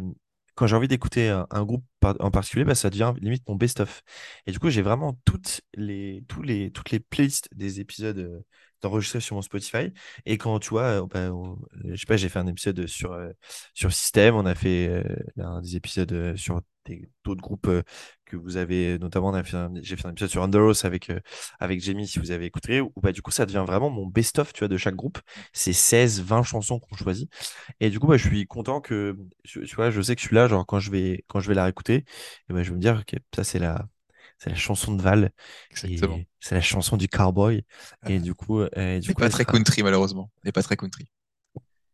quand 0.56 0.68
j'ai 0.68 0.76
envie 0.76 0.88
d'écouter 0.88 1.30
un, 1.30 1.66
groupe 1.66 1.86
en 2.04 2.32
particulier, 2.32 2.66
bah, 2.66 2.76
ça 2.76 2.90
devient 2.90 3.14
limite 3.22 3.48
mon 3.48 3.56
best-of. 3.56 4.04
Et 4.48 4.52
du 4.52 4.60
coup, 4.60 4.70
j'ai 4.70 4.82
vraiment 4.82 5.20
toutes 5.26 5.62
les, 5.76 6.24
tous 6.28 6.42
les, 6.42 6.72
toutes 6.72 6.92
les 6.92 7.00
playlists 7.00 7.50
des 7.54 7.80
épisodes 7.80 8.18
euh, 8.20 8.40
d'enregistrés 8.82 9.20
sur 9.20 9.36
mon 9.36 9.42
Spotify. 9.42 9.92
Et 10.26 10.38
quand, 10.38 10.60
tu 10.60 10.70
vois, 10.70 11.04
euh, 11.04 11.06
bah, 11.08 11.32
je 11.86 11.96
sais 11.96 12.06
pas, 12.06 12.18
j'ai 12.18 12.30
fait 12.30 12.40
un 12.40 12.48
épisode 12.48 12.86
sur, 12.88 13.14
euh, 13.14 13.32
sur 13.74 13.92
System, 13.94 14.36
on 14.36 14.46
a 14.46 14.56
fait 14.56 14.88
euh, 14.88 15.04
un 15.38 15.62
des 15.62 15.76
épisodes 15.76 16.36
sur 16.36 16.62
d'autres 17.24 17.42
groupes 17.42 17.68
euh, 17.68 17.82
que 18.26 18.36
vous 18.38 18.58
avez 18.58 18.98
notamment 19.00 19.34
j'ai 19.82 19.96
fait 19.96 20.06
un 20.08 20.12
épisode 20.12 20.30
sur 20.30 20.44
Underoath 20.44 20.86
avec 20.86 21.10
euh, 21.10 21.20
avec 21.60 21.82
Jamie 21.82 22.08
si 22.08 22.20
vous 22.20 22.32
avez 22.32 22.46
écouté 22.46 22.82
ou 22.82 22.92
bah 23.02 23.12
du 23.12 23.22
coup 23.22 23.32
ça 23.32 23.46
devient 23.46 23.64
vraiment 23.68 23.90
mon 23.90 24.06
best-of 24.08 24.54
tu 24.54 24.60
vois 24.60 24.68
de 24.68 24.78
chaque 24.78 24.96
groupe. 24.96 25.20
C'est 25.54 25.74
16 25.74 26.22
20 26.22 26.44
chansons 26.44 26.80
qu'on 26.80 26.96
choisit. 26.96 27.32
Et 27.80 27.90
du 27.90 28.00
coup 28.00 28.08
bah, 28.08 28.18
je 28.18 28.28
suis 28.28 28.46
content 28.48 28.82
que 28.82 29.18
tu 29.44 29.66
vois 29.76 29.90
je 29.92 30.02
sais 30.02 30.16
que 30.16 30.22
je 30.22 30.28
suis 30.28 30.36
là 30.36 30.48
genre 30.48 30.66
quand 30.66 30.80
je 30.80 30.92
vais 30.92 31.24
quand 31.28 31.40
je 31.40 31.48
vais 31.50 31.56
la 31.56 31.64
réécouter 31.66 32.06
et 32.50 32.54
bah, 32.54 32.64
je 32.64 32.70
vais 32.70 32.76
me 32.76 32.82
dire 32.82 33.06
que 33.06 33.16
ça 33.36 33.44
c'est 33.44 33.60
la 33.60 33.88
c'est 34.38 34.50
la 34.50 34.56
chanson 34.56 34.94
de 34.94 35.02
Val. 35.02 35.32
Et 35.86 35.98
c'est 36.42 36.56
la 36.56 36.62
chanson 36.62 36.98
du 36.98 37.08
cowboy. 37.08 37.64
Et 38.08 38.18
Euh, 38.18 38.20
du 38.20 38.34
coup 38.34 38.60
euh, 38.60 38.70
et 38.76 39.00
du 39.00 39.14
coup 39.14 39.22
pas 39.22 39.30
très 39.30 39.44
sera- 39.44 39.54
country 39.54 39.82
malheureusement. 39.84 40.30
N'est 40.44 40.52
pas 40.52 40.62
très 40.64 40.76
country. 40.76 41.06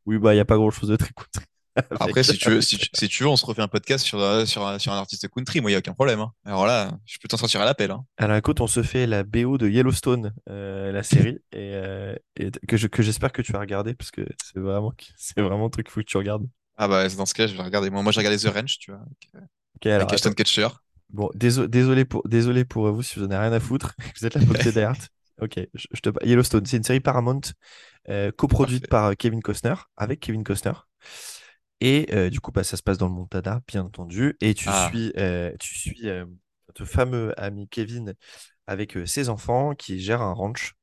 oui 0.05 0.17
bah 0.17 0.33
il 0.33 0.37
y 0.37 0.41
a 0.41 0.45
pas 0.45 0.55
grand 0.57 0.71
chose 0.71 0.89
de 0.89 0.95
très 0.95 1.11
cool 1.13 1.27
Après, 1.99 2.24
si 2.24 2.38
tu 2.38 2.49
veux, 2.49 2.61
si 2.61 2.78
tu, 2.78 2.89
si 2.93 3.07
tu 3.07 3.24
veux, 3.24 3.30
on 3.30 3.36
se 3.38 3.45
refait 3.45 3.61
un 3.61 3.67
podcast 3.67 4.05
sur, 4.05 4.19
euh, 4.19 4.45
sur, 4.45 4.65
un- 4.67 4.78
sur 4.80 4.91
un 4.91 4.97
artiste 4.97 5.28
country. 5.30 5.61
Moi, 5.61 5.72
il 5.72 5.74
n'y 5.74 5.76
a 5.76 5.80
aucun 5.80 5.93
problème. 5.93 6.19
hein. 6.19 6.32
Alors 6.45 6.65
là, 6.65 6.91
je 7.05 7.17
peux 7.19 7.28
t'en 7.28 7.38
sortir 7.38 7.61
à 7.61 7.65
l'appel. 7.65 7.91
Hein. 7.91 8.03
Alors 8.17 8.36
écoute, 8.38 8.59
on 8.61 8.67
se 8.67 8.84
fait 8.84 9.07
la 9.07 9.24
BO 9.24 9.57
de 9.57 9.69
Yellowstone, 9.69 10.34
euh, 10.49 10.91
la 10.91 11.03
série, 11.03 11.38
et, 11.53 11.72
euh, 11.76 12.15
et 12.36 12.51
que 12.67 12.78
je, 12.78 12.88
que 12.88 13.01
j'espère 13.01 13.32
que 13.32 13.41
tu 13.41 13.51
vas 13.53 13.59
regarder 13.59 13.93
parce 13.93 14.11
que 14.11 14.22
c'est 14.43 14.59
vraiment, 14.59 14.93
c'est 15.17 15.41
vraiment 15.41 15.67
un 15.67 15.69
truc 15.69 15.89
faut 15.89 16.01
que 16.01 16.05
tu 16.05 16.17
regardes. 16.17 16.45
Ah 16.78 16.88
bah, 16.88 17.07
dans 17.09 17.26
ce 17.26 17.34
cas, 17.34 17.47
je 17.47 17.55
vais 17.55 17.63
regarder. 17.63 17.89
Moi, 17.89 18.01
moi 18.03 18.11
j'ai 18.11 18.19
regardé 18.19 18.38
The 18.38 18.47
Ranch, 18.53 18.78
tu 18.80 18.91
vois, 18.91 19.01
avec, 19.01 19.30
euh, 19.36 19.39
Ok, 19.76 19.86
alors 19.86 20.09
avec 20.09 20.13
Ashton. 20.13 20.34
Bon, 21.09 21.30
désolé, 21.36 21.67
désolé 21.67 22.05
pour, 22.05 22.28
désolé 22.28 22.65
pour 22.65 22.91
vous 22.91 23.01
si 23.03 23.19
vous 23.19 23.26
en 23.26 23.32
avez 23.32 23.38
rien 23.47 23.53
à 23.53 23.59
foutre, 23.59 23.93
vous 24.19 24.26
êtes 24.26 24.36
écouter 24.36 24.72
Die 24.72 24.80
Hard. 24.80 24.97
Ok, 25.41 25.59
je, 25.74 25.86
je 25.91 25.99
te 26.01 26.09
Yellowstone, 26.26 26.65
c'est 26.65 26.78
une 26.78 26.84
série 26.84 26.99
Paramount 26.99 27.41
euh, 28.09 28.32
coproduite 28.32 28.88
Parfait. 28.88 28.89
par 28.89 29.05
euh, 29.11 29.13
Kevin 29.15 29.41
Costner, 29.41 29.74
avec 29.97 30.19
Kevin 30.19 30.43
Costner. 30.43 30.74
Et 31.82 32.07
euh, 32.13 32.29
du 32.29 32.39
coup, 32.39 32.51
bah, 32.51 32.63
ça 32.63 32.77
se 32.77 32.84
passe 32.84 32.97
dans 32.97 33.07
le 33.07 33.13
Montana, 33.13 33.61
bien 33.67 33.84
entendu. 33.84 34.38
Et 34.39 34.53
tu 34.53 34.65
Ah, 34.69 34.89
suis, 34.89 35.11
euh, 35.17 35.51
tu 35.59 35.75
suis 35.75 36.07
euh, 36.07 36.25
notre 36.67 36.86
fameux 36.86 37.34
ami 37.41 37.67
Kevin 37.67 38.13
avec 38.67 38.95
euh, 38.95 39.05
ses 39.05 39.29
enfants 39.29 39.73
qui 39.73 39.99
gèrent 39.99 40.21
un 40.21 40.34
ranch. 40.34 40.73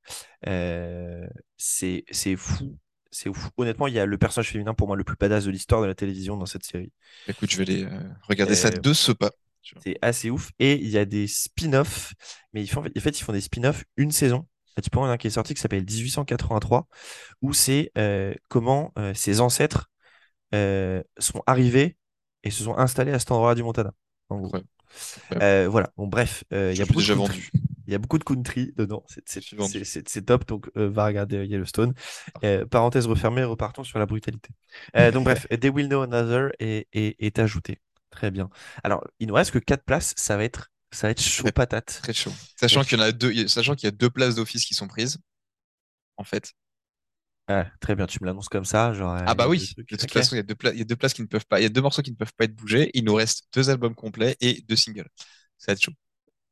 C'est, 1.57 2.05
c'est 2.11 2.36
fou. 2.36 2.76
C'est 3.11 3.32
fou. 3.32 3.49
Honnêtement, 3.57 3.86
il 3.86 3.94
y 3.94 3.99
a 3.99 4.07
le 4.07 4.18
personnage 4.18 4.51
féminin 4.51 4.74
pour 4.74 4.86
moi 4.88 4.96
le 4.96 5.05
plus 5.05 5.16
badass 5.16 5.44
de 5.44 5.51
l'histoire 5.51 5.80
de 5.80 5.86
la 5.86 5.94
télévision 5.94 6.36
dans 6.36 6.46
cette 6.46 6.64
série. 6.64 6.92
écoute, 7.26 7.51
je 7.51 7.57
vais 7.57 7.62
aller 7.62 7.88
regarder 8.28 8.55
ça 8.55 8.70
de 8.70 8.92
ce 8.92 9.12
pas. 9.12 9.30
c'est 9.82 9.96
assez 10.03 10.30
ouf. 10.30 10.51
Et 10.59 10.74
il 10.74 10.88
y 10.88 10.99
a 10.99 11.05
des 11.05 11.26
spin-offs, 11.26 12.12
mais 12.53 12.62
ils 12.62 12.68
font, 12.68 12.80
en 12.84 13.01
fait, 13.01 13.18
ils 13.18 13.22
font 13.22 13.32
des 13.32 13.40
spin-offs 13.40 13.84
une 13.96 14.11
saison. 14.11 14.46
Il 14.66 14.70
y 14.76 14.80
a 14.80 14.82
typiquement 14.82 15.07
un 15.07 15.16
qui 15.16 15.26
est 15.28 15.30
sorti 15.30 15.55
qui 15.55 15.61
s'appelle 15.61 15.84
1883, 15.84 16.86
où 17.40 17.53
c'est 17.53 17.92
comment 18.49 18.92
ses 19.14 19.40
ancêtres 19.40 19.90
euh, 20.55 21.03
sont 21.18 21.42
arrivés 21.46 21.96
et 22.44 22.51
se 22.51 22.64
sont 22.64 22.76
installés 22.76 23.12
à 23.12 23.18
cet 23.18 23.30
endroit 23.32 23.55
du 23.55 23.62
Montana. 23.62 23.92
En 24.28 24.40
gros. 24.40 24.59
Euh, 25.40 25.68
voilà. 25.68 25.92
Bon, 25.96 26.07
bref, 26.07 26.44
euh, 26.53 26.72
il 26.72 26.78
y 26.78 26.82
a 26.82 26.86
beaucoup 26.86 27.01
de 27.03 27.07
déjà 27.07 27.14
country. 27.14 27.40
vendu. 27.40 27.51
Il 27.86 27.92
y 27.92 27.94
a 27.94 27.99
beaucoup 27.99 28.18
de 28.18 28.24
country 28.24 28.72
dedans. 28.76 29.05
C'est 29.26 30.24
top. 30.26 30.46
Donc, 30.46 30.70
va 30.74 31.07
regarder 31.07 31.46
Yellowstone. 31.46 31.94
Euh, 32.44 32.66
parenthèse 32.66 33.07
refermée, 33.07 33.44
repartons 33.44 33.84
sur 33.84 33.99
la 33.99 34.07
brutalité. 34.07 34.51
Donc, 35.12 35.24
bref, 35.24 35.46
They 35.61 35.70
Will 35.70 35.88
Know 35.88 36.03
Another 36.03 36.51
est, 36.59 36.86
est, 36.92 37.16
est 37.18 37.38
ajouté. 37.38 37.80
Très 38.11 38.30
bien. 38.30 38.51
Alors, 38.84 39.05
il 39.20 39.28
nous 39.28 39.34
reste 39.34 39.53
que 39.53 39.59
4 39.59 39.84
places. 39.84 40.14
Ça 40.16 40.36
va 40.36 40.44
être, 40.44 40.68
ça 40.92 41.07
va 41.07 41.11
être 41.12 41.22
chaud 41.22 41.42
Très, 41.44 41.53
patate. 41.53 42.01
très 42.03 42.12
chaud. 42.12 42.32
Sachant 42.57 42.82
qu'il 42.84 42.99
y 42.99 43.01
en 43.01 43.05
a 43.05 43.12
deux, 43.12 43.49
sachant 43.49 43.74
qu'il 43.74 43.86
y 43.86 43.88
a 43.88 43.92
deux 43.92 44.11
places 44.11 44.34
d'office 44.34 44.64
qui 44.66 44.74
sont 44.74 44.88
prises, 44.88 45.18
en 46.16 46.24
fait. 46.24 46.53
Ah, 47.49 47.66
très 47.80 47.94
bien. 47.94 48.07
Tu 48.07 48.18
me 48.22 48.26
l'annonces 48.26 48.49
comme 48.49 48.64
ça. 48.64 48.92
Genre, 48.92 49.14
euh, 49.14 49.18
Ah 49.26 49.34
bah 49.34 49.46
oui, 49.49 49.74
de 49.90 49.96
toute 49.96 50.11
façon, 50.11 50.34
il 50.36 50.38
y 50.38 50.40
a 50.40 50.42
deux, 50.42 50.55
pla- 50.55 50.72
il 50.72 50.78
y 50.78 50.82
a 50.82 50.84
deux 50.84 50.96
places 50.96 51.12
qui 51.12 51.22
ne 51.22 51.26
peuvent 51.26 51.46
pas, 51.46 51.61
il 51.61 51.64
y 51.64 51.66
a 51.66 51.68
deux 51.68 51.82
morceaux 51.82 52.03
qui 52.03 52.11
ne 52.11 52.16
peuvent 52.16 52.32
pas 52.36 52.44
être 52.44 52.55
bougés. 52.57 52.90
Il 52.94 53.05
nous 53.05 53.14
reste 53.14 53.44
deux 53.55 53.68
albums 53.70 53.94
complets 53.94 54.36
et 54.40 54.62
deux 54.68 54.76
singles. 54.76 55.09
Ça 55.59 55.72
va 55.72 55.74
être 55.74 55.82
chaud. 55.82 55.92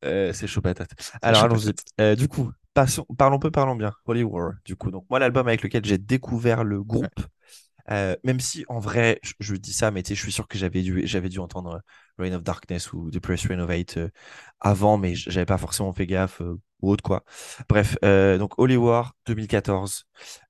Euh, 0.05 0.32
c'est 0.32 0.47
chaud 0.47 0.61
patate. 0.61 0.90
Alors, 1.22 1.42
allons-y. 1.42 1.72
Euh, 2.01 2.14
du 2.14 2.28
coup, 2.28 2.53
passons, 2.74 3.05
parlons 3.18 3.38
peu, 3.38 3.51
parlons 3.51 3.76
bien. 3.76 3.92
Holy 4.05 4.22
War. 4.22 4.53
Du 4.64 4.76
coup, 4.76 4.90
donc, 4.90 5.07
moi, 5.09 5.18
l'album 5.18 5.49
avec 5.49 5.62
lequel 5.62 5.84
j'ai 5.84 5.99
découvert 5.99 6.64
le 6.64 6.78
Ouais. 6.78 7.09
Euh, 7.91 8.16
même 8.24 8.41
si 8.41 8.64
en 8.68 8.78
vrai, 8.78 9.20
je, 9.22 9.32
je 9.41 9.55
dis 9.57 9.72
ça, 9.72 9.91
mais 9.91 10.03
tu 10.03 10.09
sais, 10.11 10.14
je 10.14 10.22
suis 10.22 10.32
sûr 10.32 10.49
que 10.49 10.59
j'avais 10.59 10.82
dû, 10.82 11.07
j'avais 11.07 11.28
dû 11.28 11.39
entendre 11.39 11.82
Reign 12.18 12.34
of 12.34 12.43
Darkness 12.43 12.93
ou 12.93 13.11
The 13.11 13.18
Press 13.20 13.47
Renovate 13.47 13.97
euh, 13.99 14.09
avant, 14.61 14.99
mais 14.99 15.14
j'avais 15.14 15.47
pas 15.47 15.59
forcément 15.59 15.93
fait 15.93 16.07
gaffe 16.07 16.41
euh, 16.43 16.59
ou 16.82 16.91
autre 16.91 17.03
quoi. 17.03 17.24
Bref, 17.68 17.97
euh, 18.05 18.39
donc 18.39 18.59
Holy 18.59 18.76
War 18.76 19.14
2014. 19.26 20.05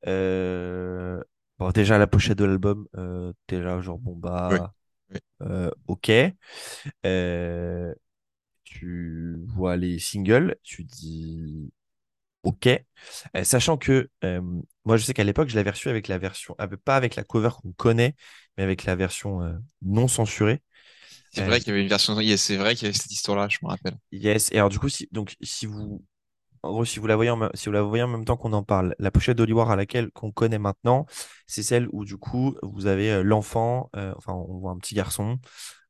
Euh, 0.06 1.22
bon, 1.58 1.70
déjà 1.70 1.98
la 1.98 2.06
pochette 2.06 2.38
de 2.38 2.44
l'album, 2.44 2.86
euh, 2.96 3.32
t'es 3.46 3.60
là 3.60 3.80
genre 3.80 3.98
bon 3.98 4.16
bah 4.16 4.72
oui. 5.10 5.18
euh, 5.42 5.70
ok. 5.88 6.10
Euh, 7.06 7.94
tu 8.64 9.36
vois 9.46 9.76
les 9.76 9.98
singles, 9.98 10.56
tu 10.62 10.84
dis 10.84 11.72
ok. 12.42 12.68
Euh, 13.36 13.44
sachant 13.44 13.76
que 13.76 14.10
euh, 14.24 14.42
moi 14.86 14.96
je 14.98 15.04
sais 15.04 15.14
qu'à 15.14 15.24
l'époque 15.24 15.48
je 15.50 15.56
l'avais 15.56 15.70
reçu 15.70 15.90
avec 15.90 16.08
la 16.08 16.18
version, 16.18 16.56
ah, 16.58 16.68
pas 16.68 16.96
avec 16.96 17.16
la 17.16 17.24
cover 17.24 17.50
qu'on 17.62 17.72
connaît, 17.74 18.16
mais 18.58 18.64
avec 18.64 18.84
la 18.86 18.96
version 18.96 19.42
euh, 19.42 19.54
non 19.82 20.08
censurée. 20.08 20.62
C'est 21.30 21.40
Euh, 21.40 21.50
vrai 21.50 21.60
qu'il 21.60 21.68
y 21.68 21.70
avait 21.70 21.82
une 21.82 21.88
version. 21.88 22.18
yes, 22.20 22.42
C'est 22.42 22.56
vrai 22.56 22.74
qu'il 22.74 22.84
y 22.86 22.88
avait 22.88 22.98
cette 22.98 23.12
histoire-là, 23.12 23.48
je 23.48 23.58
me 23.62 23.68
rappelle. 23.68 23.96
yes. 24.12 24.50
Et 24.52 24.56
alors 24.56 24.68
du 24.68 24.78
coup, 24.78 24.88
si, 24.88 25.08
donc 25.12 25.34
si 25.42 25.66
vous 25.66 26.04
En 26.62 26.72
gros, 26.72 26.84
si 26.86 27.00
vous 27.00 27.06
la 27.08 27.16
voyez 27.16 27.30
en, 27.30 27.50
si 27.54 27.66
vous 27.66 27.72
la 27.72 27.82
voyez 27.82 28.04
en 28.04 28.08
même 28.08 28.24
temps 28.24 28.36
qu'on 28.38 28.52
en 28.54 28.64
parle, 28.64 28.94
la 29.00 29.10
pochette 29.12 29.38
d'Oliwar 29.38 29.70
à 29.72 29.76
laquelle 29.76 30.10
qu'on 30.12 30.32
connaît 30.32 30.58
maintenant, 30.60 31.06
c'est 31.46 31.62
celle 31.64 31.88
où 31.92 32.04
du 32.04 32.18
coup 32.18 32.56
vous 32.62 32.86
avez 32.86 33.12
euh, 33.12 33.22
l'enfant, 33.24 33.90
euh, 33.96 34.14
enfin 34.18 34.34
on 34.34 34.58
voit 34.58 34.72
un 34.72 34.78
petit 34.78 34.94
garçon 34.96 35.38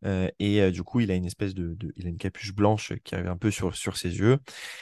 euh, 0.07 0.29
et 0.41 0.63
euh, 0.63 0.71
du 0.73 0.83
coup 0.85 1.01
il 1.01 1.11
a 1.13 1.15
une 1.17 1.27
espèce 1.27 1.55
de, 1.55 1.75
de- 1.77 1.93
il 1.97 2.07
a 2.07 2.11
une 2.11 2.19
capuche 2.19 2.55
blanche 2.55 2.95
qui 3.05 3.15
arrive 3.17 3.29
un 3.29 3.39
peu 3.39 3.51
sur, 3.53 3.77
sur 3.77 3.97
ses 3.99 4.19
yeux. 4.19 4.39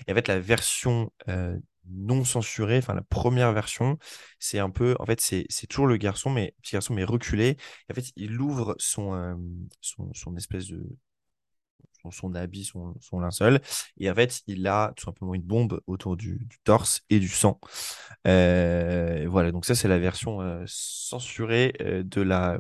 Et 0.09 0.13
en 0.13 0.17
fait 0.17 0.29
la 0.29 0.41
version 0.41 1.13
euh, 1.29 1.59
non 1.91 2.25
censurée, 2.25 2.79
enfin 2.79 2.95
la 2.95 3.03
première 3.03 3.53
version, 3.53 3.99
c'est 4.39 4.59
un 4.59 4.71
peu, 4.71 4.97
en 4.99 5.07
fait 5.07 5.21
c'est 5.21 5.67
toujours 5.69 5.87
le 5.87 5.97
garçon 5.97 6.31
mais 6.31 6.55
petit 6.63 6.73
garçon 6.73 6.95
mais 6.95 7.05
reculé. 7.05 7.57
En 7.91 7.95
fait 7.95 8.13
il 8.17 8.41
ouvre 8.41 8.75
son 8.79 9.15
euh, 9.15 9.35
son, 9.81 10.37
espèce 10.37 10.67
de 10.69 10.85
son, 12.11 12.35
habit, 12.35 12.65
son, 12.65 12.95
son 13.01 13.21
linceul. 13.21 13.61
Et 13.99 14.11
en 14.11 14.15
fait, 14.15 14.43
il 14.47 14.67
a 14.67 14.93
tout 14.97 15.05
simplement 15.05 15.35
une 15.35 15.43
bombe 15.43 15.81
autour 15.87 16.17
du, 16.17 16.47
torse 16.65 17.03
et 17.11 17.19
du 17.19 17.29
sang. 17.29 17.59
Euh, 18.27 19.27
voilà, 19.29 19.53
donc 19.53 19.65
ça, 19.65 19.75
c'est 19.75 19.89
la 19.89 19.99
version 19.99 20.41
euh, 20.43 20.65
censurée 20.67 21.73
de 21.81 22.21
la. 22.21 22.59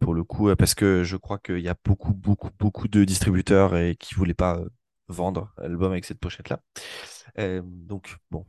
pour 0.00 0.14
le 0.14 0.24
coup, 0.24 0.54
parce 0.56 0.74
que 0.74 1.04
je 1.04 1.16
crois 1.16 1.38
qu'il 1.38 1.60
y 1.60 1.68
a 1.68 1.76
beaucoup, 1.84 2.12
beaucoup, 2.14 2.50
beaucoup 2.58 2.88
de 2.88 3.04
distributeurs 3.04 3.76
et 3.76 3.96
qui 3.96 4.14
voulaient 4.14 4.34
pas 4.34 4.60
vendre 5.08 5.52
l'album 5.58 5.92
avec 5.92 6.04
cette 6.04 6.20
pochette-là. 6.20 6.62
Donc, 7.62 8.16
bon, 8.30 8.46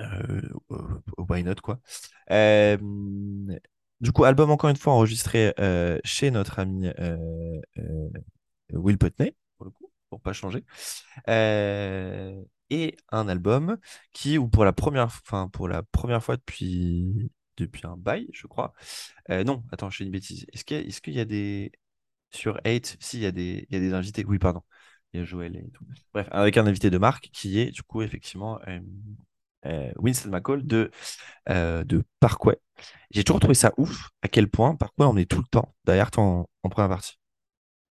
euh, 0.00 0.40
euh, 0.70 1.00
why 1.28 1.42
not, 1.44 1.56
quoi. 1.62 1.78
Du 4.00 4.10
coup, 4.12 4.24
album 4.24 4.50
encore 4.50 4.70
une 4.70 4.76
fois 4.76 4.94
enregistré 4.94 5.54
euh, 5.60 5.98
chez 6.04 6.30
notre 6.32 6.58
ami 6.58 6.88
euh, 6.98 7.56
Will 8.72 8.98
Putney, 8.98 9.34
pour 9.56 9.66
le 9.66 9.70
coup, 9.70 9.90
pour 10.10 10.20
pas 10.20 10.32
changer. 10.32 10.64
Et 12.70 12.96
un 13.10 13.28
album 13.28 13.76
qui, 14.12 14.38
ou 14.38 14.48
pour 14.48 14.64
la 14.64 14.72
première, 14.72 15.04
enfin, 15.04 15.48
pour 15.48 15.68
la 15.68 15.82
première 15.82 16.22
fois 16.24 16.36
depuis, 16.36 17.30
depuis 17.58 17.86
un 17.86 17.96
bail, 17.96 18.28
je 18.32 18.46
crois. 18.46 18.72
Non, 19.30 19.64
attends, 19.72 19.90
je 19.90 19.98
fais 19.98 20.04
une 20.04 20.10
bêtise. 20.10 20.46
Est-ce 20.52 20.64
qu'il 20.64 21.14
y 21.14 21.16
y 21.18 21.20
a 21.20 21.24
des. 21.24 21.72
Sur 22.32 22.60
8, 22.66 22.96
si, 23.00 23.18
il 23.18 23.22
y 23.24 23.26
a 23.26 23.32
des, 23.32 23.66
il 23.70 23.74
y 23.74 23.78
a 23.78 23.80
des 23.80 23.94
invités? 23.94 24.24
Oui, 24.26 24.38
pardon. 24.38 24.62
Il 25.12 25.20
y 25.20 25.22
a 25.22 25.26
Joël 25.26 25.56
et 25.56 25.70
tout. 25.72 25.84
Bref, 26.14 26.26
avec 26.30 26.56
un 26.56 26.66
invité 26.66 26.90
de 26.90 26.98
marque 26.98 27.28
qui 27.32 27.58
est, 27.60 27.70
du 27.70 27.82
coup, 27.82 28.02
effectivement, 28.02 28.58
euh, 28.68 28.80
euh, 29.66 29.92
Winston 29.96 30.30
McCall 30.30 30.66
de, 30.66 30.90
euh, 31.50 31.84
de 31.84 32.04
Parkway. 32.20 32.56
J'ai 33.10 33.24
toujours 33.24 33.40
trouvé 33.40 33.54
ça 33.54 33.72
ouf 33.76 34.10
à 34.22 34.28
quel 34.28 34.48
point 34.48 34.74
Parkway 34.76 35.06
on 35.06 35.16
est 35.16 35.30
tout 35.30 35.38
le 35.38 35.46
temps 35.50 35.74
derrière 35.84 36.10
en, 36.16 36.48
en 36.62 36.68
première 36.68 36.88
partie. 36.90 37.18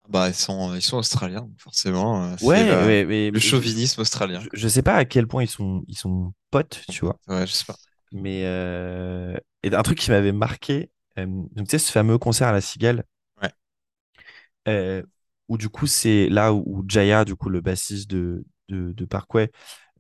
Bah, 0.10 0.28
ils 0.28 0.34
sont, 0.34 0.74
ils 0.74 0.82
sont 0.82 0.98
australiens, 0.98 1.48
forcément. 1.58 2.24
euh, 2.24 2.36
Ouais, 2.42 2.64
la- 2.66 2.86
ouais, 2.86 3.06
mais, 3.06 3.30
le 3.30 3.40
chauvinisme 3.40 4.02
australien. 4.02 4.40
je, 4.40 4.50
je 4.54 4.68
sais 4.68 4.82
pas 4.82 4.96
à 4.96 5.06
quel 5.06 5.28
point 5.28 5.44
ils 5.44 5.48
sont, 5.50 5.84
ils 5.88 5.98
sont 5.98 6.34
potes, 6.50 6.82
tu 6.90 7.02
vois. 7.06 7.18
Ouais, 7.28 7.46
je 7.46 7.52
sais 7.54 7.66
pas. 7.66 7.76
Mais 8.12 8.44
euh, 8.46 9.38
et 9.62 9.74
un 9.74 9.84
truc 9.84 10.00
qui 10.00 10.10
m'avait 10.10 10.32
marqué, 10.32 10.90
donc 11.16 11.50
tu 11.56 11.66
sais, 11.72 11.80
ce 11.80 11.92
fameux 11.92 12.18
concert 12.18 12.48
à 12.48 12.54
la 12.54 12.62
Cigale, 12.62 13.04
Ouais. 13.42 15.04
Où 15.50 15.58
du 15.58 15.70
coup, 15.70 15.88
c'est 15.88 16.30
là 16.30 16.54
où, 16.54 16.64
où 16.66 16.86
Jaya, 16.88 17.26
du 17.26 17.36
coup, 17.36 17.50
le 17.50 17.62
bassiste 17.62 18.10
de, 18.10 18.46
de, 18.70 18.94
de 18.94 19.06
Parkway, 19.06 19.52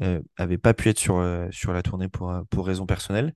euh, 0.01 0.21
avait 0.37 0.57
pas 0.57 0.73
pu 0.73 0.89
être 0.89 0.99
sur, 0.99 1.17
euh, 1.17 1.47
sur 1.51 1.73
la 1.73 1.81
tournée 1.81 2.07
pour, 2.09 2.31
euh, 2.31 2.43
pour 2.49 2.65
raison 2.67 2.85
personnelle. 2.85 3.33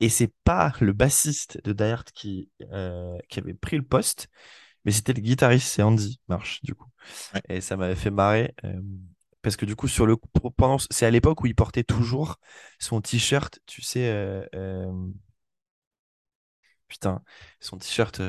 Et 0.00 0.08
c'est 0.08 0.32
pas 0.44 0.72
le 0.80 0.92
bassiste 0.92 1.62
de 1.64 1.72
Die 1.72 1.84
Hard 1.84 2.10
qui, 2.12 2.50
euh, 2.72 3.16
qui 3.28 3.38
avait 3.38 3.54
pris 3.54 3.76
le 3.76 3.84
poste, 3.84 4.28
mais 4.84 4.92
c'était 4.92 5.12
le 5.12 5.20
guitariste, 5.20 5.68
c'est 5.68 5.82
Andy 5.82 6.20
Marsh, 6.28 6.60
du 6.62 6.74
coup. 6.74 6.88
Ouais. 7.34 7.42
Et 7.48 7.60
ça 7.60 7.76
m'avait 7.76 7.94
fait 7.94 8.10
marrer. 8.10 8.54
parce 9.42 9.56
que 9.56 9.66
du 9.66 9.76
coup, 9.76 9.88
sur 9.88 10.06
le 10.06 10.16
pendant, 10.56 10.78
c'est 10.90 11.06
à 11.06 11.10
l'époque 11.10 11.42
où 11.42 11.46
il 11.46 11.54
portait 11.54 11.84
toujours 11.84 12.38
son 12.78 13.00
t-shirt, 13.00 13.60
tu 13.66 13.82
sais, 13.82 14.42
putain, 16.88 17.22
son 17.60 17.78
t-shirt 17.78 18.20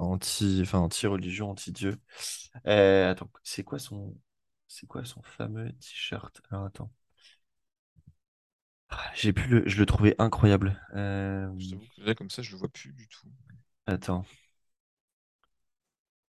anti, 0.00 0.60
enfin, 0.62 0.78
anti-religion, 0.80 1.50
anti-dieu. 1.50 1.98
Euh, 2.66 3.10
attends, 3.10 3.30
c'est 3.44 3.64
quoi 3.64 3.78
son, 3.78 4.16
c'est 4.68 4.86
quoi 4.86 5.04
son 5.04 5.22
fameux 5.22 5.72
t-shirt? 5.74 6.40
Alors 6.50 6.66
attends, 6.66 6.90
Ah, 8.88 9.10
j'ai 9.16 9.32
pu 9.32 9.48
le, 9.48 9.62
je 9.68 9.78
le 9.78 9.86
trouvais 9.86 10.14
incroyable. 10.20 10.80
Euh, 10.94 11.48
Je 11.58 11.68
t'avoue 11.68 11.86
que 11.86 12.00
là, 12.02 12.14
comme 12.16 12.28
ça, 12.30 12.42
je 12.42 12.50
le 12.52 12.58
vois 12.58 12.68
plus 12.68 12.92
du 12.92 13.06
tout. 13.06 13.28
attends. 13.86 14.26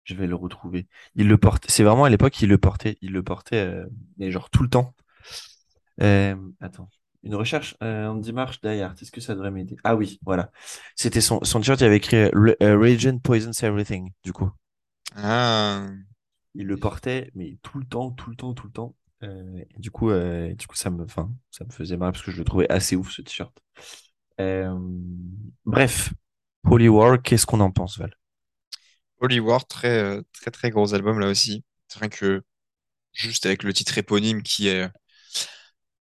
Je 0.04 0.14
vais 0.16 0.28
le 0.28 0.36
retrouver. 0.36 0.88
Il 1.16 1.28
le 1.28 1.38
porte. 1.38 1.66
C'est 1.70 1.84
vraiment 1.84 2.04
à 2.06 2.10
l'époque, 2.10 2.40
il 2.42 2.50
le 2.50 2.58
portait. 2.58 2.98
Il 3.02 3.12
le 3.14 3.24
portait, 3.24 3.58
euh, 3.66 3.86
mais 4.18 4.32
genre 4.32 4.50
tout 4.50 4.64
le 4.64 4.70
temps. 4.70 4.94
Euh, 6.02 6.36
attends. 6.60 6.90
Une 7.24 7.36
recherche, 7.36 7.76
euh, 7.84 8.14
Marsh, 8.34 8.62
Die 8.62 8.82
Hard. 8.82 8.98
Est-ce 9.02 9.12
que 9.12 9.22
ça 9.22 9.36
devrait 9.36 9.52
m'aider? 9.52 9.78
Ah 9.84 9.96
oui, 9.96 10.20
voilà. 10.24 10.52
C'était 10.96 11.22
son, 11.22 11.44
son 11.44 11.60
t-shirt, 11.60 11.80
il 11.82 11.86
avait 11.86 11.98
écrit 11.98 12.18
euh, 12.18 12.56
euh, 12.64 13.20
Poisons 13.24 13.52
Everything, 13.62 14.12
du 14.24 14.34
coup. 14.34 14.50
Ah, 15.16 15.88
Il 16.56 16.68
le 16.68 16.78
portait, 16.78 17.32
mais 17.36 17.58
tout 17.62 17.78
le 17.80 17.86
temps, 17.86 18.12
tout 18.12 18.30
le 18.30 18.36
temps, 18.36 18.54
tout 18.54 18.68
le 18.68 18.74
temps. 18.74 18.96
Euh, 19.24 19.64
et 19.76 19.80
du 19.80 19.92
coup, 19.92 20.10
euh, 20.10 20.54
du 20.56 20.66
coup, 20.68 20.76
ça 20.76 20.90
me, 20.90 21.04
enfin, 21.04 21.32
ça 21.52 21.64
me 21.64 21.72
faisait 21.72 21.98
mal 21.98 22.12
parce 22.12 22.24
que 22.26 22.32
je 22.32 22.38
le 22.40 22.44
trouvais 22.44 22.72
assez 22.72 22.96
ouf, 22.96 23.12
ce 23.12 23.22
t-shirt. 23.22 23.54
Bref, 25.66 26.14
Holy 26.66 26.88
War, 26.90 27.22
qu'est-ce 27.22 27.46
qu'on 27.48 27.60
en 27.62 27.72
pense, 27.72 27.98
Val? 27.98 28.16
Holy 29.20 29.40
War, 29.40 29.66
très, 29.68 30.22
très, 30.34 30.52
très 30.52 30.70
gros 30.70 30.94
album 30.94 31.20
là 31.20 31.28
aussi. 31.28 31.64
C'est 31.88 32.00
vrai 32.00 32.10
que 32.10 32.44
juste 33.14 33.46
avec 33.46 33.64
le 33.64 33.74
titre 33.74 33.98
éponyme 33.98 34.44
qui 34.44 34.68
est 34.70 34.90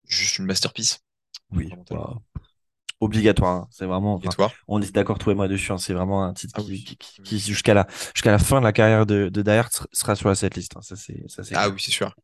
juste 0.08 0.40
une 0.40 0.46
masterpiece. 0.46 1.00
Oui, 1.52 1.70
voilà. 1.90 2.16
Obligatoire. 3.02 3.56
hein. 3.56 3.68
C'est 3.72 3.86
vraiment, 3.86 4.16
Obligatoire. 4.16 4.54
on 4.68 4.82
est 4.82 4.92
d'accord, 4.94 5.18
toi 5.20 5.34
et 5.34 5.36
moi, 5.36 5.48
dessus. 5.48 5.72
hein. 5.72 5.78
C'est 5.78 5.94
vraiment 5.94 6.24
un 6.24 6.34
titre 6.34 6.54
Ah 6.58 6.62
qui, 6.62 6.68
oui. 6.72 6.84
qui, 6.84 6.98
qui- 6.98 7.22
qui, 7.24 7.40
jusqu'à 7.40 7.74
la, 7.74 7.88
jusqu'à 8.16 8.32
la 8.32 8.40
fin 8.40 8.60
de 8.60 8.64
la 8.64 8.72
carrière 8.72 9.06
de, 9.06 9.30
de 9.30 9.44
ser- 9.44 9.86
sera 9.92 10.16
sur 10.16 10.30
la 10.30 10.36
setlist. 10.36 10.76
hein. 10.78 10.82
Ça, 10.82 10.96
c'est, 10.96 11.22
ça, 11.28 11.44
c'est 11.44 11.56
Ah 11.56 11.64
clair. 11.64 11.74
oui, 11.74 11.82
c'est 11.84 11.92
sûr. 11.92 12.16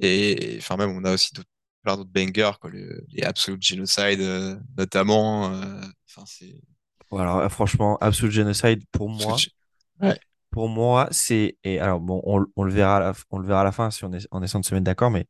Et 0.00 0.56
enfin, 0.58 0.76
même, 0.76 0.90
on 0.90 1.04
a 1.04 1.12
aussi 1.14 1.32
d'autres- 1.34 1.48
plein 1.82 1.96
d'autres 1.96 2.10
bangers, 2.10 2.52
quoi, 2.60 2.70
le- 2.70 3.04
les 3.10 3.24
Absolute 3.24 3.62
Genocide, 3.62 4.20
euh, 4.20 4.56
notamment. 4.78 5.52
euh, 5.52 5.80
Enfin, 6.08 6.24
c'est. 6.26 6.54
Alors, 7.10 7.38
euh, 7.38 7.48
franchement, 7.48 7.98
Absolute 8.00 8.32
Genocide, 8.32 8.84
pour 8.92 9.08
moi, 9.10 9.36
Ouais. 10.00 10.18
pour 10.50 10.68
moi, 10.68 11.08
c'est, 11.10 11.56
et 11.64 11.80
alors, 11.80 12.00
bon, 12.00 12.20
on, 12.24 12.44
on 12.56 12.62
le 12.64 12.72
verra 12.72 12.98
à 12.98 13.00
la, 13.00 13.12
on 13.30 13.38
le 13.38 13.46
verra 13.46 13.62
à 13.62 13.64
la 13.64 13.72
fin 13.72 13.90
si 13.90 14.04
on 14.04 14.12
est, 14.12 14.26
on 14.30 14.42
essaie 14.42 14.58
de 14.60 14.64
se 14.64 14.74
mettre 14.74 14.84
d'accord, 14.84 15.10
mais 15.10 15.26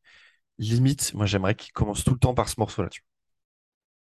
limite, 0.63 1.15
moi, 1.15 1.27
j'aimerais 1.27 1.55
qu'il 1.55 1.73
commence 1.73 2.05
tout 2.05 2.13
le 2.15 2.19
temps 2.19 2.35
par 2.35 2.49
ce 2.49 2.55
morceau-là, 2.59 2.89
tu 2.91 3.03
vois. 3.03 3.09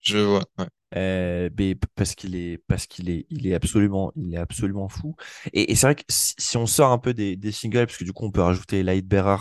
Je 0.02 0.18
vois. 0.18 0.46
ouais. 0.58 0.68
Euh, 0.96 1.52
mais 1.56 1.76
parce 1.94 2.16
qu'il 2.16 2.36
est 2.36 2.58
parce 2.68 2.88
qu'il 2.88 3.12
est 3.12 3.28
il 3.30 3.46
est 3.46 3.54
absolument 3.54 4.12
il 4.16 4.34
est 4.34 4.38
absolument 4.38 4.90
fou 4.90 5.16
et, 5.54 5.72
et 5.72 5.76
c'est 5.76 5.86
vrai 5.86 5.94
que 5.94 6.02
si, 6.10 6.34
si 6.40 6.58
on 6.58 6.66
sort 6.66 6.92
un 6.92 6.98
peu 6.98 7.14
des, 7.14 7.36
des 7.36 7.52
singles 7.52 7.86
parce 7.86 7.98
que 8.00 8.04
du 8.04 8.12
coup 8.12 8.26
on 8.26 8.32
peut 8.32 8.42
rajouter 8.42 8.82
Lightbearer 8.82 9.38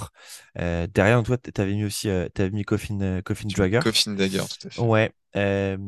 euh, 0.58 0.86
derrière 0.92 1.22
toi 1.22 1.38
t'avais 1.38 1.72
mis 1.72 1.86
aussi 1.86 2.10
euh, 2.10 2.28
t'avais 2.28 2.50
mis 2.50 2.64
Coffin 2.64 3.00
euh, 3.00 3.22
Coffin 3.22 3.48
Dragger 3.48 3.80
Coffin 3.80 4.12
Dagger, 4.12 4.42
tout 4.60 4.66
à 4.68 4.70
fait. 4.70 4.82
ouais 4.82 5.10
euh, 5.36 5.78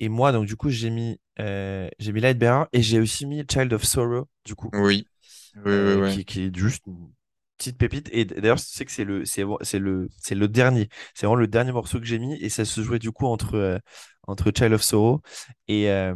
et 0.00 0.08
moi 0.08 0.32
donc 0.32 0.46
du 0.46 0.56
coup 0.56 0.68
j'ai 0.70 0.90
mis 0.90 1.20
j'ai 1.38 2.12
mis 2.12 2.20
Lightbearer 2.20 2.64
et 2.72 2.82
j'ai 2.82 2.98
aussi 2.98 3.24
mis 3.26 3.44
Child 3.48 3.72
of 3.72 3.84
Sorrow 3.84 4.26
du 4.44 4.56
coup 4.56 4.70
Oui. 4.72 5.06
Oui, 5.64 5.72
oui, 5.72 5.94
oui. 6.02 6.14
qui, 6.14 6.24
qui 6.24 6.42
est 6.46 6.56
juste 6.56 6.82
petite 7.58 7.78
pépite. 7.78 8.08
Et 8.12 8.24
d'ailleurs, 8.24 8.58
tu 8.58 8.66
sais 8.66 8.84
que 8.84 8.92
c'est 8.92 9.04
le, 9.04 9.24
c'est, 9.24 9.44
c'est 9.62 9.78
le, 9.78 10.08
c'est 10.18 10.34
le 10.34 10.48
dernier. 10.48 10.88
C'est 11.14 11.26
vraiment 11.26 11.40
le 11.40 11.48
dernier 11.48 11.72
morceau 11.72 12.00
que 12.00 12.06
j'ai 12.06 12.18
mis. 12.18 12.34
Et 12.42 12.48
ça 12.48 12.64
se 12.64 12.80
jouait 12.82 12.98
du 12.98 13.12
coup 13.12 13.26
entre, 13.26 13.54
euh, 13.56 13.78
entre 14.26 14.52
Child 14.56 14.72
of 14.74 14.82
Sorrow 14.82 15.22
et, 15.68 15.90
euh, 15.90 16.14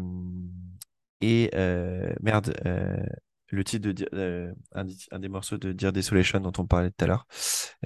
et 1.20 1.50
euh, 1.54 2.12
merde, 2.20 2.54
euh, 2.66 2.96
le 3.50 3.64
titre 3.64 3.88
de 3.90 4.08
euh, 4.14 4.52
un, 4.72 4.84
des- 4.84 4.96
un 5.10 5.18
des 5.18 5.28
morceaux 5.28 5.56
de 5.58 5.72
Dear 5.72 5.92
Desolation 5.92 6.40
dont 6.40 6.52
on 6.58 6.66
parlait 6.66 6.90
tout 6.90 7.04
à 7.04 7.08
l'heure. 7.08 7.26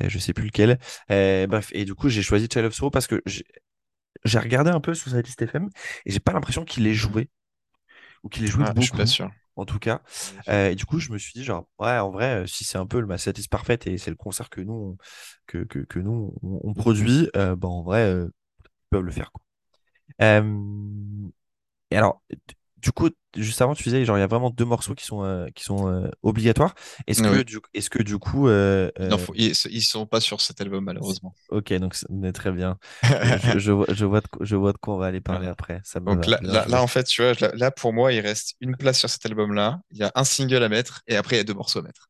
Euh, 0.02 0.08
je 0.08 0.18
sais 0.18 0.32
plus 0.34 0.46
lequel. 0.46 0.78
Euh, 1.10 1.46
bref, 1.46 1.70
et 1.72 1.84
du 1.84 1.94
coup, 1.94 2.08
j'ai 2.08 2.22
choisi 2.22 2.48
Child 2.52 2.66
of 2.66 2.74
Sorrow 2.74 2.90
parce 2.90 3.06
que 3.06 3.22
j'ai- 3.26 3.44
j'ai 4.24 4.38
regardé 4.38 4.70
un 4.70 4.80
peu 4.80 4.94
sous 4.94 5.10
sa 5.10 5.22
liste 5.22 5.42
FM 5.42 5.68
et 6.06 6.12
j'ai 6.12 6.20
pas 6.20 6.32
l'impression 6.32 6.64
qu'il 6.64 6.86
ait 6.86 6.94
joué 6.94 7.30
ou 8.24 8.28
qu'il 8.28 8.44
ait 8.44 8.48
joué 8.48 8.64
Ah, 8.64 8.72
je 8.78 8.84
suis 8.86 8.92
beaucoup, 8.92 8.96
pas 8.96 9.06
sûr. 9.06 9.30
En 9.56 9.64
tout 9.64 9.78
cas. 9.78 10.02
Euh, 10.48 10.70
et 10.70 10.74
du 10.74 10.86
coup, 10.86 10.98
je 11.00 11.12
me 11.12 11.18
suis 11.18 11.32
dit, 11.34 11.44
genre, 11.44 11.66
ouais, 11.78 11.98
en 11.98 12.10
vrai, 12.10 12.44
si 12.46 12.64
c'est 12.64 12.78
un 12.78 12.86
peu 12.86 13.00
le 13.00 13.06
ma 13.06 13.18
setlist 13.18 13.50
parfaite 13.50 13.86
et 13.86 13.98
c'est 13.98 14.10
le 14.10 14.16
concert 14.16 14.50
que 14.50 14.60
nous, 14.60 14.72
on, 14.72 14.96
que, 15.46 15.58
que, 15.64 15.80
que 15.80 15.98
nous, 15.98 16.34
on, 16.42 16.60
on 16.64 16.74
produit, 16.74 17.28
euh, 17.36 17.56
bah, 17.56 17.68
en 17.68 17.82
vrai, 17.82 18.10
ils 18.12 18.30
peuvent 18.90 19.04
le 19.04 19.12
faire, 19.12 19.32
quoi. 19.32 19.42
Et 21.90 21.96
alors, 21.96 22.22
du 22.82 22.92
coup, 22.92 23.08
juste 23.36 23.62
avant, 23.62 23.74
tu 23.74 23.84
disais, 23.84 24.04
genre, 24.04 24.16
il 24.18 24.20
y 24.20 24.24
a 24.24 24.26
vraiment 24.26 24.50
deux 24.50 24.64
morceaux 24.64 24.94
qui 24.94 25.04
sont, 25.04 25.24
euh, 25.24 25.46
qui 25.54 25.64
sont 25.64 25.88
euh, 25.88 26.08
obligatoires. 26.22 26.74
Est-ce 27.06 27.22
que, 27.22 27.42
du, 27.42 27.58
est-ce 27.74 27.88
que 27.90 28.02
du 28.02 28.18
coup, 28.18 28.48
euh, 28.48 28.90
faut- 29.18 29.32
ils, 29.36 29.52
ils 29.70 29.82
sont 29.82 30.06
pas 30.06 30.20
sur 30.20 30.40
cet 30.40 30.60
album, 30.60 30.84
malheureusement. 30.84 31.32
ok, 31.50 31.72
donc 31.74 31.94
c'est 31.94 32.32
très 32.32 32.50
bien. 32.52 32.78
Je, 33.58 33.70
vois, 33.72 33.86
je 33.90 34.04
vois 34.04 34.20
de, 34.20 34.26
quoi- 34.26 34.44
je 34.44 34.56
vois 34.56 34.72
de 34.72 34.78
quoi 34.78 34.94
on 34.94 34.98
va 34.98 35.06
aller 35.06 35.20
parler 35.20 35.40
Voilà. 35.40 35.52
après. 35.52 35.80
Ça 35.84 36.00
Donc 36.00 36.26
là, 36.26 36.82
en 36.82 36.86
fait, 36.86 37.04
tu 37.04 37.22
vois, 37.22 37.34
là, 37.54 37.70
pour 37.70 37.92
moi, 37.92 38.12
il 38.12 38.20
reste 38.20 38.54
une 38.60 38.76
place 38.76 38.98
sur 38.98 39.08
cet 39.08 39.24
album-là. 39.26 39.80
Il 39.92 39.98
y 39.98 40.02
a 40.02 40.10
un 40.14 40.24
single 40.24 40.62
à 40.62 40.68
mettre 40.68 41.02
et 41.06 41.16
après, 41.16 41.36
il 41.36 41.38
y 41.38 41.42
a 41.42 41.44
deux 41.44 41.54
morceaux 41.54 41.78
à 41.78 41.82
mettre. 41.82 42.08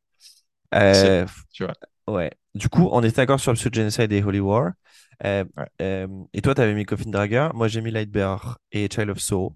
Tu 1.51 1.63
vois. 1.63 1.73
Ouais. 2.07 2.31
Du 2.55 2.69
coup, 2.69 2.89
on 2.91 3.01
est 3.03 3.15
d'accord 3.15 3.39
sur 3.39 3.51
le 3.51 3.57
Sud 3.57 3.73
Genocide 3.73 4.11
et 4.11 4.23
Holy 4.23 4.39
War. 4.39 4.71
Ouais. 5.23 5.45
et 6.33 6.41
toi, 6.41 6.55
tu 6.55 6.61
avais 6.61 6.73
mis 6.73 6.85
Coffin 6.85 7.09
Dragger. 7.09 7.49
Moi, 7.53 7.67
j'ai 7.67 7.81
mis 7.81 7.91
Lightbearer 7.91 8.55
et 8.71 8.89
Child 8.91 9.09
of 9.11 9.19
Sorrow. 9.19 9.55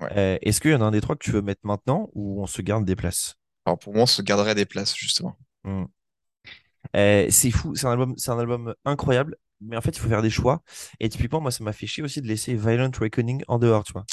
Ouais. 0.00 0.10
Euh, 0.16 0.38
Est-ce 0.42 0.60
qu'il 0.60 0.70
y 0.72 0.74
en 0.74 0.80
a 0.82 0.84
un 0.84 0.90
des 0.90 1.00
trois 1.00 1.16
que 1.16 1.24
tu 1.24 1.30
veux 1.32 1.42
mettre 1.42 1.60
maintenant 1.64 2.10
ou 2.14 2.42
on 2.42 2.46
se 2.46 2.62
garde 2.62 2.84
des 2.84 2.96
places? 2.96 3.36
Alors, 3.64 3.78
pour 3.78 3.94
moi, 3.94 4.02
on 4.02 4.06
se 4.06 4.20
garderait 4.20 4.54
des 4.54 4.66
places, 4.66 4.94
justement. 4.94 5.34
Hmm. 5.64 5.84
Euh, 6.96 7.26
c'est 7.30 7.50
fou, 7.50 7.74
c'est 7.74 7.86
un 7.86 7.92
album, 7.92 8.14
c'est 8.16 8.30
un 8.30 8.38
album 8.38 8.74
incroyable, 8.84 9.36
mais 9.60 9.76
en 9.76 9.80
fait, 9.80 9.90
il 9.90 9.98
faut 10.00 10.08
faire 10.08 10.22
des 10.22 10.30
choix. 10.30 10.62
Et 11.00 11.08
typiquement, 11.08 11.40
moi, 11.40 11.50
ça 11.50 11.62
m'a 11.64 11.72
fait 11.72 11.86
chier 11.86 12.02
aussi 12.02 12.20
de 12.22 12.26
laisser 12.26 12.54
Violent 12.54 12.90
Reckoning 12.98 13.42
en 13.48 13.58
dehors, 13.58 13.84
tu 13.84 13.92
vois. 13.92 14.06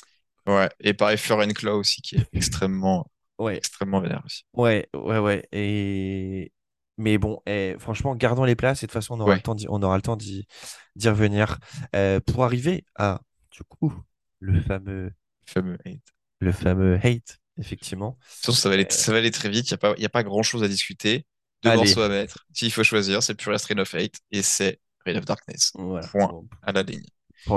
Ouais. 0.47 0.69
Et 0.79 0.93
pareil, 0.93 1.17
Fleur 1.17 1.39
and 1.39 1.49
Claw 1.53 1.77
aussi, 1.77 2.01
qui 2.01 2.15
est 2.15 2.27
extrêmement, 2.33 3.05
Ouais, 3.39 3.57
extrêmement 3.57 3.99
vénère 4.01 4.23
aussi. 4.25 4.43
ouais, 4.53 4.89
ouais, 4.95 5.19
ouais. 5.19 5.47
Et... 5.51 6.51
Mais 6.97 7.17
bon, 7.19 7.41
eh, 7.45 7.75
franchement, 7.79 8.15
gardons 8.15 8.43
les 8.43 8.55
places 8.55 8.81
et 8.83 8.87
de 8.87 8.91
toute 8.91 8.93
façon, 8.93 9.15
on 9.15 9.19
aura 9.19 9.35
le 9.35 9.41
temps 9.41 9.53
d'y, 9.53 9.67
on 9.69 9.83
aura 9.83 9.95
le 9.97 10.01
temps 10.01 10.15
d'y, 10.15 10.47
d'y 10.95 11.09
revenir 11.09 11.59
Euh, 11.95 12.19
pour 12.19 12.43
arriver 12.43 12.85
à, 12.95 13.21
du 13.51 13.63
coup, 13.63 13.93
le 14.39 14.59
fameux, 14.61 15.11
Fameux 15.47 15.77
hate. 15.85 16.13
le 16.39 16.51
fameux 16.51 16.99
hate, 17.03 17.39
effectivement. 17.59 18.17
Ça 18.53 18.69
va 18.69 18.75
aller, 18.75 18.85
Euh, 18.85 18.89
ça 18.89 19.11
va 19.11 19.17
aller 19.19 19.31
très 19.31 19.49
vite. 19.49 19.69
Il 19.69 19.73
n'y 19.73 19.75
a 19.75 19.77
pas, 19.77 19.95
y 19.97 20.05
a 20.05 20.09
pas 20.09 20.23
grand-chose 20.23 20.63
à 20.63 20.67
discuter. 20.67 21.25
Deux 21.63 21.69
Allez, 21.69 21.79
morceaux 21.79 22.01
à 22.01 22.09
mettre. 22.09 22.45
S'il 22.53 22.71
faut 22.71 22.83
choisir, 22.83 23.23
c'est 23.23 23.35
Pure 23.35 23.59
Strain 23.59 23.77
of 23.79 23.93
Hate 23.95 24.15
et 24.31 24.43
c'est 24.43 24.79
Reign 25.05 25.17
of 25.17 25.25
Darkness. 25.25 25.71
voilà. 25.73 26.07
Point 26.07 26.27
Bon, 26.27 26.47
à 26.61 26.71
la 26.71 26.83
ligne. 26.83 27.05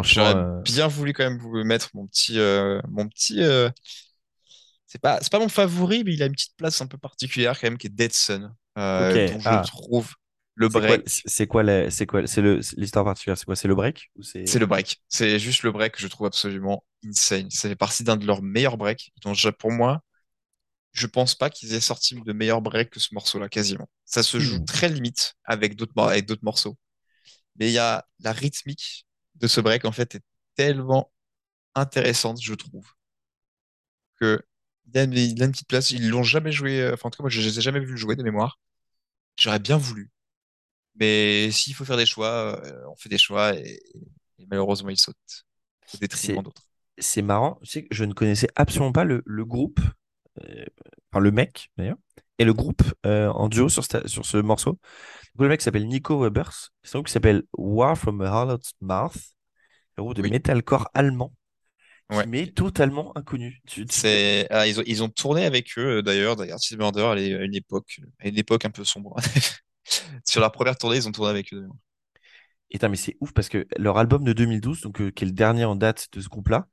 J'aurais 0.03 0.35
euh, 0.37 0.61
bien 0.63 0.89
voulu 0.89 1.13
quand 1.13 1.25
même 1.25 1.39
vous 1.39 1.65
mettre 1.65 1.91
mon 1.95 2.07
petit, 2.07 2.39
euh, 2.39 2.81
mon 2.89 3.09
petit. 3.09 3.43
euh, 3.43 3.69
c'est 4.87 5.01
pas, 5.01 5.21
pas 5.31 5.39
mon 5.39 5.49
favori, 5.49 6.03
mais 6.05 6.15
il 6.15 6.23
a 6.23 6.27
une 6.27 6.33
petite 6.33 6.57
place 6.57 6.81
un 6.81 6.87
peu 6.87 6.99
particulière 6.99 7.59
quand 7.61 7.67
même, 7.69 7.79
qui 7.79 7.87
est 7.87 7.91
Dead 7.91 8.13
Sun, 8.13 8.55
dont 8.99 9.39
je 9.39 9.49
Ah, 9.49 9.63
trouve 9.63 10.15
le 10.61 10.69
c'est 10.69 10.81
break. 10.81 11.25
c'est 11.27 11.47
quoi, 11.47 11.65
c'est 11.91 12.07
quoi, 12.07 12.27
c'est 12.27 12.41
le, 12.43 12.63
c'est 12.63 12.79
l'histoire 12.79 13.05
particulière, 13.05 13.37
c'est 13.39 13.45
quoi? 13.45 13.57
C'est 13.57 13.69
le 13.69 13.75
break 13.75 14.11
ou 14.17 14.23
c'est. 14.23 14.45
C'est 14.45 14.59
le 14.59 14.67
break. 14.67 15.01
C'est 15.09 15.39
juste 15.39 15.63
le 15.63 15.73
break 15.73 15.95
que 15.95 16.01
je 16.01 16.09
trouve 16.09 16.27
absolument 16.27 16.85
insane. 17.07 17.51
Ça 17.51 17.69
fait 17.69 17.77
partie 17.77 18.05
d'un 18.05 18.17
de 18.17 18.27
leurs 18.27 18.43
meilleurs 18.43 18.77
breaks. 18.77 19.13
Donc, 19.23 19.37
pour 19.59 19.71
moi, 19.73 20.03
je 20.93 21.07
pense 21.07 21.35
pas 21.35 21.51
qu'ils 21.51 21.75
aient 21.75 21.81
sorti 21.81 22.17
de 22.21 22.35
meilleur 22.35 22.63
break 22.63 22.91
que 22.91 23.01
ce 23.01 23.15
morceau-là, 23.15 23.49
quasiment. 23.49 23.89
Ça 24.07 24.23
se 24.23 24.41
joue 24.41 24.59
Hmm. 24.59 24.67
très 24.67 24.89
limite 24.89 25.35
avec 25.45 25.77
d'autres, 25.77 25.95
avec 26.03 26.27
d'autres 26.27 26.45
morceaux. 26.45 26.79
Mais 27.57 27.69
il 27.71 27.75
y 27.75 27.79
a 27.79 28.07
la 28.21 28.33
rythmique 28.33 29.07
de 29.37 29.49
ce 29.49 29.61
break, 29.63 29.85
en 29.87 29.93
fait, 29.93 30.17
est 30.17 30.23
tellement 30.57 31.13
intéressante, 31.77 32.41
je 32.43 32.55
trouve, 32.55 32.87
que 34.21 34.41
il 34.93 34.99
a, 34.99 35.05
une, 35.05 35.13
il 35.15 35.43
a 35.43 35.47
une 35.47 35.53
petite 35.53 35.69
place. 35.69 35.91
Ils 35.91 36.09
l'ont 36.11 36.23
jamais 36.23 36.53
joué. 36.53 36.81
euh, 36.81 36.95
Enfin, 36.95 37.09
en 37.09 37.11
tout 37.11 37.19
cas, 37.19 37.23
moi, 37.25 37.31
je 37.31 37.41
les 37.41 37.59
ai 37.59 37.63
jamais 37.63 37.81
vus 37.81 37.93
le 37.93 37.97
jouer 37.97 38.17
de 38.17 38.23
mémoire. 38.23 38.59
J'aurais 39.39 39.61
bien 39.61 39.79
voulu. 39.79 40.11
Mais 40.97 41.51
s'il 41.51 41.75
faut 41.75 41.85
faire 41.85 41.97
des 41.97 42.07
choix, 42.07 42.61
euh, 42.65 42.85
on 42.91 42.97
fait 42.97 43.09
des 43.09 43.19
choix 43.19 43.55
et, 43.57 43.81
et 44.39 44.47
malheureusement, 44.47 44.91
ils 44.91 44.99
sautent 44.99 45.47
au 45.95 45.99
détriment 45.99 46.33
C'est, 46.33 46.43
d'autres. 46.43 46.63
c'est 46.99 47.23
marrant, 47.23 47.59
tu 47.63 47.71
sais 47.71 47.83
que 47.85 47.95
je 47.95 48.05
ne 48.05 48.13
connaissais 48.15 48.49
absolument 48.57 48.93
pas 48.93 49.05
le, 49.05 49.23
le 49.27 49.45
groupe, 49.45 49.81
euh, 50.43 50.65
enfin 51.13 51.21
le 51.23 51.31
mec 51.31 51.71
d'ailleurs, 51.77 51.99
et 52.39 52.45
le 52.45 52.55
groupe 52.55 52.83
euh, 53.07 53.29
en 53.31 53.49
duo 53.49 53.69
sur, 53.69 53.85
sur 53.85 54.25
ce 54.27 54.37
morceau. 54.39 54.73
Donc, 55.37 55.45
le 55.45 55.49
mec 55.49 55.63
s'appelle 55.63 55.89
Nico 55.89 56.19
Webers, 56.21 56.71
c'est 56.83 56.97
un 56.97 57.01
groupe 57.01 57.09
qui 57.09 57.13
s'appelle 57.15 57.45
War 57.57 57.97
from 57.99 58.21
a 58.23 58.29
Harlot's 58.31 58.73
Mouth, 58.81 59.17
un 59.99 60.03
groupe 60.03 60.17
de 60.17 60.23
Oui. 60.23 60.31
metalcore 60.31 60.89
allemand 60.95 61.35
Ouais. 62.11 62.27
m'est 62.27 62.55
totalement 62.55 63.17
inconnu. 63.17 63.63
Tu, 63.67 63.87
ah, 64.51 64.67
ils 64.67 64.81
ont, 64.81 64.83
ils 64.87 65.03
ont 65.03 65.09
tourné 65.09 65.45
avec 65.45 65.79
eux, 65.79 65.99
euh, 65.99 66.03
d'ailleurs, 66.03 66.37
d'ailleurs, 66.37 66.55
Artist 66.55 66.77
Murder, 66.79 67.03
à 67.05 67.45
une 67.45 67.55
époque, 67.55 68.01
à 68.21 68.29
une 68.29 68.39
époque 68.39 68.65
un 68.65 68.71
peu 68.71 68.85
sombre. 68.85 69.17
Sur 70.25 70.41
leur 70.41 70.53
première 70.53 70.77
tournée, 70.77 70.97
ils 70.97 71.09
ont 71.09 71.13
tourné 71.13 71.31
avec 71.31 71.53
eux. 71.55 71.69
Et 72.73 72.75
putain, 72.79 72.89
mais 72.89 72.97
c'est 72.97 73.17
ouf 73.21 73.33
parce 73.33 73.49
que 73.49 73.67
leur 73.79 73.99
album 73.99 74.23
de 74.23 74.33
2012, 74.33 74.81
donc, 74.83 75.01
euh, 75.01 75.11
qui 75.11 75.25
est 75.25 75.27
le 75.27 75.33
dernier 75.33 75.65
en 75.65 75.75
date 75.75 76.09
de 76.13 76.21
ce 76.21 76.29
groupe-là, 76.29 76.69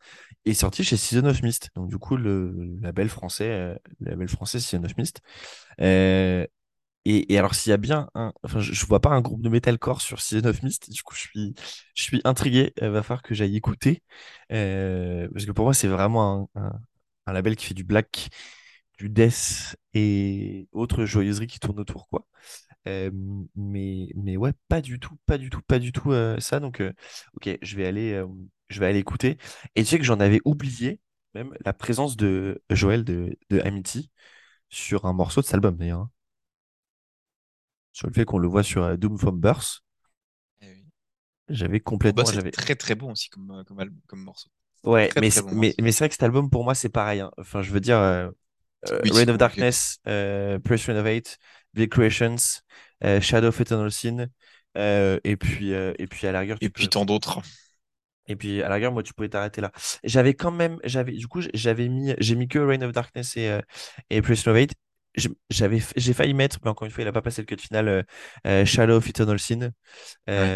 est 0.45 0.53
sorti 0.53 0.83
chez 0.83 0.95
Season 0.95 1.25
of 1.25 1.41
Mist. 1.41 1.69
Donc 1.75 1.89
du 1.89 1.97
coup, 1.97 2.17
le, 2.17 2.53
label 2.81 3.09
français, 3.09 3.49
euh, 3.49 3.75
label 3.99 4.27
français 4.27 4.59
Season 4.59 4.83
of 4.83 4.95
Mist. 4.97 5.21
Euh, 5.81 6.45
et, 7.05 7.37
alors, 7.39 7.55
s'il 7.55 7.71
y 7.71 7.73
a 7.73 7.77
bien 7.77 8.09
un, 8.15 8.33
enfin, 8.43 8.59
je, 8.61 8.73
je 8.73 8.85
vois 8.85 9.01
pas 9.01 9.11
un 9.11 9.21
groupe 9.21 9.41
de 9.41 9.49
metalcore 9.49 10.01
sur 10.01 10.21
Season 10.21 10.45
of 10.49 10.63
Mist. 10.63 10.89
Du 10.91 11.03
coup, 11.03 11.15
je 11.15 11.21
suis, 11.21 11.55
je 11.95 12.03
suis 12.03 12.21
intrigué. 12.25 12.73
Il 12.81 12.89
va 12.89 13.03
falloir 13.03 13.23
que 13.23 13.35
j'aille 13.35 13.55
écouter 13.57 14.03
parce 14.49 15.45
que 15.45 15.51
pour 15.51 15.65
moi, 15.65 15.73
c'est 15.73 15.87
vraiment 15.87 16.49
un, 16.55 16.61
un- 16.63 16.81
un 17.27 17.33
label 17.33 17.55
qui 17.57 17.65
fait 17.65 17.73
du 17.73 17.83
black, 17.83 18.29
du 18.99 19.09
death 19.09 19.75
et 19.93 20.67
autres 20.73 21.05
joyeuseries 21.05 21.47
qui 21.47 21.59
tournent 21.59 21.79
autour, 21.79 22.07
quoi. 22.09 22.25
Euh, 22.87 23.11
mais, 23.55 24.09
mais 24.15 24.37
ouais, 24.37 24.53
pas 24.69 24.81
du 24.81 24.99
tout, 24.99 25.15
pas 25.25 25.37
du 25.37 25.49
tout, 25.49 25.61
pas 25.63 25.79
du 25.79 25.91
tout 25.91 26.11
euh, 26.13 26.39
ça. 26.39 26.59
Donc, 26.59 26.81
euh, 26.81 26.93
ok, 27.35 27.57
je 27.61 27.77
vais 27.77 27.85
aller, 27.87 28.13
euh, 28.13 28.27
je 28.69 28.79
vais 28.79 28.87
aller 28.87 28.99
écouter. 28.99 29.37
Et 29.75 29.83
tu 29.83 29.89
sais 29.89 29.97
que 29.99 30.05
j'en 30.05 30.19
avais 30.19 30.41
oublié 30.45 30.99
même 31.35 31.53
la 31.65 31.73
présence 31.73 32.17
de 32.17 32.63
Joël 32.71 33.03
de, 33.03 33.37
de 33.49 33.59
Amity 33.61 34.11
sur 34.69 35.05
un 35.05 35.13
morceau 35.13 35.41
de 35.41 35.47
cet 35.47 35.55
album 35.55 35.77
d'ailleurs. 35.77 36.01
hein. 36.01 36.11
Sur 37.91 38.07
le 38.07 38.13
fait 38.13 38.23
qu'on 38.23 38.37
le 38.37 38.47
voit 38.47 38.63
sur 38.63 38.81
euh, 38.85 38.95
Doom 38.95 39.17
from 39.17 39.41
Birth. 39.41 39.81
Eh 40.61 40.67
oui. 40.69 40.85
J'avais 41.49 41.81
Pour 41.99 42.11
complètement. 42.11 42.11
Boss, 42.11 42.31
c'est 42.33 42.39
J'avais... 42.39 42.51
très 42.51 42.75
très 42.75 42.95
bon 42.95 43.11
aussi 43.11 43.29
comme, 43.29 43.51
euh, 43.51 43.63
comme, 43.63 43.79
album- 43.79 44.01
comme 44.07 44.23
morceau. 44.23 44.49
Ouais, 44.83 45.11
Très 45.11 45.21
mais, 45.21 45.29
très 45.29 45.41
c'est- 45.41 45.43
bon 45.43 45.53
mais, 45.53 45.75
mais 45.81 45.91
c'est 45.91 45.99
vrai 45.99 46.09
que 46.09 46.13
cet 46.15 46.23
album 46.23 46.49
pour 46.49 46.63
moi 46.63 46.73
c'est 46.75 46.89
pareil. 46.89 47.19
hein. 47.19 47.31
Enfin, 47.37 47.61
je 47.61 47.71
veux 47.71 47.79
dire, 47.79 47.97
euh, 47.99 48.29
euh, 48.87 49.01
Oui, 49.01 49.11
Reign 49.11 49.29
c'est 49.29 49.31
of 49.31 49.37
Darkness, 49.37 49.99
euh, 50.07 50.59
Praise 50.59 50.85
Renovate, 50.87 51.39
The 51.77 51.87
Creations, 51.89 52.37
euh, 53.03 53.21
Shadow 53.21 53.47
of 53.49 53.61
Eternal 53.61 53.91
Sin. 53.91 54.27
euh, 54.77 55.19
et 55.23 55.37
puis, 55.37 55.73
euh, 55.73 55.93
et 55.99 56.07
puis 56.07 56.27
à 56.27 56.31
la 56.31 56.41
rigueur, 56.41 56.59
Et 56.61 56.69
puis 56.69 56.87
tant 56.89 57.05
d'autres. 57.05 57.41
Et 58.27 58.35
puis 58.35 58.61
à 58.61 58.69
la 58.69 58.75
rigueur, 58.75 58.91
moi, 58.91 59.03
tu 59.03 59.13
pouvais 59.13 59.29
t'arrêter 59.29 59.61
là. 59.61 59.71
J'avais 60.03 60.33
quand 60.33 60.51
même, 60.51 60.79
j'avais, 60.83 61.13
du 61.13 61.27
coup, 61.27 61.41
j'avais 61.53 61.87
mis, 61.87 62.13
j'ai 62.19 62.35
mis 62.35 62.47
que 62.47 62.59
Reign 62.59 62.83
of 62.83 62.91
Darkness 62.91 63.37
et, 63.37 63.49
euh, 63.49 63.61
et 64.09 64.19
Renovate. 64.19 64.71
Je- 65.15 65.29
J'avais, 65.49 65.81
j'ai 65.95 66.13
failli 66.13 66.33
mettre, 66.35 66.59
mais 66.63 66.69
encore 66.69 66.85
une 66.85 66.91
fois, 66.91 67.01
il 67.03 67.05
n'a 67.05 67.11
pas 67.13 67.21
passé 67.23 67.41
le 67.41 67.45
cut 67.47 67.57
final, 67.59 68.05
euh, 68.45 68.65
Shadow 68.65 68.97
of 68.97 69.07
Eternal 69.09 69.39
Sin. 69.39 69.71
Ouais. 70.35 70.51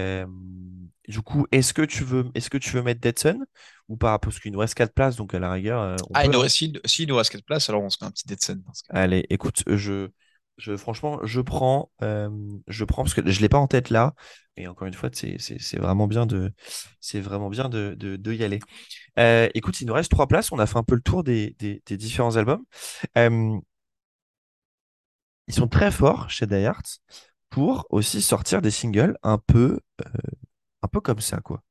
Du 1.08 1.22
coup, 1.22 1.46
est-ce 1.52 1.74
que 1.74 1.82
tu 1.82 2.04
veux, 2.04 2.30
est-ce 2.36 2.50
que 2.50 2.58
tu 2.58 2.70
veux 2.72 2.82
mettre 2.84 3.02
Dead 3.02 3.18
Sun 3.18 3.46
ou 3.89 3.98
pas? 3.98 4.20
Parce 4.20 4.39
qu'il 4.39 4.52
nous 4.52 4.60
reste 4.60 4.76
4 4.76 4.93
places, 4.93 5.16
donc 5.18 5.34
à 5.34 5.39
la 5.39 5.52
rigueur, 5.52 5.98
on 6.10 6.16
Ah, 6.16 6.26
il 6.26 6.30
peut. 6.30 6.32
nous 6.32 6.39
hein. 6.39 6.43
reste, 6.43 6.56
si, 6.58 6.74
si 6.86 7.04
il 7.04 7.10
nous 7.10 7.16
reste 7.16 7.32
4 7.32 7.43
places, 7.46 7.70
alors 7.70 7.84
on 7.84 7.89
se 7.89 7.98
met 8.02 8.08
un 8.08 8.12
petit 8.12 8.28
Dead 8.28 8.42
Sun 8.43 8.62
dans 8.66 8.74
ce 8.74 8.84
cas. 8.84 8.93
Allez, 8.93 9.26
écoute, 9.30 9.64
je, 9.68 10.10
franchement, 10.78 11.20
je 11.24 11.42
prends, 11.42 11.92
euh, 12.01 12.29
je 12.67 12.86
prends 12.86 13.04
parce 13.04 13.13
que 13.13 13.29
je 13.29 13.42
l'ai 13.42 13.50
pas 13.50 13.58
en 13.58 13.67
tête 13.67 13.89
là. 13.89 14.13
Et 14.58 14.67
encore 14.67 14.88
une 14.88 14.93
fois, 14.93 15.09
c'est, 15.13 15.38
vraiment 15.78 16.08
bien 16.08 16.25
de, 16.25 16.54
vraiment 17.16 17.50
bien 17.50 17.70
de, 17.70 18.33
y 18.33 18.43
aller. 18.43 18.59
Euh, 19.20 19.50
écoute, 19.54 19.82
il 19.82 19.88
nous 19.88 19.93
reste 19.93 20.12
trois 20.12 20.28
places. 20.28 20.51
On 20.51 20.59
a 20.59 20.66
fait 20.66 20.78
un 20.78 20.83
peu 20.83 20.96
le 20.96 21.01
tour 21.01 21.24
des, 21.24 21.55
différents 21.89 22.38
albums. 22.38 22.63
Euh, 23.17 23.58
ils 25.47 25.54
sont 25.54 25.67
très 25.67 25.92
forts 25.92 26.29
chez 26.29 26.47
Die 26.47 26.66
pour 27.50 27.86
aussi 27.89 28.21
sortir 28.21 28.62
des 28.62 28.71
singles 28.71 29.17
un 29.24 29.38
peu, 29.38 29.79
comme 31.04 31.21
ça, 31.21 31.39
quoi. 31.42 31.63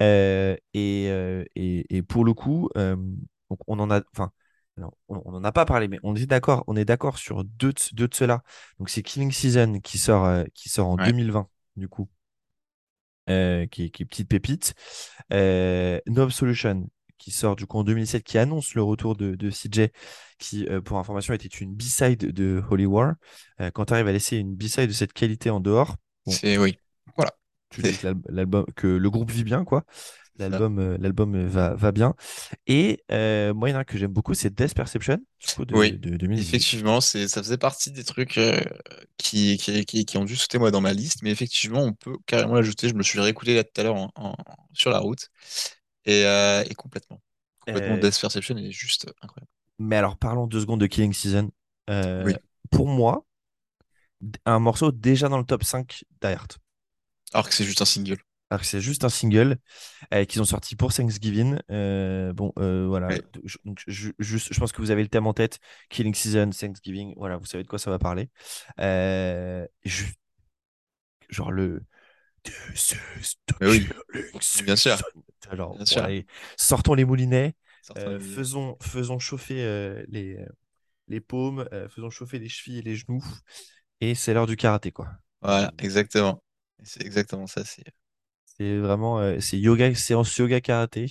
Et, 0.00 1.10
pour 2.08 2.24
le 2.24 2.34
coup, 2.34 2.68
on 2.74 3.78
en 3.78 3.90
a, 3.90 4.02
on 4.78 4.90
on 5.08 5.34
en 5.34 5.44
a 5.44 5.52
pas 5.52 5.64
parlé, 5.64 5.88
mais 5.88 5.98
on 6.02 6.14
est 6.16 6.26
d'accord, 6.26 6.64
on 6.66 6.76
est 6.76 6.84
d'accord 6.84 7.18
sur 7.18 7.44
deux 7.44 7.72
de, 7.72 7.80
deux 7.92 8.08
de 8.08 8.14
ceux-là. 8.14 8.42
Donc 8.78 8.90
c'est 8.90 9.02
Killing 9.02 9.30
Season 9.32 9.80
qui 9.80 9.98
sort, 9.98 10.24
euh, 10.24 10.44
qui 10.54 10.68
sort 10.68 10.88
en 10.88 10.96
Ouais. 10.98 11.06
2020, 11.06 11.48
du 11.76 11.88
coup, 11.88 12.08
euh, 13.30 13.66
qui, 13.66 13.84
est- 13.84 13.90
qui 13.90 14.02
est 14.02 14.06
petite 14.06 14.28
pépite. 14.28 14.74
Euh, 15.32 16.00
No 16.06 16.22
Absolution 16.22 16.88
qui 17.16 17.30
sort 17.30 17.56
du 17.56 17.64
coup 17.66 17.78
en 17.78 17.84
2007, 17.84 18.22
qui 18.22 18.36
annonce 18.36 18.74
le 18.74 18.82
retour 18.82 19.16
de, 19.16 19.34
de 19.34 19.48
CJ, 19.48 19.92
qui, 20.38 20.66
euh, 20.68 20.82
pour 20.82 20.98
information, 20.98 21.32
était 21.32 21.48
une 21.48 21.74
B-side 21.74 22.32
de 22.32 22.62
Holy 22.70 22.84
War. 22.86 23.14
Quand 23.72 23.86
tu 23.86 23.94
arrives 23.94 24.08
à 24.08 24.12
laisser 24.12 24.36
une 24.36 24.54
B-side 24.54 24.88
de 24.88 24.92
cette 24.92 25.12
qualité 25.14 25.48
en 25.48 25.60
dehors, 25.60 25.96
bon, 26.26 26.32
C'est, 26.32 26.58
oui. 26.58 26.76
Voilà. 27.16 27.32
tu 27.70 27.80
dis 27.82 27.96
que 27.96 28.08
l'album, 28.28 28.66
que 28.76 28.88
le 28.88 29.10
groupe 29.10 29.30
vit 29.30 29.44
bien, 29.44 29.64
quoi. 29.64 29.84
L'album, 30.38 30.78
euh, 30.78 30.96
l'album 30.98 31.34
euh, 31.36 31.46
va, 31.48 31.74
va 31.74 31.92
bien. 31.92 32.14
Et 32.66 33.04
euh, 33.12 33.54
moi, 33.54 33.68
il 33.68 33.72
y 33.72 33.74
en 33.74 33.78
a 33.78 33.80
un 33.82 33.84
que 33.84 33.98
j'aime 33.98 34.12
beaucoup, 34.12 34.34
c'est 34.34 34.52
Death 34.54 34.74
Perception, 34.74 35.18
de, 35.58 35.64
Oui, 35.74 35.96
de 35.96 36.16
2018. 36.16 36.68
effectivement, 36.72 37.00
c'est, 37.00 37.26
ça 37.28 37.42
faisait 37.42 37.58
partie 37.58 37.90
des 37.90 38.04
trucs 38.04 38.38
euh, 38.38 38.60
qui, 39.16 39.56
qui, 39.58 39.84
qui, 39.84 40.04
qui 40.04 40.16
ont 40.18 40.24
dû 40.24 40.36
sauter 40.36 40.58
moi 40.58 40.70
dans 40.70 40.80
ma 40.80 40.92
liste, 40.92 41.22
mais 41.22 41.30
effectivement, 41.30 41.80
on 41.82 41.92
peut 41.94 42.16
carrément 42.26 42.54
l'ajouter. 42.54 42.88
Je 42.88 42.94
me 42.94 43.02
suis 43.02 43.18
réécouté 43.20 43.54
là 43.54 43.64
tout 43.64 43.80
à 43.80 43.84
l'heure 43.84 43.96
en- 43.96 44.10
en- 44.16 44.36
sur 44.72 44.90
la 44.90 44.98
route 44.98 45.30
et, 46.06 46.24
euh, 46.26 46.64
et 46.70 46.74
complètement. 46.74 47.20
Complètement, 47.60 47.98
Death 47.98 48.20
Perception 48.20 48.56
est 48.58 48.72
juste 48.72 49.06
incroyable. 49.22 49.50
mais 49.78 49.96
alors, 49.96 50.16
parlons 50.16 50.46
deux 50.46 50.60
secondes 50.60 50.80
de 50.80 50.86
Killing 50.86 51.12
Season. 51.12 51.50
Oui. 52.22 52.34
pour 52.70 52.88
moi, 52.88 53.24
un 54.46 54.58
morceau 54.58 54.90
déjà 54.92 55.28
dans 55.28 55.38
le 55.38 55.44
top 55.44 55.64
5 55.64 56.04
Die 56.22 56.26
Hard. 56.28 56.52
Alors 57.34 57.46
que 57.48 57.54
c'est 57.54 57.64
juste 57.64 57.82
un 57.82 57.84
single. 57.84 58.16
Alors 58.50 58.60
que 58.60 58.66
c'est 58.66 58.80
juste 58.80 59.04
un 59.04 59.08
single 59.08 59.56
euh, 60.12 60.24
qu'ils 60.24 60.40
ont 60.42 60.44
sorti 60.44 60.76
pour 60.76 60.92
Thanksgiving. 60.92 61.58
Euh, 61.70 62.32
bon, 62.32 62.52
euh, 62.58 62.86
voilà. 62.86 63.08
Ouais. 63.08 63.22
Je, 63.44 63.58
donc, 63.64 63.82
je, 63.86 64.58
pense 64.58 64.72
que 64.72 64.82
vous 64.82 64.90
avez 64.90 65.02
le 65.02 65.08
thème 65.08 65.26
en 65.26 65.32
tête. 65.32 65.58
Killing 65.88 66.14
Season, 66.14 66.50
Thanksgiving. 66.50 67.14
Voilà, 67.16 67.36
vous 67.36 67.46
savez 67.46 67.64
de 67.64 67.68
quoi 67.68 67.78
ça 67.78 67.90
va 67.90 67.98
parler. 67.98 68.28
Genre 71.30 71.50
le. 71.50 71.82
This 72.44 72.94
is 73.18 73.36
the 73.46 73.54
Mais 73.60 73.68
oui, 73.68 73.88
bien 74.64 74.76
sûr. 74.76 74.98
Alors, 75.48 75.76
Bien 75.76 75.86
sûr. 75.86 76.06
sortons 76.58 76.94
les 76.94 77.06
moulinets. 77.06 77.54
Euh, 77.96 78.18
les- 78.18 78.24
faisons, 78.24 78.76
faisons 78.82 79.18
chauffer 79.18 80.04
les, 80.08 80.44
les 81.08 81.20
paumes. 81.20 81.66
faisons 81.88 82.10
chauffer 82.10 82.38
les 82.38 82.48
chevilles 82.48 82.80
et 82.80 82.82
les 82.82 82.96
genoux. 82.96 83.24
Et 84.00 84.14
c'est 84.14 84.34
l'heure 84.34 84.46
du 84.46 84.56
karaté, 84.56 84.92
quoi. 84.92 85.08
Voilà, 85.40 85.72
exactement. 85.78 86.42
C'est 86.82 87.02
exactement 87.02 87.46
ça. 87.46 87.64
C'est 87.64 87.84
C'est 88.56 88.78
vraiment 88.78 89.18
euh, 89.18 89.38
c'est 89.40 89.58
yoga, 89.58 89.94
séance 89.94 90.36
yoga 90.36 90.60
karaté 90.60 91.06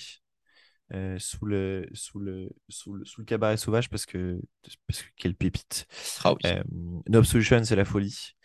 euh, 0.94 1.18
sous 1.20 1.46
le 1.46 1.88
sous 1.94 2.20
le 2.20 2.50
sous 2.70 2.94
le 2.94 3.06
sous 3.06 3.22
le 3.22 3.26
cabaret 3.26 3.58
sauvage 3.58 3.90
parce 3.90 4.06
que 4.06 4.40
parce 4.88 5.02
que 5.02 5.08
quelle 5.18 5.36
pépite. 5.36 5.88
ah 6.24 6.34
oui. 6.34 6.40
Euh, 6.46 6.64
No 7.10 7.24
Solution, 7.24 7.64
c'est 7.64 7.76
la 7.76 7.86
folie. 7.86 8.36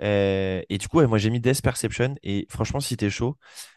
Et 0.00 0.78
du 0.78 0.88
coup, 0.88 0.98
ouais, 0.98 1.06
moi 1.06 1.18
j'ai 1.18 1.30
mis 1.30 1.40
Death 1.40 1.62
Perception 1.62 2.14
et 2.22 2.46
franchement, 2.50 2.80
si 2.80 2.96
t'es 2.96 3.10
chaud, 3.10 3.36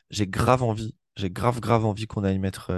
j'ai 0.09 0.27
grave 0.27 0.63
envie, 0.63 0.95
j'ai 1.15 1.29
grave 1.29 1.59
grave 1.59 1.85
envie 1.85 2.07
qu'on 2.07 2.23
aille 2.23 2.39
mettre 2.39 2.71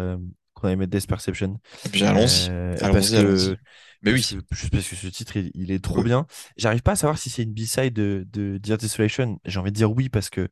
qu'on 0.64 0.70
aille 0.70 0.78
mettre 0.78 0.92
Death 0.92 1.08
Perception. 1.08 1.60
Et 1.86 1.90
puis 1.90 2.04
allons-y. 2.04 2.50
Euh, 2.50 2.76
Allons-y, 2.82 2.92
parce 2.92 3.12
que. 3.12 3.58
Mais 4.02 4.12
parce 4.12 4.22
oui. 4.22 4.26
que, 4.28 4.36
juste 4.52 4.72
parce 4.72 4.88
que 4.90 4.96
ce 4.96 5.08
titre, 5.08 5.38
il, 5.38 5.52
il 5.56 5.72
est 5.72 5.84
trop 5.84 6.02
Oui. 6.02 6.04
bien. 6.04 6.28
J'arrive 6.58 6.82
pas 6.82 6.94
à 6.94 6.96
savoir 6.96 7.18
si 7.18 7.30
c'est 7.30 7.44
une 7.44 7.54
B-side 7.54 7.94
de, 7.94 8.26
de 8.32 8.58
Dear 8.58 8.78
Desolation. 8.78 9.40
J'ai 9.46 9.60
envie 9.60 9.72
de 9.72 9.76
dire 9.78 9.92
oui 9.92 10.10
parce 10.10 10.30
que 10.30 10.50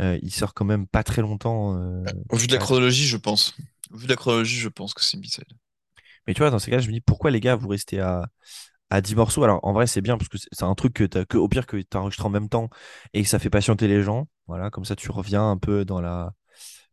euh, 0.00 0.18
il 0.22 0.32
sort 0.32 0.54
quand 0.54 0.64
même 0.64 0.86
pas 0.86 1.02
très 1.04 1.22
longtemps. 1.22 1.76
euh, 1.76 2.04
Au 2.30 2.36
vu 2.36 2.46
de 2.46 2.52
la 2.52 2.58
chronologie, 2.58 3.06
je 3.06 3.16
pense. 3.16 3.54
Au 3.92 3.96
vu 3.96 4.04
de 4.06 4.10
la 4.10 4.16
chronologie, 4.16 4.58
je 4.58 4.68
pense 4.68 4.94
que 4.94 5.02
c'est 5.02 5.16
une 5.16 5.22
B-side. 5.22 5.44
Mais 6.26 6.34
tu 6.34 6.40
vois, 6.40 6.50
dans 6.50 6.58
ces 6.58 6.70
cas, 6.70 6.78
je 6.78 6.88
me 6.88 6.92
dis 6.92 7.00
pourquoi 7.00 7.30
les 7.30 7.40
gars, 7.40 7.56
vous 7.56 7.68
restez 7.68 8.00
à, 8.00 8.28
à 8.90 9.00
10 9.00 9.14
morceaux? 9.16 9.44
Alors 9.44 9.60
en 9.64 9.72
vrai, 9.72 9.86
c'est 9.86 10.00
bien 10.00 10.16
parce 10.18 10.28
que 10.28 10.38
c'est 10.38 10.64
un 10.64 10.74
truc 10.74 10.94
que, 10.94 11.04
t'as- 11.04 11.24
que 11.24 11.38
au 11.38 11.48
pire 11.48 11.66
que 11.66 11.76
tu 11.78 11.96
enregistres 11.96 12.26
en 12.26 12.30
même 12.30 12.48
temps 12.48 12.70
et 13.14 13.22
que 13.22 13.28
ça 13.28 13.38
fait 13.38 13.50
patienter 13.50 13.88
les 13.88 14.02
gens. 14.02 14.28
Voilà, 14.46 14.70
comme 14.70 14.84
ça 14.84 14.96
tu 14.96 15.10
reviens 15.10 15.50
un 15.50 15.58
peu 15.58 15.84
dans 15.84 16.00
la. 16.00 16.34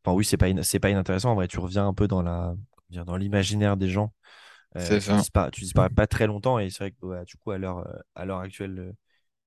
Enfin, 0.06 0.16
oui, 0.16 0.26
c'est 0.26 0.38
pas, 0.38 0.48
in- 0.48 0.64
c'est 0.64 0.80
pas 0.80 0.90
inintéressant. 0.90 1.32
En 1.32 1.36
vrai, 1.36 1.48
tu 1.48 1.60
reviens 1.60 1.88
un 1.88 1.94
peu 1.94 2.08
dans 2.08 2.22
la. 2.22 2.56
l'imaginaire 3.18 3.78
des 3.78 3.90
gens. 3.90 4.14
Euh, 4.78 5.00
tu 5.00 5.14
disparais, 5.14 5.52
tu 5.52 5.62
disparais 5.62 5.90
pas 5.90 6.08
très 6.08 6.28
longtemps 6.28 6.60
et 6.60 6.70
c'est 6.70 6.80
vrai 6.86 6.92
que 6.92 7.06
ouais, 7.06 7.26
du 7.26 7.38
coup, 7.38 7.52
à 7.52 7.58
l'heure 7.58 7.80
euh, 7.80 8.00
à 8.16 8.26
l'heure 8.26 8.40
actuelle, 8.40 8.80
euh, 8.80 8.92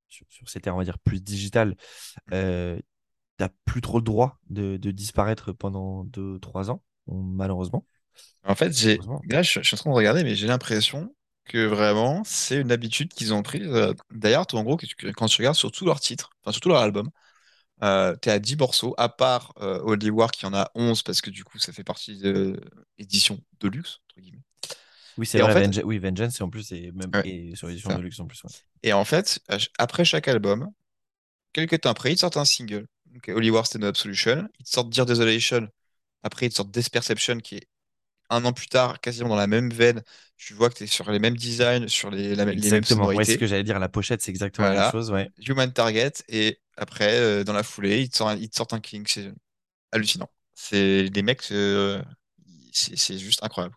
sur, 0.09 0.27
sur 0.31 0.49
cette 0.51 0.67
ère, 0.67 0.75
on 0.75 0.79
va 0.79 0.85
dire, 0.85 0.99
plus 1.01 1.23
digitale, 1.23 1.77
euh, 2.33 2.79
t'as 3.39 3.51
plus 3.67 3.81
trop 3.83 3.99
le 3.99 4.05
droit 4.05 4.39
de, 4.51 4.77
de 4.79 4.91
disparaître 4.93 5.53
pendant 5.53 6.05
2-3 6.05 6.71
ans, 6.71 6.83
malheureusement. 7.09 7.87
En 8.45 8.55
fait, 8.55 8.77
j'ai 8.77 9.03
là, 9.29 9.43
je, 9.43 9.61
je 9.61 9.67
suis 9.67 9.75
en 9.75 9.79
train 9.79 9.91
de 9.91 9.97
regarder, 9.97 10.25
mais 10.25 10.35
j'ai 10.35 10.47
l'impression 10.47 11.15
que 11.45 11.67
vraiment, 11.67 12.23
c'est 12.25 12.61
une 12.61 12.73
habitude 12.73 13.13
qu'ils 13.13 13.35
ont 13.35 13.43
prise. 13.43 13.69
D'ailleurs, 14.11 14.47
toi, 14.47 14.61
en 14.61 14.65
gros, 14.65 14.77
quand 15.17 15.27
tu 15.27 15.39
regardes 15.39 15.57
sur 15.57 15.71
tous 15.73 15.85
leurs 15.87 16.01
titres, 16.01 16.31
enfin 16.43 16.53
sur 16.53 16.61
tout 16.61 16.69
leur 16.69 16.79
album, 16.81 17.11
euh, 17.83 18.15
t'es 18.17 18.31
à 18.31 18.39
10 18.39 18.57
morceaux, 18.57 18.95
à 18.99 19.09
part 19.09 19.55
euh, 19.61 19.81
Holy 19.83 20.11
War 20.11 20.31
qui 20.31 20.47
en 20.47 20.55
a 20.55 20.71
11 20.75 21.03
parce 21.03 21.21
que 21.21 21.31
du 21.31 21.45
coup, 21.45 21.59
ça 21.59 21.73
fait 21.73 21.85
partie 21.85 22.19
de 22.19 22.61
l'édition 22.99 23.41
de 23.61 23.69
luxe, 23.69 24.01
entre 24.09 24.21
guillemets. 24.21 24.41
Oui, 25.19 25.27
c'est 25.27 25.41
vrai, 25.41 25.53
fait, 25.53 25.67
Venge- 25.67 25.83
oui, 25.85 25.99
Vengeance, 25.99 26.41
et 26.41 26.43
en 26.43 26.49
plus, 26.51 26.73
et 26.73 26.91
même 26.93 27.11
ouais, 27.15 27.23
et 27.27 27.55
sur 27.57 27.69
l'édition 27.69 27.95
de 27.97 28.03
luxe 28.03 28.19
en 28.21 28.27
plus. 28.27 28.43
ouais. 28.45 28.51
Et 28.83 28.93
en 28.93 29.05
fait, 29.05 29.41
après 29.79 30.05
chaque 30.05 30.29
album, 30.29 30.71
quelques 31.53 31.81
temps 31.83 31.91
après, 31.91 32.13
ils 32.13 32.17
te 32.17 32.21
sortent 32.21 32.39
un 32.39 32.45
single. 32.45 32.87
Donc, 33.13 33.29
Holy 33.29 33.51
War, 33.51 33.67
c'était 33.67 33.81
No 33.81 33.89
Absolution. 33.89 34.49
Ils 34.61 34.65
te 34.65 34.71
sortent 34.71 34.91
Dear 34.91 35.07
Desolation. 35.07 35.69
Après, 36.23 36.47
ils 36.47 36.51
te 36.51 36.57
sortent 36.57 36.73
Death 36.73 36.91
Perception, 36.91 37.39
qui 37.41 37.57
est 37.57 37.69
un 38.31 38.45
an 38.47 38.53
plus 38.55 38.69
tard, 38.69 39.01
quasiment 39.01 39.31
dans 39.31 39.37
la 39.37 39.49
même 39.49 39.71
veine. 39.73 40.03
Tu 40.39 40.55
vois 40.55 40.71
que 40.71 40.77
tu 40.77 40.85
es 40.85 40.89
sur 40.89 41.11
les 41.13 41.21
mêmes 41.21 41.37
designs, 41.37 41.89
sur 41.89 42.11
les, 42.11 42.37
la- 42.37 42.47
les 42.47 42.71
mêmes 42.71 42.85
Exactement. 42.85 43.09
Ouais, 43.09 43.25
c'est 43.25 43.35
ce 43.35 43.39
sonorités. 43.39 43.39
que 43.39 43.47
j'allais 43.49 43.65
dire. 43.65 43.79
La 43.81 43.91
pochette, 43.91 44.23
c'est 44.23 44.31
exactement 44.31 44.69
la 44.69 44.81
même 44.83 44.91
chose. 44.93 45.11
Ouais. 45.13 45.31
Human 45.47 45.73
Target. 45.73 46.13
Et 46.29 46.61
après, 46.77 47.19
euh, 47.19 47.45
dans 47.45 47.53
la 47.53 47.63
foulée, 47.63 48.03
ils 48.03 48.11
te 48.11 48.17
sortent, 48.17 48.73
un 48.73 48.81
King. 48.81 49.05
C'est 49.07 49.33
hallucinant. 49.93 50.31
C'est 50.55 51.11
des 51.11 51.23
mecs, 51.23 51.51
euh, 51.53 52.03
c'est 52.73 53.19
juste 53.19 53.43
incroyable. 53.43 53.77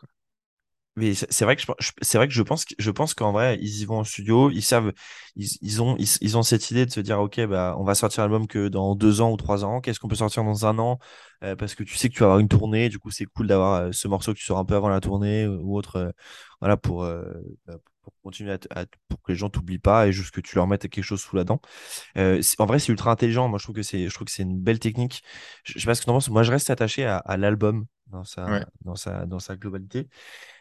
Mais 0.98 1.14
c'est 1.14 1.44
vrai 1.44 1.58
que 1.58 1.62
je, 1.62 1.92
c'est 2.02 2.18
vrai 2.18 2.26
que 2.26 2.34
je 2.34 2.42
pense 2.42 2.64
je 2.80 2.92
pense 2.92 3.14
qu'en 3.14 3.34
vrai 3.34 3.58
ils 3.60 3.82
y 3.82 3.86
vont 3.86 4.00
en 4.00 4.06
studio, 4.06 4.50
ils 4.50 4.62
savent, 4.62 4.94
ils, 5.36 5.82
ont 5.82 5.98
ils, 6.00 6.38
ont 6.38 6.42
cette 6.42 6.72
idée 6.72 6.86
de 6.86 6.92
se 6.92 7.02
dire 7.02 7.20
ok 7.20 7.48
bah 7.48 7.76
on 7.78 7.84
va 7.84 7.96
sortir 7.96 8.24
l'album 8.24 8.48
que 8.48 8.70
dans 8.70 8.96
deux 8.96 9.20
ans 9.20 9.30
ou 9.30 9.36
trois 9.36 9.66
ans, 9.66 9.82
qu'est-ce 9.82 10.00
qu'on 10.00 10.08
peut 10.08 10.16
sortir 10.16 10.46
dans 10.46 10.66
un 10.66 10.80
an? 10.80 10.98
Euh, 11.44 11.58
parce 11.58 11.76
que 11.76 11.84
tu 11.84 11.98
sais 11.98 12.08
que 12.08 12.14
tu 12.14 12.22
vas 12.22 12.28
avoir 12.28 12.40
une 12.40 12.48
tournée, 12.48 12.88
du 12.88 12.98
coup 12.98 13.12
c'est 13.12 13.26
cool 13.26 13.48
d'avoir 13.48 13.94
ce 13.94 14.08
morceau 14.08 14.34
que 14.34 14.40
tu 14.40 14.46
sors 14.46 14.58
un 14.58 14.64
peu 14.64 14.76
avant 14.76 14.88
la 14.88 15.02
tournée 15.02 15.46
ou, 15.46 15.76
autre, 15.78 16.14
voilà 16.62 16.78
pour 16.78 17.06
bah, 17.68 17.76
pour 18.12 18.22
continuer 18.24 18.54
à, 18.72 18.86
pour 19.10 19.22
que 19.24 19.32
les 19.32 19.38
gens 19.38 19.50
t'oublient 19.50 19.80
pas 19.80 20.08
et 20.08 20.14
juste 20.14 20.32
que 20.34 20.42
tu 20.42 20.56
leur 20.56 20.68
mettes 20.68 20.84
quelque 20.90 21.04
chose 21.04 21.22
sous 21.22 21.36
la 21.36 21.44
dent. 21.44 21.62
Euh, 22.18 22.42
en 22.60 22.66
vrai 22.66 22.80
c'est 22.80 22.92
ultra 22.92 23.12
intelligent, 23.12 23.48
moi 23.50 23.60
je 23.60 23.66
trouve 23.66 23.76
que 23.76 23.84
c'est 23.84 24.10
je 24.10 24.14
trouve 24.14 24.26
que 24.26 24.32
c'est 24.34 24.44
une 24.44 24.60
belle 24.60 24.80
technique. 24.80 25.24
Je, 25.64 25.74
je 25.76 25.80
sais 25.80 25.86
pas 25.86 25.96
ce 25.96 26.02
que 26.02 26.06
t'en 26.08 26.14
penses, 26.14 26.30
moi 26.30 26.44
je 26.44 26.52
reste 26.52 26.70
attaché 26.70 27.06
à, 27.06 27.18
à 27.18 27.38
l'album 27.38 27.86
dans 28.08 28.24
sa 28.24 28.48
Ouais, 28.48 28.66
dans 28.84 28.96
sa 28.96 29.26
dans 29.26 29.40
sa 29.40 29.56
globalité. 29.58 30.08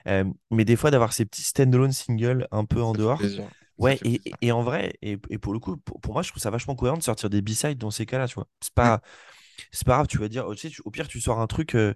Euh, 0.08 0.24
mais 0.50 0.64
des 0.64 0.76
fois, 0.76 0.90
d'avoir 0.90 1.12
ces 1.12 1.24
petits 1.26 1.42
standalone 1.42 1.92
singles 1.92 2.48
un 2.50 2.64
peu 2.64 2.82
en 2.82 2.94
dehors. 2.94 3.18
plaisir. 3.18 3.50
Ouais, 3.78 3.98
et, 4.04 4.22
et- 4.40 4.52
en 4.52 4.62
vrai, 4.62 4.94
et, 5.02 5.18
et 5.30 5.38
pour 5.38 5.52
le 5.52 5.58
coup, 5.58 5.76
pour, 5.78 6.00
pour 6.00 6.12
moi, 6.14 6.22
je 6.22 6.30
trouve 6.30 6.42
ça 6.42 6.50
vachement 6.50 6.76
cohérent 6.76 6.96
de 6.98 7.02
sortir 7.02 7.28
des 7.30 7.42
B-sides 7.42 7.78
dans 7.78 7.90
ces 7.90 8.06
cas-là, 8.06 8.28
tu 8.28 8.34
vois. 8.36 8.46
C'est 8.60 8.72
pas, 8.74 9.02
c'est 9.72 9.86
pas 9.86 9.94
grave, 9.94 10.06
tu 10.06 10.18
vas 10.18 10.28
dire, 10.28 10.44
oh, 10.46 10.54
tu 10.54 10.62
sais, 10.62 10.70
tu- 10.70 10.82
au 10.84 10.90
pire, 10.90 11.08
tu 11.08 11.20
sors 11.20 11.40
un 11.40 11.46
truc, 11.46 11.74
euh, 11.74 11.94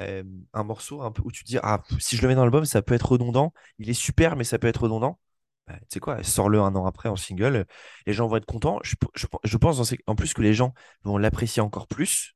euh, 0.00 0.22
un 0.52 0.62
morceau 0.64 1.02
un 1.02 1.10
peu 1.12 1.22
où 1.24 1.30
tu 1.32 1.44
te 1.44 1.48
dis, 1.48 1.58
ah, 1.62 1.82
si 1.98 2.16
je 2.16 2.22
le 2.22 2.28
mets 2.28 2.34
dans 2.34 2.42
l'album, 2.42 2.64
ça 2.64 2.82
peut 2.82 2.94
être 2.94 3.12
redondant. 3.12 3.52
Il 3.78 3.90
est 3.90 3.94
super, 3.94 4.36
mais 4.36 4.44
ça 4.44 4.58
peut 4.58 4.68
être 4.68 4.82
redondant. 4.82 5.18
Bah, 5.66 5.74
tu 5.80 5.86
sais 5.90 6.00
quoi, 6.00 6.22
sors-le 6.22 6.60
un 6.60 6.74
an 6.74 6.86
après 6.86 7.08
en 7.08 7.16
single. 7.16 7.66
Les 8.06 8.12
gens 8.12 8.26
vont 8.26 8.36
être 8.36 8.46
contents. 8.46 8.78
Je, 8.82 8.96
je, 9.14 9.26
je 9.44 9.56
pense 9.56 9.78
dans 9.78 9.84
ces- 9.84 10.00
en 10.06 10.14
plus 10.14 10.34
que 10.34 10.42
les 10.42 10.54
gens 10.54 10.74
vont 11.04 11.18
l'apprécier 11.18 11.62
encore 11.62 11.86
plus. 11.86 12.34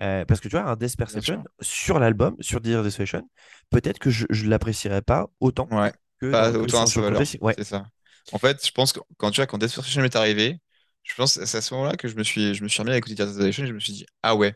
Euh, 0.00 0.24
parce 0.24 0.40
que 0.40 0.48
tu 0.48 0.56
vois, 0.56 0.68
un 0.68 0.76
Death 0.76 0.96
Perception 0.96 1.44
sur 1.60 1.98
l'album, 1.98 2.34
sur 2.40 2.60
Dear 2.60 2.82
Desolation, 2.82 3.28
peut-être 3.70 3.98
que 3.98 4.10
je 4.10 4.26
ne 4.30 4.48
l'apprécierais 4.48 5.02
pas 5.02 5.28
autant 5.38 5.68
Ouais. 5.70 5.92
que, 6.18 6.30
Pas 6.30 6.50
autant 6.52 6.86
sur. 6.86 7.02
Ouais, 7.40 7.54
C'est 7.56 7.64
ça. 7.64 7.84
En 8.32 8.38
fait, 8.38 8.64
je 8.66 8.70
pense 8.72 8.92
que 8.92 9.00
quand 9.18 9.30
tu 9.30 9.36
vois, 9.40 9.46
quand 9.46 9.58
Death 9.58 9.74
Perception 9.74 10.02
m'est 10.02 10.16
arrivé, 10.16 10.60
je 11.02 11.14
pense 11.14 11.38
que 11.38 11.46
c'est 11.46 11.58
à 11.58 11.60
ce 11.62 11.74
moment-là 11.74 11.96
que 11.96 12.08
je 12.08 12.16
me 12.16 12.22
suis, 12.22 12.54
je 12.54 12.62
me 12.62 12.68
suis 12.68 12.80
remis 12.82 12.92
à 12.92 12.96
écouter 12.96 13.14
Death 13.14 13.26
Desolation 13.26 13.64
et 13.64 13.66
je 13.66 13.72
me 13.72 13.80
suis 13.80 13.92
dit, 13.92 14.06
ah 14.22 14.36
ouais, 14.36 14.54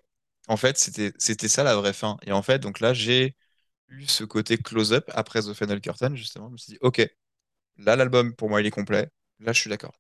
en 0.48 0.56
fait, 0.56 0.78
c'était, 0.78 1.48
ça 1.48 1.64
la 1.64 1.76
vraie 1.76 1.92
fin. 1.92 2.16
Et 2.22 2.32
en 2.32 2.42
fait, 2.42 2.58
donc 2.60 2.80
là, 2.80 2.94
j'ai 2.94 3.34
eu 3.88 4.06
ce 4.06 4.24
côté 4.24 4.58
close-up 4.58 5.10
après 5.14 5.42
The 5.42 5.54
Final 5.54 5.80
Curtain, 5.80 6.14
justement. 6.14 6.48
Je 6.48 6.52
me 6.52 6.58
suis 6.58 6.72
dit, 6.74 6.78
ok, 6.82 7.08
là, 7.78 7.96
l'album, 7.96 8.34
pour 8.36 8.50
moi, 8.50 8.60
il 8.62 8.66
est 8.66 8.70
complet. 8.70 9.08
Là, 9.40 9.52
je 9.52 9.60
suis 9.60 9.70
d'accord. 9.70 9.94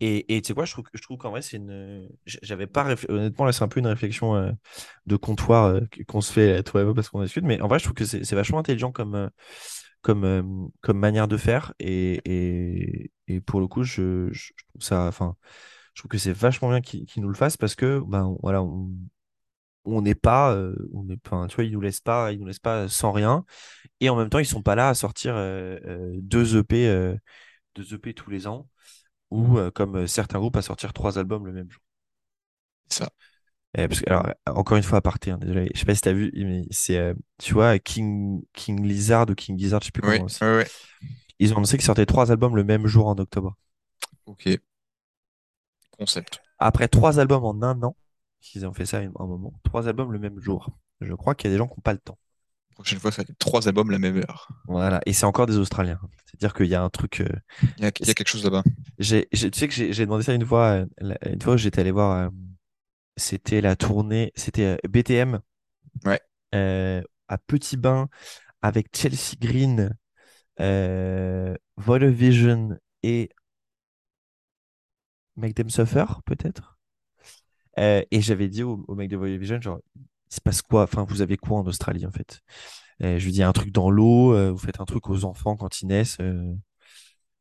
Et 0.00 0.24
tu 0.42 0.48
sais 0.48 0.54
quoi, 0.54 0.64
je 0.64 0.72
trouve, 0.72 0.84
je 0.92 1.02
trouve 1.02 1.18
qu'en 1.18 1.30
vrai, 1.30 1.42
c'est 1.42 1.56
une. 1.56 2.08
J'avais 2.26 2.66
pas. 2.66 2.94
Honnêtement, 3.08 3.44
là, 3.44 3.52
c'est 3.52 3.64
un 3.64 3.68
peu 3.68 3.80
une 3.80 3.86
réflexion 3.86 4.34
euh, 4.36 4.52
de 5.06 5.16
comptoir 5.16 5.66
euh, 5.66 5.80
qu'on 6.08 6.20
se 6.20 6.32
fait, 6.32 6.58
euh, 6.58 6.62
toi 6.62 6.82
et 6.82 6.84
moi, 6.84 6.94
parce 6.94 7.08
qu'on 7.08 7.22
discute. 7.22 7.44
Mais 7.44 7.60
en 7.60 7.68
vrai, 7.68 7.78
je 7.78 7.84
trouve 7.84 7.94
que 7.94 8.04
c'est 8.04 8.24
c'est 8.24 8.36
vachement 8.36 8.58
intelligent 8.58 8.92
comme, 8.92 9.30
comme, 10.02 10.24
euh, 10.24 10.42
comme 10.80 10.98
manière 10.98 11.28
de 11.28 11.36
faire. 11.36 11.74
Et, 11.78 12.20
et, 12.24 13.12
et 13.28 13.40
pour 13.40 13.60
le 13.60 13.66
coup, 13.68 13.82
je, 13.84 14.28
je 14.32 14.52
trouve 14.70 14.82
ça. 14.82 15.06
Enfin, 15.08 15.36
je 15.94 16.02
trouve 16.02 16.10
que 16.10 16.18
c'est 16.18 16.32
vachement 16.32 16.70
bien 16.70 16.80
qu'ils 16.80 17.06
nous 17.22 17.28
le 17.28 17.34
fassent 17.36 17.56
parce 17.58 17.74
que, 17.74 18.00
ben, 18.06 18.36
voilà, 18.42 18.62
on 19.84 20.02
n'est 20.02 20.14
pas. 20.14 20.52
euh, 20.54 20.74
on 20.92 21.08
est, 21.08 21.18
enfin, 21.26 21.46
tu 21.48 21.56
vois, 21.56 21.64
ils 21.64 21.72
nous 21.72 21.80
laissent 21.80 22.00
pas, 22.00 22.32
ils 22.32 22.38
nous 22.38 22.46
laissent 22.46 22.58
pas 22.58 22.88
sans 22.88 23.12
rien. 23.12 23.44
Et 24.00 24.10
en 24.10 24.16
même 24.16 24.30
temps, 24.30 24.38
ils 24.40 24.46
sont 24.46 24.62
pas 24.62 24.74
là 24.76 24.90
à 24.90 24.94
sortir 24.94 25.34
euh, 25.36 26.10
deux 26.22 26.56
EP, 26.58 27.16
deux 27.74 27.94
EP 27.94 28.14
tous 28.14 28.30
les 28.30 28.46
ans 28.46 28.68
ou 29.30 29.58
comme 29.74 30.06
certains 30.08 30.38
groupes 30.40 30.56
à 30.56 30.62
sortir 30.62 30.92
trois 30.94 31.18
albums 31.18 31.46
le 31.46 31.52
même 31.52 31.70
jour. 31.70 31.82
Ça. 32.88 33.08
Euh, 33.78 33.86
parce 33.86 34.00
que, 34.00 34.10
alors, 34.10 34.26
encore 34.46 34.76
une 34.76 34.82
fois, 34.82 34.98
à 34.98 35.00
parté, 35.00 35.30
hein, 35.30 35.38
désolé, 35.38 35.70
je 35.74 35.78
sais 35.78 35.86
pas 35.86 35.94
si 35.94 36.00
tu 36.00 36.08
as 36.08 36.12
vu, 36.12 36.32
mais 36.34 36.62
c'est, 36.70 36.98
euh, 36.98 37.14
tu 37.38 37.54
vois, 37.54 37.78
King, 37.78 38.42
King 38.52 38.84
Lizard 38.84 39.30
ou 39.30 39.34
King 39.34 39.56
Gizzard, 39.58 39.80
je 39.80 39.86
sais 39.86 39.92
plus 39.92 40.02
Oui, 40.02 40.14
comment 40.16 40.24
aussi. 40.26 40.42
oui, 40.42 40.64
oui. 41.02 41.08
Ils 41.38 41.52
ont 41.52 41.56
annoncé 41.56 41.76
qu'ils 41.76 41.86
sortaient 41.86 42.04
trois 42.06 42.32
albums 42.32 42.56
le 42.56 42.64
même 42.64 42.86
jour 42.86 43.06
en 43.06 43.16
octobre. 43.16 43.56
Ok. 44.26 44.48
Concept. 45.96 46.40
après 46.58 46.88
trois 46.88 47.18
albums 47.20 47.44
en 47.44 47.62
un 47.62 47.82
an, 47.82 47.96
ils 48.54 48.66
ont 48.66 48.72
fait 48.72 48.86
ça 48.86 48.98
à 48.98 49.02
un 49.02 49.26
moment, 49.26 49.52
trois 49.64 49.86
albums 49.88 50.12
le 50.12 50.18
même 50.18 50.40
jour. 50.40 50.70
Je 51.00 51.12
crois 51.14 51.34
qu'il 51.34 51.48
y 51.48 51.52
a 51.52 51.54
des 51.54 51.58
gens 51.58 51.66
qui 51.66 51.74
n'ont 51.74 51.82
pas 51.82 51.92
le 51.92 51.98
temps. 51.98 52.18
La 52.70 52.74
prochaine 52.74 52.98
fois, 52.98 53.12
ça 53.12 53.22
va 53.22 53.26
être 53.28 53.38
trois 53.38 53.68
albums 53.68 53.90
la 53.90 53.98
même 53.98 54.16
heure. 54.16 54.48
Voilà, 54.66 55.00
et 55.04 55.12
c'est 55.12 55.26
encore 55.26 55.46
des 55.46 55.58
Australiens. 55.58 56.00
C'est-à-dire 56.24 56.54
qu'il 56.54 56.66
y 56.66 56.74
a 56.74 56.82
un 56.82 56.88
truc. 56.88 57.20
euh, 57.20 57.26
Il 57.76 57.84
y 57.84 57.86
a, 57.86 57.90
il 58.00 58.06
y 58.06 58.10
a 58.10 58.14
quelque 58.14 58.28
chose 58.28 58.44
là-bas. 58.44 58.62
tu 58.98 59.04
sais 59.52 59.68
que 59.68 59.74
j'ai 59.92 60.06
demandé 60.06 60.24
ça 60.24 60.32
une 60.32 60.46
fois, 60.46 60.84
une 61.00 61.42
fois 61.42 61.54
où 61.54 61.56
j'étais 61.58 61.80
allé 61.80 61.90
voir, 61.90 62.30
c'était 63.16 63.60
la 63.60 63.76
tournée, 63.76 64.32
c'était 64.36 64.64
euh, 64.64 64.88
BTM 64.88 65.40
Ouais. 66.06 66.20
euh, 66.54 67.02
à 67.28 67.38
Petit 67.38 67.76
Bain 67.76 68.08
avec 68.62 68.96
Chelsea 68.96 69.36
Green, 69.40 69.96
euh, 70.60 71.56
Vision 71.78 72.78
et 73.02 73.30
Make 75.36 75.54
Them 75.56 75.70
Suffer, 75.70 76.04
peut-être. 76.24 76.78
Euh, 77.78 78.02
et 78.10 78.20
j'avais 78.20 78.48
dit 78.48 78.62
au, 78.62 78.84
au 78.88 78.94
mec 78.94 79.08
de 79.08 79.16
of 79.16 79.24
Vision, 79.24 79.60
genre, 79.60 79.80
il 79.96 80.34
se 80.34 80.40
passe 80.40 80.62
quoi? 80.62 80.82
Enfin, 80.84 81.04
vous 81.08 81.22
avez 81.22 81.36
quoi 81.36 81.58
en 81.58 81.66
Australie, 81.66 82.06
en 82.06 82.10
fait? 82.10 82.40
Euh, 83.02 83.18
je 83.18 83.24
lui 83.24 83.32
dis, 83.32 83.38
il 83.38 83.40
y 83.42 83.44
a 83.44 83.48
un 83.48 83.52
truc 83.52 83.72
dans 83.72 83.90
l'eau, 83.90 84.34
euh, 84.34 84.50
vous 84.50 84.58
faites 84.58 84.80
un 84.80 84.84
truc 84.84 85.08
aux 85.08 85.24
enfants 85.24 85.56
quand 85.56 85.80
ils 85.82 85.86
naissent. 85.86 86.18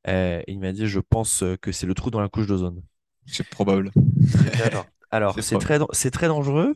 et 0.06 0.44
il 0.48 0.60
m'a 0.60 0.72
dit, 0.74 0.88
je 0.88 1.00
pense 1.00 1.44
que 1.62 1.72
c'est 1.72 1.86
le 1.88 1.94
trou 1.94 2.10
dans 2.12 2.20
la 2.22 2.30
couche 2.30 2.48
d'ozone. 2.48 2.82
C'est 3.26 3.48
probable. 3.50 3.92
D'accord. 4.58 4.92
Alors, 5.12 5.36
C'est 5.42 5.58
très, 5.58 5.80
c'est 5.92 6.12
très 6.12 6.28
dangereux, 6.28 6.76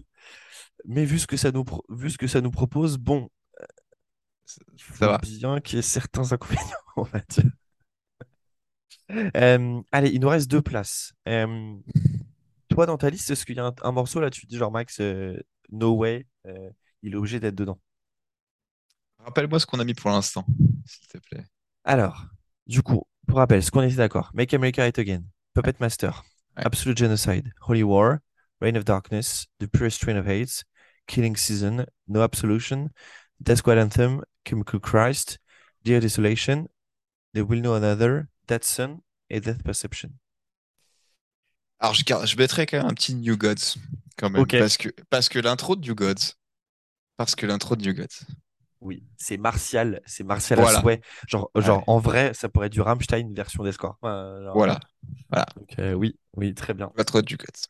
mais 0.85 1.05
vu 1.05 1.19
ce 1.19 1.27
que 1.27 1.37
ça 1.37 1.51
nous, 1.51 1.65
vu 1.89 2.09
ce 2.11 2.17
que 2.17 2.27
ça 2.27 2.41
nous 2.41 2.51
propose, 2.51 2.97
bon, 2.97 3.29
Ça 4.97 5.07
faut 5.07 5.07
va. 5.07 5.17
bien 5.17 5.59
qu'il 5.61 5.77
y 5.77 5.79
ait 5.79 5.81
certains 5.81 6.31
inconvénients, 6.31 6.63
on 6.95 7.03
va 7.03 7.19
dire. 7.29 7.51
Euh, 9.37 9.81
allez, 9.91 10.09
il 10.09 10.19
nous 10.21 10.29
reste 10.29 10.49
deux 10.49 10.61
places. 10.61 11.13
Euh, 11.27 11.75
toi, 12.69 12.85
dans 12.85 12.97
ta 12.97 13.09
liste, 13.09 13.29
est-ce 13.31 13.45
qu'il 13.45 13.57
y 13.57 13.59
a 13.59 13.65
un, 13.67 13.75
un 13.83 13.91
morceau 13.91 14.19
là, 14.19 14.29
tu 14.29 14.41
te 14.41 14.47
dis 14.47 14.57
genre 14.57 14.71
Max, 14.71 14.99
euh, 14.99 15.37
No 15.71 15.95
Way, 15.95 16.25
euh, 16.47 16.69
il 17.03 17.13
est 17.13 17.15
obligé 17.15 17.39
d'être 17.39 17.55
dedans? 17.55 17.79
Rappelle-moi 19.19 19.59
ce 19.59 19.65
qu'on 19.65 19.79
a 19.79 19.85
mis 19.85 19.93
pour 19.93 20.09
l'instant, 20.11 20.45
s'il 20.85 21.07
te 21.07 21.17
plaît. 21.17 21.45
Alors, 21.85 22.25
du 22.67 22.81
coup, 22.81 23.03
pour 23.27 23.37
rappel, 23.37 23.63
ce 23.63 23.71
qu'on 23.71 23.81
était 23.81 23.95
d'accord, 23.95 24.31
Make 24.33 24.53
America 24.53 24.81
Great 24.81 24.99
Again, 24.99 25.23
Puppet 25.53 25.73
Master, 25.79 26.23
Ouais. 26.57 26.65
Absolute 26.65 26.97
Genocide, 26.97 27.51
Holy 27.61 27.83
War, 27.83 28.21
Reign 28.61 28.77
of 28.77 28.85
Darkness, 28.85 29.47
The 29.59 29.67
Purest 29.67 29.97
Strain 29.97 30.17
of 30.17 30.27
Hate, 30.27 30.63
Killing 31.07 31.35
Season, 31.35 31.85
No 32.07 32.21
Absolution, 32.21 32.89
Death 33.41 33.59
Squad 33.59 33.77
Anthem, 33.77 34.23
Chemical 34.45 34.79
Christ, 34.79 35.39
Dear 35.83 35.99
Desolation, 35.99 36.69
They 37.33 37.41
Will 37.41 37.61
Know 37.61 37.73
Another, 37.73 38.29
Dead 38.47 38.63
Sun 38.63 39.01
et 39.29 39.41
Death 39.41 39.63
Perception. 39.63 40.11
Alors, 41.79 41.93
je, 41.93 42.03
je 42.05 42.37
mettrais 42.37 42.65
quand 42.65 42.77
même 42.77 42.85
un 42.85 42.93
petit 42.93 43.15
New 43.15 43.35
Gods, 43.35 43.77
quand 44.17 44.29
même, 44.29 44.45
parce 44.47 44.77
que, 44.77 44.89
parce 45.09 45.27
que 45.27 45.39
l'intro 45.39 45.75
de 45.75 45.85
New 45.85 45.95
Gods, 45.95 46.35
parce 47.17 47.35
que 47.35 47.45
l'intro 47.45 47.75
de 47.75 47.83
New 47.83 47.93
Gods. 47.93 48.25
Oui, 48.83 49.03
c'est 49.17 49.37
martial, 49.37 50.01
c'est 50.05 50.23
martial 50.23 50.59
Voilà. 50.59 50.79
à 50.79 50.81
souhait. 50.81 51.01
Genre, 51.27 51.49
genre 51.55 51.79
Ouais. 51.79 51.83
en 51.87 51.99
vrai, 51.99 52.33
ça 52.33 52.49
pourrait 52.49 52.67
être 52.67 52.73
du 52.73 52.81
Rammstein 52.81 53.33
version. 53.33 53.63
Enfin, 53.63 54.41
genre, 54.43 54.55
Voilà, 54.55 55.45
donc, 55.57 55.79
euh, 55.79 55.93
oui, 55.93 56.17
oui, 56.35 56.53
très 56.53 56.73
bien. 56.73 56.91
New 56.97 57.37
Gods. 57.37 57.67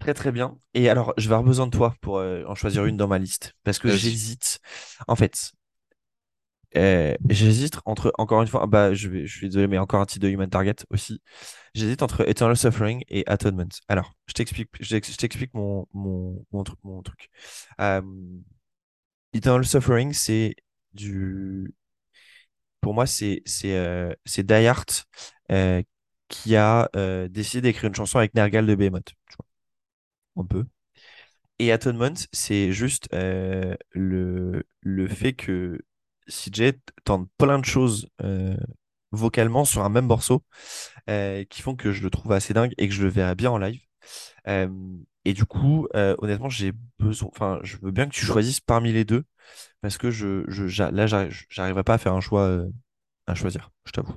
Très 0.00 0.14
très 0.14 0.32
bien. 0.32 0.58
Et 0.74 0.88
alors, 0.88 1.12
je 1.16 1.28
vais 1.28 1.34
avoir 1.34 1.44
besoin 1.44 1.66
de 1.66 1.72
toi 1.72 1.94
pour 2.00 2.18
euh, 2.18 2.44
en 2.46 2.54
choisir 2.54 2.84
une 2.86 2.96
dans 2.96 3.08
ma 3.08 3.18
liste. 3.18 3.54
Parce 3.64 3.78
que 3.78 3.88
j'hésite. 3.96 4.60
En 5.06 5.16
fait, 5.16 5.52
euh, 6.76 7.14
j'hésite 7.30 7.78
entre, 7.86 8.12
encore 8.18 8.42
une 8.42 8.48
fois, 8.48 8.66
bah, 8.66 8.92
je, 8.94 9.08
vais, 9.08 9.26
je 9.26 9.36
suis 9.38 9.48
désolé, 9.48 9.66
mais 9.66 9.78
encore 9.78 10.00
un 10.00 10.06
titre 10.06 10.24
de 10.26 10.30
Human 10.30 10.48
Target 10.50 10.74
aussi. 10.90 11.20
J'hésite 11.74 12.02
entre 12.02 12.28
Eternal 12.28 12.56
Suffering 12.56 13.04
et 13.08 13.24
Atonement. 13.26 13.68
Alors, 13.88 14.14
je 14.26 14.34
t'explique, 14.34 14.70
je 14.80 14.96
mon, 15.54 15.86
mon, 15.94 16.44
mon, 16.52 16.62
tru- 16.62 16.76
mon 16.84 17.02
truc. 17.02 17.30
Eternal 19.32 19.64
Suffering, 19.64 20.12
c'est 20.12 20.54
du. 20.92 21.72
Pour 22.80 22.94
moi, 22.94 23.06
c'est 23.06 23.42
c'est 23.44 23.76
euh, 23.76 24.14
Die 24.38 24.52
Hard 24.66 24.86
euh, 25.52 25.82
qui 26.28 26.56
a 26.56 26.88
euh, 26.96 27.28
décidé 27.28 27.62
d'écrire 27.62 27.88
une 27.88 27.94
chanson 27.94 28.18
avec 28.18 28.34
Nergal 28.34 28.66
de 28.66 28.74
Behemoth. 28.74 29.06
Tu 29.28 29.36
vois, 30.36 30.44
un 30.44 30.46
peu. 30.46 30.64
Et 31.58 31.72
Atonement, 31.72 32.14
c'est 32.32 32.72
juste 32.72 33.08
euh, 33.14 33.76
le, 33.92 34.64
le 34.82 35.08
fait 35.08 35.34
que 35.34 35.80
CJ 36.28 36.74
tente 37.04 37.28
plein 37.38 37.58
de 37.58 37.64
choses 37.66 38.08
euh, 38.22 38.56
vocalement 39.12 39.64
sur 39.64 39.84
un 39.84 39.90
même 39.90 40.06
morceau 40.06 40.44
euh, 41.10 41.44
qui 41.46 41.62
font 41.62 41.76
que 41.76 41.92
je 41.92 42.02
le 42.04 42.10
trouve 42.10 42.32
assez 42.32 42.54
dingue 42.54 42.74
et 42.78 42.88
que 42.88 42.94
je 42.94 43.02
le 43.04 43.10
verrai 43.10 43.34
bien 43.36 43.50
en 43.52 43.58
live. 43.58 43.80
Et 45.24 45.34
du 45.34 45.44
coup, 45.44 45.88
euh, 45.94 46.14
honnêtement, 46.18 46.48
j'ai 46.48 46.72
besoin, 46.98 47.28
enfin, 47.32 47.60
je 47.62 47.76
veux 47.78 47.90
bien 47.90 48.06
que 48.06 48.14
tu 48.14 48.24
choisisses 48.24 48.60
parmi 48.60 48.92
les 48.92 49.04
deux 49.04 49.24
parce 49.82 49.98
que 49.98 50.10
je, 50.10 50.44
je, 50.48 50.82
là, 50.92 51.06
j'arrive- 51.06 51.46
j'arriverai 51.50 51.84
pas 51.84 51.94
à 51.94 51.98
faire 51.98 52.14
un 52.14 52.20
choix 52.22 52.42
euh, 52.44 52.68
à 53.28 53.34
choisir, 53.34 53.70
je 53.86 53.92
t'avoue. 53.92 54.16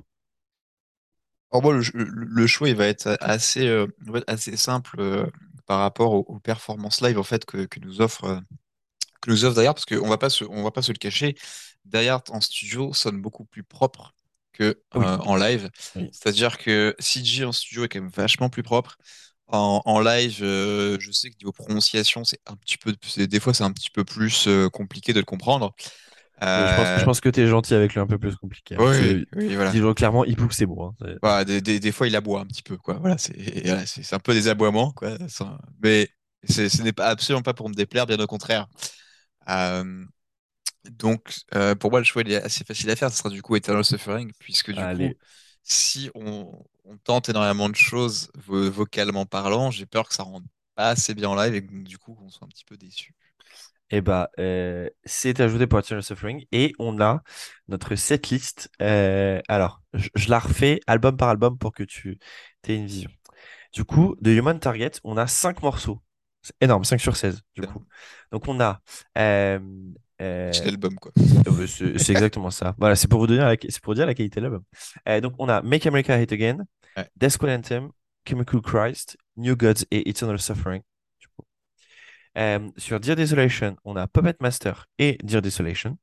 Alors 1.50 1.62
moi, 1.62 1.74
le, 1.74 2.46
choix, 2.46 2.68
il 2.68 2.76
va 2.76 2.86
être 2.86 3.16
assez, 3.20 3.66
euh, 3.68 3.86
assez 4.26 4.56
simple 4.56 5.30
par 5.66 5.80
rapport 5.80 6.12
aux, 6.14 6.24
aux 6.26 6.40
performances 6.40 7.00
live 7.02 7.18
en 7.18 7.22
fait 7.22 7.44
que, 7.44 7.66
que 7.66 7.78
nous 7.80 8.00
offre 8.00 8.40
que 9.22 9.30
nous 9.30 9.44
offre 9.44 9.60
Hard, 9.60 9.76
parce 9.76 9.86
qu'on 9.86 10.08
va 10.08 10.18
pas 10.18 10.30
se, 10.30 10.44
on 10.44 10.62
va 10.64 10.70
pas 10.72 10.82
se 10.82 10.92
le 10.92 10.98
cacher, 10.98 11.36
Hard 11.94 12.24
en 12.30 12.40
studio 12.40 12.94
sonne 12.94 13.20
beaucoup 13.22 13.44
plus 13.44 13.64
propre 13.64 14.14
que 14.52 14.82
Oui. 14.94 15.04
en 15.20 15.36
live. 15.36 15.70
Oui. 15.94 16.10
C'est-à-dire 16.12 16.58
que 16.58 16.94
CG 16.98 17.44
en 17.44 17.52
studio 17.52 17.84
est 17.84 17.88
quand 17.88 18.00
même 18.00 18.10
vachement 18.10 18.50
plus 18.50 18.62
propre. 18.64 18.98
En, 19.52 19.82
en 19.84 20.00
live, 20.00 20.38
euh, 20.42 20.96
je 20.98 21.12
sais 21.12 21.30
que 21.30 21.36
niveau 21.38 21.52
prononciation, 21.52 22.24
c'est 22.24 22.40
un 22.46 22.56
petit 22.56 22.78
peu, 22.78 22.94
des 23.26 23.40
fois, 23.40 23.52
c'est 23.52 23.64
un 23.64 23.72
petit 23.72 23.90
peu 23.90 24.02
plus 24.04 24.46
euh, 24.48 24.70
compliqué 24.70 25.12
de 25.12 25.18
le 25.20 25.26
comprendre. 25.26 25.74
Je 26.56 26.72
pense, 26.74 26.88
je 26.98 27.02
Euh, 27.02 27.04
pense 27.04 27.20
que 27.20 27.28
tu 27.28 27.40
es 27.40 27.46
gentil 27.46 27.74
avec 27.74 27.94
lui 27.94 28.00
un 28.00 28.06
peu 28.06 28.18
plus 28.18 28.36
compliqué. 28.36 28.76
hein. 28.76 28.84
oui, 28.84 29.26
oui, 29.36 29.54
voilà. 29.54 29.78
Clairement, 29.94 30.24
il 30.24 30.36
pousse 30.36 30.60
hein. 30.62 30.94
C'est- 31.00 31.18
Voilà, 31.22 31.44
des, 31.44 31.60
des, 31.60 31.78
des 31.80 31.92
fois, 31.92 32.06
il 32.08 32.16
aboie 32.16 32.40
un 32.40 32.46
petit 32.46 32.62
peu, 32.62 32.76
quoi. 32.76 32.94
Voilà, 32.94 33.16
c'est 33.18 33.32
voilà, 33.64 33.84
un 34.12 34.18
peu 34.18 34.34
des 34.34 34.48
aboiements, 34.48 34.92
quoi. 34.92 35.16
Ça- 35.28 35.58
Mais 35.82 36.08
ce 36.48 36.82
n'est 36.82 36.92
pas 36.92 37.06
absolument 37.08 37.42
pas 37.42 37.54
pour 37.54 37.68
me 37.68 37.74
déplaire, 37.74 38.06
bien 38.06 38.18
au 38.18 38.26
contraire. 38.26 38.66
Donc, 40.84 41.32
pour 41.80 41.90
moi, 41.90 42.00
le 42.00 42.04
choix 42.04 42.22
il 42.22 42.32
est 42.32 42.42
assez 42.42 42.64
facile 42.64 42.90
à 42.90 42.96
faire. 42.96 43.10
Ce 43.10 43.18
sera 43.18 43.30
du 43.30 43.42
coup 43.42 43.56
Eternal 43.56 43.84
Suffering, 43.84 44.32
puisque 44.38 44.72
du 44.72 44.88
Allez. 44.88 44.88
coup, 44.88 45.16
si 45.62 46.10
on, 46.14 46.52
on 46.84 46.96
tente 46.98 47.28
énormément 47.28 47.68
de 47.68 47.76
choses 47.76 48.30
vo- 48.34 48.70
vocalement 48.70 49.26
parlant, 49.26 49.70
j'ai 49.70 49.86
peur 49.86 50.08
que 50.08 50.14
ça 50.14 50.22
rende 50.24 50.44
pas 50.74 50.90
assez 50.90 51.14
bien 51.14 51.28
en 51.28 51.36
live 51.36 51.54
et 51.54 51.64
que 51.66 51.72
du 51.84 51.98
coup, 51.98 52.16
on 52.22 52.28
soit 52.30 52.46
un 52.46 52.48
petit 52.48 52.64
peu 52.64 52.76
déçu. 52.76 53.14
Eh 53.90 54.00
bah, 54.00 54.30
euh, 54.38 54.88
c'est 55.04 55.40
ajouté 55.40 55.66
pour 55.66 55.78
Eternal 55.78 56.02
Suffering 56.02 56.46
et 56.52 56.72
on 56.78 57.00
a 57.00 57.22
notre 57.68 57.94
setlist. 57.96 58.70
Euh, 58.80 59.40
alors, 59.48 59.82
je, 59.94 60.08
je 60.14 60.30
la 60.30 60.38
refais 60.38 60.80
album 60.86 61.16
par 61.16 61.28
album 61.28 61.58
pour 61.58 61.72
que 61.72 61.82
tu 61.84 62.18
aies 62.68 62.76
une 62.76 62.86
vision. 62.86 63.10
Du 63.72 63.84
coup, 63.84 64.16
de 64.20 64.30
Human 64.32 64.58
Target, 64.60 64.92
on 65.04 65.16
a 65.16 65.26
5 65.26 65.62
morceaux. 65.62 66.02
C'est 66.42 66.54
énorme, 66.60 66.84
5 66.84 67.00
sur 67.00 67.16
16, 67.16 67.42
du 67.56 67.62
coup. 67.66 67.84
Donc, 68.32 68.48
on 68.48 68.60
a. 68.60 68.80
euh, 69.18 69.60
euh, 70.22 70.50
Petit 70.50 70.68
album, 70.68 70.94
quoi. 70.94 71.12
c'est 71.66 71.98
c'est 71.98 72.12
exactement 72.12 72.50
ça. 72.50 72.74
Voilà, 72.78 72.96
c'est 72.96 73.08
pour 73.08 73.20
vous 73.20 73.26
donner 73.26 73.56
c'est 73.68 73.82
pour 73.82 73.94
dire 73.94 74.06
la 74.06 74.14
qualité 74.14 74.40
de 74.40 74.44
l'album. 74.46 74.62
Euh, 75.08 75.20
donc, 75.20 75.34
on 75.38 75.48
a 75.48 75.62
Make 75.62 75.86
America 75.86 76.14
Hate 76.14 76.32
Again, 76.32 76.64
Ouais. 76.96 77.08
Death 77.16 77.30
Squad 77.30 77.50
Anthem, 77.50 77.90
Chemical 78.28 78.60
Christ, 78.60 79.16
New 79.36 79.56
Gods 79.56 79.84
et 79.90 80.08
Eternal 80.08 80.38
Suffering. 80.38 80.82
Euh, 82.38 82.70
sur 82.76 83.00
Dear 83.00 83.16
Desolation, 83.16 83.76
on 83.84 83.96
a 83.96 84.06
Puppet 84.06 84.36
Master 84.40 84.86
et 84.98 85.18
Dear 85.22 85.42
Desolation. 85.42 85.98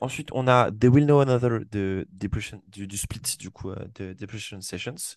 Ensuite, 0.00 0.28
on 0.32 0.46
a 0.48 0.70
They 0.70 0.88
Will 0.90 1.04
Know 1.06 1.20
Another 1.20 1.60
de 1.70 2.06
Depression, 2.10 2.62
du, 2.68 2.86
du 2.86 2.96
split 2.98 3.36
du 3.38 3.50
coup 3.50 3.70
de 3.94 4.12
Depression 4.12 4.60
Sessions. 4.60 5.16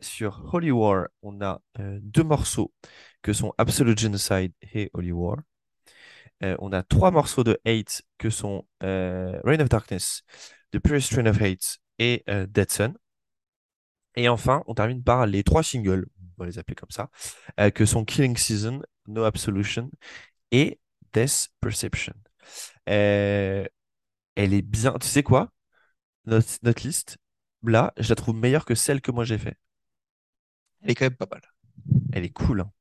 Sur 0.00 0.42
Holy 0.52 0.70
War, 0.70 1.08
on 1.22 1.40
a 1.40 1.60
deux 1.78 2.24
morceaux 2.24 2.72
que 3.22 3.32
sont 3.32 3.52
Absolute 3.58 3.98
Genocide 3.98 4.52
et 4.74 4.90
Holy 4.94 5.12
War. 5.12 5.38
Euh, 6.42 6.56
on 6.58 6.72
a 6.72 6.82
trois 6.82 7.10
morceaux 7.10 7.44
de 7.44 7.58
Hate 7.64 8.02
que 8.18 8.30
sont 8.30 8.66
euh, 8.82 9.40
Reign 9.44 9.60
of 9.62 9.68
Darkness, 9.68 10.22
The 10.72 10.78
Purest 10.78 11.06
Strain 11.06 11.26
of 11.26 11.40
Hate 11.40 11.78
et 11.98 12.24
euh, 12.28 12.46
Dead 12.46 12.70
Sun. 12.70 12.94
Et 14.16 14.28
enfin, 14.28 14.62
on 14.66 14.74
termine 14.74 15.02
par 15.02 15.26
les 15.26 15.42
trois 15.44 15.62
singles, 15.62 16.06
on 16.38 16.42
va 16.42 16.46
les 16.46 16.58
appeler 16.58 16.74
comme 16.74 16.90
ça, 16.90 17.10
euh, 17.60 17.70
que 17.70 17.84
sont 17.86 18.04
Killing 18.04 18.36
Season, 18.36 18.82
No 19.06 19.24
Absolution 19.24 19.90
et 20.50 20.78
Death 21.12 21.48
Perception. 21.60 22.14
Elle 22.86 24.54
est 24.54 24.62
bien. 24.62 24.94
Tu 25.00 25.08
sais 25.08 25.22
quoi? 25.22 25.52
Notre, 26.26 26.58
notre 26.62 26.86
liste, 26.86 27.18
là, 27.62 27.92
je 27.98 28.08
la 28.08 28.14
trouve 28.14 28.36
meilleure 28.36 28.64
que 28.64 28.74
celle 28.74 29.00
que 29.00 29.10
moi 29.10 29.24
j'ai 29.24 29.38
fait. 29.38 29.56
Elle 30.82 30.90
est 30.90 30.94
quand 30.94 31.06
même 31.06 31.16
pas 31.16 31.26
mal. 31.30 31.42
Elle 32.12 32.24
est 32.24 32.30
cool. 32.30 32.60
hein. 32.60 32.72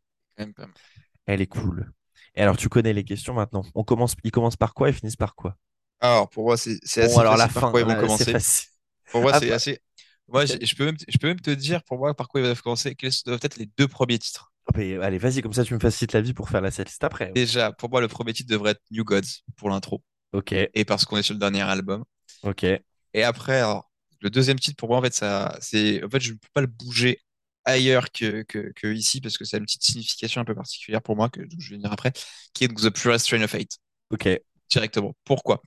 Elle 1.25 1.41
est 1.41 1.47
cool. 1.47 1.91
Et 2.37 2.41
alors, 2.41 2.55
tu 2.55 2.69
connais 2.69 2.93
les 2.93 3.03
questions 3.03 3.33
maintenant. 3.33 3.63
On 3.75 3.83
commence, 3.83 4.15
ils 4.23 4.31
commencent 4.31 4.55
par 4.55 4.73
quoi 4.73 4.87
et 4.87 4.93
finissent 4.93 5.17
par 5.17 5.35
quoi? 5.35 5.57
Alors, 5.99 6.29
pour 6.29 6.43
moi, 6.45 6.57
c'est 6.57 6.77
c'est 6.83 7.01
Bon, 7.01 7.17
assez 7.17 7.19
alors 7.19 7.37
la 7.37 7.47
par 7.53 7.67
fin, 7.67 7.69
quoi 7.69 7.81
ils 7.81 7.85
vont 7.85 7.95
c'est 8.07 8.25
commencer? 8.25 8.29
facile. 8.29 8.69
Pour 9.11 9.21
moi, 9.21 9.33
Ah, 9.33 9.39
c'est 9.39 9.51
bah. 9.51 9.53
assez. 9.53 9.79
Moi, 10.27 10.45
je, 10.45 10.57
je 10.61 10.75
peux 10.75 10.85
même, 10.85 10.97
je 11.07 11.17
peux 11.17 11.27
même 11.27 11.41
te 11.41 11.51
dire 11.51 11.83
pour 11.85 11.97
moi 11.99 12.15
par 12.15 12.27
quoi 12.29 12.41
ils 12.41 12.45
doivent 12.45 12.61
commencer, 12.61 12.95
quels 12.95 13.11
doivent 13.25 13.39
être 13.43 13.57
les 13.57 13.67
deux 13.77 13.87
premiers 13.87 14.19
titres. 14.19 14.53
Mais 14.75 14.95
allez, 14.97 15.17
vas-y, 15.17 15.41
comme 15.41 15.53
ça, 15.53 15.63
tu 15.65 15.73
me 15.73 15.79
facilites 15.79 16.13
la 16.13 16.21
vie 16.21 16.33
pour 16.33 16.49
faire 16.49 16.61
la 16.61 16.69
setlist 16.71 17.03
après. 17.03 17.35
Déjà, 17.35 17.71
pour 17.71 17.89
moi, 17.89 18.01
le 18.01 18.07
premier 18.07 18.33
titre 18.33 18.49
devrait 18.49 18.71
être 18.71 18.81
New 18.91 19.03
Gods 19.03 19.41
pour 19.57 19.69
l'intro. 19.69 20.03
Ok, 20.31 20.53
Et 20.75 20.85
parce 20.85 21.05
qu'on 21.05 21.17
est 21.17 21.23
sur 21.23 21.33
le 21.35 21.39
dernier 21.41 21.61
album. 21.61 22.05
ok. 22.41 22.83
Et 23.13 23.23
après, 23.23 23.59
alors, 23.59 23.91
le 24.21 24.29
deuxième 24.29 24.59
titre, 24.59 24.75
pour 24.77 24.89
moi, 24.89 24.97
en 24.97 25.01
fait, 25.01 25.13
ça, 25.13 25.57
c'est, 25.61 26.03
en 26.03 26.09
fait, 26.09 26.19
je 26.21 26.31
ne 26.33 26.37
peux 26.37 26.47
pas 26.53 26.61
le 26.61 26.67
bouger 26.67 27.19
ailleurs 27.65 28.11
que, 28.11 28.43
que, 28.43 28.71
que 28.75 28.87
ici 28.93 29.21
parce 29.21 29.37
que 29.37 29.45
ça 29.45 29.57
a 29.57 29.59
une 29.59 29.65
petite 29.65 29.83
signification 29.83 30.41
un 30.41 30.45
peu 30.45 30.55
particulière 30.55 31.01
pour 31.01 31.15
moi 31.15 31.29
que 31.29 31.41
je 31.59 31.69
vais 31.71 31.75
venir 31.77 31.91
après, 31.91 32.13
qui 32.53 32.65
est 32.65 32.67
The 32.69 32.89
Purest 32.91 33.25
Strain 33.25 33.41
of 33.43 33.53
Hate 33.55 33.79
Ok, 34.11 34.29
directement. 34.71 35.15
Pourquoi? 35.25 35.61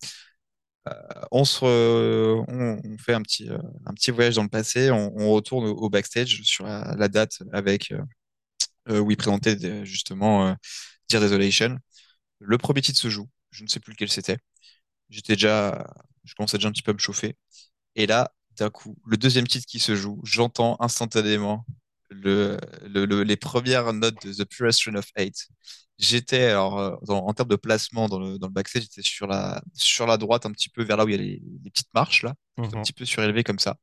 On 1.30 1.44
se, 1.44 1.60
re- 1.64 2.44
on, 2.48 2.80
on 2.84 2.98
fait 2.98 3.14
un 3.14 3.22
petit, 3.22 3.48
euh, 3.48 3.58
un 3.86 3.94
petit 3.94 4.10
voyage 4.10 4.36
dans 4.36 4.42
le 4.42 4.48
passé, 4.48 4.90
on, 4.90 5.12
on 5.16 5.30
retourne 5.32 5.66
au, 5.66 5.74
au 5.76 5.88
backstage 5.90 6.42
sur 6.42 6.64
la, 6.64 6.94
la 6.96 7.08
date 7.08 7.38
avec 7.52 7.92
euh, 7.92 8.00
euh, 8.90 9.00
où 9.00 9.10
il 9.12 9.16
présentait 9.18 9.84
justement 9.86 10.48
euh, 10.48 10.54
Dear 11.10 11.22
Desolation. 11.22 11.78
Le 12.40 12.58
premier 12.58 12.82
titre 12.82 13.00
se 13.00 13.10
joue, 13.10 13.28
je 13.52 13.64
ne 13.64 13.68
sais 13.68 13.80
plus 13.80 13.92
lequel 13.92 14.10
c'était. 14.10 14.38
J'étais 15.10 15.34
déjà, 15.34 15.86
je 16.24 16.34
commençais 16.36 16.58
déjà 16.58 16.68
un 16.68 16.72
petit 16.72 16.82
peu 16.82 16.92
à 16.92 16.94
me 16.94 16.98
chauffer. 17.00 17.36
Et 17.96 18.06
là, 18.06 18.32
d'un 18.58 18.70
coup, 18.70 18.96
le 19.06 19.16
deuxième 19.16 19.46
titre 19.48 19.66
qui 19.66 19.80
se 19.80 19.96
joue, 19.96 20.20
j'entends 20.24 20.76
instantanément 20.80 21.66
le, 22.10 22.58
le- 22.86 23.04
le- 23.06 23.22
les 23.22 23.36
premières 23.36 23.92
notes 23.92 24.24
de 24.26 24.32
The 24.32 24.44
Purest 24.48 24.80
Strain 24.80 24.94
of 24.96 25.06
Hate. 25.16 25.48
J'étais, 25.98 26.44
alors, 26.46 26.78
euh, 26.78 26.96
dans- 27.06 27.26
en 27.26 27.32
termes 27.34 27.48
de 27.48 27.56
placement 27.56 28.08
dans 28.08 28.18
le, 28.20 28.38
dans 28.38 28.46
le 28.48 28.52
backstage, 28.52 28.82
j'étais 28.84 29.02
sur 29.02 29.26
la, 29.26 29.62
sur 29.74 30.06
la 30.06 30.16
droite, 30.16 30.46
un 30.46 30.52
petit 30.52 30.68
peu 30.70 30.82
vers 30.84 30.96
là 30.96 31.04
où 31.04 31.08
il 31.08 31.12
y 31.12 31.14
a 31.14 31.18
les, 31.18 31.42
les 31.64 31.70
petites 31.70 31.92
marches, 31.94 32.22
là, 32.22 32.34
un 32.72 32.76
Mhm. 32.76 32.82
petit 32.82 32.92
peu 32.92 33.04
surélevé 33.04 33.44
comme 33.44 33.58
ça. 33.58 33.76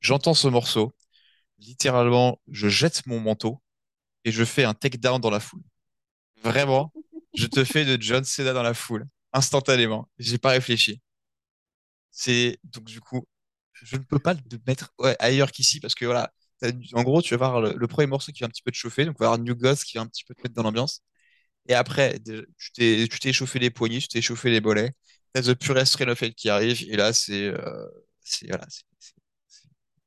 J'entends 0.00 0.34
ce 0.34 0.48
morceau. 0.48 0.94
Littéralement, 1.60 2.40
je 2.50 2.68
jette 2.68 3.06
mon 3.06 3.20
manteau 3.20 3.62
et 4.24 4.32
je 4.32 4.44
fais 4.44 4.64
un 4.64 4.74
takedown 4.74 5.20
dans 5.20 5.30
la 5.30 5.40
foule. 5.40 5.62
Vraiment, 6.44 6.94
je 7.34 7.46
te 7.46 7.64
fais 7.64 7.84
de 7.84 8.00
John 8.02 8.24
Cena 8.24 8.52
dans 8.54 8.62
la 8.64 8.74
foule, 8.74 9.06
instantanément. 9.32 10.08
J'ai 10.18 10.38
pas 10.38 10.50
réfléchi. 10.50 11.00
C'est 12.10 12.58
donc 12.64 12.84
du 12.84 13.00
coup, 13.00 13.26
je 13.72 13.96
ne 13.96 14.02
peux 14.02 14.18
pas 14.18 14.34
le 14.34 14.40
mettre 14.66 14.92
ouais, 14.98 15.16
ailleurs 15.20 15.52
qu'ici 15.52 15.80
parce 15.80 15.94
que 15.94 16.04
voilà, 16.04 16.32
en 16.92 17.02
gros, 17.02 17.22
tu 17.22 17.34
vas 17.36 17.48
voir 17.48 17.60
le, 17.60 17.86
premier 17.86 18.06
morceau 18.06 18.32
qui 18.32 18.40
va 18.40 18.46
un 18.46 18.50
petit 18.50 18.62
peu 18.62 18.70
te 18.70 18.76
chauffer, 18.76 19.04
donc 19.04 19.16
on 19.20 19.24
va 19.24 19.32
avoir 19.32 19.38
New 19.38 19.54
Gods 19.54 19.76
qui 19.86 19.96
va 19.96 20.02
un 20.02 20.06
petit 20.06 20.24
peu 20.24 20.34
te 20.34 20.42
mettre 20.42 20.54
dans 20.54 20.62
l'ambiance. 20.62 21.02
Et 21.68 21.74
après, 21.74 22.18
tu 22.20 22.72
t'es, 22.74 23.08
tu 23.08 23.32
chauffé 23.32 23.58
les 23.58 23.70
poignets, 23.70 24.00
tu 24.00 24.08
t'es 24.08 24.22
chauffé 24.22 24.50
les 24.50 24.60
mollets. 24.60 24.92
T'as 25.32 25.42
The 25.42 25.54
Purest 25.54 25.92
Strain 25.92 26.08
of 26.08 26.20
qui 26.30 26.48
arrive 26.48 26.82
et 26.88 26.96
là, 26.96 27.12
c'est, 27.12 27.48
euh, 27.48 27.86
voilà, 28.48 28.66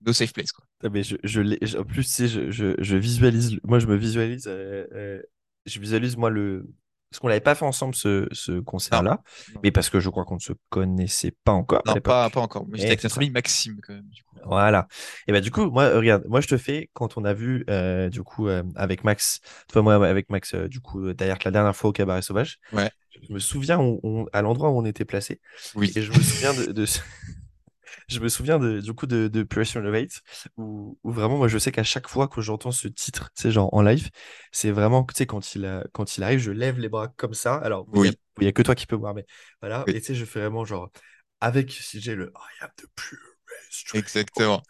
no 0.05 0.13
safe 0.13 0.33
place 0.33 0.51
quoi. 0.51 0.65
Ah, 0.83 0.89
mais 0.89 1.03
je, 1.03 1.15
je 1.23 1.77
en 1.77 1.83
plus, 1.83 2.15
tu 2.15 2.27
je, 2.27 2.49
je, 2.49 2.73
je 2.79 2.95
visualise, 2.97 3.59
moi, 3.63 3.77
je 3.79 3.85
me 3.85 3.95
visualise, 3.95 4.47
euh, 4.47 4.87
euh, 4.93 5.21
je 5.65 5.79
visualise, 5.79 6.17
moi, 6.17 6.29
le. 6.29 6.67
Parce 7.11 7.19
qu'on 7.19 7.27
l'avait 7.27 7.41
pas 7.41 7.55
fait 7.55 7.65
ensemble, 7.65 7.93
ce, 7.93 8.25
ce 8.31 8.61
concert-là, 8.61 9.21
mais 9.63 9.71
parce 9.71 9.89
que 9.89 9.99
je 9.99 10.09
crois 10.09 10.23
qu'on 10.23 10.35
ne 10.35 10.39
se 10.39 10.53
connaissait 10.69 11.35
pas 11.43 11.51
encore 11.51 11.81
non, 11.85 11.95
pas, 11.95 12.29
pas 12.29 12.39
encore. 12.39 12.65
Mais 12.69 12.77
j'étais 12.77 12.87
Et 12.87 12.91
avec 12.91 13.03
notre 13.03 13.17
ami 13.17 13.29
Maxime 13.31 13.79
quand 13.85 13.93
même. 13.93 14.07
Du 14.07 14.23
coup. 14.23 14.37
Voilà. 14.45 14.87
Et 15.27 15.33
bah, 15.33 15.41
du 15.41 15.51
coup, 15.51 15.69
moi, 15.69 15.89
regarde, 15.89 16.23
moi, 16.29 16.39
je 16.39 16.47
te 16.47 16.57
fais, 16.57 16.89
quand 16.93 17.17
on 17.17 17.25
a 17.25 17.33
vu, 17.33 17.65
euh, 17.69 18.09
du 18.09 18.23
coup, 18.23 18.47
euh, 18.47 18.63
avec 18.75 19.03
Max, 19.03 19.41
toi, 19.67 19.81
moi, 19.81 19.95
avec 20.07 20.29
Max, 20.29 20.53
euh, 20.53 20.69
du 20.69 20.79
coup, 20.79 21.11
d'ailleurs, 21.13 21.37
la 21.43 21.51
dernière 21.51 21.75
fois 21.75 21.89
au 21.89 21.93
Cabaret 21.93 22.21
Sauvage, 22.21 22.59
Ouais, 22.71 22.89
je 23.27 23.33
me 23.33 23.39
souviens 23.39 23.77
on- 23.77 23.99
on- 24.03 24.25
à 24.31 24.41
l'endroit 24.41 24.69
où 24.69 24.77
on 24.79 24.85
était 24.85 25.03
placé, 25.05 25.41
oui. 25.75 25.91
et 25.97 26.01
je 26.01 26.11
me 26.11 26.19
souviens 26.21 26.53
de, 26.53 26.71
de, 26.71 26.85
Je 28.07 28.19
me 28.19 28.29
souviens 28.29 28.59
de, 28.59 28.79
du 28.81 28.93
coup 28.93 29.07
de, 29.07 29.27
de 29.27 29.43
Pressure 29.43 29.81
Elevate 29.81 30.21
où, 30.57 30.97
où 31.03 31.11
vraiment 31.11 31.37
moi 31.37 31.47
je 31.47 31.57
sais 31.57 31.71
qu'à 31.71 31.83
chaque 31.83 32.07
fois 32.07 32.27
que 32.27 32.41
j'entends 32.41 32.71
ce 32.71 32.87
titre, 32.87 33.29
c'est 33.35 33.51
genre 33.51 33.73
en 33.73 33.81
live, 33.81 34.09
c'est 34.51 34.71
vraiment 34.71 35.03
tu 35.05 35.13
sais 35.15 35.25
quand 35.25 35.55
il 35.55 35.65
a- 35.65 35.83
quand 35.93 36.17
il 36.17 36.23
arrive, 36.23 36.39
je 36.39 36.51
lève 36.51 36.79
les 36.79 36.89
bras 36.89 37.07
comme 37.09 37.33
ça. 37.33 37.55
Alors 37.55 37.87
il 37.93 38.01
Oui, 38.01 38.17
il 38.39 38.45
y 38.45 38.47
a 38.47 38.51
que 38.51 38.61
toi 38.61 38.75
qui 38.75 38.87
peux 38.87 38.95
voir 38.95 39.13
mais 39.13 39.25
voilà 39.61 39.87
oui, 39.87 39.93
et 39.93 39.99
tu 39.99 40.07
sais 40.07 40.15
je 40.15 40.25
fais 40.25 40.39
vraiment 40.41 40.65
genre 40.65 40.89
avec 41.41 41.71
si 41.71 41.99
j'ai 42.01 42.15
le 42.15 42.31
I 42.35 42.63
am 42.63 42.69
the 42.77 42.85
pure 42.95 43.17
exactement. 43.93 44.61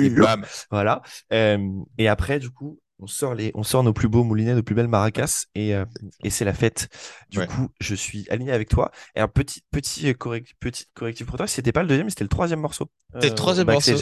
Et 0.00 0.10
bam. 0.10 0.46
Voilà. 0.70 1.02
Euh, 1.32 1.58
et 1.98 2.08
après, 2.08 2.38
du 2.38 2.50
coup, 2.50 2.80
on 2.98 3.06
sort, 3.06 3.34
les, 3.34 3.50
on 3.54 3.62
sort 3.62 3.82
nos 3.82 3.92
plus 3.92 4.08
beaux 4.08 4.24
moulinets, 4.24 4.54
nos 4.54 4.62
plus 4.62 4.74
belles 4.74 4.88
maracas, 4.88 5.44
et, 5.54 5.74
euh, 5.74 5.84
et 6.22 6.30
c'est 6.30 6.44
la 6.44 6.54
fête. 6.54 6.88
Du 7.30 7.38
Ouais. 7.38 7.46
coup, 7.46 7.68
je 7.80 7.94
suis 7.94 8.26
aligné 8.30 8.52
avec 8.52 8.68
toi. 8.68 8.90
Et 9.14 9.20
un 9.20 9.28
petit, 9.28 9.62
petit, 9.70 10.08
euh, 10.08 10.14
correct, 10.14 10.54
petit 10.60 10.86
correctif 10.94 11.26
pour 11.26 11.36
toi, 11.36 11.46
c'était 11.46 11.72
pas 11.72 11.82
le 11.82 11.88
deuxième, 11.88 12.08
c'était 12.10 12.24
le 12.24 12.28
troisième 12.28 12.60
morceau. 12.60 12.90
C'était 13.14 13.26
le 13.28 13.32
euh, 13.32 13.36
troisième 13.36 13.66
morceau. 13.66 13.92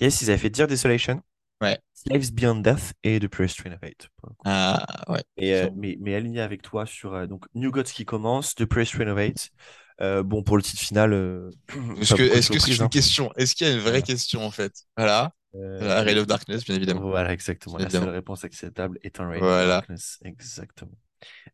Yes, 0.00 0.22
ils 0.22 0.30
avaient 0.30 0.38
fait 0.38 0.50
Dear 0.50 0.68
Desolation, 0.68 1.20
Ouais. 1.60 1.78
Slaves 1.94 2.32
Beyond 2.32 2.56
Death 2.56 2.92
et 3.02 3.18
The 3.18 3.22
le 3.22 3.28
coup. 3.78 4.34
Ah, 4.44 4.84
ouais. 5.08 5.22
Et, 5.36 5.54
euh, 5.54 5.70
mais, 5.74 5.96
mais 6.00 6.14
aligné 6.14 6.40
avec 6.40 6.62
toi 6.62 6.84
sur 6.86 7.26
donc 7.26 7.46
New 7.54 7.70
Gods 7.70 7.84
qui 7.84 8.04
commence, 8.04 8.54
The 8.54 8.64
Hate. 9.18 9.50
Euh, 10.00 10.22
bon, 10.22 10.42
pour 10.42 10.56
le 10.56 10.62
titre 10.62 10.82
final, 10.82 11.12
euh, 11.12 11.50
Est-ce 12.00 12.14
que, 12.14 12.22
est-ce 12.22 12.50
que 12.50 12.72
une 12.76 12.82
hein. 12.82 12.88
question? 12.88 13.32
Est-ce 13.36 13.54
qu'il 13.54 13.66
y 13.66 13.70
a 13.70 13.72
une 13.74 13.80
vraie 13.80 14.02
question 14.02 14.44
en 14.44 14.50
fait? 14.50 14.72
Voilà. 14.96 15.32
Euh, 15.54 16.02
Reign 16.02 16.18
of 16.18 16.26
Darkness, 16.26 16.64
bien 16.64 16.76
évidemment. 16.76 17.08
Voilà, 17.10 17.32
exactement. 17.32 17.76
Bien 17.76 17.84
La 17.84 17.90
seule 17.90 17.98
évidemment. 17.98 18.16
réponse 18.16 18.44
acceptable 18.44 18.98
est 19.02 19.20
un 19.20 19.30
of 19.30 19.38
Voilà. 19.38 19.66
Darkness. 19.66 20.18
Exactement. 20.24 20.92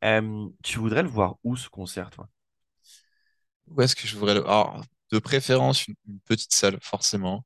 Euh, 0.05 0.48
tu 0.62 0.78
voudrais 0.78 1.02
le 1.02 1.09
voir 1.09 1.36
où 1.44 1.56
ce 1.56 1.68
concert, 1.68 2.10
toi? 2.10 2.28
Où 3.68 3.82
est-ce 3.82 3.94
que 3.94 4.06
je 4.06 4.16
voudrais 4.16 4.35
le... 4.35 4.40
Alors, 4.44 4.82
de 5.12 5.18
préférence, 5.18 5.86
une, 5.86 5.94
une 6.09 6.20
petite 6.20 6.52
salle, 6.52 6.78
forcément, 6.82 7.44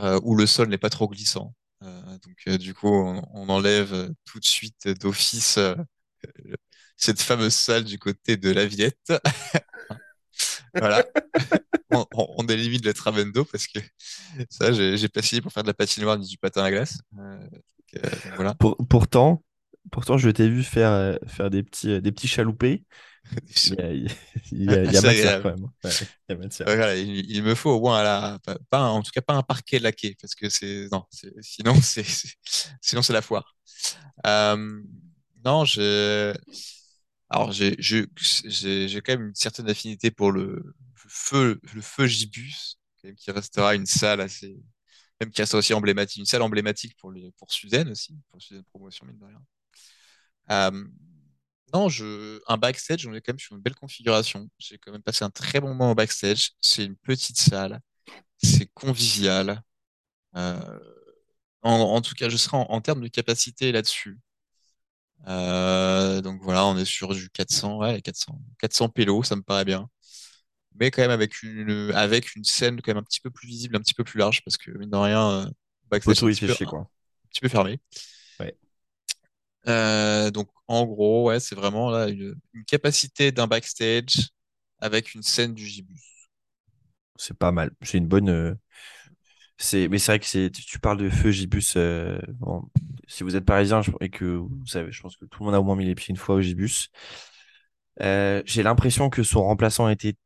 euh, 0.00 0.20
où 0.22 0.34
le 0.36 0.46
sol 0.46 0.68
n'est 0.68 0.78
pas 0.78 0.90
trop 0.90 1.08
glissant. 1.08 1.54
Euh, 1.82 2.18
donc, 2.26 2.58
du 2.58 2.74
coup, 2.74 2.88
on, 2.88 3.22
on 3.34 3.48
enlève 3.48 4.12
tout 4.24 4.40
de 4.40 4.44
suite 4.44 4.88
d'office 4.88 5.58
cette 6.96 7.20
fameuse 7.20 7.54
salle 7.54 7.84
du 7.84 7.98
côté 7.98 8.36
de 8.36 8.50
la 8.50 8.66
Villette. 8.66 9.12
Voilà. 10.78 11.04
On, 11.92 12.04
on, 12.14 12.26
on 12.38 12.46
élimine 12.48 12.80
le 12.84 12.92
Travendo 12.92 13.44
parce 13.44 13.68
que 13.68 13.78
ça, 14.50 14.72
j'ai 14.72 15.08
pas 15.08 15.22
signé 15.22 15.40
pour 15.40 15.52
faire 15.52 15.62
de 15.62 15.68
la 15.68 15.74
patinoire 15.74 16.18
ni 16.18 16.26
du 16.26 16.36
patin 16.36 16.64
à 16.64 16.70
glace. 16.72 16.98
Euh, 17.16 17.38
donc, 17.38 18.04
euh, 18.04 18.08
voilà. 18.34 18.54
Pour- 18.54 18.76
pourtant, 18.88 19.44
pourtant, 19.92 20.18
je 20.18 20.28
t'ai 20.30 20.48
vu 20.48 20.64
faire, 20.64 20.90
euh, 20.90 21.14
faire 21.28 21.48
des 21.48 21.62
petits, 21.62 21.92
euh, 21.92 22.00
des 22.00 22.10
petits 22.10 22.26
chaloupés. 22.28 22.82
Il 23.66 23.74
y 23.74 24.68
a, 24.68 24.84
il 24.84 24.92
y 24.92 24.96
a, 24.96 25.00
matière 25.00 25.42
quand 25.42 25.50
même. 25.50 25.64
Ouais, 25.84 25.90
il 26.28 26.32
y 26.32 26.32
a 26.32 26.36
matière. 26.38 26.66
Voilà, 26.66 26.96
il, 26.96 27.30
il 27.30 27.42
me 27.42 27.54
faut 27.54 27.70
au 27.70 27.80
moins 27.80 27.98
à 27.98 28.02
la, 28.02 28.38
pas, 28.44 28.56
pas 28.70 28.78
un- 28.78 28.88
en 28.90 29.02
tout 29.02 29.10
cas 29.12 29.20
pas 29.20 29.34
un 29.34 29.42
parquet 29.42 29.78
laqué 29.80 30.16
parce 30.20 30.34
que 30.34 30.48
c'est 30.48 30.88
non, 30.92 31.04
sinon 31.40 31.74
c'est 31.82 32.04
sinon 32.80 33.02
c'est 33.02 33.12
la 33.12 33.22
foire. 33.22 33.56
Euh, 34.26 34.80
non, 35.44 35.64
j'ai 35.64 36.32
alors 37.30 37.52
j'ai 37.52 37.76
quand 39.04 39.12
même 39.12 39.28
une 39.28 39.34
certaine 39.34 39.68
affinité 39.68 40.10
pour 40.10 40.32
le, 40.32 40.74
feu 40.94 41.60
le 41.74 41.80
feu 41.80 42.06
Gibus 42.06 42.78
qui 43.16 43.30
restera 43.30 43.74
une 43.74 43.86
salle 43.86 44.20
assez 44.20 44.56
même 45.20 45.30
qui 45.30 45.40
restera 45.40 45.58
aussi 45.58 45.74
emblématique 45.74 46.18
une 46.18 46.26
salle 46.26 46.42
emblématique 46.42 46.96
pour 46.98 47.12
les 47.12 47.32
pour 47.38 47.52
Suzanne 47.52 47.90
aussi 47.90 48.16
pour 48.30 48.40
Suzanne 48.42 48.64
Promotion 48.64 49.06
mine 49.06 49.18
de 49.18 49.24
rien. 49.24 49.42
Euh, 50.50 50.84
non, 51.74 51.88
je, 51.88 52.40
un 52.48 52.56
backstage, 52.58 53.06
on 53.06 53.14
est 53.14 53.20
quand 53.20 53.32
même 53.32 53.38
sur 53.38 53.56
une 53.56 53.62
belle 53.62 53.74
configuration. 53.74 54.48
J'ai 54.58 54.78
quand 54.78 54.92
même 54.92 55.02
passé 55.02 55.24
un 55.24 55.30
très 55.30 55.60
bon 55.60 55.68
moment 55.68 55.90
au 55.92 55.94
backstage. 55.94 56.52
C'est 56.60 56.84
une 56.84 56.96
petite 56.96 57.38
salle, 57.38 57.80
c'est 58.42 58.66
convivial. 58.74 59.62
Euh, 60.36 60.80
en, 61.62 62.00
tout 62.02 62.14
cas, 62.14 62.28
je 62.28 62.36
serai 62.36 62.56
en 62.58 62.80
termes 62.80 63.02
de 63.02 63.08
capacité 63.08 63.72
là-dessus. 63.72 64.18
Euh, 65.28 66.20
donc 66.22 66.40
voilà, 66.42 66.66
on 66.66 66.76
est 66.76 66.84
sur 66.84 67.14
du 67.14 67.30
400, 67.30 67.78
ouais, 67.78 68.00
400, 68.02 68.40
400 68.58 68.88
pélos, 68.88 69.24
ça 69.24 69.36
me 69.36 69.42
paraît 69.42 69.64
bien. 69.64 69.88
Mais 70.78 70.90
quand 70.90 71.02
même 71.02 71.10
avec 71.10 71.42
une, 71.42 71.92
avec 71.94 72.36
une 72.36 72.44
scène 72.44 72.80
quand 72.82 72.90
même 72.92 72.98
un 72.98 73.02
petit 73.04 73.20
peu 73.20 73.30
plus 73.30 73.48
visible, 73.48 73.76
un 73.76 73.80
petit 73.80 73.94
peu 73.94 74.04
plus 74.04 74.18
large, 74.18 74.42
parce 74.44 74.56
que 74.56 74.70
mine 74.72 74.90
de 74.90 74.96
rien, 74.96 75.50
backstage, 75.90 76.22
un 76.22 76.26
petit 76.26 76.44
peu, 76.46 76.54
un 76.54 77.28
petit 77.30 77.40
peu 77.40 77.48
fermé. 77.48 77.80
Ouais. 78.40 78.56
Euh, 79.68 80.30
donc 80.30 80.48
en 80.68 80.84
gros, 80.86 81.26
ouais, 81.28 81.40
c'est 81.40 81.54
vraiment 81.54 81.90
là 81.90 82.08
une, 82.08 82.36
une 82.54 82.64
capacité 82.64 83.32
d'un 83.32 83.46
backstage 83.46 84.28
avec 84.80 85.14
une 85.14 85.22
scène 85.22 85.54
du 85.54 85.66
gibus. 85.66 86.28
C'est 87.16 87.36
pas 87.38 87.52
mal. 87.52 87.70
C'est 87.82 87.98
une 87.98 88.08
bonne. 88.08 88.28
euh, 88.30 88.54
C'est, 89.58 89.88
mais 89.88 89.98
c'est 89.98 90.12
vrai 90.12 90.18
que 90.18 90.26
c'est, 90.26 90.50
tu 90.50 90.78
parles 90.78 90.98
de 90.98 91.08
feu 91.08 91.30
Gibus. 91.30 91.74
euh, 91.76 92.18
bon, 92.40 92.62
si 93.08 93.22
vous 93.24 93.36
êtes 93.36 93.44
parisien 93.44 93.80
je- 93.82 93.90
et 94.00 94.10
que 94.10 94.24
vous 94.24 94.66
savez, 94.66 94.92
je 94.92 95.00
pense 95.00 95.16
que 95.16 95.24
tout 95.24 95.40
le 95.40 95.46
monde 95.46 95.54
a 95.54 95.60
au 95.60 95.64
moins 95.64 95.76
mis 95.76 95.86
les 95.86 95.94
pieds 95.94 96.10
une 96.10 96.16
fois 96.16 96.34
au 96.36 96.40
Gibus. 96.42 96.90
Euh, 98.02 98.42
j'ai 98.44 98.62
l'impression 98.62 99.08
que 99.08 99.22
son 99.22 99.42
remplaçant 99.44 99.86
a 99.86 99.92
été 99.92 100.16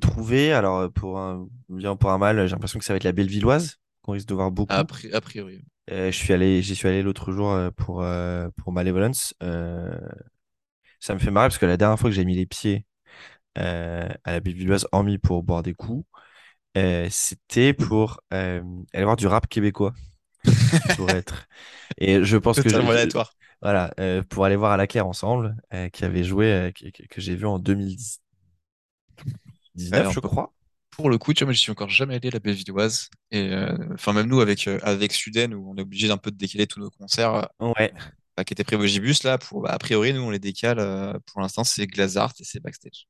trouvé. 0.00 0.52
Alors, 0.52 0.78
euh, 0.78 0.88
pour 0.88 1.18
un 1.18 1.46
bien, 1.68 1.96
pour 1.96 2.10
un 2.10 2.18
mal, 2.18 2.46
j'ai 2.46 2.52
l'impression 2.52 2.78
que 2.78 2.84
ça 2.84 2.92
va 2.92 2.96
être 2.96 3.04
la 3.04 3.12
Bellevilloise, 3.12 3.78
qu'on 4.02 4.12
risque 4.12 4.28
de 4.28 4.34
voir 4.34 4.48
A, 4.48 4.50
beaucoup. 4.50 4.74
pri- 4.84 5.12
a 5.12 5.20
priori. 5.20 5.64
Euh, 5.90 6.10
je 6.10 6.16
suis 6.16 6.32
allé, 6.32 6.62
j'y 6.62 6.74
suis 6.74 6.88
allé 6.88 7.02
l'autre 7.02 7.32
jour 7.32 7.50
euh, 7.52 7.70
pour, 7.70 8.02
euh, 8.02 8.48
pour 8.56 8.72
Malevolence. 8.72 9.34
Euh, 9.42 9.96
ça 11.00 11.14
me 11.14 11.18
fait 11.18 11.30
marrer 11.30 11.48
parce 11.48 11.58
que 11.58 11.66
la 11.66 11.76
dernière 11.76 11.98
fois 11.98 12.10
que 12.10 12.16
j'ai 12.16 12.24
mis 12.24 12.36
les 12.36 12.46
pieds 12.46 12.86
euh, 13.58 14.08
à 14.24 14.32
la 14.32 14.40
Bellevilloise, 14.40 14.86
hormis 14.92 15.18
pour 15.18 15.42
boire 15.42 15.62
des 15.62 15.74
coups, 15.74 16.06
euh, 16.76 17.08
c'était 17.10 17.72
pour 17.74 18.20
euh, 18.32 18.62
aller 18.94 19.04
voir 19.04 19.16
du 19.16 19.26
rap 19.26 19.48
québécois. 19.48 19.94
pour 20.96 21.12
être. 21.12 21.46
Et 21.98 22.24
je 22.24 22.36
pense 22.36 22.60
que 22.60 22.68
j'ai- 22.68 22.76
aléatoire. 22.78 23.34
voilà, 23.62 23.92
euh, 24.00 24.22
pour 24.22 24.44
aller 24.44 24.56
voir 24.56 24.72
à 24.72 24.76
la 24.76 24.86
Claire 24.86 25.06
ensemble, 25.06 25.56
qui 25.92 26.04
avait 26.04 26.24
joué, 26.24 26.72
que, 26.74 26.90
que- 27.06 27.20
j'ai 27.20 27.36
vu 27.36 27.46
en 27.46 27.58
2019, 27.58 28.20
Alors, 29.90 30.12
je 30.12 30.20
crois. 30.20 30.52
Pour 30.90 31.10
le 31.10 31.18
coup, 31.18 31.34
tu 31.34 31.40
vois, 31.44 31.48
moi, 31.48 31.54
je 31.54 31.60
suis 31.60 31.72
encore 31.72 31.90
jamais 31.90 32.16
allé 32.16 32.28
à 32.28 32.32
la 32.32 32.38
Bellevilloise. 32.40 33.10
Et 33.32 33.52
enfin, 33.94 34.12
même 34.14 34.26
nous, 34.28 34.40
avec, 34.40 34.68
avec 34.68 35.12
Suden, 35.12 35.54
où 35.54 35.70
on 35.72 35.76
est 35.76 35.82
obligé 35.82 36.08
d'un 36.08 36.18
peu 36.18 36.30
de 36.30 36.36
décaler 36.36 36.66
tous 36.66 36.80
nos 36.80 36.90
concerts 36.90 37.48
Ouais, 37.60 37.92
bah, 38.36 38.44
qui 38.44 38.54
étaient 38.54 38.64
prévus 38.64 38.84
au 38.84 38.86
Gibus, 38.86 39.24
là, 39.24 39.38
pour, 39.38 39.62
bah, 39.62 39.70
a 39.72 39.78
priori, 39.78 40.12
nous, 40.14 40.22
on 40.22 40.30
les 40.30 40.38
décale. 40.38 40.78
pour 41.26 41.40
l'instant, 41.40 41.64
c'est 41.64 41.86
Glazart 41.86 42.34
et 42.40 42.44
c'est 42.44 42.60
backstage. 42.60 43.06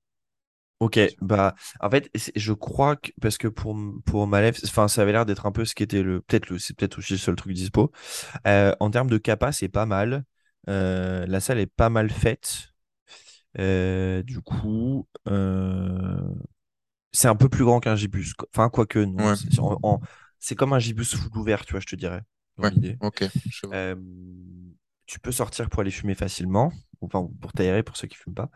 Ok. 0.84 1.00
Bah, 1.20 1.54
en 1.80 1.90
fait, 1.90 2.10
je 2.36 2.52
crois 2.52 2.96
que, 2.96 3.10
parce 3.20 3.38
que 3.38 3.48
pour, 3.48 3.76
pour 4.04 4.26
Malef, 4.26 4.60
enfin, 4.64 4.88
ça 4.88 5.02
avait 5.02 5.12
l'air 5.12 5.26
d'être 5.26 5.46
un 5.46 5.52
peu 5.52 5.64
ce 5.64 5.74
qui 5.74 5.82
était 5.82 6.02
le, 6.02 6.20
peut-être 6.20 6.50
le, 6.50 6.58
c'est 6.58 6.76
peut-être 6.76 6.98
aussi 6.98 7.14
le 7.14 7.18
seul 7.18 7.36
truc 7.36 7.52
dispo. 7.52 7.90
Euh, 8.46 8.74
en 8.80 8.90
termes 8.90 9.10
de 9.10 9.18
capa, 9.18 9.52
c'est 9.52 9.68
pas 9.68 9.86
mal. 9.86 10.24
Euh, 10.68 11.26
la 11.26 11.40
salle 11.40 11.58
est 11.58 11.66
pas 11.66 11.90
mal 11.90 12.10
faite. 12.10 12.68
Euh, 13.58 14.22
du 14.22 14.40
coup, 14.40 15.06
c'est 17.12 17.28
un 17.28 17.36
peu 17.36 17.48
plus 17.48 17.64
grand 17.64 17.80
qu'un 17.80 17.96
gibus. 17.96 18.32
Enfin, 18.54 18.68
quoique, 18.68 18.98
non. 18.98 19.28
Ouais. 19.28 19.34
C'est 19.36 19.58
en- 19.60 19.78
en- 19.82 20.00
c'est 20.38 20.54
comme 20.54 20.72
un 20.72 20.78
gibus 20.78 21.14
full 21.14 21.36
ouvert, 21.38 21.64
tu 21.64 21.72
vois, 21.72 21.80
je 21.80 21.86
te 21.86 21.96
dirais, 21.96 22.22
Ouais. 22.58 22.70
Ok, 23.00 23.24
je 23.48 23.66
vois. 23.66 23.96
Tu 25.06 25.18
peux 25.18 25.32
sortir 25.32 25.68
pour 25.68 25.80
aller 25.80 25.90
fumer 25.90 26.14
facilement, 26.14 26.72
ou 27.00 27.06
enfin, 27.06 27.28
pour 27.40 27.52
t'aérer 27.52 27.82
pour 27.82 27.96
ceux 27.96 28.06
qui 28.08 28.16
fument 28.16 28.34
pas. 28.34 28.50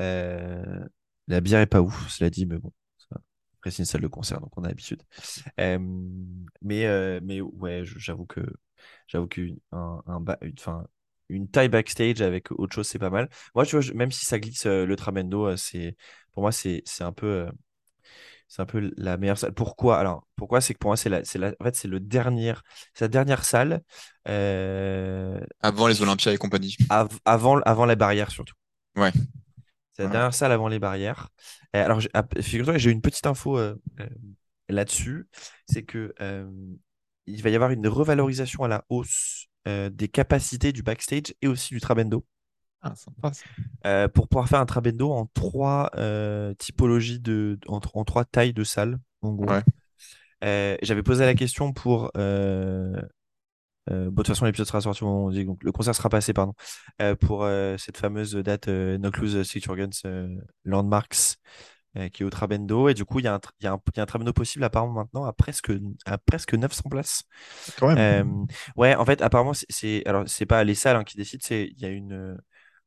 Euh, 0.00 0.84
la 1.28 1.40
bière 1.40 1.60
est 1.60 1.66
pas 1.66 1.80
ouf, 1.82 2.08
cela 2.10 2.30
dit, 2.30 2.46
mais 2.46 2.58
bon. 2.58 2.72
Après, 3.58 3.70
c'est 3.70 3.80
une 3.82 3.86
salle 3.86 4.02
de 4.02 4.06
concert, 4.08 4.40
donc 4.40 4.56
on 4.56 4.64
a 4.64 4.68
l'habitude. 4.68 5.02
Euh, 5.60 5.78
mais, 6.62 6.86
euh, 6.86 7.20
mais 7.22 7.40
ouais, 7.40 7.82
j'avoue 7.84 8.26
que 8.26 8.40
j'avoue 9.08 9.26
qu'une 9.28 9.58
un, 9.72 10.02
un 10.06 10.20
ba- 10.20 10.38
une, 10.42 10.54
enfin, 10.58 10.86
une 11.28 11.48
taille 11.48 11.68
backstage 11.68 12.22
avec 12.22 12.52
autre 12.52 12.74
chose, 12.74 12.86
c'est 12.88 12.98
pas 12.98 13.10
mal. 13.10 13.28
Moi, 13.54 13.66
tu 13.66 13.72
vois, 13.72 13.80
je- 13.80 13.92
même 13.92 14.12
si 14.12 14.24
ça 14.26 14.38
glisse 14.38 14.66
euh, 14.66 14.86
le 14.86 14.96
Tramendo, 14.96 15.56
c'est 15.56 15.96
pour 16.32 16.42
moi, 16.42 16.52
c'est 16.52 16.82
un 17.00 17.12
peu 17.12 17.48
c'est 18.48 18.62
un 18.62 18.66
peu 18.66 18.92
la 18.96 19.16
meilleure 19.16 19.38
salle. 19.38 19.52
Pourquoi? 19.52 19.98
Alors, 19.98 20.26
pourquoi? 20.36 20.60
C'est 20.60 20.74
que 20.74 20.78
pour 20.78 20.88
moi, 20.90 20.96
c'est 20.96 21.08
la, 21.08 21.22
la, 21.36 21.48
en 21.60 21.64
fait, 21.64 21.76
c'est 21.76 21.88
le 21.88 22.00
dernier, 22.00 22.54
la 23.00 23.08
dernière 23.08 23.44
salle 23.44 23.82
Avant 25.62 25.86
les 25.86 26.00
Olympias 26.00 26.32
et 26.32 26.38
compagnie. 26.38 26.76
av- 26.88 27.18
avant, 27.24 27.60
avant 27.60 27.86
la 27.86 27.94
barrière 27.94 28.30
surtout. 28.30 28.54
Ouais. 28.96 29.12
C'est 29.96 30.02
la 30.02 30.08
Ouais. 30.08 30.12
dernière 30.12 30.34
salle 30.34 30.52
avant 30.52 30.68
les 30.68 30.78
barrières. 30.78 31.30
Euh, 31.74 31.82
alors, 31.82 32.00
j'ai- 32.00 32.10
figure-toi 32.42 32.74
que 32.74 32.78
j'ai 32.78 32.90
une 32.90 33.00
petite 33.00 33.26
info 33.26 33.56
euh, 33.58 33.74
euh, 34.00 34.06
là-dessus. 34.68 35.26
C'est 35.66 35.84
que 35.84 36.12
euh, 36.20 36.50
il 37.26 37.42
va 37.42 37.48
y 37.48 37.54
avoir 37.54 37.70
une 37.70 37.88
revalorisation 37.88 38.62
à 38.64 38.68
la 38.68 38.84
hausse 38.90 39.46
des 39.90 40.06
capacités 40.06 40.70
du 40.72 40.84
backstage 40.84 41.34
et 41.42 41.48
aussi 41.48 41.74
du 41.74 41.80
trabendo 41.80 42.24
Ah, 42.82 42.94
sympa, 42.94 43.32
ça. 43.32 44.08
pour 44.10 44.28
pouvoir 44.28 44.48
faire 44.48 44.60
un 44.60 44.66
trabendo 44.66 45.10
en 45.10 45.26
trois 45.26 45.90
typologies 46.58 47.18
de, 47.18 47.58
en, 47.66 47.80
en 47.94 48.04
trois 48.04 48.24
tailles 48.24 48.52
de 48.52 48.62
salles, 48.62 49.00
en 49.22 49.32
gros. 49.32 49.50
Ouais. 49.50 49.62
Euh, 50.44 50.76
j'avais 50.82 51.02
posé 51.02 51.24
la 51.24 51.34
question 51.34 51.72
pour. 51.72 52.12
euh, 52.16 53.00
euh, 53.90 54.04
bon, 54.06 54.10
de 54.10 54.16
toute 54.16 54.28
façon, 54.28 54.44
l'épisode 54.46 54.66
sera 54.66 54.80
sorti 54.80 55.02
au 55.04 55.06
moment 55.06 55.24
où 55.24 55.28
on 55.28 55.30
dit, 55.30 55.44
donc 55.44 55.62
le 55.62 55.72
concert 55.72 55.94
sera 55.94 56.08
passé, 56.08 56.32
pardon, 56.32 56.54
euh, 57.00 57.14
pour 57.14 57.44
euh, 57.44 57.76
cette 57.78 57.96
fameuse 57.98 58.34
date 58.34 58.68
No 58.68 59.10
Clues 59.10 59.44
Signature 59.44 59.76
Guns 59.76 60.30
Landmarks 60.64 61.36
qui 62.12 62.22
est 62.22 62.26
au 62.26 62.30
Trabendo. 62.30 62.88
Et 62.88 62.94
du 62.94 63.04
coup, 63.04 63.20
il 63.20 63.24
y, 63.24 63.28
y, 63.28 63.30
y 63.64 63.66
a 63.68 63.72
un 64.02 64.06
Trabendo 64.06 64.32
possible 64.32 64.64
apparemment 64.64 64.92
maintenant 64.92 65.24
à 65.24 65.32
presque, 65.32 65.72
à 66.04 66.18
presque 66.18 66.54
900 66.54 66.90
places. 66.90 67.22
Quand 67.78 67.94
même. 67.94 68.46
Ouais, 68.76 68.94
en 68.94 69.04
fait, 69.04 69.22
apparemment, 69.22 69.52
c'est- 69.54 70.06
alors 70.06 70.24
c'est 70.28 70.46
pas 70.46 70.62
les 70.64 70.74
salles 70.74 70.96
hein, 70.96 71.04
qui 71.04 71.16
décident, 71.16 71.42
c'est 71.46 71.70
il 71.74 71.80
y 71.80 71.86
a 71.86 71.88
une 71.88 72.36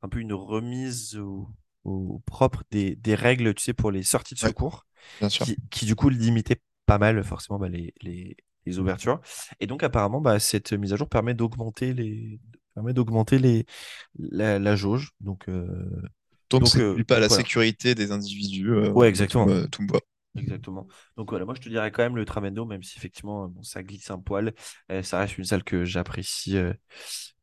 un 0.01 0.09
peu 0.09 0.19
une 0.19 0.33
remise 0.33 1.17
au, 1.17 1.49
au 1.83 2.21
propre 2.25 2.63
des, 2.71 2.95
des 2.95 3.15
règles, 3.15 3.53
tu 3.53 3.63
sais, 3.63 3.73
pour 3.73 3.91
les 3.91 4.03
sorties 4.03 4.33
de 4.35 4.39
Ouais. 4.43 4.49
secours, 4.49 4.85
Bien 5.19 5.29
sûr. 5.29 5.45
qui, 5.45 5.57
qui 5.69 5.85
du 5.85 5.95
coup 5.95 6.09
limitaient 6.09 6.61
pas 6.85 6.97
mal 6.97 7.23
forcément 7.23 7.59
bah, 7.59 7.67
les, 7.69 7.93
les, 8.01 8.37
les 8.65 8.79
ouvertures. 8.79 9.19
Et 9.59 9.67
donc 9.67 9.83
apparemment, 9.83 10.21
bah, 10.21 10.39
cette 10.39 10.73
mise 10.73 10.93
à 10.93 10.95
jour 10.95 11.09
permet 11.09 11.33
d'augmenter 11.33 11.93
les 11.93 12.39
permet 12.75 12.93
d'augmenter 12.93 13.39
les 13.39 13.65
la, 14.17 14.59
la 14.59 14.75
jauge. 14.75 15.11
Donc 15.21 15.49
euh, 15.49 15.67
Donc, 16.51 16.77
euh, 16.77 17.03
pas 17.07 17.19
la 17.19 17.27
voilà. 17.27 17.43
sécurité 17.43 17.95
des 17.95 18.11
individus. 18.11 18.69
euh, 18.71 18.91
Ouais, 18.91 19.07
exactement. 19.07 19.45
Tout, 19.45 19.51
me- 19.51 19.67
tout. 19.67 19.83
Exactement. 20.35 20.87
Donc 21.17 21.29
voilà, 21.31 21.45
moi 21.45 21.55
je 21.55 21.61
te 21.61 21.69
dirais 21.69 21.91
quand 21.91 22.03
même 22.03 22.15
le 22.15 22.23
Tramendo, 22.25 22.65
même 22.65 22.83
si 22.83 22.97
effectivement 22.97 23.47
bon, 23.47 23.63
ça 23.63 23.83
glisse 23.83 24.09
un 24.11 24.19
poil, 24.19 24.53
euh, 24.91 25.03
ça 25.03 25.19
reste 25.19 25.37
une 25.37 25.43
salle 25.43 25.63
que 25.63 25.85
j'apprécie 25.85 26.55
euh, 26.57 26.73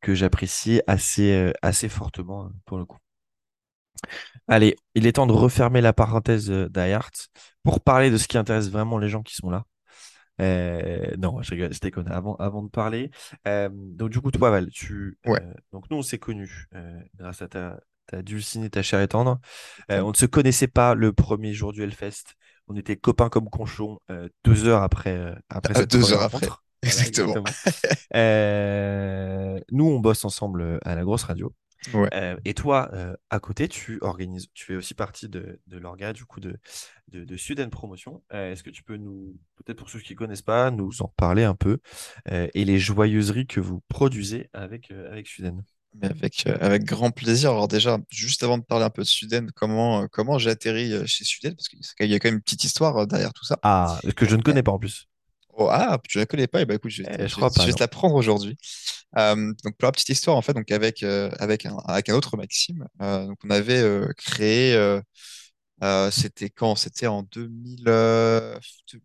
que 0.00 0.14
j'apprécie 0.14 0.80
assez, 0.86 1.32
euh, 1.34 1.52
assez 1.62 1.88
fortement 1.88 2.46
euh, 2.46 2.48
pour 2.64 2.78
le 2.78 2.84
coup. 2.86 2.98
Allez, 4.48 4.76
il 4.94 5.06
est 5.06 5.12
temps 5.12 5.26
de 5.26 5.32
refermer 5.32 5.80
la 5.80 5.92
parenthèse 5.92 6.50
euh, 6.50 6.68
d'I 6.68 6.92
Art 6.92 7.10
pour 7.62 7.80
parler 7.80 8.10
de 8.10 8.16
ce 8.16 8.28
qui 8.28 8.38
intéresse 8.38 8.68
vraiment 8.70 8.98
les 8.98 9.08
gens 9.08 9.22
qui 9.22 9.34
sont 9.34 9.50
là. 9.50 9.64
Euh, 10.40 11.14
non, 11.18 11.40
je 11.42 11.50
rigole, 11.52 11.70
déconne. 11.80 12.08
Avant, 12.08 12.36
avant 12.36 12.62
de 12.62 12.68
parler, 12.68 13.10
euh, 13.48 13.68
donc 13.72 14.10
du 14.10 14.20
coup, 14.20 14.30
toi, 14.30 14.50
Val, 14.50 14.68
tu, 14.70 15.18
Ouais. 15.26 15.40
euh, 15.42 15.52
donc 15.72 15.84
nous, 15.90 15.96
on 15.98 16.02
s'est 16.02 16.18
connus 16.18 16.66
euh, 16.74 17.00
grâce 17.18 17.42
à 17.42 17.48
ta, 17.48 17.80
ta 18.06 18.22
dulcine 18.22 18.64
et 18.64 18.70
ta 18.70 18.82
chair 18.82 19.00
et 19.00 19.08
tendre. 19.08 19.38
Euh, 19.90 20.00
on 20.02 20.10
ne 20.10 20.14
se 20.16 20.26
connaissait 20.26 20.68
pas 20.68 20.94
le 20.94 21.12
premier 21.12 21.54
jour 21.54 21.72
du 21.72 21.82
Hellfest. 21.82 22.34
On 22.68 22.76
était 22.76 22.96
copains 22.96 23.28
comme 23.28 23.48
conchons 23.48 23.98
euh, 24.10 24.28
deux 24.44 24.66
heures 24.66 24.82
après, 24.82 25.34
après 25.48 25.72
Ah, 25.74 25.78
cette 25.80 25.90
deux 25.90 26.12
heures 26.12 26.22
après. 26.22 26.46
rencontre. 26.46 26.62
Voilà, 26.82 26.92
Exactement. 27.00 27.44
Euh, 28.14 29.58
nous, 29.72 29.86
on 29.86 29.98
bosse 30.00 30.24
ensemble 30.24 30.78
à 30.84 30.94
la 30.94 31.02
grosse 31.04 31.24
radio. 31.24 31.52
Ouais. 31.94 32.08
Euh, 32.14 32.36
et 32.44 32.54
toi, 32.54 32.90
euh, 32.94 33.14
à 33.30 33.38
côté, 33.40 33.68
tu 33.68 33.98
organises, 34.00 34.48
tu 34.54 34.64
fais 34.64 34.76
aussi 34.76 34.94
partie 34.94 35.28
de, 35.28 35.60
de 35.66 35.78
l'orga 35.78 36.12
du 36.12 36.24
coup 36.24 36.40
de, 36.40 36.56
de, 37.08 37.24
de 37.24 37.36
Suden 37.36 37.70
Promotion. 37.70 38.22
Euh, 38.32 38.52
Est-ce 38.52 38.62
que 38.62 38.70
tu 38.70 38.82
peux 38.82 38.96
nous, 38.96 39.36
peut-être 39.56 39.78
pour 39.78 39.90
ceux 39.90 40.00
qui 40.00 40.14
connaissent 40.14 40.42
pas, 40.42 40.70
nous 40.70 41.02
en 41.02 41.08
parler 41.16 41.44
un 41.44 41.54
peu 41.54 41.78
et 42.30 42.64
les 42.64 42.78
joyeuseries 42.78 43.46
que 43.46 43.60
vous 43.60 43.82
produisez 43.88 44.48
avec, 44.52 44.90
avec 44.90 45.26
Suden 45.28 45.62
Mais 46.00 46.08
avec, 46.08 46.46
avec 46.46 46.84
grand 46.84 47.10
plaisir. 47.10 47.50
Alors 47.50 47.68
déjà, 47.68 47.98
juste 48.10 48.42
avant 48.42 48.58
de 48.58 48.64
parler 48.64 48.84
un 48.84 48.90
peu 48.90 49.02
de 49.02 49.06
Suden, 49.06 49.50
comment, 49.52 50.08
comment 50.08 50.38
j'ai 50.38 50.50
atterri 50.50 50.92
chez 51.06 51.24
Suden, 51.24 51.54
parce 51.54 51.68
qu'il 51.68 52.06
y 52.10 52.14
a 52.14 52.18
quand 52.18 52.28
même 52.28 52.36
une 52.36 52.42
petite 52.42 52.64
histoire 52.64 53.06
derrière 53.06 53.32
tout 53.32 53.44
ça. 53.44 53.58
Ah, 53.62 54.00
que 54.16 54.26
je 54.26 54.36
ne 54.36 54.42
connais 54.42 54.62
pas 54.62 54.72
en 54.72 54.78
plus. 54.78 55.06
Oh, 55.58 55.68
ah, 55.70 55.98
tu 56.06 56.18
la 56.18 56.26
connais 56.26 56.46
pas? 56.48 56.60
Et 56.60 56.66
bah 56.66 56.74
écoute, 56.74 56.90
je 56.90 57.02
vais, 57.02 57.08
Eh, 57.18 57.28
je 57.28 57.34
crois 57.34 57.48
vais- 57.48 57.54
pas, 57.54 57.62
je 57.62 57.66
vais 57.66 57.72
non. 57.72 57.76
te 57.76 57.82
la 57.82 57.88
prendre 57.88 58.14
aujourd'hui. 58.14 58.58
Donc 59.16 59.76
pour 59.78 59.86
la 59.86 59.92
petite 59.92 60.10
histoire, 60.10 60.36
en 60.36 60.42
fait, 60.42 60.52
donc 60.54 60.70
avec, 60.70 61.02
avec, 61.02 61.66
un, 61.66 61.76
avec 61.86 62.08
un 62.08 62.14
autre 62.14 62.36
Maxime, 62.36 62.86
donc 63.00 63.38
on 63.44 63.50
avait 63.50 63.82
créé, 64.16 64.76
c'était 66.10 66.50
quand? 66.50 66.76
C'était 66.76 67.06
en 67.06 67.22
2000, 67.22 67.84
euh, 67.88 68.58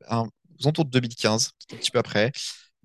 un- 0.07 0.23
aux 0.23 0.63
alentours 0.63 0.85
de 0.85 0.91
2015, 0.91 1.51
un 1.73 1.77
petit 1.77 1.91
peu 1.91 1.99
après, 1.99 2.31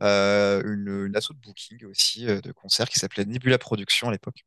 euh, 0.03 0.63
une, 0.65 1.07
une 1.09 1.17
asso 1.17 1.31
de 1.33 1.39
booking 1.41 1.85
aussi, 1.87 2.27
euh, 2.29 2.41
de 2.41 2.53
concert 2.53 2.89
qui 2.89 2.99
s'appelait 2.99 3.25
Nebula 3.27 3.59
Productions 3.59 4.09
à 4.09 4.13
l'époque. 4.13 4.45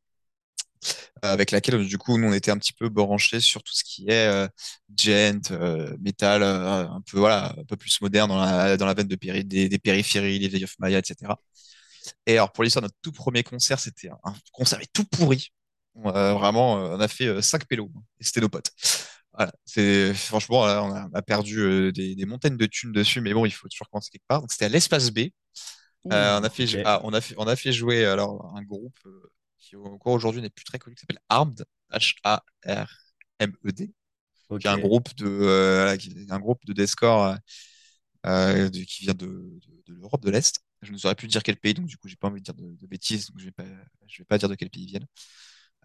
avec 1.22 1.50
laquelle 1.50 1.86
du 1.86 1.98
coup 1.98 2.18
nous 2.18 2.28
on 2.28 2.32
était 2.32 2.50
un 2.50 2.58
petit 2.58 2.72
peu 2.72 2.88
branchés 2.88 3.40
sur 3.40 3.62
tout 3.62 3.72
ce 3.74 3.84
qui 3.84 4.06
est 4.08 4.48
gent, 4.96 5.40
euh, 5.52 5.96
un 6.90 7.00
peu 7.02 7.18
voilà, 7.18 7.54
un 7.58 7.64
peu 7.64 7.76
plus 7.76 8.00
moderne 8.00 8.28
dans 8.28 8.38
la, 8.40 8.76
dans 8.76 8.86
la 8.86 8.94
veine 8.94 9.08
de 9.08 9.16
péri 9.16 9.44
des, 9.44 9.68
des 9.68 9.78
périphéries, 9.78 10.38
les 10.38 10.48
Vieilles 10.48 10.64
of 10.64 10.78
Maya, 10.78 10.98
etc. 10.98 11.40
Et 12.26 12.32
alors 12.32 12.52
pour 12.52 12.64
l'histoire, 12.64 12.82
notre 12.82 12.96
tout 13.02 13.12
premier 13.12 13.42
concert, 13.42 13.78
c'était 13.80 14.08
un, 14.10 14.34
concert 14.52 14.78
mais 14.78 14.86
tout 14.92 15.04
pourri. 15.04 15.48
Euh, 16.06 16.34
vraiment, 16.34 16.78
euh, 16.78 16.96
on 16.96 17.00
a 17.00 17.08
fait 17.08 17.26
euh, 17.26 17.42
cinq 17.42 17.66
pélos 17.66 17.90
et 18.20 18.24
c'était 18.24 18.40
nos 18.40 18.48
potes. 18.48 18.70
Voilà, 19.34 19.52
c'est 19.64 20.14
franchement 20.14 20.66
là, 20.66 20.82
on 20.82 20.92
a, 20.92 21.06
on 21.08 21.14
a 21.14 21.22
perdu 21.22 21.60
euh, 21.60 21.92
des, 21.92 22.14
des 22.14 22.26
montagnes 22.26 22.56
de 22.56 22.66
thunes 22.66 22.92
dessus, 22.92 23.20
mais 23.20 23.32
bon, 23.34 23.44
il 23.46 23.50
faut 23.52 23.68
toujours 23.68 23.88
commencer 23.88 24.10
quelque 24.10 24.26
part. 24.28 24.40
Donc 24.40 24.52
c'était 24.52 24.66
à 24.66 24.68
l'espace 24.68 25.10
B. 25.10 25.20
Euh, 26.12 26.40
on 26.40 26.44
a 26.44 26.50
fait, 26.50 26.64
ok. 26.64 26.82
ah, 26.84 27.00
on 27.04 27.12
a 27.12 27.20
fait, 27.20 27.34
on 27.38 27.46
a 27.46 27.56
fait 27.56 27.72
jouer 27.72 28.04
alors 28.06 28.54
un 28.56 28.62
groupe 28.62 28.98
euh, 29.06 29.30
qui 29.58 29.76
encore 29.76 30.12
aujourd'hui 30.14 30.40
n'est 30.42 30.50
plus 30.50 30.64
très 30.64 30.78
connu, 30.78 30.96
qui 30.96 31.00
s'appelle 31.00 31.20
Armed, 31.28 31.64
H-A-R-M-E-D, 31.92 33.92
qui 34.58 34.66
est 34.66 34.70
un 34.70 34.78
groupe 34.78 35.14
de, 35.16 35.26
euh, 35.26 35.96
un 36.30 36.38
groupe 36.40 36.64
de 36.66 36.72
deathcore 36.72 37.24
euh, 37.26 37.36
euh, 38.26 38.70
de- 38.70 38.80
qui 38.84 39.04
vient 39.04 39.14
de, 39.14 39.26
de, 39.26 39.82
de 39.86 39.94
l'Europe 39.94 40.22
de 40.24 40.30
l'Est. 40.30 40.60
Je 40.82 40.92
ne 40.92 40.96
saurais 40.96 41.14
plus 41.14 41.28
dire 41.28 41.42
quel 41.42 41.56
pays, 41.56 41.74
donc 41.74 41.86
du 41.86 41.96
coup 41.96 42.08
j'ai 42.08 42.16
pas 42.16 42.28
envie 42.28 42.40
de 42.40 42.44
dire 42.44 42.54
de, 42.54 42.76
de 42.80 42.86
bêtises, 42.86 43.26
donc 43.26 43.38
je 43.38 43.44
vais 43.44 43.50
pas, 43.50 43.64
je 44.06 44.22
vais 44.22 44.24
pas 44.24 44.38
dire 44.38 44.48
de 44.48 44.54
quel 44.54 44.70
pays 44.70 44.84
ils 44.84 44.88
viennent. 44.88 45.06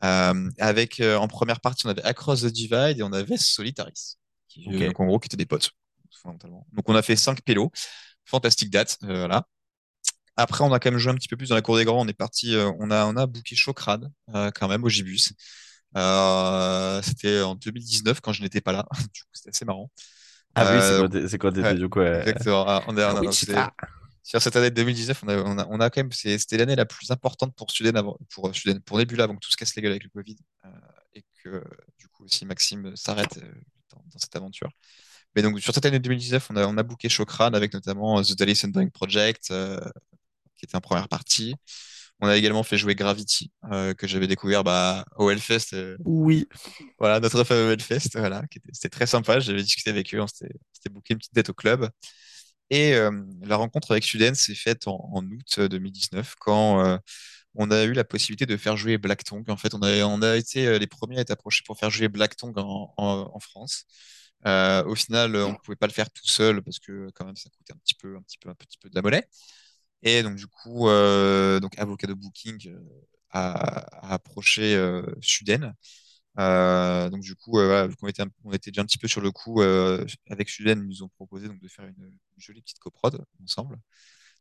Euh, 0.04 0.50
avec 0.60 1.00
euh, 1.00 1.16
en 1.18 1.28
première 1.28 1.62
partie 1.62 1.86
on 1.86 1.90
avait 1.90 2.04
Across 2.04 2.42
the 2.42 2.48
Divide 2.48 3.00
et 3.00 3.04
on 3.04 3.14
avait 3.14 3.38
Solitaris, 3.38 4.18
qui, 4.48 4.68
euh, 4.68 4.88
donc 4.88 5.00
en 5.00 5.06
gros 5.06 5.20
qui 5.20 5.28
étaient 5.28 5.38
des 5.38 5.46
potes 5.46 5.72
fondamentalement. 6.22 6.66
Donc 6.72 6.88
on 6.88 6.96
a 6.96 7.02
fait 7.02 7.16
cinq 7.16 7.42
pélos, 7.42 7.72
fantastique 8.26 8.70
date, 8.70 8.98
voilà. 9.02 9.48
Après, 10.38 10.66
on 10.66 10.74
a 10.74 10.80
quand 10.80 10.92
même 10.92 11.00
joué 11.00 11.14
un 11.14 11.16
petit 11.16 11.30
peu 11.30 11.38
plus 11.38 11.48
dans 11.48 11.56
la 11.56 11.62
cour 11.62 11.78
des 11.78 11.86
grands. 11.86 12.02
On 12.02 12.08
est 12.10 12.14
parti, 12.14 12.58
on 12.58 12.92
a, 12.92 13.06
on 13.06 13.16
a 13.16 13.26
booké 13.26 13.56
Chocrad, 13.56 14.12
quand 14.54 14.68
même, 14.68 14.84
au 14.84 14.90
Gibus. 14.90 15.32
C'était 15.94 17.42
en 17.42 17.56
2019 17.56 18.20
quand 18.20 18.34
je 18.34 18.42
n'étais 18.42 18.60
pas 18.60 18.74
là. 18.74 18.86
Du 19.14 19.22
coup, 19.22 19.30
c'était 19.32 19.52
assez 19.52 19.64
marrant. 19.64 19.90
Ah 20.56 20.74
oui, 20.74 20.82
c'est 21.30 21.38
quand, 21.38 21.56
c'est 21.56 21.76
du 21.76 21.88
coup. 21.88 22.02
exactement. 22.02 22.82
Sur 24.28 24.42
cette 24.42 24.56
année 24.56 24.72
2019, 24.72 25.22
on 25.24 25.28
a, 25.28 25.38
on 25.38 25.58
a, 25.60 25.68
on 25.70 25.80
a 25.80 25.90
quand 25.92 26.02
même, 26.02 26.12
c'était 26.12 26.58
l'année 26.58 26.76
la 26.76 26.86
plus 26.88 27.12
importante 27.12 27.54
pour 27.56 27.70
Suden 27.70 27.96
avant, 27.96 28.18
pour 28.34 28.48
euh, 28.48 28.54
Suden, 28.54 28.80
pour 28.82 28.98
Nebula 28.98 29.26
avant 29.26 29.36
que 29.36 29.40
tout 29.46 29.52
se 29.52 29.56
casse 29.56 29.76
les 29.76 29.84
gueules 29.84 29.92
avec 29.92 30.04
le 30.04 30.10
Covid, 30.10 30.36
euh, 30.66 30.70
et 31.14 31.24
que 31.44 31.64
du 32.00 32.08
coup 32.08 32.26
aussi 32.26 32.44
Maxime 32.46 32.96
s'arrête 32.96 33.38
euh, 33.38 33.52
dans, 33.92 34.00
dans 34.12 34.18
cette 34.18 34.36
aventure. 34.36 34.70
Mais 35.36 35.44
donc 35.44 35.60
sur 35.62 35.74
cette 35.74 35.86
année 35.86 36.00
2019, 36.00 36.48
on 36.52 36.56
a, 36.58 36.66
on 36.68 36.78
a 36.78 36.84
booké 36.84 37.10
Chokran 37.10 37.54
avec 37.54 37.74
notamment 37.74 38.20
euh, 38.20 38.24
The 38.24 38.36
Dallas 38.38 38.62
Undying 38.66 38.90
Project, 38.92 39.52
euh, 39.52 39.80
qui 40.58 40.66
était 40.66 40.76
en 40.76 40.82
première 40.82 41.08
partie. 41.08 41.56
On 42.22 42.28
a 42.28 42.38
également 42.38 42.64
fait 42.64 42.78
jouer 42.78 42.96
Gravity, 42.96 43.52
euh, 43.72 43.94
que 43.94 44.08
j'avais 44.08 44.28
découvert 44.28 44.64
bah, 44.64 45.06
au 45.18 45.30
Hellfest. 45.30 45.74
euh, 45.74 45.98
Oui. 46.06 46.48
voilà, 47.00 47.20
notre 47.20 47.44
fameux 47.44 47.74
Hellfest, 47.74 48.12
voilà, 48.16 48.42
c'était 48.74 48.90
très 48.90 49.06
sympa. 49.08 49.40
J'avais 49.40 49.62
discuté 49.64 49.90
avec 49.92 50.14
eux, 50.16 50.22
on 50.22 50.28
s'était 50.28 50.54
s'était 50.74 50.90
booké 50.90 51.14
une 51.14 51.20
petite 51.20 51.36
date 51.36 51.50
au 51.50 51.54
club. 51.54 51.90
Et 52.72 52.94
la 53.44 53.56
rencontre 53.58 53.92
avec 53.92 54.04
Suden 54.04 54.36
s'est 54.36 54.56
faite 54.56 54.88
en, 54.88 55.10
en 55.14 55.24
août 55.26 55.60
2019, 55.60 56.36
quand 56.40 57.00
on 57.56 57.72
a 57.72 57.84
eu 57.86 57.94
la 57.94 58.04
possibilité 58.04 58.46
de 58.46 58.58
faire 58.58 58.78
jouer 58.78 58.98
Black 58.98 59.24
Tongue. 59.24 59.50
En 59.50 59.58
fait, 59.58 59.74
on 59.74 59.82
a, 59.82 60.04
on 60.06 60.22
a 60.22 60.36
été 60.38 60.78
les 60.80 60.88
premiers 60.88 61.18
à 61.18 61.22
être 61.22 61.32
approchés 61.32 61.64
pour 61.66 61.78
faire 61.80 61.90
jouer 61.90 62.08
Black 62.10 62.36
Tongue 62.38 62.58
en, 62.60 62.94
en, 62.98 63.32
en 63.34 63.40
France. 63.40 63.86
Euh, 64.48 64.84
au 64.86 64.96
final, 64.96 65.36
on 65.36 65.54
ne 65.54 65.58
pouvait 65.58 65.76
pas 65.78 65.88
le 65.88 65.94
faire 65.94 66.10
tout 66.12 66.28
seul 66.28 66.62
parce 66.64 66.80
que 66.80 67.10
quand 67.16 67.26
même 67.26 67.36
ça 67.36 67.50
coûtait 67.50 67.74
un 67.74 67.78
petit 67.78 67.96
peu, 67.96 68.16
un 68.18 68.22
petit 68.22 68.38
peu, 68.38 68.50
un 68.50 68.56
petit 68.56 68.78
peu 68.78 68.90
de 68.90 68.96
la 68.96 69.02
monnaie. 69.02 69.26
Et 70.04 70.24
donc 70.24 70.36
du 70.36 70.48
coup, 70.48 70.90
euh, 70.90 71.60
donc 71.60 71.78
Avocat 71.80 72.08
de 72.08 72.14
Booking 72.14 72.76
a, 73.32 73.52
a 74.10 74.14
approché 74.14 74.76
euh, 74.76 75.04
Suden. 75.22 75.74
Euh, 76.38 77.10
donc 77.10 77.22
du 77.22 77.36
coup, 77.36 77.60
euh, 77.60 77.66
voilà, 77.66 77.88
vu 77.88 77.96
qu'on 77.96 78.08
était, 78.08 78.24
un- 78.24 78.30
on 78.44 78.52
était 78.52 78.72
déjà 78.72 78.82
un 78.82 78.86
petit 78.86 78.98
peu 78.98 79.08
sur 79.08 79.22
le 79.22 79.32
coup 79.32 79.62
euh, 79.62 80.06
avec 80.30 80.50
Suden, 80.50 80.80
ils 80.84 80.88
nous 80.88 81.04
ont 81.04 81.10
proposé 81.10 81.48
donc 81.48 81.60
de 81.62 81.68
faire 81.68 81.86
une, 81.86 81.96
une 81.98 82.18
jolie 82.38 82.62
petite 82.62 82.80
coprod 82.80 83.24
ensemble. 83.44 83.78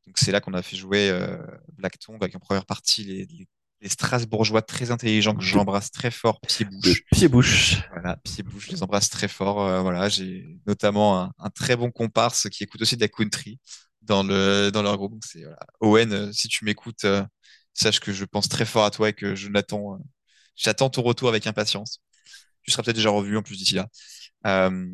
Donc 0.06 0.18
c'est 0.18 0.32
là 0.32 0.40
qu'on 0.40 0.54
a 0.54 0.62
fait 0.62 0.76
jouer 0.76 1.08
euh, 1.10 1.38
Black 1.74 1.98
Tongue 1.98 2.18
avec 2.22 2.34
en 2.34 2.40
première 2.40 2.66
partie 2.66 3.04
les, 3.04 3.26
les, 3.26 3.48
les 3.80 3.88
Strasbourgeois 3.88 4.62
très 4.62 4.90
intelligents 4.90 5.34
que 5.34 5.42
j'embrasse 5.44 5.90
très 5.90 6.10
fort, 6.10 6.40
pied 6.40 6.66
de 6.66 6.70
bouche. 6.70 7.02
pied-bouche. 7.12 7.82
Voilà, 7.90 8.16
pied 8.16 8.42
bouche, 8.42 8.66
je 8.66 8.72
les 8.72 8.82
embrasse 8.82 9.08
très 9.08 9.28
fort. 9.28 9.62
Euh, 9.62 9.80
voilà, 9.80 10.08
j'ai 10.08 10.46
notamment 10.66 11.20
un, 11.22 11.32
un 11.38 11.50
très 11.50 11.76
bon 11.76 11.90
comparse 11.90 12.48
qui 12.48 12.64
écoute 12.64 12.82
aussi 12.82 12.96
de 12.96 13.00
la 13.02 13.08
country 13.08 13.58
dans 14.02 14.22
le 14.22 14.70
dans 14.70 14.82
leur 14.82 14.96
groupe. 14.96 15.12
Donc 15.12 15.24
c'est 15.24 15.42
voilà. 15.42 15.58
Owen, 15.80 16.12
euh, 16.12 16.32
si 16.32 16.48
tu 16.48 16.64
m'écoutes, 16.64 17.04
euh, 17.04 17.22
sache 17.72 18.00
que 18.00 18.12
je 18.12 18.24
pense 18.24 18.48
très 18.48 18.64
fort 18.64 18.84
à 18.84 18.90
toi 18.90 19.08
et 19.08 19.12
que 19.12 19.26
euh, 19.26 19.98
j'attends 20.56 20.90
ton 20.90 21.02
retour 21.02 21.28
avec 21.28 21.47
impatience. 21.47 22.01
Tu 22.62 22.70
seras 22.70 22.82
peut-être 22.82 22.97
déjà 22.97 23.10
revu 23.10 23.36
en 23.36 23.43
plus 23.43 23.56
d'ici 23.56 23.74
là. 23.74 23.89
Euh, 24.47 24.89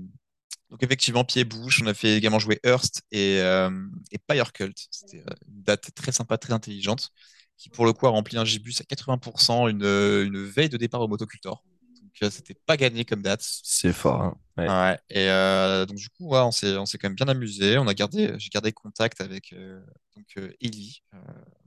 donc 0.71 0.83
effectivement, 0.83 1.25
pied 1.25 1.45
bouche, 1.45 1.83
on 1.83 1.87
a 1.87 1.95
fait 1.95 2.17
également 2.17 2.39
jouer 2.39 2.61
Hearst 2.65 3.03
et, 3.11 3.41
euh, 3.41 3.71
et 4.13 4.19
Pyre 4.19 4.53
Cult. 4.53 4.77
C'était 4.91 5.19
euh, 5.21 5.35
une 5.49 5.63
date 5.63 5.91
très 5.95 6.13
sympa, 6.13 6.39
très 6.39 6.53
intelligente, 6.53 7.11
qui 7.59 7.71
pour 7.71 7.85
le 7.85 7.93
coup 7.93 8.07
a 8.07 8.11
rempli 8.11 8.37
un 8.39 8.45
gibus 8.45 8.81
à 8.81 8.85
80%, 8.85 9.69
une, 9.69 9.83
une 9.85 10.45
veille 10.45 10.69
de 10.69 10.77
départ 10.77 11.01
au 11.01 11.09
motocultor. 11.09 11.65
Donc 12.01 12.13
euh, 12.23 12.31
c'était 12.31 12.55
pas 12.67 12.77
gagné 12.77 13.05
comme 13.05 13.23
date. 13.23 13.43
C'est 13.43 13.93
fort. 13.93 14.23
hein. 14.23 14.37
Ouais. 14.57 14.69
Ouais. 14.69 14.99
Et 15.11 15.29
euh, 15.29 15.87
donc 15.87 15.97
du 15.97 16.09
coup, 16.11 16.29
ouais, 16.29 16.39
on 16.39 16.53
s'est 16.53 16.77
quand 16.77 17.05
même 17.09 17.15
bien 17.15 17.29
amusé. 17.29 17.77
On 17.79 17.89
a 17.89 17.95
gardé, 17.95 18.33
j'ai 18.39 18.49
gardé 18.51 18.73
contact 18.73 19.21
avec 19.21 19.53
euh, 19.53 19.81
donc 20.17 20.39
Eli, 20.61 21.03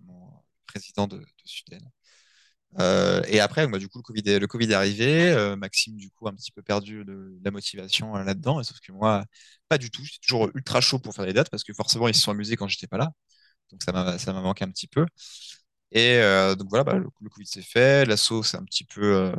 mon 0.06 0.32
président 0.66 1.08
de, 1.08 1.18
de 1.18 1.26
Suden. 1.44 1.82
Euh, 2.80 3.22
et 3.28 3.40
après, 3.40 3.68
bah, 3.68 3.78
du 3.78 3.88
coup, 3.88 4.00
le 4.00 4.04
Covid 4.04 4.24
est, 4.26 4.40
le 4.40 4.48
Covid 4.48 4.72
est 4.72 4.74
arrivé. 4.74 5.32
Euh, 5.32 5.56
Maxime, 5.56 5.96
du 5.96 6.10
coup, 6.10 6.28
a 6.28 6.32
un 6.32 6.36
petit 6.36 6.52
peu 6.52 6.62
perdu 6.62 7.06
de, 7.06 7.40
la 7.44 7.52
motivation 7.52 8.16
euh, 8.16 8.24
là-dedans. 8.24 8.64
Sauf 8.64 8.80
que 8.80 8.92
moi, 8.92 9.26
pas 9.70 9.78
du 9.78 9.92
tout. 9.92 10.04
J'étais 10.04 10.20
toujours 10.22 10.50
ultra 10.56 10.82
chaud 10.82 11.00
pour 11.00 11.14
faire 11.14 11.26
les 11.26 11.34
dates 11.34 11.50
parce 11.50 11.64
que 11.64 11.74
forcément, 11.74 12.08
ils 12.08 12.16
se 12.16 12.22
sont 12.22 12.32
amusés 12.32 12.56
quand 12.56 12.68
j'étais 12.68 12.88
pas 12.88 12.98
là. 12.98 13.12
Donc 13.72 13.84
ça 13.84 13.92
m'a 13.92 14.18
ça 14.20 14.34
m'a 14.34 14.42
manqué 14.42 14.66
un 14.66 14.72
petit 14.72 14.88
peu. 14.88 15.06
Et 15.92 16.18
euh, 16.18 16.56
donc 16.56 16.70
voilà, 16.70 16.84
bah, 16.84 16.96
le, 16.98 17.30
Covid 17.30 17.46
s'est 17.48 17.62
fait. 17.62 18.06
L'assaut 18.06 18.44
s'est 18.44 18.58
un 18.58 18.64
petit 18.66 18.84
peu 18.86 19.04
euh, 19.04 19.36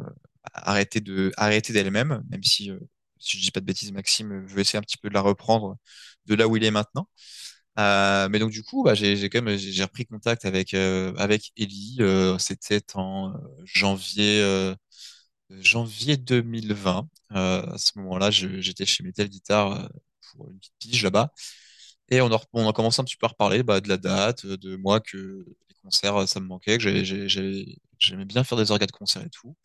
arrêté 0.54 1.00
de 1.00 1.32
arrêté 1.36 1.72
d'elle-même, 1.72 2.22
même 2.30 2.42
si 2.44 2.70
si 3.18 3.38
je 3.38 3.42
dis 3.42 3.50
pas 3.50 3.60
de 3.60 3.66
bêtises, 3.66 3.92
Maxime, 3.92 4.44
vais 4.46 4.62
essayer 4.62 4.78
un 4.78 4.82
petit 4.82 4.98
peu 4.98 5.08
de 5.08 5.14
la 5.14 5.20
reprendre 5.22 5.76
de 6.26 6.34
là 6.34 6.48
où 6.48 6.56
il 6.56 6.64
est 6.64 6.70
maintenant. 6.70 7.08
Euh, 7.78 8.28
mais 8.28 8.38
donc 8.38 8.50
du 8.52 8.62
coup, 8.62 8.84
bah, 8.84 8.94
j'ai 8.94 9.28
quand 9.30 9.42
même 9.42 9.56
repris 9.82 10.06
contact 10.06 10.44
avec 10.44 10.74
euh, 10.74 11.12
avec 11.16 11.52
Ellie. 11.56 11.96
Euh, 12.00 12.38
C'était 12.38 12.82
en 12.94 13.34
janvier 13.64 14.42
janvier 15.50 16.16
2020. 16.16 17.08
Euh, 17.32 17.62
à 17.72 17.78
ce 17.78 17.98
moment-là, 17.98 18.30
j'étais 18.30 18.86
chez 18.86 19.02
Metal 19.04 19.28
Guitar 19.28 19.88
pour 20.32 20.50
une 20.50 20.58
petite 20.58 20.74
pige 20.78 21.02
là-bas. 21.04 21.32
Et 22.10 22.20
on 22.20 22.32
a, 22.34 22.72
commencé 22.74 23.00
un 23.00 23.04
petit 23.04 23.16
peu 23.16 23.26
à 23.26 23.30
reparler 23.30 23.62
bah, 23.62 23.80
de 23.80 23.88
la 23.88 23.96
date, 23.98 24.46
de 24.46 24.76
moi 24.76 25.00
que 25.00 25.18
les 25.68 25.74
concerts, 25.82 26.28
ça 26.28 26.40
me 26.40 26.46
manquait, 26.46 26.78
que 26.78 26.82
j'ai- 26.84 27.04
j'ai- 27.04 27.28
j'ai- 27.28 27.78
j'aimais 27.98 28.24
bien 28.26 28.44
faire 28.44 28.58
des 28.58 28.70
orgas 28.72 28.86
de 28.86 28.92
concert 28.92 29.22
et 29.24 29.30
tout. 29.30 29.56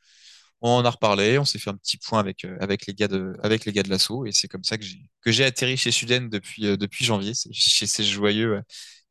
On 0.62 0.70
en 0.72 0.86
a 0.86 0.90
reparlé, 0.90 1.38
on 1.40 1.46
s'est 1.46 1.60
fait 1.60 1.70
un 1.70 1.76
petit 1.78 1.98
point 1.98 2.20
avec, 2.20 2.46
euh, 2.46 2.58
avec 2.60 2.86
les 2.88 2.94
gars 2.94 3.08
de, 3.08 3.34
avec 3.44 3.66
les 3.66 3.72
gars 3.74 3.84
de 3.84 3.90
l'assaut, 3.90 4.26
et 4.26 4.32
c'est 4.32 4.48
comme 4.48 4.64
ça 4.64 4.78
que 4.78 4.84
j'ai, 4.84 5.00
que 5.22 5.32
j'ai 5.32 5.46
atterri 5.46 5.78
chez 5.78 5.92
Suden 5.92 6.30
depuis, 6.30 6.66
euh, 6.68 6.78
depuis 6.78 7.06
janvier, 7.06 7.34
c'est- 7.34 7.52
chez 7.54 7.88
ces 7.88 8.04
joyeux, 8.04 8.62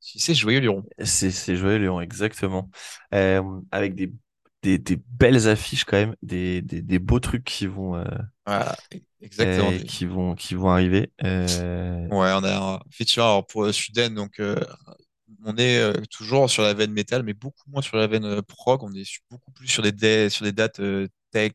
chez 0.00 0.18
ces 0.18 0.34
joyeux 0.34 0.60
lurons. 0.60 0.84
C'est 1.04 1.30
c'est 1.30 1.56
joyeux 1.56 1.78
Lyon, 1.78 2.00
exactement. 2.00 2.70
Euh, 3.14 3.42
avec 3.70 3.94
des, 3.94 4.12
des, 4.62 4.78
des 4.78 4.96
belles 4.96 5.48
affiches 5.48 5.84
quand 5.84 5.96
même, 5.96 6.16
des, 6.22 6.60
des, 6.62 6.82
des 6.82 6.98
beaux 6.98 7.20
trucs 7.20 7.44
qui 7.44 7.66
vont, 7.66 7.96
euh, 7.96 8.04
Voilà, 8.46 8.76
e- 8.94 8.98
exactement. 9.20 9.74
euh, 9.76 9.78
qui 9.78 10.06
vont, 10.06 10.34
qui 10.34 10.54
vont 10.54 10.70
arriver. 10.70 11.12
Ouais, 12.10 12.32
on 12.34 12.42
a 12.44 12.74
un 12.76 12.80
feature 12.90 13.24
alors 13.24 13.46
pour 13.46 13.72
Suden, 13.74 14.14
donc 14.14 14.40
on 15.44 15.56
est 15.56 15.78
euh, 15.78 15.93
toujours 16.10 16.51
sur 16.51 16.62
la 16.62 16.74
veine 16.74 16.93
métal, 16.93 17.23
mais 17.23 17.35
beaucoup 17.35 17.69
moins 17.70 17.82
sur 17.82 17.97
la 17.97 18.06
veine 18.06 18.24
euh, 18.24 18.43
prog. 18.43 18.82
On 18.82 18.93
est 18.94 19.05
beaucoup 19.31 19.52
plus 19.52 19.69
sur 19.69 19.82
des, 19.82 20.31
sur 20.31 20.44
des 20.44 20.52
dates 20.52 20.81
tech, 21.31 21.52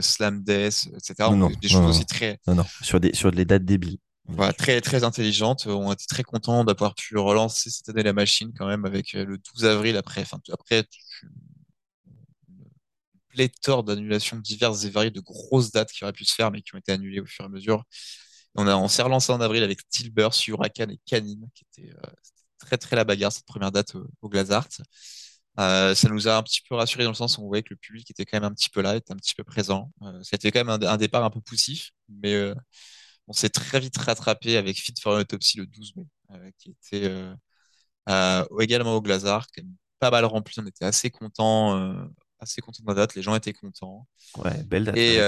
slam 0.00 0.42
death, 0.42 0.88
etc. 0.94 1.30
non, 1.30 1.32
On 1.32 1.36
non, 1.36 1.50
des 1.60 1.68
non, 1.68 1.68
choses 1.68 1.86
aussi 1.86 2.06
très, 2.06 2.38
non, 2.46 2.54
non, 2.56 2.64
sur 2.82 3.00
des, 3.00 3.14
sur 3.14 3.30
les 3.30 3.44
dates 3.44 3.64
débiles. 3.64 3.98
voilà, 4.28 4.52
très, 4.52 4.80
très 4.80 5.04
intelligentes. 5.04 5.66
On 5.66 5.92
était 5.92 6.06
très 6.08 6.22
contents 6.22 6.64
d'avoir 6.64 6.94
pu 6.94 7.16
relancer 7.18 7.70
cette 7.70 7.88
année 7.88 8.02
la 8.02 8.12
machine 8.12 8.52
quand 8.56 8.66
même 8.66 8.84
avec 8.84 9.14
euh, 9.14 9.24
le 9.24 9.38
12 9.38 9.64
avril 9.66 9.96
après, 9.96 10.22
enfin 10.22 10.38
après 10.52 10.84
une 11.22 11.30
pléthore 13.28 13.84
d'annulations 13.84 14.38
diverses 14.38 14.84
et 14.84 14.90
variées 14.90 15.10
de 15.10 15.20
grosses 15.20 15.70
dates 15.70 15.92
qui 15.92 16.04
auraient 16.04 16.12
pu 16.12 16.24
se 16.24 16.34
faire 16.34 16.50
mais 16.50 16.62
qui 16.62 16.74
ont 16.74 16.78
été 16.78 16.92
annulées 16.92 17.20
au 17.20 17.26
fur 17.26 17.44
et 17.44 17.46
à 17.46 17.48
mesure. 17.50 17.84
On 18.54 18.66
a, 18.66 18.76
on 18.76 18.88
s'est 18.88 19.02
relancé 19.02 19.32
en 19.32 19.40
avril 19.40 19.62
avec 19.62 19.80
Stillburst, 19.82 20.46
Huracan 20.48 20.88
et 20.88 20.98
Canine, 21.04 21.46
qui 21.54 21.64
euh, 21.90 21.92
c'était 22.22 22.35
très 22.66 22.78
très 22.78 22.96
la 22.96 23.04
bagarre 23.04 23.32
cette 23.32 23.46
première 23.46 23.72
date 23.72 23.94
au, 23.94 24.06
au 24.22 24.28
Glazart. 24.28 24.68
Euh, 25.58 25.94
ça 25.94 26.08
nous 26.10 26.28
a 26.28 26.36
un 26.36 26.42
petit 26.42 26.60
peu 26.68 26.74
rassuré 26.74 27.04
dans 27.04 27.10
le 27.10 27.14
sens 27.16 27.38
où 27.38 27.42
on 27.42 27.46
voyait 27.46 27.62
que 27.62 27.72
le 27.72 27.76
public 27.76 28.10
était 28.10 28.26
quand 28.26 28.36
même 28.36 28.50
un 28.50 28.54
petit 28.54 28.68
peu 28.68 28.82
là, 28.82 28.96
était 28.96 29.12
un 29.12 29.16
petit 29.16 29.34
peu 29.34 29.44
présent. 29.44 29.90
Euh, 30.02 30.20
c'était 30.22 30.50
quand 30.50 30.64
même 30.64 30.82
un, 30.82 30.86
un 30.86 30.96
départ 30.98 31.24
un 31.24 31.30
peu 31.30 31.40
poussif, 31.40 31.90
mais 32.08 32.34
euh, 32.34 32.54
on 33.26 33.32
s'est 33.32 33.48
très 33.48 33.80
vite 33.80 33.96
rattrapé 33.96 34.56
avec 34.56 34.76
Fit 34.76 34.94
for 35.02 35.14
an 35.14 35.20
Autopsy 35.20 35.58
le 35.58 35.66
12 35.66 35.96
mai, 35.96 36.04
euh, 36.32 36.50
qui 36.58 36.70
était 36.70 37.10
également 38.60 38.96
au 38.96 39.00
même 39.00 39.20
pas 39.98 40.10
mal 40.10 40.24
rempli. 40.26 40.60
On 40.60 40.66
était 40.66 40.84
assez 40.84 41.10
contents, 41.10 41.74
assez 42.38 42.60
contents 42.60 42.82
de 42.82 42.88
la 42.88 42.94
date. 42.94 43.14
Les 43.14 43.22
gens 43.22 43.34
étaient 43.34 43.54
contents. 43.54 44.06
Ouais, 44.36 44.62
belle 44.64 44.84
date. 44.84 44.96
Et 44.98 45.18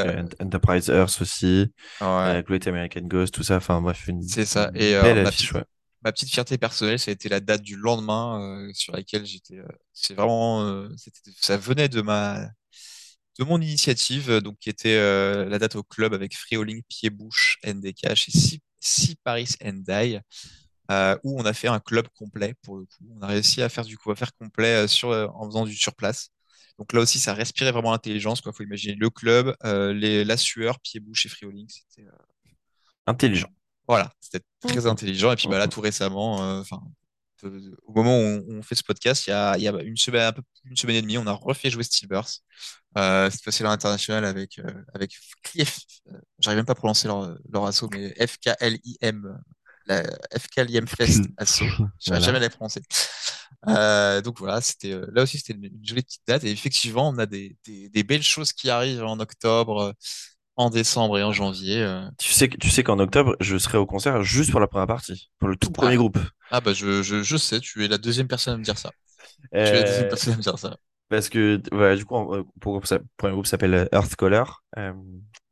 Enterprise 0.41 0.91
Earth 0.91 1.23
aussi, 1.23 1.73
ouais, 2.03 2.45
Great 2.47 2.67
American 2.67 3.01
Ghost, 3.01 3.33
tout 3.33 3.43
ça. 3.43 3.57
Enfin, 3.57 3.81
bref, 3.81 4.07
une, 4.09 4.23
c'est 4.23 4.45
ça. 4.45 4.71
Et 4.75 4.93
belle 5.01 5.27
affiche, 5.27 5.53
ouais. 5.55 5.65
Ma 6.09 6.13
petite 6.13 6.31
fierté 6.31 6.59
personnelle, 6.59 6.99
ça 6.99 7.11
a 7.11 7.15
été 7.15 7.29
la 7.29 7.41
date 7.41 7.63
du 7.63 7.77
lendemain 7.77 8.41
euh, 8.69 8.73
sur 8.75 8.95
laquelle 8.95 9.27
j'étais. 9.27 9.59
euh, 9.59 9.69
c'est 9.93 10.15
vraiment, 10.15 10.63
euh, 10.65 10.89
ça 11.41 11.57
venait 11.57 11.89
de 11.89 12.01
ma, 12.03 12.47
de 13.39 13.45
mon 13.45 13.61
initiative, 13.61 14.39
donc 14.41 14.59
qui 14.59 14.71
était 14.71 14.97
la 15.47 15.59
date 15.59 15.77
au 15.77 15.83
club 15.83 16.15
avec 16.15 16.37
Frioling, 16.37 16.83
Pied-Bouche, 16.89 17.59
NDK 17.65 18.15
chez 18.15 18.33
Si, 18.81 19.17
Paris 19.25 19.49
euh, 20.91 21.17
où 21.23 21.39
on 21.41 21.45
a 21.45 21.53
fait 21.53 21.69
un 21.69 21.81
club 21.81 22.09
complet 22.15 22.55
pour 22.63 22.77
le 22.79 22.85
coup. 22.87 23.05
On 23.17 23.23
a 23.23 23.27
réussi 23.27 23.63
à 23.63 23.69
faire 23.69 23.85
du 23.85 23.99
coup 23.99 24.11
à 24.11 24.17
faire 24.17 24.35
complet 24.37 24.85
en 25.35 25.47
faisant 25.47 25.65
du 25.67 25.75
sur 25.77 25.95
place. 25.95 26.31
Donc 26.79 26.93
là 26.93 27.01
aussi, 27.01 27.19
ça 27.19 27.35
respirait 27.35 27.73
vraiment 27.73 27.93
l'intelligence. 27.93 28.41
Quoi, 28.41 28.53
faut 28.53 28.63
imaginer 28.63 28.95
le 28.95 29.11
club, 29.11 29.55
les, 29.65 30.25
la 30.25 30.37
sueur, 30.37 30.81
Pied-Bouche 30.81 31.27
et 31.27 31.29
Frioling. 31.29 31.69
C'était 31.69 32.09
Intelligent. 33.07 33.51
Voilà, 33.89 34.13
c'était 34.21 34.45
très 34.61 34.81
Mhm. 34.83 34.87
intelligent. 34.89 35.33
Et 35.33 35.37
puis 35.37 35.49
bah, 35.49 35.59
là, 35.59 35.69
tout 35.69 35.81
récemment, 35.81 36.43
euh, 36.43 36.61
enfin, 36.61 36.81
euh, 37.45 37.75
au 37.85 37.93
moment 37.95 38.19
où 38.21 38.45
on, 38.51 38.63
fait 38.63 38.75
ce 38.75 38.83
podcast, 38.85 39.27
il 39.27 39.31
y 39.31 39.33
a, 39.33 39.57
il 39.57 39.63
y 39.63 39.69
a 39.69 39.73
une 39.83 39.97
semaine, 39.97 40.23
un 40.23 40.33
peu 40.33 40.43
plus 40.43 40.63
d'une 40.69 40.77
semaine 40.77 40.97
et 40.97 41.03
demie, 41.03 41.19
on 41.19 41.27
a 41.27 41.33
refait 41.33 41.71
jouer 41.71 41.85
Steelburst. 41.85 42.45
Euh, 42.99 43.31
cette 43.31 43.43
fois-ci 43.45 43.63
à 43.63 43.67
l'international 43.67 44.25
avec, 44.25 44.59
euh, 44.59 44.85
avec 44.95 45.17
Cliff. 45.43 45.79
euh, 46.13 46.19
J'arrive 46.41 46.59
même 46.59 46.67
pas 46.67 46.73
à 46.73 46.77
prononcer 46.77 47.07
leur, 47.09 47.37
leur 47.53 47.65
assaut, 47.67 47.89
mais 47.93 48.15
FKLIM, 48.27 49.39
la 49.87 50.03
FKLIM 50.39 50.87
Fest 50.87 51.23
assaut. 51.39 51.65
Je 51.69 51.85
Voilà. 52.09 52.21
jamais 52.21 52.41
les 52.41 52.51
prononcer. 52.51 52.83
Euh, 53.69 54.21
donc 54.23 54.39
voilà, 54.39 54.61
c'était 54.61 54.95
là 55.13 55.23
aussi 55.23 55.39
c'était 55.39 55.55
une, 55.55 55.65
une 55.65 55.85
jolie 55.85 56.03
petite 56.03 56.23
date 56.27 56.45
et 56.45 56.51
effectivement 56.51 57.09
on 57.09 57.19
a 57.19 57.27
des, 57.27 57.57
des, 57.65 57.89
des 57.89 58.03
belles 58.05 58.23
choses 58.23 58.53
qui 58.53 58.71
arrivent 58.71 59.03
en 59.05 59.19
octobre. 59.21 59.95
En 60.59 60.71
décembre 60.71 61.19
et 61.19 61.23
en 61.23 61.33
janvier. 61.33 61.83
euh. 61.83 62.03
Tu 62.19 62.33
sais, 62.33 62.49
que- 62.49 62.57
tu 62.59 62.69
sais 62.71 62.83
qu'en 62.83 62.99
octobre, 62.99 63.37
je 63.41 63.57
serai 63.57 63.79
au 63.79 63.87
concert 63.87 64.23
juste 64.23 64.51
pour 64.51 64.61
la 64.61 64.67
première 64.67 64.87
partie, 64.87 65.31
pour 65.39 65.49
le 65.49 65.57
tout 65.57 65.71
premier 65.71 65.97
groupe. 65.97 66.19
Ah 66.51 66.61
bah 66.61 66.73
je, 66.75 67.03
je, 67.03 67.23
je 67.23 67.37
sais, 67.37 67.61
tu 67.61 67.85
es 67.85 67.89
la 67.89 67.99
deuxième 67.99 68.29
personne 68.29 68.55
à 68.55 68.57
me 68.59 68.65
dire 68.65 68.79
ça. 68.79 68.93
Tu 69.65 69.75
es 69.75 69.79
la 69.79 69.85
deuxième 69.85 70.07
Euh, 70.07 70.11
personne 70.11 70.35
à 70.35 70.37
me 70.37 70.43
dire 70.43 70.59
ça. 70.59 70.77
Parce 71.09 71.29
que, 71.31 71.57
du 71.97 72.05
coup, 72.05 72.15
en- 72.17 72.45
pour 72.61 72.73
groupe, 72.75 72.87
ça- 72.87 72.99
premier 73.17 73.33
groupe 73.33 73.47
s'appelle 73.47 73.75
euh, 73.75 73.87
Earth 73.93 74.15
Color. 74.17 74.63
euh, 74.79 74.93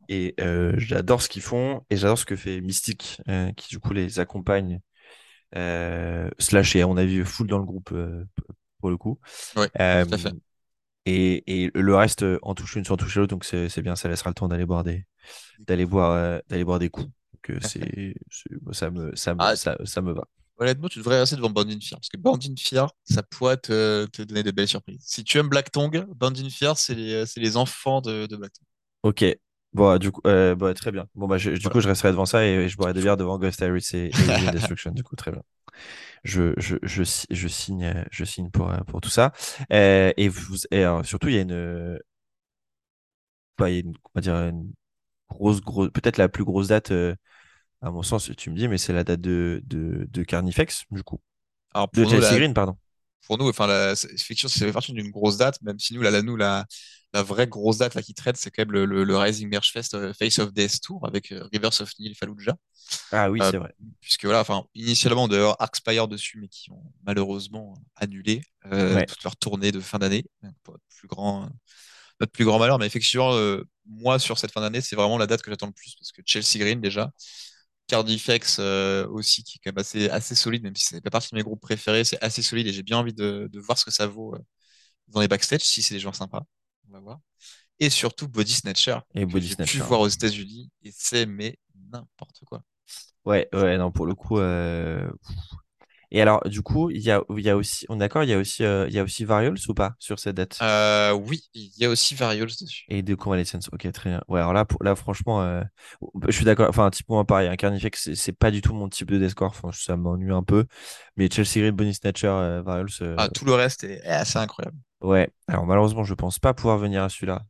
et 0.08 0.34
euh, 0.40 0.72
j'adore 0.78 1.20
ce 1.22 1.28
qu'ils 1.28 1.42
font 1.42 1.82
et 1.90 1.96
j'adore 1.96 2.18
ce 2.18 2.24
que 2.24 2.36
fait 2.36 2.60
Mystique, 2.60 3.20
euh, 3.28 3.50
qui 3.52 3.68
du 3.68 3.80
coup 3.80 3.92
les 3.92 4.20
accompagne. 4.20 4.80
Euh, 5.56 6.30
slash, 6.38 6.76
et 6.76 6.84
on 6.84 6.96
a 6.96 7.04
vu 7.04 7.24
full 7.24 7.46
dans 7.48 7.58
le 7.58 7.64
groupe 7.64 7.90
euh, 7.92 8.24
pour 8.80 8.90
le 8.90 8.96
coup. 8.98 9.18
Ouais, 9.56 9.70
Euh, 9.80 10.04
tout 10.04 10.14
à 10.14 10.18
fait. 10.18 10.34
Et, 11.06 11.64
et 11.64 11.70
le 11.74 11.96
reste 11.96 12.22
euh, 12.24 12.38
en 12.42 12.54
touche 12.54 12.76
une 12.76 12.84
sans 12.84 12.96
toucher 12.98 13.20
l'autre, 13.20 13.30
donc 13.34 13.44
c'est 13.44 13.82
bien, 13.82 13.96
ça 13.96 14.08
laissera 14.08 14.30
le 14.30 14.34
temps 14.34 14.48
d'aller 14.48 14.66
boire 14.66 14.84
des, 14.84 15.06
d'aller 15.66 15.86
boire, 15.86 16.12
euh, 16.12 16.40
d'aller 16.48 16.64
boire 16.64 16.78
des 16.80 16.90
coups. 16.90 17.10
Donc 17.34 17.50
euh, 17.50 17.60
c'est, 17.62 18.14
ça 18.72 18.90
me, 18.90 19.16
ça 19.16 19.34
me, 19.34 19.40
Ah, 19.40 19.56
ça, 19.56 19.76
ça 19.84 20.02
me 20.02 20.12
va. 20.12 20.24
Honnêtement, 20.58 20.88
tu 20.88 20.98
devrais 21.00 21.18
rester 21.20 21.36
devant 21.36 21.50
Band 21.50 21.68
in 21.68 21.80
Fear, 21.80 21.98
parce 22.00 22.08
que 22.08 22.16
Band 22.16 22.38
in 22.38 22.54
Fear, 22.58 22.90
ça 23.04 23.22
pourrait 23.22 23.58
te, 23.58 24.06
te 24.06 24.22
donner 24.22 24.42
de 24.42 24.50
belles 24.50 24.68
surprises. 24.68 25.02
Si 25.04 25.22
tu 25.22 25.36
aimes 25.38 25.48
Black 25.50 25.70
Tongue, 25.70 26.06
Band 26.14 26.32
in 26.36 26.48
Fear, 26.48 26.78
c'est 26.78 26.94
les, 26.94 27.24
les 27.36 27.56
enfants 27.58 28.00
de, 28.00 28.26
de 28.26 28.36
Black 28.36 28.52
Tongue. 28.54 28.66
Ok. 29.02 29.24
Bon, 29.72 29.98
du 29.98 30.10
coup, 30.10 30.20
euh, 30.26 30.54
bah, 30.54 30.72
très 30.74 30.90
bien. 30.92 31.06
Bon, 31.14 31.26
bah, 31.28 31.36
je- 31.38 31.50
du 31.50 31.68
Voilà. 31.68 31.70
coup, 31.70 31.80
je 31.80 31.88
resterai 31.88 32.10
devant 32.10 32.24
ça 32.26 32.44
et, 32.46 32.68
je 32.68 32.76
boirai 32.76 32.94
des 32.94 33.00
bières 33.02 33.16
devant 33.16 33.38
Ghost 33.38 33.60
Iris 33.60 33.92
et, 33.94 34.14
et 34.18 34.48
Destruction. 34.50 34.90
Du 34.92 35.02
coup, 35.02 35.16
très 35.16 35.32
bien. 35.32 35.42
Je, 36.24 36.54
je, 36.58 36.76
je, 36.82 37.02
si- 37.04 37.26
je 37.30 37.48
signe, 37.48 37.84
euh, 37.84 38.04
je 38.10 38.24
signe 38.24 38.50
pour, 38.50 38.70
euh, 38.70 38.78
pour 38.86 39.00
tout 39.00 39.10
ça. 39.10 39.32
Euh, 39.72 40.12
et 40.16 40.28
vous, 40.28 40.56
et 40.70 40.82
alors, 40.84 41.04
surtout, 41.06 41.28
il 41.28 41.34
y 41.36 41.38
a 41.38 41.42
une, 41.42 41.98
bah, 43.58 43.70
il 43.70 43.74
y 43.74 43.78
a 43.78 43.80
une, 43.80 43.94
on 43.96 44.10
va 44.14 44.20
dire, 44.20 44.34
une 44.36 44.72
grosse, 45.30 45.60
grosse, 45.62 45.90
peut-être 45.92 46.18
la 46.18 46.28
plus 46.28 46.44
grosse 46.44 46.68
date, 46.68 46.90
euh, 46.92 47.16
à 47.82 47.90
mon 47.90 48.02
sens, 48.02 48.30
tu 48.38 48.50
me 48.50 48.56
dis, 48.56 48.68
mais 48.68 48.78
c'est 48.78 48.92
la 48.92 49.04
date 49.04 49.20
de, 49.20 49.62
de, 49.66 50.06
de 50.10 50.24
Carnifex, 50.24 50.84
du 50.90 51.02
coup. 51.04 51.20
Alors 51.74 51.90
De 51.92 52.04
pour 52.04 52.10
nous, 52.10 52.20
Chelsea 52.20 52.20
la, 52.20 52.38
Green, 52.38 52.54
pardon. 52.54 52.76
Pour 53.26 53.38
nous, 53.38 53.48
enfin, 53.48 53.66
la, 53.66 53.92
effectivement, 53.92 54.48
ça 54.50 54.60
fait 54.66 54.72
partie 54.72 54.92
d'une 54.92 55.10
grosse 55.10 55.36
date, 55.36 55.60
même 55.62 55.78
si 55.78 55.94
nous, 55.94 56.02
la, 56.02 56.10
la, 56.10 56.22
nous, 56.22 56.36
la, 56.36 56.66
la 57.12 57.22
vraie 57.22 57.46
grosse 57.48 57.78
date 57.78 57.94
là, 57.94 58.02
qui 58.02 58.14
traite, 58.14 58.36
c'est 58.36 58.50
quand 58.50 58.62
même 58.62 58.72
le, 58.72 58.84
le, 58.84 59.04
le 59.04 59.16
Rising 59.16 59.48
Merge 59.48 59.72
Fest 59.72 59.94
euh, 59.94 60.12
Face 60.12 60.38
of 60.38 60.52
Death 60.52 60.80
Tour 60.80 61.06
avec 61.06 61.32
euh, 61.32 61.48
Rivers 61.52 61.80
of 61.80 61.90
Nihil 61.98 62.14
Fallujah. 62.16 62.56
Ah 63.12 63.30
oui, 63.30 63.40
Euh, 63.40 63.50
c'est 63.50 63.56
vrai. 63.58 63.74
puisque 64.00 64.24
voilà, 64.24 64.40
enfin, 64.40 64.64
initialement, 64.74 65.24
on 65.24 65.28
devait 65.28 65.40
avoir 65.42 65.56
Arcspire 65.60 66.08
dessus, 66.08 66.38
mais 66.40 66.48
qui 66.48 66.70
ont 66.72 66.82
malheureusement 67.04 67.74
annulé 67.96 68.42
Ouais. 68.90 69.06
toute 69.06 69.22
leur 69.24 69.36
tournée 69.36 69.72
de 69.72 69.80
fin 69.80 69.98
d'année, 69.98 70.24
pour 70.64 70.74
notre 70.74 70.84
plus 70.98 71.08
grand, 71.08 71.48
notre 72.20 72.32
plus 72.32 72.44
grand 72.44 72.58
malheur. 72.58 72.78
Mais 72.78 72.86
effectivement, 72.86 73.32
moi, 73.86 74.18
sur 74.18 74.38
cette 74.38 74.52
fin 74.52 74.60
d'année, 74.60 74.80
c'est 74.80 74.96
vraiment 74.96 75.18
la 75.18 75.26
date 75.26 75.42
que 75.42 75.50
j'attends 75.50 75.66
le 75.68 75.72
plus, 75.72 75.94
parce 75.98 76.12
que 76.12 76.22
Chelsea 76.26 76.58
Green, 76.58 76.80
déjà, 76.80 77.12
Cardiff 77.86 78.28
X 78.28 78.58
euh, 78.60 79.06
aussi, 79.08 79.44
qui 79.44 79.56
est 79.58 79.60
quand 79.64 79.70
même 79.72 79.78
assez, 79.80 80.08
assez 80.10 80.34
solide, 80.34 80.62
même 80.64 80.76
si 80.76 80.84
c'est 80.86 81.00
pas 81.00 81.10
partie 81.10 81.30
de 81.30 81.36
mes 81.36 81.42
groupes 81.42 81.60
préférés, 81.60 82.04
c'est 82.04 82.22
assez 82.22 82.42
solide 82.42 82.66
et 82.66 82.72
j'ai 82.72 82.82
bien 82.82 82.98
envie 82.98 83.14
de, 83.14 83.48
de 83.52 83.60
voir 83.60 83.78
ce 83.78 83.84
que 83.84 83.90
ça 83.92 84.06
vaut 84.06 84.34
euh, 84.34 84.38
dans 85.08 85.20
les 85.20 85.28
backstage, 85.28 85.62
si 85.62 85.82
c'est 85.82 85.94
des 85.94 86.00
gens 86.00 86.12
sympas. 86.12 86.44
On 86.88 86.92
va 86.92 87.00
voir. 87.00 87.20
Et 87.80 87.90
surtout 87.90 88.28
Body 88.28 88.52
Snatcher, 88.54 88.98
Et 89.14 89.26
Body 89.26 89.48
j'ai 89.48 89.54
Snatcher. 89.54 89.78
pu 89.78 89.84
voir 89.84 90.00
aux 90.00 90.08
États-Unis, 90.08 90.70
et 90.84 90.92
c'est 90.96 91.26
mais 91.26 91.58
n'importe 91.92 92.40
quoi. 92.46 92.62
Ouais, 93.24 93.48
ouais, 93.52 93.76
non, 93.76 93.90
pour 93.90 94.06
le 94.06 94.14
coup. 94.14 94.38
euh, 94.38 95.10
Et 96.16 96.22
alors, 96.22 96.40
du 96.48 96.62
coup, 96.62 96.88
il 96.88 97.02
y 97.02 97.10
a, 97.10 97.20
il 97.36 97.44
y 97.44 97.50
a 97.50 97.56
aussi, 97.58 97.84
on 97.90 97.96
est 97.96 97.98
d'accord, 97.98 98.24
il 98.24 98.30
y 98.30 98.32
a 98.32 98.38
aussi, 98.38 98.64
euh, 98.64 98.86
il 98.88 98.94
y 98.94 98.98
a 98.98 99.02
aussi 99.02 99.26
Varioles 99.26 99.58
ou 99.68 99.74
pas 99.74 99.92
sur 99.98 100.18
cette 100.18 100.36
date? 100.36 100.56
Euh, 100.62 101.12
oui, 101.12 101.42
il 101.52 101.70
y 101.76 101.84
a 101.84 101.90
aussi 101.90 102.14
Varioles 102.14 102.48
dessus. 102.58 102.86
Et 102.88 103.02
de 103.02 103.14
Convalescence, 103.14 103.68
ok, 103.70 103.92
très 103.92 104.08
bien. 104.08 104.22
Ouais, 104.26 104.40
alors 104.40 104.54
là, 104.54 104.64
pour, 104.64 104.82
là 104.82 104.96
franchement, 104.96 105.42
euh, 105.42 105.60
je 106.26 106.32
suis 106.32 106.46
d'accord. 106.46 106.70
Enfin, 106.70 106.88
typiquement 106.88 107.22
pareil, 107.26 107.48
un 107.48 107.56
Carnifex, 107.56 108.14
c'est 108.14 108.32
pas 108.32 108.50
du 108.50 108.62
tout 108.62 108.72
mon 108.72 108.88
type 108.88 109.10
de 109.10 109.18
Descore. 109.18 109.48
Enfin, 109.48 109.72
ça 109.72 109.98
m'ennuie 109.98 110.32
un 110.32 110.42
peu. 110.42 110.64
Mais 111.18 111.28
Chelsea 111.30 111.60
Green, 111.60 111.72
Bonnie 111.72 111.92
Snatcher, 111.92 112.28
euh, 112.28 112.62
Varioles, 112.62 112.88
euh, 113.02 113.14
Ah, 113.18 113.28
tout 113.28 113.44
le 113.44 113.52
reste 113.52 113.84
est 113.84 114.02
assez 114.06 114.38
incroyable. 114.38 114.78
ouais. 115.02 115.28
Alors 115.48 115.66
malheureusement, 115.66 116.04
je 116.04 116.14
pense 116.14 116.38
pas 116.38 116.54
pouvoir 116.54 116.78
venir 116.78 117.02
à 117.02 117.10
celui-là, 117.10 117.42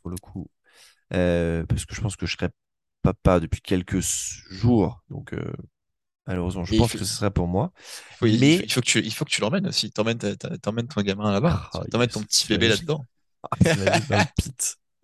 pour 0.00 0.10
le 0.12 0.16
coup, 0.18 0.48
parce 1.10 1.86
que 1.86 1.94
je 1.96 2.00
pense 2.00 2.14
que 2.14 2.26
je 2.26 2.36
serai 2.36 2.50
papa 3.02 3.40
depuis 3.40 3.60
quelques 3.60 4.00
jours. 4.50 5.02
Donc, 5.10 5.34
euh, 5.34 5.52
malheureusement, 6.26 6.64
je 6.64 6.74
Et 6.74 6.78
pense 6.78 6.92
fait- 6.92 6.98
que 6.98 7.04
ce 7.04 7.14
serait 7.14 7.30
pour 7.30 7.46
moi. 7.48 7.72
Faut- 8.18 8.26
il, 8.26 8.40
Mais- 8.40 8.58
faut, 8.58 8.62
il 8.64 8.72
faut 8.72 8.80
que 8.80 8.86
tu, 8.86 8.98
il 9.00 9.12
faut 9.12 9.24
que 9.24 9.30
tu 9.30 9.40
l'emmènes 9.40 9.66
aussi. 9.68 9.90
T'emmènes, 9.92 10.18
ton 10.18 11.02
gamin 11.02 11.30
là-bas. 11.32 11.70
Ah, 11.74 11.80
T'emmènes 11.90 12.08
yes, 12.08 12.14
ton 12.14 12.22
petit 12.22 12.46
bébé 12.48 12.68
là-dedans. 12.68 13.04
Ah. 13.42 13.56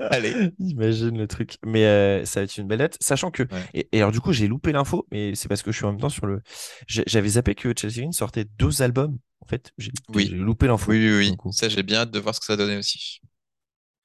Allez. 0.01 0.53
Imagine 0.61 1.19
le 1.19 1.27
truc. 1.27 1.57
Mais 1.67 1.85
euh, 1.85 2.25
ça 2.25 2.39
va 2.41 2.45
être 2.45 2.57
une 2.57 2.69
belle 2.69 2.79
date. 2.79 2.97
Sachant 3.01 3.33
que. 3.33 3.43
Ouais. 3.43 3.65
Et, 3.75 3.89
et 3.93 3.99
alors, 3.99 4.13
du 4.13 4.21
coup, 4.21 4.33
j'ai 4.33 4.47
loupé 4.47 4.71
l'info, 4.71 5.09
mais 5.11 5.35
c'est 5.35 5.49
parce 5.49 5.63
que 5.63 5.73
je 5.73 5.77
suis 5.77 5.87
en 5.87 5.91
même 5.91 6.01
temps 6.01 6.09
sur 6.09 6.25
le. 6.27 6.41
J'avais 6.87 7.31
zappé 7.31 7.57
que 7.57 7.75
Chelsea 7.77 7.95
Green 7.97 8.13
sortait 8.13 8.45
deux 8.45 8.81
albums. 8.83 9.19
En 9.41 9.47
fait, 9.49 9.73
j'ai 9.77 9.91
Oui. 10.15 10.29
j'ai 10.31 10.37
loupé 10.37 10.69
l'info. 10.69 10.93
Oui, 10.93 10.99
oui, 10.99 11.35
oui. 11.45 11.53
Ça, 11.53 11.69
j'ai 11.69 11.83
bien 11.83 11.99
hâte 12.01 12.13
de 12.13 12.19
voir 12.21 12.33
ce 12.35 12.39
que 12.41 12.47
ça 12.47 12.57
donner 12.57 12.77
aussi. 12.77 13.21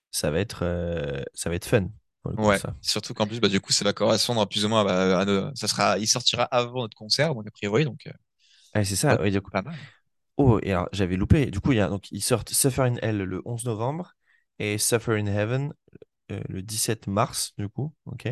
Ça 0.09 0.31
va 0.31 0.39
être, 0.39 0.61
euh, 0.63 1.21
ça 1.35 1.49
va 1.51 1.55
être 1.57 1.65
fun. 1.67 1.87
Ouais. 2.37 2.57
ça. 2.57 2.75
Surtout 2.81 3.13
qu'en 3.13 3.27
plus, 3.27 3.39
bah, 3.39 3.49
du 3.49 3.59
coup, 3.59 3.73
ça 3.73 3.83
va 3.85 3.93
correspondre 3.93 4.47
plus 4.47 4.65
ou 4.65 4.69
moins 4.69 4.85
à, 4.85 5.19
à 5.19 5.25
nos- 5.25 5.53
ça 5.55 5.67
sera, 5.67 5.97
il 5.99 6.07
sortira 6.07 6.43
avant 6.43 6.81
notre 6.81 6.95
concert, 6.97 7.35
donc 7.35 7.47
a 7.47 7.51
priori, 7.51 7.85
donc, 7.85 8.07
euh, 8.07 8.11
Ah, 8.73 8.83
c'est 8.83 8.95
ça. 8.95 9.17
pas, 9.17 9.23
ouais, 9.23 9.31
du 9.31 9.41
coup- 9.41 9.51
pas 9.51 9.61
mal. 9.61 9.75
Oh, 10.37 10.59
et 10.63 10.71
alors, 10.71 10.89
j'avais 10.93 11.15
loupé. 11.15 11.47
Du 11.47 11.59
coup, 11.59 11.73
il 11.73 11.77
y 11.77 11.81
a, 11.81 11.87
donc, 11.89 12.11
ils 12.11 12.21
sortent 12.23 12.49
Suffer 12.51 12.83
in 12.83 12.95
Hell 13.01 13.17
le 13.17 13.41
11 13.45 13.65
novembre 13.65 14.13
et 14.59 14.77
Suffer 14.77 15.19
in 15.19 15.27
Heaven 15.27 15.73
euh, 16.31 16.41
le 16.49 16.61
17 16.63 17.07
mars, 17.07 17.53
du 17.57 17.69
coup. 17.69 17.93
Ok. 18.05 18.27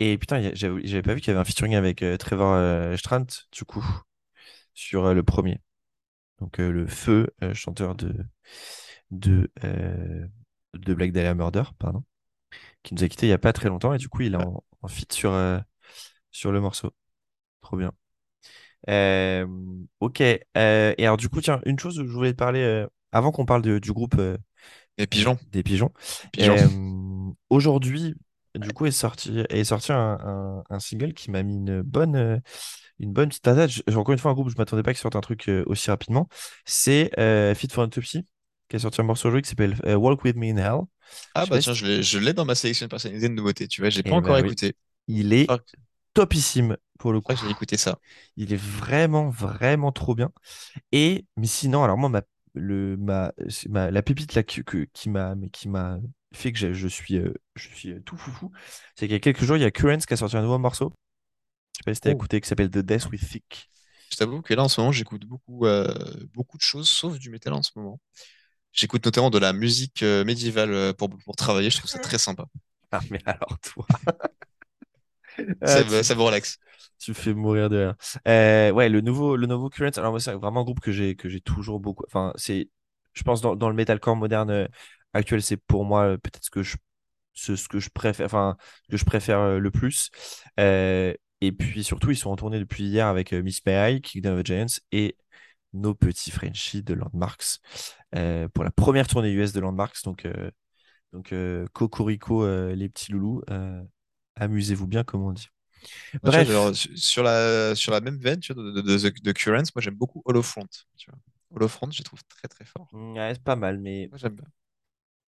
Et 0.00 0.18
putain, 0.18 0.52
j'avais 0.54 1.02
pas 1.02 1.14
vu 1.14 1.20
qu'il 1.20 1.28
y 1.28 1.30
avait 1.32 1.40
un 1.40 1.44
featuring 1.44 1.74
avec 1.76 2.02
euh, 2.02 2.16
Trevor 2.16 2.54
euh, 2.54 2.96
Strand, 2.96 3.26
du 3.52 3.64
coup, 3.64 3.84
sur 4.74 5.06
euh, 5.06 5.14
le 5.14 5.22
premier. 5.22 5.60
Donc, 6.40 6.58
le 6.58 6.86
feu, 6.86 7.28
chanteur 7.54 7.94
de, 7.94 8.14
de, 9.10 9.50
de 10.74 10.94
Black 10.94 11.12
Dahlia 11.12 11.34
Murder, 11.34 11.64
pardon, 11.78 12.02
qui 12.82 12.94
nous 12.94 13.04
a 13.04 13.08
quitté 13.08 13.26
il 13.26 13.30
y 13.30 13.32
a 13.32 13.38
pas 13.38 13.52
très 13.52 13.68
longtemps. 13.68 13.94
Et 13.94 13.98
du 13.98 14.08
coup, 14.08 14.22
il 14.22 14.34
est 14.34 14.36
en, 14.36 14.62
en 14.82 14.88
feat 14.88 15.12
sur, 15.12 15.32
euh, 15.32 15.58
sur 16.30 16.52
le 16.52 16.60
morceau. 16.60 16.92
Trop 17.62 17.76
bien. 17.76 17.92
Euh, 18.88 19.46
ok. 20.00 20.22
Euh, 20.22 20.94
et 20.96 21.04
alors, 21.04 21.16
du 21.16 21.28
coup, 21.28 21.40
tiens, 21.40 21.60
une 21.66 21.78
chose 21.78 21.98
où 21.98 22.06
je 22.06 22.12
voulais 22.12 22.32
te 22.32 22.36
parler 22.38 22.62
euh, 22.62 22.86
avant 23.12 23.32
qu'on 23.32 23.44
parle 23.46 23.62
de- 23.62 23.78
du 23.78 23.92
groupe 23.92 24.16
Et 24.98 25.06
pigeons, 25.06 25.38
des 25.52 25.62
pigeons. 25.62 25.92
pigeons. 26.32 27.34
Aujourd'hui, 27.50 28.14
du 28.54 28.72
coup, 28.72 28.86
est 28.86 28.90
sorti, 28.90 29.44
est 29.48 29.64
sorti 29.64 29.92
un, 29.92 30.18
un- 30.20 30.64
un 30.68 30.78
single 30.80 31.14
qui 31.14 31.30
m'a 31.30 31.42
mis 31.42 31.56
une 31.56 31.82
bonne, 31.82 32.42
une 32.98 33.12
bonne 33.12 33.28
petite 33.28 33.42
patate. 33.44 33.70
Encore 33.94 34.12
une 34.12 34.18
fois, 34.18 34.30
un 34.30 34.34
groupe, 34.34 34.50
je 34.50 34.56
m'attendais 34.56 34.82
pas 34.82 34.92
qu'il 34.92 35.00
sorte 35.00 35.16
un 35.16 35.20
truc 35.20 35.50
aussi 35.66 35.90
rapidement. 35.90 36.28
C'est 36.64 37.10
Fit 37.54 37.68
for 37.70 37.84
Autopsy, 37.84 38.26
qui 38.70 38.76
a 38.76 38.80
sorti 38.80 39.02
un 39.02 39.04
morceau 39.04 39.28
aujourd'hui 39.28 39.42
qui 39.44 39.50
s'appelle 39.50 39.76
euh, 39.86 39.96
Walk 39.96 40.24
With 40.24 40.36
Me 40.36 40.46
in 40.52 40.58
Hell. 40.58 40.82
Ah, 41.34 41.46
je 41.46 41.50
bah 41.50 41.58
tiens, 41.58 41.74
si- 41.74 41.84
je 42.02 42.18
l'ai, 42.18 42.32
dans 42.32 42.44
ma 42.44 42.54
sélection 42.54 42.86
de 42.86 42.90
personnalité 42.90 43.28
de 43.28 43.34
nouveautés, 43.34 43.68
tu 43.68 43.80
vois, 43.80 43.90
j'ai 43.90 44.02
Eh 44.04 44.12
pas 44.12 44.16
encore 44.16 44.38
ben 44.38 44.44
oui. 44.44 44.54
écouté. 44.54 44.74
Il 45.08 45.32
est 45.32 45.54
topissime 46.14 46.76
pour 46.98 47.12
le 47.12 47.20
coup. 47.20 47.40
j'ai 47.40 47.48
écouté 47.50 47.76
ça. 47.76 47.98
Il 48.36 48.52
est 48.52 48.56
vraiment, 48.56 49.28
vraiment 49.30 49.92
trop 49.92 50.14
bien. 50.14 50.32
Et, 50.92 51.26
mais 51.36 51.46
sinon, 51.46 51.84
alors 51.84 51.98
moi, 51.98 52.08
ma, 52.10 52.22
le, 52.54 52.96
ma, 52.98 53.32
la 53.90 54.02
pépite 54.02 54.34
là, 54.34 54.44
que- 54.44 54.62
que- 54.62 54.88
qui 54.94 55.10
m'a, 55.10 55.34
mais 55.36 55.50
qui 55.50 55.68
m'a 55.68 55.98
fait 56.34 56.52
que 56.52 56.58
je, 56.58 56.72
je 56.74 56.88
suis, 56.88 57.18
euh, 57.18 57.34
je 57.56 57.68
suis 57.70 57.92
euh, 57.92 58.00
tout 58.02 58.16
foufou, 58.16 58.52
c'est 58.96 59.06
qu'il 59.06 59.12
y 59.12 59.16
a 59.16 59.20
quelques 59.20 59.44
jours, 59.44 59.56
il 59.56 59.62
y 59.62 59.66
a 59.66 59.70
Currents 59.70 59.98
qui 59.98 60.14
a 60.14 60.16
sorti 60.18 60.36
un 60.38 60.42
nouveau 60.42 60.58
morceau. 60.58 60.92
Je 61.74 61.78
sais 61.78 61.84
pas 61.84 61.94
si 61.94 62.00
t'as 62.02 62.10
Oh. 62.10 62.12
écouté, 62.12 62.40
qui 62.40 62.48
s'appelle 62.48 62.70
The 62.70 62.78
Death 62.80 63.10
with 63.10 63.28
Thick. 63.28 63.70
Je 64.10 64.16
t'avoue 64.16 64.42
que 64.42 64.54
là, 64.54 64.64
en 64.64 64.68
ce 64.68 64.80
moment, 64.80 64.92
j'écoute 64.92 65.24
beaucoup, 65.26 65.66
euh, 65.66 65.94
beaucoup 66.34 66.56
de 66.56 66.62
choses, 66.62 66.88
sauf 66.88 67.18
du 67.18 67.30
métal 67.30 67.52
en 67.52 67.62
ce 67.62 67.70
moment. 67.76 68.00
J'écoute 68.72 69.04
notamment 69.04 69.30
de 69.30 69.38
la 69.38 69.52
musique 69.52 70.02
euh, 70.02 70.24
médiévale 70.24 70.72
euh, 70.72 70.92
pour, 70.92 71.10
pour 71.24 71.36
travailler, 71.36 71.70
je 71.70 71.78
trouve 71.78 71.90
ça 71.90 71.98
très 71.98 72.18
sympa. 72.18 72.44
Ah, 72.92 73.00
mais 73.10 73.20
alors 73.26 73.58
toi. 73.60 73.86
Ah, 74.00 74.12
Ça, 75.64 75.84
tu, 75.84 75.84
me- 75.84 76.02
ça 76.02 76.14
me 76.14 76.22
relaxe. 76.22 76.58
tu 76.98 77.14
fais 77.14 77.34
mourir 77.34 77.68
de 77.70 77.76
rire. 77.78 77.94
Euh, 78.28 78.70
ouais, 78.72 78.88
le 78.88 79.00
nouveau, 79.00 79.36
le 79.36 79.46
nouveau 79.46 79.70
Currents, 79.70 79.90
alors 79.98 80.10
moi, 80.12 80.20
c'est 80.20 80.32
vraiment 80.34 80.60
un 80.60 80.64
groupe 80.64 80.80
que 80.80 80.92
j'ai, 80.92 81.16
que 81.16 81.28
j'ai 81.28 81.40
toujours 81.40 81.80
beaucoup. 81.80 82.04
Enfin, 82.06 82.32
c'est, 82.36 82.68
je 83.14 83.22
pense, 83.22 83.40
dans, 83.40 83.56
dans 83.56 83.68
le 83.68 83.74
metalcore 83.74 84.16
moderne 84.16 84.50
euh, 84.50 84.66
actuel, 85.14 85.42
c'est 85.42 85.56
pour 85.56 85.84
moi 85.84 86.04
euh, 86.04 86.16
peut-être 86.18 86.44
ce 86.44 86.50
que 86.50 86.62
je 86.62 86.76
ce, 87.34 87.56
ce 87.56 87.68
que 87.68 87.80
je 87.80 87.90
préfère, 87.90 88.26
enfin, 88.26 88.56
que 88.90 88.96
je 88.98 89.04
préfère 89.04 89.40
euh, 89.40 89.58
le 89.58 89.70
plus. 89.70 90.10
Euh, 90.60 91.14
et 91.40 91.52
puis 91.52 91.84
surtout, 91.84 92.10
ils 92.10 92.16
sont 92.18 92.30
en 92.30 92.36
tournée 92.36 92.58
depuis 92.60 92.84
hier 92.84 93.06
avec 93.08 93.32
euh, 93.32 93.42
Miss 93.42 93.64
May 93.66 93.96
I, 93.96 94.02
Kingdom 94.02 94.34
of 94.34 94.42
the 94.42 94.46
Giants 94.46 94.80
et 94.92 95.16
nos 95.74 95.94
petits 95.94 96.30
Frenchies 96.32 96.82
de 96.82 96.94
Landmarks 96.94 97.60
euh, 98.16 98.48
pour 98.48 98.64
la 98.64 98.70
première 98.70 99.06
tournée 99.08 99.30
US 99.32 99.52
de 99.52 99.60
Landmarks. 99.60 100.02
Donc, 100.04 100.24
euh, 100.26 100.50
donc 101.12 101.32
euh, 101.32 101.66
Cocorico, 101.74 102.46
les 102.74 102.88
petits 102.88 103.12
loulous, 103.12 103.42
amusez-vous 104.36 104.86
bien, 104.88 105.04
comme 105.04 105.22
on 105.24 105.32
dit. 105.32 105.48
Vois, 106.22 106.32
Bref, 106.32 106.74
sur 106.96 107.22
la, 107.22 107.74
sur 107.74 107.92
la 107.92 108.00
même 108.00 108.18
veine 108.18 108.40
tu 108.40 108.52
vois, 108.52 108.62
de, 108.62 108.70
de, 108.72 108.80
de, 108.82 108.98
The- 109.10 109.22
de 109.22 109.32
Currents, 109.32 109.64
moi 109.74 109.82
j'aime 109.82 109.94
beaucoup 109.94 110.22
Holofront. 110.24 110.66
Tu 110.96 111.10
vois. 111.10 111.18
Holofront, 111.52 111.90
je 111.90 111.98
les 111.98 112.04
trouve 112.04 112.22
très 112.24 112.48
très 112.48 112.64
fort. 112.64 112.88
ouais, 112.92 113.34
c'est 113.34 113.42
pas 113.42 113.56
mal, 113.56 113.78
mais 113.78 114.10
Moi 114.10 114.18
j'aime 114.18 114.34
bien. 114.36 114.46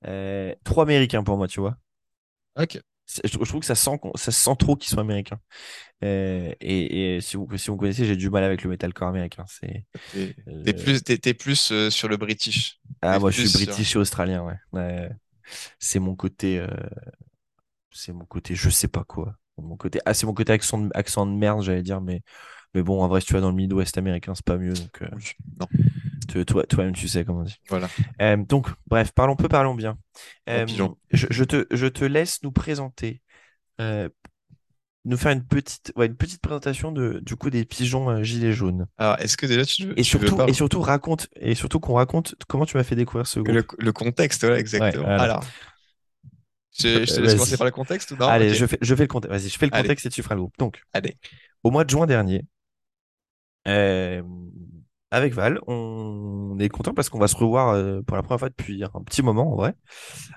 euh, 0.07 0.55
trop 0.65 0.81
américain 0.83 1.23
pour 1.23 1.37
moi, 1.37 1.49
tu 1.49 1.61
vois. 1.61 1.77
Ok. 2.55 2.77
Je, 3.07 3.21
je 3.25 3.39
trouve 3.39 3.61
que 3.61 3.67
ça 3.67 3.75
sent, 3.75 3.99
ça 4.15 4.31
sent 4.33 4.57
trop 4.59 4.77
qu'ils 4.77 4.91
sont 4.91 4.99
américains. 4.99 5.41
Euh, 6.05 6.53
et, 6.61 7.17
et 7.17 7.21
si 7.21 7.37
vous, 7.37 7.49
si 7.57 7.71
vous 7.71 7.77
connaissez, 7.77 8.05
j'ai 8.05 8.17
du 8.17 8.31
mal 8.31 8.45
avec 8.45 8.63
le 8.63 8.71
metalcore 8.71 9.09
américain. 9.09 9.45
T'es 9.61 9.85
euh, 10.17 10.63
t'es 10.65 10.73
plus, 10.73 11.03
t'es 11.03 11.35
plus 11.35 11.71
euh, 11.73 11.91
sur 11.91 12.09
le 12.09 12.17
British. 12.17 12.81
ah, 13.03 13.19
moi, 13.19 13.31
je 13.31 13.41
suis 13.41 13.49
sur- 13.49 13.61
british 13.61 13.95
et 13.95 13.99
australien, 13.99 14.43
ouais. 14.45 14.57
Ouais. 14.73 15.11
C'est 15.79 15.99
mon 15.99 16.15
côté, 16.15 16.65
c'est 17.91 18.13
mon 18.13 18.25
côté, 18.25 18.55
je 18.55 18.71
sais 18.71 18.89
pas 18.89 19.05
quoi. 19.05 19.37
Mon 19.59 19.77
côté, 19.77 20.01
ah, 20.07 20.15
c'est 20.15 20.27
mon 20.27 20.35
côté 20.35 20.53
accent 20.53 20.79
de, 20.79 20.91
accent 20.95 21.27
de 21.27 21.33
merde, 21.33 21.63
j'allais 21.63 21.83
dire, 21.83 22.01
mais, 22.01 22.23
mais 22.75 22.83
bon, 22.83 23.03
en 23.03 23.09
vrai, 23.09 23.21
si 23.21 23.27
tu 23.27 23.35
vas 23.35 23.41
dans 23.41 23.51
le 23.51 23.57
Midwest 23.57 23.99
américain, 23.99 24.35
c'est 24.35 24.45
pas 24.45 24.57
mieux. 24.57 24.73
Donc, 24.73 25.03
euh, 25.03 25.09
Non, 25.61 26.45
toi, 26.45 26.65
toi-même, 26.65 26.95
tu 26.95 27.09
sais 27.09 27.25
comment 27.25 27.41
on 27.41 27.45
dit. 27.45 27.57
voilà. 27.69 27.89
Euh, 28.21 28.37
donc, 28.37 28.69
bref, 28.87 29.13
parlons 29.13 29.37
peu, 29.37 29.49
parlons 29.49 29.75
bien. 29.75 29.99
Euh, 30.49 30.67
je, 31.13 31.27
je 31.31 31.45
te, 31.45 31.67
je 31.71 31.87
te 31.87 32.05
laisse 32.05 32.43
nous 32.43 32.53
présenter, 32.53 33.21
nous 35.05 35.17
faire 35.17 35.33
une 35.33 35.45
petite, 35.45 35.93
ouais, 35.97 36.07
une 36.07 36.17
petite 36.17 36.41
présentation 36.41 36.93
de, 36.93 37.21
du 37.25 37.35
coup 37.37 37.51
des 37.51 37.65
pigeons 37.65 38.09
euh, 38.09 38.23
gilets 38.23 38.53
jaunes. 38.53 38.87
Alors, 38.99 39.19
est-ce 39.19 39.37
que 39.37 39.47
déjà 39.47 39.65
tu, 39.65 39.83
Et 39.83 40.03
tu 40.03 40.17
veux 40.17 40.27
surtout, 40.27 40.37
pas 40.37 40.47
et 40.47 40.53
surtout 40.53 40.81
raconte, 40.81 41.29
et 41.41 41.55
surtout 41.55 41.81
qu'on 41.81 41.95
raconte 41.95 42.37
comment 42.49 42.67
tu 42.67 42.77
m'as 42.77 42.85
fait 42.85 42.95
découvrir 42.95 43.27
ce 43.27 43.41
groupe. 43.41 43.55
le, 43.55 43.65
le 43.79 43.93
contexte, 43.93 44.43
voilà, 44.43 44.61
exactement. 44.61 45.03
voilà. 45.05 45.23
Alors, 45.23 45.45
je, 46.79 47.05
je 47.05 47.15
te 47.15 47.21
laisse 47.21 47.35
commencer 47.35 47.57
par 47.57 47.67
le 47.67 47.73
contexte 47.73 48.13
ou 48.13 48.17
non? 48.17 48.29
Allez, 48.29 48.55
je 48.55 48.65
fais, 48.65 48.79
je 48.81 48.95
fais 48.95 49.03
le 49.03 49.09
contexte. 49.09 49.33
Vas-y, 49.39 49.49
je 49.51 49.59
fais 49.59 49.67
le 49.67 49.75
Allez. 49.75 49.83
contexte 49.83 50.07
et 50.07 50.11
tu 50.11 50.23
feras 50.23 50.37
le 50.37 50.43
groupe. 50.43 50.55
Donc, 50.59 50.83
Allez. 50.93 51.17
au 51.65 51.71
mois 51.71 51.85
de 51.85 51.91
juin 51.91 52.07
dernier, 52.07 52.45
euh, 53.69 54.23
avec 55.11 55.35
Val, 55.35 55.61
on 55.67 56.57
est 56.59 56.69
content 56.71 56.95
parce 56.95 57.09
qu'on 57.11 57.19
va 57.19 57.29
se 57.29 57.37
revoir 57.37 57.71
euh, 57.71 58.03
pour 58.03 58.17
la 58.17 58.23
première 58.23 58.39
fois 58.41 58.49
depuis 58.49 58.83
un 58.85 59.03
petit 59.05 59.23
moment 59.23 59.53
en 59.53 59.57
vrai. 59.57 59.75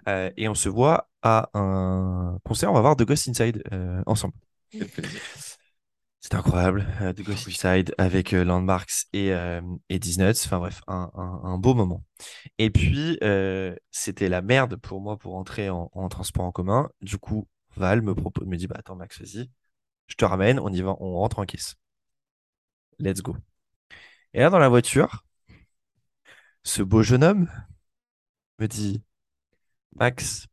Euh, 0.10 0.32
et 0.38 0.50
on 0.50 0.56
se 0.56 0.70
voit 0.70 1.10
à 1.24 1.50
un 1.54 2.40
concert. 2.46 2.72
On 2.72 2.76
va 2.76 2.82
voir 2.82 2.96
The 2.98 3.04
Ghost 3.06 3.30
Inside 3.30 3.64
euh, 3.74 4.04
ensemble. 4.08 4.36
C'était 6.20 6.38
incroyable. 6.38 6.88
euh, 7.02 7.14
The 7.14 7.22
Ghost 7.22 7.48
Inside 7.48 7.94
avec 7.98 8.34
euh, 8.34 8.44
Landmarks 8.44 9.06
et, 9.14 9.32
euh, 9.34 9.62
et 9.90 10.00
Disnuts. 10.00 10.46
Enfin 10.46 10.58
bref, 10.60 10.82
un, 10.88 11.12
un- 11.14 11.42
un 11.44 11.58
beau 11.60 11.76
moment. 11.76 12.04
Et 12.60 12.70
puis, 12.72 13.18
euh, 13.24 13.76
c'était 13.92 14.30
la 14.30 14.42
merde 14.42 14.78
pour 14.78 15.02
moi 15.02 15.18
pour 15.18 15.36
entrer 15.36 15.70
en, 15.70 15.90
en 15.94 16.10
transport 16.10 16.46
en 16.46 16.52
commun. 16.52 16.90
Du 17.02 17.18
coup, 17.20 17.48
Val 17.78 18.02
me 18.04 18.16
propose, 18.16 18.48
me 18.48 18.58
dit, 18.58 18.68
bah 18.68 18.78
attends 18.80 18.96
Max, 18.96 19.20
vas-y, 19.22 19.50
je 20.08 20.16
te 20.16 20.26
ramène, 20.26 20.60
on 20.60 20.70
y 20.74 20.82
va, 20.82 20.96
on 21.02 21.16
rentre 21.18 21.40
en 21.40 21.46
caisse. 21.46 21.76
Let's 23.00 23.22
go. 23.22 23.36
Et 24.34 24.40
là, 24.40 24.50
dans 24.50 24.60
la 24.60 24.70
voiture, 24.70 25.26
ce 26.64 26.82
beau 26.82 27.04
jeune 27.04 27.24
homme 27.24 27.50
me 28.60 28.68
dit, 28.68 29.04
Max, 29.96 30.48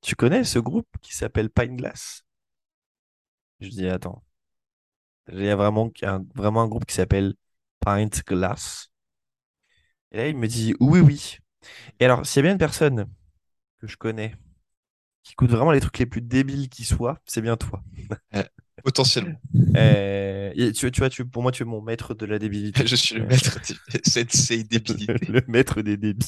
tu 0.00 0.16
connais 0.16 0.44
ce 0.44 0.58
groupe 0.58 0.88
qui 1.00 1.14
s'appelle 1.14 1.50
Pine 1.50 1.76
Glass? 1.76 2.24
Je 3.60 3.68
dis, 3.68 3.88
attends. 3.88 4.22
Il 5.28 5.42
y 5.42 5.48
a 5.48 5.56
vraiment 5.56 5.90
un, 6.02 6.68
groupe 6.68 6.84
qui 6.84 6.94
s'appelle 6.94 7.34
Pint 7.80 8.08
Glass. 8.26 8.90
Et 10.10 10.16
là, 10.18 10.28
il 10.28 10.36
me 10.36 10.46
dit 10.46 10.74
oui, 10.80 11.00
oui. 11.00 11.38
Et 12.00 12.04
alors, 12.04 12.26
s'il 12.26 12.40
y 12.40 12.40
a 12.40 12.42
bien 12.42 12.52
une 12.52 12.58
personne 12.58 13.08
que 13.78 13.86
je 13.86 13.96
connais 13.96 14.34
qui 15.22 15.32
écoute 15.32 15.50
vraiment 15.50 15.72
les 15.72 15.80
trucs 15.80 15.98
les 15.98 16.06
plus 16.06 16.20
débiles 16.22 16.68
qui 16.68 16.84
soient, 16.84 17.18
c'est 17.26 17.40
bien 17.40 17.56
toi. 17.56 17.82
Potentiellement. 18.82 19.40
Euh, 19.76 20.52
tu, 20.72 20.90
tu 20.90 21.00
vois, 21.00 21.08
tu, 21.08 21.24
pour 21.24 21.42
moi, 21.42 21.52
tu 21.52 21.62
es 21.62 21.66
mon 21.66 21.80
maître 21.80 22.14
de 22.14 22.26
la 22.26 22.38
débilité. 22.38 22.86
Je 22.86 22.96
suis 22.96 23.14
le 23.14 23.22
Euh, 23.22 23.26
maître 23.28 23.58
de 23.60 23.98
cette 24.04 24.32
ces 24.32 24.64
débilités. 24.64 25.26
le 25.32 25.42
maître 25.48 25.82
des 25.82 25.96
débiles. 25.96 26.26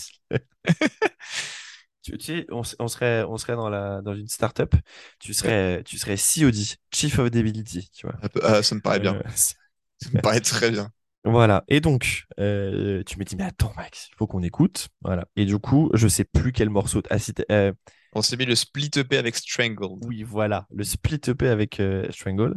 tu, 2.02 2.18
tu 2.18 2.24
sais, 2.24 2.46
on, 2.50 2.62
serait, 2.62 3.24
on 3.24 3.36
serait 3.38 3.56
dans, 3.56 3.68
la, 3.68 4.02
dans 4.02 4.14
une 4.14 4.28
startup, 4.28 4.74
tu 5.18 5.32
serais, 5.34 5.82
tu 5.84 5.98
serais 5.98 6.16
COD, 6.16 6.54
Chief 6.92 7.18
of 7.18 7.30
Debility, 7.30 7.90
tu 7.92 8.06
vois. 8.06 8.16
Un 8.22 8.28
peu- 8.28 8.40
ah, 8.42 8.62
ça 8.62 8.74
me 8.74 8.80
paraît 8.80 9.00
bien. 9.00 9.14
Euh, 9.14 9.22
Ça 9.34 10.10
me 10.12 10.20
paraît 10.20 10.40
très 10.40 10.70
bien. 10.70 10.90
Voilà. 11.24 11.64
Et 11.68 11.80
donc, 11.80 12.24
euh, 12.38 13.02
tu 13.04 13.18
me 13.18 13.24
dis, 13.24 13.36
mais 13.36 13.44
attends, 13.44 13.72
Max, 13.76 14.08
il 14.12 14.16
faut 14.16 14.26
qu'on 14.26 14.42
écoute. 14.42 14.88
Voilà. 15.02 15.26
Et 15.36 15.46
du 15.46 15.58
coup, 15.58 15.90
je 15.94 16.06
sais 16.06 16.24
plus 16.24 16.52
quel 16.52 16.68
morceau. 16.68 17.02
Ah, 17.08 17.18
si 17.18 17.32
euh, 17.50 17.72
On 18.14 18.22
s'est 18.22 18.36
mis 18.36 18.44
le 18.46 18.54
split 18.54 18.90
EP 18.96 19.16
avec 19.18 19.36
Strangled. 19.36 19.90
oui, 20.02 20.22
voilà, 20.22 20.66
le 20.70 20.84
split 20.84 21.20
EP 21.28 21.48
avec 21.48 21.80
euh, 21.80 22.10
Strangle. 22.10 22.56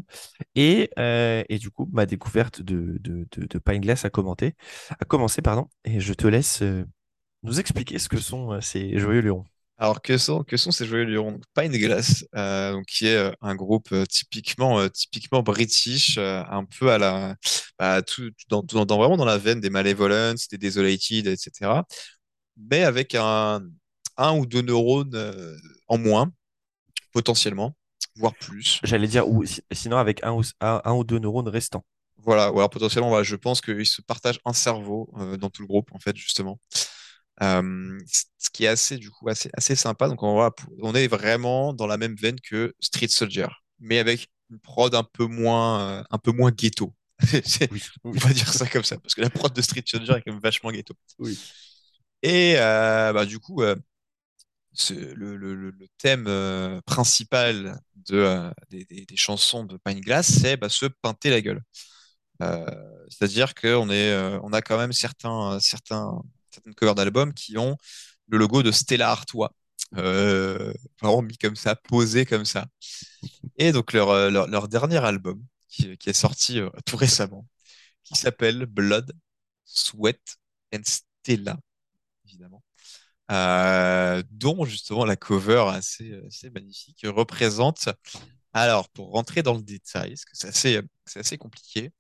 Et, 0.56 0.90
euh, 1.00 1.44
et 1.50 1.58
du 1.60 1.70
coup, 1.72 1.90
ma 1.92 2.06
découverte 2.06 2.62
de, 2.62 2.98
de, 3.00 3.28
de, 3.32 3.46
de 3.46 3.60
Pine 3.60 3.82
Glass 3.82 4.06
a, 4.06 4.10
commenté, 4.10 4.56
a 5.00 5.06
commencé. 5.06 5.42
Pardon, 5.42 5.70
et 5.86 6.00
je 6.00 6.14
te 6.14 6.28
laisse 6.28 6.62
euh, 6.62 6.86
nous 7.44 7.60
expliquer 7.60 8.00
ce 8.00 8.10
que 8.10 8.18
sont 8.18 8.60
ces 8.62 8.98
joyeux 9.00 9.22
lurons. 9.22 9.46
Alors, 9.80 10.02
que 10.02 10.18
sont, 10.18 10.44
que 10.44 10.58
sont 10.58 10.72
ces 10.72 10.88
joyeux 10.88 11.04
lurons? 11.06 11.40
Pine 11.56 11.72
Glass, 11.78 12.26
donc, 12.34 12.86
qui 12.88 13.08
est 13.08 13.32
un 13.42 13.56
groupe 13.56 13.94
typiquement, 14.10 14.90
typiquement 14.90 15.44
british, 15.44 16.18
un 16.18 16.66
peu 16.80 16.92
à 16.92 16.98
la, 16.98 17.36
bah, 17.78 18.02
tout, 18.02 18.32
dans- 18.50 18.64
vraiment 18.98 19.18
dans 19.18 19.26
la 19.26 19.38
veine 19.38 19.60
des 19.62 19.70
Malevolence, 19.70 20.48
des 20.48 20.58
Desolated, 20.58 21.28
etc. 21.28 21.86
Mais 22.58 22.84
avec 22.84 23.16
un, 23.16 23.62
un 24.18 24.38
ou 24.38 24.46
deux 24.46 24.62
neurones 24.62 25.16
euh, 25.16 25.56
en 25.88 25.98
moins, 25.98 26.32
potentiellement, 27.14 27.76
voire 28.18 28.36
plus. 28.36 28.80
J'allais 28.84 29.08
dire, 29.08 29.28
ou 29.28 29.46
si- 29.46 29.62
sinon 29.72 29.98
avec 29.98 30.24
un 30.24 30.34
ou, 30.34 30.44
un, 30.62 30.82
un 30.84 30.94
ou 30.94 31.04
deux 31.04 31.20
neurones 31.20 31.48
restants. 31.50 31.86
Voilà, 32.18 32.52
ou 32.52 32.58
alors 32.58 32.70
potentiellement, 32.70 33.10
voilà, 33.10 33.24
je 33.24 33.36
pense 33.36 33.62
qu'ils 33.62 33.86
se 33.86 34.02
partagent 34.02 34.40
un 34.44 34.54
cerveau 34.54 35.10
euh, 35.18 35.38
dans 35.38 35.50
tout 35.50 35.62
le 35.62 35.68
groupe, 35.68 35.92
en 35.94 36.00
fait, 36.00 36.16
justement. 36.16 36.60
Euh, 37.42 37.98
ce 38.40 38.50
qui 38.52 38.66
est 38.66 38.68
assez, 38.68 38.98
du 38.98 39.12
coup, 39.12 39.30
assez, 39.30 39.50
assez 39.54 39.76
sympa. 39.76 40.08
Donc, 40.10 40.24
on, 40.24 40.38
va, 40.38 40.52
on 40.82 40.96
est 40.96 41.08
vraiment 41.08 41.74
dans 41.74 41.88
la 41.88 41.98
même 41.98 42.16
veine 42.16 42.40
que 42.42 42.74
Street 42.80 43.08
Soldier, 43.08 43.48
mais 43.80 44.00
avec 44.00 44.28
une 44.50 44.60
prod 44.60 44.94
un 44.96 45.04
peu 45.04 45.26
moins, 45.26 45.82
euh, 46.00 46.04
un 46.10 46.18
peu 46.18 46.32
moins 46.32 46.52
ghetto. 46.52 46.94
Oui, 47.72 47.82
On 48.04 48.12
va 48.12 48.32
dire 48.34 48.52
ça 48.54 48.68
comme 48.68 48.84
ça, 48.84 48.98
parce 49.00 49.16
que 49.16 49.22
la 49.22 49.30
prod 49.30 49.54
de 49.54 49.62
Street 49.62 49.84
Soldier 49.86 50.14
est 50.14 50.22
quand 50.22 50.32
même 50.32 50.42
vachement 50.42 50.72
ghetto. 50.72 50.94
oui. 51.20 51.38
Et 52.24 52.56
bah, 52.56 53.26
du 53.26 53.40
coup, 53.40 53.62
le, 54.90 55.74
thème 55.98 56.26
euh, 56.28 56.82
principal 56.86 57.80
euh, 58.12 58.52
des, 58.70 59.06
chansons 59.16 59.66
de 59.66 59.78
Pine 59.78 60.02
Glass, 60.02 60.40
c'est 60.42 60.58
bah, 60.58 60.70
se 60.70 60.86
pinter 60.86 61.30
la 61.30 61.42
gueule. 61.42 61.62
Euh, 62.42 62.66
c'est-à-dire 63.10 63.56
qu'on 63.56 63.90
a 63.90 64.62
quand 64.62 64.78
même 64.78 64.94
certains, 64.94 65.60
certaines 65.60 66.22
covers 66.76 66.96
d'albums 66.96 67.34
qui 67.34 67.58
ont 67.58 67.78
le 68.28 68.38
logo 68.38 68.64
de 68.64 68.72
Stella 68.72 69.10
Artois, 69.10 69.52
vraiment 69.92 71.22
mis 71.22 71.38
comme 71.38 71.56
ça, 71.56 71.76
posé 71.76 72.26
comme 72.26 72.46
ça. 72.46 72.68
Et 73.58 73.72
donc 73.72 73.94
leur, 73.94 74.68
dernier 74.68 75.04
album, 75.04 75.44
qui, 75.70 75.98
est 76.06 76.14
sorti 76.14 76.60
tout 76.86 76.98
récemment, 76.98 77.48
qui 78.04 78.16
s'appelle 78.16 78.66
Blood, 78.66 79.14
Sweat 79.66 80.38
and 80.74 80.82
Stella, 80.84 81.58
euh, 83.32 84.24
dont 84.32 84.66
justement 84.66 85.06
la 85.06 85.16
cover 85.16 85.66
assez, 85.70 86.22
magnifique 86.54 87.06
représente. 87.06 87.90
Alors, 88.54 88.90
pour 88.90 89.12
rentrer 89.12 89.44
dans 89.44 89.54
le 89.54 89.62
détail, 89.62 90.12
parce 90.12 90.26
que 90.26 90.32
c'est 90.34 91.20
assez, 91.20 91.38
compliqué, 91.38 91.92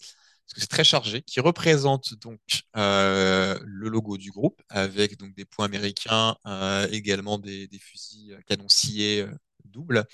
parce 0.47 0.53
que 0.55 0.61
c'est 0.61 0.67
très 0.67 0.83
chargé, 0.83 1.21
qui 1.21 1.39
représente 1.39 2.15
donc 2.15 2.39
euh, 2.77 3.59
le 3.63 3.89
logo 3.89 4.17
du 4.17 4.31
groupe 4.31 4.61
avec 4.69 5.17
donc 5.17 5.35
des 5.35 5.45
points 5.45 5.65
américains, 5.65 6.35
euh, 6.47 6.87
également 6.91 7.37
des, 7.37 7.69
fusils 7.79 8.33
euh, 8.33 8.41
canon 8.47 8.69
sciés 8.69 9.27
doubles, 9.65 10.05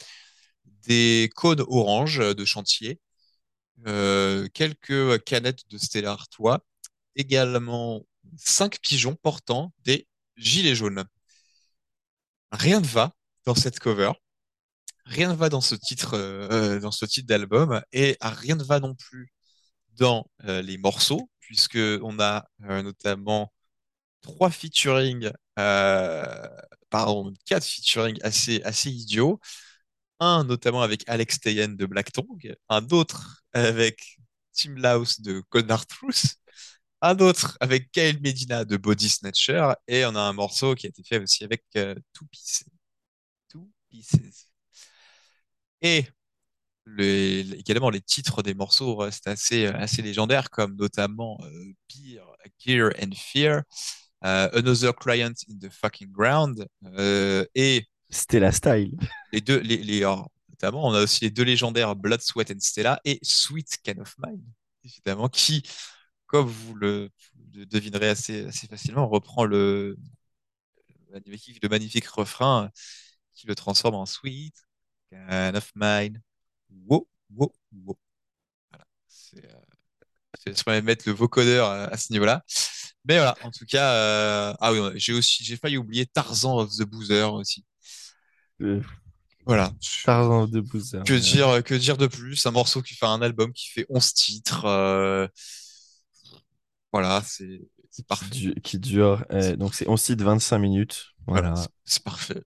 des 0.65 1.29
cônes 1.35 1.61
orange 1.67 2.17
de 2.19 2.45
chantier, 2.45 2.99
quelques 3.85 5.23
canettes 5.23 5.69
de 5.69 5.77
Stella 5.77 6.11
Artois, 6.11 6.65
également 7.15 8.05
cinq 8.37 8.79
pigeons 8.81 9.15
portant 9.15 9.73
des 9.85 10.07
gilets 10.37 10.75
jaunes. 10.75 11.05
Rien 12.51 12.79
ne 12.79 12.85
va 12.85 13.13
dans 13.45 13.55
cette 13.55 13.79
cover, 13.79 14.11
rien 15.05 15.29
ne 15.29 15.35
va 15.35 15.49
dans 15.49 15.61
ce 15.61 15.75
titre, 15.75 16.15
euh, 16.15 16.79
d'album, 17.23 17.81
et 17.91 18.17
rien 18.21 18.55
ne 18.55 18.63
va 18.63 18.79
non 18.79 18.95
plus 18.95 19.33
dans 19.97 20.29
euh, 20.45 20.61
les 20.61 20.77
morceaux, 20.77 21.29
puisque 21.39 21.77
on 21.77 22.19
a 22.19 22.47
euh, 22.65 22.81
notamment 22.83 23.53
trois 24.21 24.49
featuring, 24.51 25.31
pardon, 26.89 27.33
quatre 27.45 27.65
featuring 27.65 28.19
assez 28.23 28.61
assez 28.63 28.89
idiots. 28.91 29.39
Un 30.19 30.43
notamment 30.45 30.81
avec 30.81 31.03
Alex 31.09 31.39
Tayen 31.39 31.69
de 31.69 31.85
Black 31.85 32.11
Tongue, 32.13 32.55
un 32.69 32.87
autre 32.91 33.43
avec 33.53 34.17
Tim 34.53 34.75
Laus 34.77 35.21
de 35.21 35.41
Connard 35.49 35.85
Truth, 35.87 36.37
un 37.03 37.17
autre 37.19 37.57
avec 37.59 37.91
Kyle 37.91 38.19
Medina 38.21 38.63
de 38.63 38.77
Body 38.77 39.09
Snatcher, 39.09 39.73
et 39.87 40.05
on 40.05 40.15
a 40.15 40.21
un 40.21 40.31
morceau 40.31 40.73
qui 40.73 40.87
a 40.87 40.89
été 40.89 41.03
fait 41.03 41.19
aussi 41.19 41.43
avec 41.43 41.63
euh, 41.75 41.93
Two 42.13 42.25
Pieces. 42.31 42.63
Two 43.49 43.69
Pieces. 43.89 44.47
Et 45.81 46.05
les, 46.85 47.41
également 47.55 47.89
les 47.89 47.99
titres 47.99 48.41
des 48.41 48.53
morceaux 48.53 48.95
restent 48.95 49.27
assez, 49.27 49.65
assez 49.65 50.01
légendaires, 50.01 50.49
comme 50.49 50.77
notamment 50.77 51.37
euh, 51.43 51.73
Beer, 51.89 52.23
Gear 52.57 52.91
and 53.01 53.11
Fear, 53.17 53.63
euh, 54.23 54.49
Another 54.53 54.95
Client 54.95 55.33
in 55.49 55.57
the 55.59 55.69
Fucking 55.69 56.09
Ground, 56.09 56.65
euh, 56.85 57.45
et 57.53 57.85
C'était 58.09 58.39
la 58.39 58.53
style. 58.53 58.97
les 59.33 59.41
deux, 59.41 59.59
les, 59.59 59.77
les, 59.77 60.01
notamment, 60.49 60.87
on 60.87 60.93
a 60.93 61.03
aussi 61.03 61.25
les 61.25 61.31
deux 61.31 61.43
légendaires 61.43 61.97
Blood, 61.97 62.21
Sweat 62.21 62.49
and 62.49 62.59
Stella 62.61 63.01
et 63.03 63.19
Sweet 63.23 63.79
Can 63.85 63.99
of 63.99 64.15
Mine, 64.25 64.45
évidemment, 64.85 65.27
qui, 65.27 65.63
comme 66.33 66.47
vous 66.47 66.73
le, 66.73 67.11
devinerez 67.53 68.09
assez, 68.09 68.45
assez 68.47 68.65
facilement, 68.65 69.07
reprend 69.07 69.45
le, 69.45 69.95
magnifique, 71.11 71.59
le 71.61 71.69
magnifique 71.69 72.07
refrain 72.07 72.69
qui 73.35 73.47
le 73.47 73.55
transforme 73.55 73.95
en 73.95 74.05
Sweet 74.05 74.55
Can 75.11 75.53
of 75.55 75.71
Mine. 75.75 76.21
Wow, 76.87 77.07
wow, 77.35 77.53
wow. 77.85 77.97
Voilà. 78.71 78.85
C'est, 79.07 79.45
euh, 79.45 80.53
je 80.55 80.63
pourrais 80.63 80.81
mettre 80.81 81.07
le 81.07 81.13
vocodeur 81.13 81.67
à, 81.69 81.85
à 81.85 81.97
ce 81.97 82.11
niveau-là. 82.13 82.43
Mais 83.05 83.17
voilà, 83.17 83.35
en 83.43 83.51
tout 83.51 83.65
cas, 83.65 83.93
euh, 83.93 84.53
ah 84.61 84.73
oui, 84.73 84.79
j'ai 84.95 85.13
aussi, 85.13 85.43
j'ai 85.43 85.57
failli 85.57 85.77
oublier 85.77 86.05
Tarzan 86.05 86.57
of 86.59 86.71
the 86.77 86.83
Boozer 86.83 87.33
aussi. 87.33 87.65
Euh, 88.61 88.81
Voilà. 89.45 89.71
Tarzan 90.05 90.47
de 90.47 90.61
Boozer. 90.61 91.03
Que 91.03 91.13
dire, 91.13 91.63
que 91.63 91.73
dire 91.73 91.97
de 91.97 92.07
plus? 92.07 92.45
Un 92.45 92.51
morceau 92.51 92.81
qui 92.81 92.93
fait 92.95 93.05
un 93.05 93.21
album 93.21 93.51
qui 93.53 93.69
fait 93.69 93.85
11 93.89 94.13
titres. 94.13 94.65
Voilà, 96.93 97.21
c'est 97.25 97.59
du- 98.31 98.53
qui 98.61 98.79
dure. 98.79 99.25
euh, 99.31 99.55
donc, 99.55 99.73
c'est 99.73 99.87
11 99.89 100.01
titres, 100.01 100.23
25 100.23 100.59
minutes. 100.59 101.07
Voilà, 101.27 101.51
Voilà. 101.53 101.67
c'est 101.85 102.03
parfait. 102.03 102.41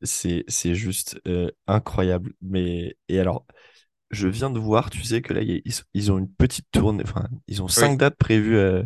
C'est. 0.00 0.44
Euh, 0.50 0.74
juste 0.74 1.18
euh, 1.26 1.50
incroyable. 1.66 2.32
Mais, 2.42 2.96
et 3.08 3.18
alors, 3.18 3.46
je 4.10 4.28
viens 4.28 4.50
de 4.50 4.58
voir, 4.58 4.90
tu 4.90 5.02
sais, 5.02 5.22
que 5.22 5.32
là, 5.34 5.42
ils, 5.42 5.62
ils 5.94 6.12
ont 6.12 6.18
une 6.18 6.32
petite 6.32 6.66
tournée. 6.70 7.02
Enfin, 7.06 7.28
ils 7.48 7.62
ont 7.62 7.68
cinq 7.68 7.90
Oui. 7.92 7.96
dates 7.96 8.16
prévues 8.16 8.56
euh, 8.56 8.82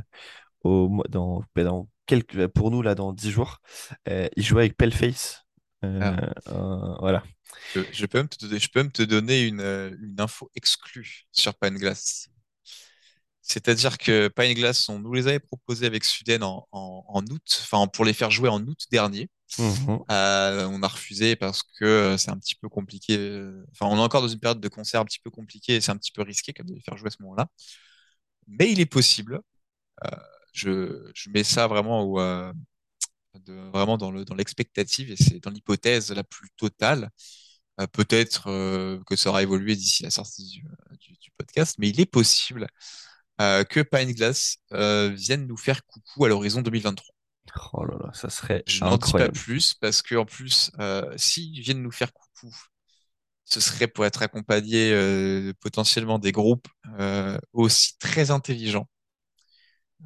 au, 0.65 1.03
dans, 1.09 1.43
ben, 1.55 1.65
dans 1.65 1.89
quelques, 2.07 2.47
pour 2.49 2.71
nous, 2.71 2.83
là, 2.83 2.95
dans 2.95 3.13
10 3.13 3.31
jours. 3.31 3.59
Ils 4.07 4.43
jouent 4.45 4.59
avec 4.59 4.77
Paleface. 4.77 5.45
Ah. 5.83 6.33
voilà. 7.01 7.23
Je, 7.75 7.81
je 7.93 8.07
peux 8.07 8.19
même 8.19 8.29
te 8.29 8.39
donner, 8.45 8.59
je 8.59 8.69
peux 8.71 8.81
même 8.83 8.93
te 8.93 9.03
donner 9.03 9.47
une, 9.47 9.61
une 9.61 10.21
info 10.21 10.51
exclue 10.55 11.25
sur 11.33 11.55
Pine 11.55 11.77
Glass. 11.79 12.29
C'est-à-dire 13.51 13.99
que 13.99 14.29
Pine 14.29 14.55
Glass, 14.55 14.89
on 14.89 15.01
nous 15.01 15.13
les 15.15 15.27
avait 15.27 15.41
proposés 15.41 15.87
avec 15.87 16.05
Suden 16.05 16.43
en, 16.45 16.69
en, 16.73 17.05
en 17.09 17.23
août, 17.27 17.43
enfin 17.63 17.87
pour 17.89 18.05
les 18.05 18.13
faire 18.13 18.31
jouer 18.31 18.49
en 18.49 18.61
août 18.63 18.85
dernier. 18.93 19.29
Mhm. 19.59 19.99
Euh, 20.11 20.69
on 20.71 20.83
a 20.85 20.89
refusé 20.89 21.35
parce 21.37 21.63
que 21.65 21.85
euh, 21.85 22.17
c'est 22.17 22.31
un 22.31 22.39
petit 22.39 22.55
peu 22.55 22.69
compliqué. 22.69 23.17
euh, 23.19 23.65
Enfin, 23.73 23.87
on 23.93 23.97
est 23.99 24.01
encore 24.01 24.23
dans 24.23 24.29
une 24.29 24.39
période 24.39 24.61
de 24.61 24.69
concert 24.69 25.01
un 25.01 25.05
petit 25.05 25.19
peu 25.19 25.31
compliquée 25.31 25.77
et 25.77 25.81
c'est 25.81 25.91
un 25.91 25.97
petit 25.97 26.13
peu 26.13 26.23
risqué 26.23 26.53
comme 26.53 26.67
de 26.67 26.75
les 26.75 26.81
faire 26.81 26.97
jouer 26.97 27.09
à 27.09 27.11
ce 27.11 27.23
moment-là. 27.23 27.49
Mais 28.47 28.71
il 28.73 28.81
est 28.81 28.87
possible. 28.87 29.41
euh, 30.05 30.11
je, 30.53 31.11
je 31.15 31.31
mets 31.31 31.45
ça 31.45 31.67
vraiment 31.69 32.03
au, 32.03 32.21
euh, 32.21 32.53
de- 33.47 33.71
vraiment 33.73 33.99
dans 33.99 34.11
le, 34.13 34.25
dans 34.25 34.35
l'expectative 34.37 35.11
et 35.13 35.17
c'est 35.17 35.41
dans 35.41 35.51
l'hypothèse 35.51 36.13
la 36.13 36.25
plus 36.25 36.51
totale. 36.57 37.11
Peut-être 37.93 38.45
que 39.07 39.17
ça 39.17 39.31
aura 39.31 39.43
évolué 39.43 39.75
d'ici 39.75 40.03
la 40.03 40.11
sortie 40.11 40.45
du, 40.51 40.63
du- 41.01 41.15
du 41.19 41.31
podcast, 41.39 41.77
mais 41.79 41.89
il 41.89 41.99
est 42.01 42.07
possible 42.07 42.67
que 43.65 43.81
Pine 43.81 44.13
Glass 44.13 44.59
euh, 44.73 45.11
vienne 45.15 45.47
nous 45.47 45.57
faire 45.57 45.85
coucou 45.87 46.25
à 46.25 46.29
l'horizon 46.29 46.61
2023. 46.63 47.15
Oh 47.73 47.85
là 47.85 47.97
là, 47.99 48.11
ça 48.13 48.31
serait 48.31 48.63
Je 48.67 48.85
n'en 48.85 48.97
dis 48.97 49.13
pas 49.13 49.29
plus 49.29 49.75
parce 49.75 50.03
que 50.03 50.15
en 50.15 50.25
plus, 50.25 50.71
euh, 50.79 51.13
s'ils 51.17 51.61
viennent 51.61 51.83
nous 51.83 51.91
faire 51.91 52.13
coucou, 52.13 52.55
ce 53.45 53.61
serait 53.61 53.89
pour 53.89 54.05
être 54.07 54.23
accompagné 54.23 54.93
euh, 54.93 55.53
potentiellement 55.61 56.19
des 56.19 56.33
groupes 56.33 56.69
euh, 56.99 57.39
aussi 57.53 57.99
très 57.99 58.31
intelligents. 58.31 58.89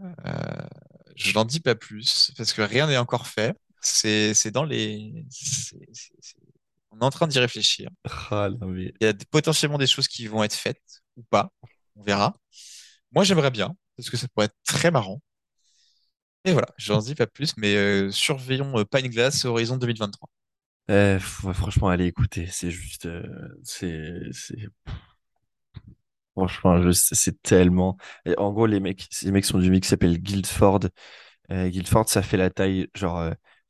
Euh, 0.01 0.66
je 1.16 1.32
n'en 1.35 1.44
dis 1.44 1.61
pas 1.61 1.74
plus 1.74 2.32
parce 2.36 2.52
que 2.52 2.62
rien 2.62 2.86
n'est 2.86 2.97
encore 2.97 3.27
fait. 3.27 3.55
C'est 3.81 4.32
c'est 4.32 4.51
dans 4.51 4.65
les. 4.65 5.27
On 6.90 7.01
est 7.01 7.05
en 7.05 7.11
train 7.11 7.27
d'y 7.27 7.39
réfléchir. 7.39 7.90
Ah, 8.31 8.48
non, 8.61 8.69
mais 8.69 8.94
Il 9.01 9.05
y 9.05 9.06
a 9.06 9.15
potentiellement 9.31 9.78
des 9.78 9.86
choses 9.86 10.09
qui 10.09 10.27
vont 10.27 10.43
être 10.43 10.55
faites 10.55 11.02
ou 11.16 11.23
pas. 11.24 11.51
On 11.97 12.02
verra. 12.02 12.35
Moi, 13.15 13.24
j'aimerais 13.24 13.51
bien 13.51 13.74
parce 13.97 14.11
que 14.11 14.16
ça 14.16 14.28
pourrait 14.28 14.47
être 14.47 14.57
très 14.65 14.91
marrant. 14.91 15.20
Et 16.47 16.53
voilà, 16.53 16.69
j'en 16.78 17.01
dis 17.01 17.15
pas 17.15 17.27
plus, 17.27 17.55
mais 17.59 17.74
euh, 17.77 18.11
surveillons 18.11 18.78
euh, 18.78 18.85
Pine 18.85 19.09
Glass 19.09 19.45
Horizon 19.45 19.77
2023. 19.77 20.28
Euh, 20.91 21.19
f- 21.19 21.45
ouais, 21.47 21.55
franchement, 21.55 21.89
allez 21.89 22.07
écouter, 22.07 22.47
c'est 22.51 22.70
juste, 22.70 23.07
euh, 23.07 23.23
c'est, 23.62 24.20
franchement, 26.35 26.81
c'est 26.93 27.41
tellement. 27.43 27.97
et 28.24 28.36
en 28.39 28.53
gros, 28.53 28.66
les 28.66 28.81
mecs, 28.81 29.07
mecs 29.24 29.45
sont 29.45 29.59
du 29.59 29.70
mix 29.70 29.86
qui 29.86 29.91
s'appelle 29.91 30.19
Guildford. 30.19 30.81
Euh, 31.53 31.69
Guildford, 31.70 32.09
ça 32.11 32.23
fait 32.23 32.39
la 32.39 32.51
taille, 32.51 32.89
genre, 32.97 33.20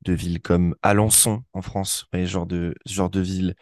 de 0.03 0.15
villes 0.15 0.43
comme 0.43 0.77
Alençon 0.83 1.45
en 1.55 1.63
France, 1.63 2.07
ouais, 2.15 2.27
genre 2.27 2.47
de, 2.47 2.75
genre 2.87 3.11
de 3.11 3.21
ville. 3.21 3.57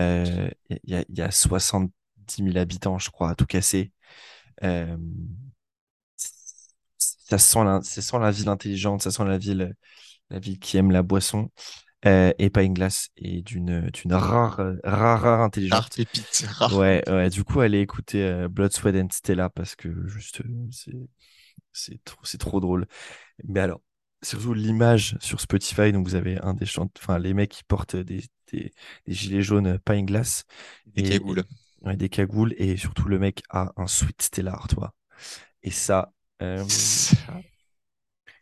Il 0.00 0.80
y 0.84 0.94
a, 0.96 1.04
y 1.10 1.22
a 1.22 1.32
70 1.32 2.42
000 2.42 2.58
habitants, 2.58 2.98
je 3.00 3.10
crois, 3.10 3.30
à 3.30 3.36
tout 3.36 3.46
casser. 3.46 3.92
Euh, 4.62 4.96
ça 6.16 7.38
sent 7.38 7.64
la, 7.64 7.80
ça 7.82 8.02
sent 8.02 8.18
la 8.18 8.30
ville 8.30 8.48
intelligente, 8.48 9.02
ça 9.02 9.10
sent 9.10 9.24
la 9.24 9.38
ville, 9.38 9.74
la 10.30 10.38
ville 10.38 10.58
qui 10.58 10.76
aime 10.78 10.90
la 10.92 11.02
boisson. 11.02 11.50
Euh, 12.06 12.32
et 12.38 12.50
Pine 12.50 12.74
Glass 12.74 13.10
est 13.16 13.42
d'une 13.42 13.90
d'une 13.90 14.14
rare, 14.14 14.60
rare, 14.84 15.20
rare 15.22 15.42
Rare 15.70 15.90
intelligente. 15.90 15.94
pépite, 15.94 16.46
rare. 16.58 16.70
Ouais, 16.70 17.02
ouais, 17.08 17.30
du 17.30 17.44
coup, 17.44 17.60
allez 17.60 17.80
écouter 17.80 18.24
euh, 18.24 18.48
Blood, 18.48 18.72
Sweat 18.72 18.96
and 18.96 19.08
Stella 19.12 19.50
parce 19.50 19.76
que 19.76 20.06
juste, 20.08 20.42
euh, 20.42 20.68
c'est 20.72 20.92
c'est 21.72 22.04
trop, 22.04 22.24
c'est 22.24 22.38
trop 22.38 22.60
drôle. 22.60 22.86
Mais 23.44 23.60
alors, 23.60 23.82
surtout 24.22 24.54
l'image 24.54 25.16
sur 25.20 25.40
Spotify, 25.40 25.92
donc 25.92 26.06
vous 26.08 26.16
avez 26.16 26.38
un 26.42 26.54
des 26.54 26.66
chants, 26.66 26.90
enfin, 26.98 27.18
les 27.18 27.34
mecs 27.34 27.52
qui 27.52 27.64
portent 27.64 27.96
des, 27.96 28.24
des, 28.52 28.72
des 29.06 29.14
gilets 29.14 29.42
jaunes 29.42 29.66
euh, 29.68 29.78
Pine 29.84 30.06
Glass 30.06 30.44
Des 30.86 31.02
et, 31.02 31.02
cagoules. 31.02 31.44
Ouais, 31.84 31.96
des 31.96 32.08
cagoules, 32.08 32.54
et 32.58 32.76
surtout 32.76 33.08
le 33.08 33.18
mec 33.18 33.42
a 33.50 33.72
un 33.76 33.86
Sweet 33.86 34.22
Stellar, 34.22 34.68
toi. 34.68 34.94
Et 35.62 35.70
ça, 35.72 36.12
euh, 36.42 36.66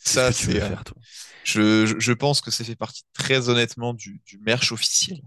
c'est 0.05 0.15
Ça, 0.15 0.33
ce 0.33 0.51
euh, 0.61 0.61
faire, 0.61 0.85
toi? 0.85 0.97
Je, 1.45 1.87
je- 1.99 2.13
pense 2.13 2.41
que 2.41 2.51
ça 2.51 2.65
fait 2.65 2.77
partie 2.77 3.05
très 3.15 3.49
honnêtement 3.49 3.95
du, 3.95 4.21
du 4.27 4.39
merch 4.39 4.73
officiel 4.73 5.21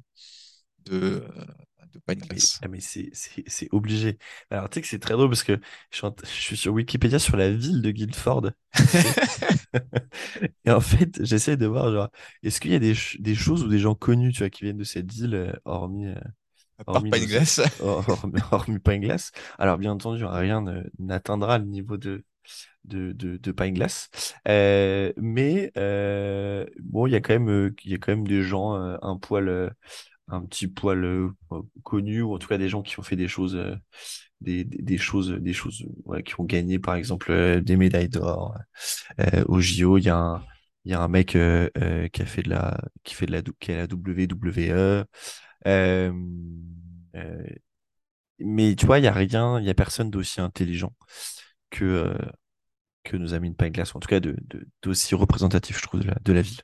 de, 0.85 0.95
euh, 1.37 1.45
de 1.93 2.01
Mais, 2.07 2.49
ah, 2.61 2.67
mais 2.69 2.79
c'est 2.79 3.67
obligé. 3.71 4.17
Alors, 4.49 4.69
tu 4.69 4.75
sais 4.75 4.81
que 4.81 4.87
c'est 4.87 4.99
très 4.99 5.13
drôle 5.15 5.29
parce 5.29 5.43
que 5.43 5.59
je 5.91 5.97
suis, 5.97 6.05
en- 6.07 6.15
je 6.23 6.27
suis 6.29 6.55
sur 6.57 6.73
Wikipédia 6.73 7.19
sur 7.19 7.35
la 7.35 7.51
ville 7.51 7.81
de 7.81 7.91
Guildford. 7.91 8.51
Et 10.65 10.71
en 10.71 10.81
fait, 10.81 11.23
j'essaie 11.23 11.57
de 11.57 11.65
voir, 11.65 11.91
genre, 11.91 12.09
est-ce 12.43 12.59
qu'il 12.59 12.71
y 12.71 12.75
a 12.75 12.79
des, 12.79 12.93
des 13.19 13.35
choses 13.35 13.63
ou 13.63 13.67
des 13.69 13.79
gens 13.79 13.95
connus, 13.95 14.33
tu 14.33 14.39
vois, 14.39 14.49
qui 14.49 14.63
viennent 14.63 14.77
de 14.77 14.83
cette 14.83 15.11
ville, 15.11 15.59
hormis, 15.65 16.07
À 16.77 16.83
part 16.85 17.03
hormis, 17.03 17.09
Pine 17.09 17.25
nos- 17.25 17.27
Glass. 17.27 17.61
hor- 17.79 18.07
hormis, 18.09 18.41
hormis 18.51 18.79
Glass. 18.99 19.31
Alors, 19.57 19.77
bien 19.77 19.91
entendu, 19.91 20.23
rien 20.25 20.63
n'atteindra 20.99 21.57
le 21.57 21.65
niveau 21.65 21.97
de, 21.97 22.23
de, 22.85 23.11
de, 23.13 23.37
de 23.37 23.51
Pine 23.51 23.73
Glass. 23.75 24.09
Euh, 24.47 25.13
mais, 25.17 25.71
euh, 25.77 26.65
bon, 26.81 27.07
il 27.07 27.11
y 27.13 27.15
a 27.15 27.21
quand 27.21 27.33
même, 27.33 27.49
euh, 27.49 27.75
y 27.85 27.93
a 27.95 27.97
quand 27.97 28.11
même 28.13 28.27
des 28.27 28.43
gens, 28.43 28.75
euh, 28.75 28.97
un 29.01 29.17
poil, 29.17 29.73
un 30.29 30.41
petit 30.45 30.67
poil 30.67 31.29
connus, 31.83 32.21
ou 32.23 32.33
en 32.35 32.39
tout 32.39 32.47
cas 32.47 32.57
des 32.57 32.69
gens 32.69 32.81
qui 32.83 32.99
ont 32.99 33.03
fait 33.03 33.15
des 33.17 33.27
choses, 33.27 33.59
des, 34.41 34.63
des, 34.65 34.81
des 34.83 34.97
choses, 34.97 35.31
des 35.31 35.53
choses, 35.53 35.83
ouais, 36.05 36.23
qui 36.23 36.39
ont 36.39 36.45
gagné, 36.45 36.79
par 36.79 36.95
exemple, 36.95 37.61
des 37.61 37.77
médailles 37.77 38.09
d'or. 38.09 38.55
Au 39.47 39.59
JO, 39.61 39.97
il 39.97 40.05
y 40.05 40.09
a 40.09 40.17
un, 40.17 40.43
il 40.85 40.91
y 40.91 40.93
a 40.93 41.01
un 41.01 41.07
mec 41.07 41.35
euh, 41.35 41.69
euh, 41.77 42.07
qui 42.09 42.21
a 42.21 42.25
fait 42.25 42.43
de 42.43 42.49
la, 42.49 42.79
qui 43.03 43.15
fait 43.15 43.25
de 43.25 43.31
la, 43.31 43.41
qui 43.59 43.71
est 43.71 43.75
à 43.75 43.77
la 43.79 43.87
WWE. 43.87 45.05
Euh, 45.67 46.11
euh, 47.15 47.43
mais 48.39 48.75
tu 48.75 48.85
vois, 48.85 48.99
il 48.99 49.05
y 49.05 49.07
a 49.07 49.13
rien, 49.13 49.59
il 49.59 49.65
y 49.65 49.69
a 49.69 49.73
personne 49.73 50.09
d'aussi 50.11 50.41
intelligent 50.41 50.93
que 51.71 51.85
euh, 51.85 52.15
que 53.03 53.17
nos 53.17 53.33
amis 53.35 53.51
de 53.51 53.69
Glass, 53.69 53.93
ou 53.93 53.97
en 53.97 54.01
tout 54.01 54.09
cas 54.09 54.19
de, 54.21 54.35
de- 54.43 54.67
d'aussi 54.83 55.15
représentatif, 55.15 55.77
je 55.79 55.83
trouve, 55.83 56.01
de 56.01 56.07
la, 56.07 56.15
de 56.23 56.33
la 56.33 56.41
ville. 56.41 56.61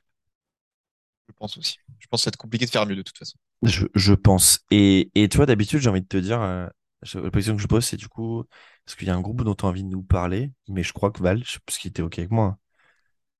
Je 1.28 1.32
pense 1.34 1.56
aussi. 1.58 1.78
Je 1.98 2.06
pense 2.08 2.20
que 2.20 2.24
ça 2.24 2.30
va 2.30 2.32
être 2.32 2.36
compliqué 2.36 2.66
de 2.66 2.70
faire 2.70 2.86
mieux 2.86 2.96
de 2.96 3.02
toute 3.02 3.16
façon. 3.18 3.36
Je, 3.62 3.86
je 3.94 4.12
pense. 4.14 4.60
Et, 4.70 5.10
et 5.14 5.28
tu 5.28 5.36
vois, 5.36 5.46
d'habitude, 5.46 5.80
j'ai 5.80 5.88
envie 5.88 6.02
de 6.02 6.06
te 6.06 6.16
dire, 6.16 6.40
euh, 6.42 6.66
la 7.14 7.30
question 7.30 7.56
que 7.56 7.62
je 7.62 7.66
pose, 7.68 7.84
c'est 7.84 7.96
du 7.96 8.08
coup, 8.08 8.42
est-ce 8.86 8.96
qu'il 8.96 9.06
y 9.06 9.10
a 9.10 9.14
un 9.14 9.20
groupe 9.20 9.42
dont 9.44 9.54
tu 9.54 9.64
as 9.64 9.68
envie 9.68 9.84
de 9.84 9.88
nous 9.88 10.02
parler? 10.02 10.50
Mais 10.68 10.82
je 10.82 10.92
crois 10.92 11.10
que 11.12 11.22
Val, 11.22 11.42
parce 11.66 11.78
qu'il 11.78 11.88
était 11.90 12.02
OK 12.02 12.18
avec 12.18 12.30
moi. 12.32 12.58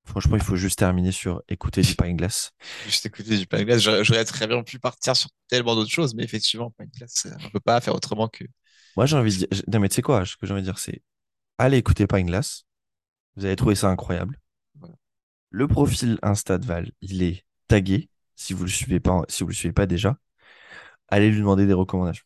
Franchement, 0.05 0.37
il 0.37 0.43
faut 0.43 0.57
juste 0.57 0.79
terminer 0.79 1.13
sur 1.13 1.43
écouter 1.49 1.81
du 1.83 1.95
Pine 1.95 2.17
Glass. 2.17 2.51
Juste 2.85 3.07
écouter 3.07 3.39
du 3.39 3.47
Pine 3.47 3.65
Glass. 3.65 3.81
J'aurais 3.81 4.25
très 4.25 4.47
bien 4.47 4.63
pu 4.63 4.79
partir 4.79 5.17
sur 5.17 5.31
tellement 5.49 5.75
d'autres 5.77 5.91
choses, 5.91 6.15
mais 6.15 6.25
effectivement, 6.25 6.71
Pine 6.77 6.91
Glass, 6.97 7.29
on 7.45 7.51
peut 7.51 7.61
pas 7.61 7.81
faire 7.81 7.95
autrement 7.95 8.29
que. 8.29 8.45
Moi, 8.97 9.07
j'ai 9.07 9.17
envie 9.17 9.33
de 9.33 9.47
dire, 9.47 9.63
non, 9.69 9.79
mais 9.79 9.89
tu 9.89 9.95
sais 9.95 10.03
quoi, 10.03 10.27
ce 10.27 10.37
que 10.37 10.47
j'ai 10.47 10.53
envie 10.53 10.63
de 10.63 10.67
dire, 10.67 10.79
c'est 10.79 11.03
allez 11.59 11.79
écouter 11.79 12.07
Pine 12.07 12.27
Glass. 12.27 12.65
Vous 13.37 13.47
allez 13.47 13.57
trouver 13.57 13.75
ça 13.77 13.89
incroyable. 13.89 14.39
Voilà. 14.75 14.95
Le 15.51 15.69
profil 15.69 16.19
Insta 16.23 16.59
de 16.59 16.67
Val, 16.67 16.91
il 17.01 17.23
est 17.23 17.45
tagué. 17.69 18.11
Si 18.35 18.53
vous 18.55 18.65
le 18.65 18.71
suivez 18.71 19.01
pas, 19.01 19.23
si 19.29 19.45
vous 19.45 19.51
le 19.51 19.55
suivez 19.55 19.73
pas 19.73 19.87
déjà, 19.87 20.19
allez 21.09 21.31
lui 21.31 21.39
demander 21.39 21.67
des 21.67 21.73
recommandations. 21.75 22.25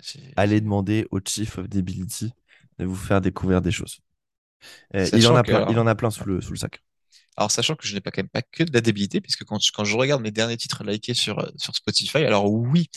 J'ai- 0.00 0.32
Allez 0.36 0.60
demander 0.60 1.06
au 1.10 1.20
Chief 1.24 1.58
of 1.58 1.68
Debility 1.68 2.32
de 2.78 2.84
vous 2.84 2.96
faire 2.96 3.20
découvrir 3.20 3.62
des 3.62 3.70
choses. 3.70 4.00
Euh, 4.94 5.08
il 5.12 5.26
en 5.26 5.36
a 5.36 5.42
plein, 5.42 5.66
il 5.70 5.78
en 5.78 5.86
a 5.86 5.94
plein 5.94 6.10
sous 6.10 6.24
le, 6.24 6.40
sous 6.40 6.52
le 6.52 6.58
sac. 6.58 6.82
Alors, 7.36 7.50
sachant 7.50 7.76
que 7.76 7.86
je 7.86 7.94
n'ai 7.94 8.00
pas 8.00 8.10
quand 8.10 8.22
même 8.22 8.28
pas 8.28 8.42
que 8.42 8.62
de 8.62 8.72
la 8.72 8.80
débilité, 8.80 9.20
puisque 9.20 9.44
quand, 9.44 9.58
quand 9.74 9.84
je 9.84 9.96
regarde 9.96 10.22
mes 10.22 10.30
derniers 10.30 10.56
titres 10.56 10.84
likés 10.84 11.14
sur, 11.14 11.50
sur 11.56 11.74
Spotify, 11.74 12.18
alors 12.18 12.52
oui, 12.52 12.90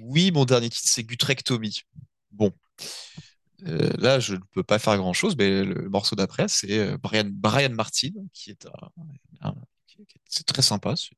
oui, 0.00 0.30
mon 0.30 0.44
dernier 0.44 0.68
titre, 0.68 0.88
c'est 0.88 1.04
Gutrectomy. 1.04 1.80
Bon. 2.30 2.52
Euh, 3.66 3.90
là, 3.98 4.20
je 4.20 4.34
ne 4.34 4.40
peux 4.52 4.62
pas 4.62 4.78
faire 4.78 4.96
grand-chose, 4.96 5.36
mais 5.36 5.64
le 5.64 5.88
morceau 5.88 6.14
d'après, 6.14 6.46
c'est 6.48 6.78
euh, 6.78 6.96
Brian, 6.98 7.28
Brian 7.30 7.70
Martin, 7.70 8.10
qui 8.32 8.50
est 8.50 8.66
un, 9.42 9.54
c'est 10.28 10.46
très 10.46 10.62
sympa. 10.62 10.94
C'est 10.96 11.10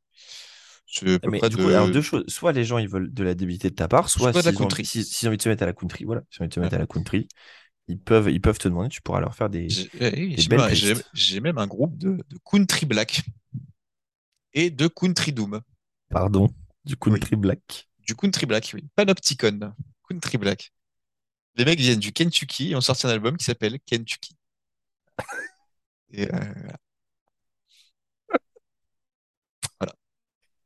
à 1.14 1.18
peu 1.18 1.30
Mais 1.30 1.38
près 1.38 1.48
du 1.48 1.56
de, 1.56 1.62
coup, 1.62 1.68
alors 1.68 1.88
deux 1.90 2.02
choses. 2.02 2.24
Soit 2.28 2.52
les 2.52 2.64
gens 2.64 2.78
ils 2.78 2.88
veulent 2.88 3.12
de 3.12 3.22
la 3.22 3.34
débilité 3.34 3.70
de 3.70 3.74
ta 3.74 3.88
part, 3.88 4.08
soit 4.08 4.32
s'ils 4.32 4.62
ont, 4.62 4.64
ont 4.64 5.28
envie 5.28 5.36
de 5.36 5.42
se 5.42 5.48
mettre 5.48 5.62
à 5.62 5.66
la 5.66 5.72
country, 5.72 6.04
voilà, 6.04 6.22
s'ils 6.30 6.42
ont 6.42 6.44
envie 6.44 6.48
de 6.48 6.54
se 6.54 6.60
Ouais. 6.60 6.66
mettre 6.66 6.74
à 6.74 6.78
la 6.78 6.86
country, 6.86 7.28
ils 7.90 7.98
peuvent, 7.98 8.30
ils 8.30 8.40
peuvent 8.40 8.58
te 8.58 8.68
demander, 8.68 8.88
tu 8.88 9.02
pourras 9.02 9.20
leur 9.20 9.34
faire 9.34 9.50
des, 9.50 9.68
J'ai 9.68 9.88
eh, 10.00 11.40
même, 11.40 11.58
un 11.58 11.66
groupe 11.66 11.96
de, 11.98 12.12
de 12.28 12.38
country 12.44 12.86
black 12.86 13.22
et 14.52 14.70
de 14.70 14.86
country 14.88 15.32
doom. 15.32 15.60
Pardon, 16.08 16.48
du 16.84 16.94
Oui, 17.06 17.12
country 17.12 17.36
black? 17.36 17.88
du 17.98 18.14
country 18.16 18.46
black, 18.46 18.70
oui. 18.74 18.84
Panopticon, 18.96 19.72
country 20.08 20.38
black. 20.38 20.72
Les 21.56 21.64
mecs 21.64 21.78
viennent 21.80 21.98
du 22.00 22.12
Kentucky 22.12 22.70
et 22.70 22.76
ont 22.76 22.80
sorti 22.80 23.06
un 23.06 23.10
album 23.10 23.36
qui 23.36 23.44
s'appelle 23.44 23.78
Kentucky. 23.80 24.36
Et 26.12 26.32
euh, 26.32 26.38
voilà. 29.78 29.94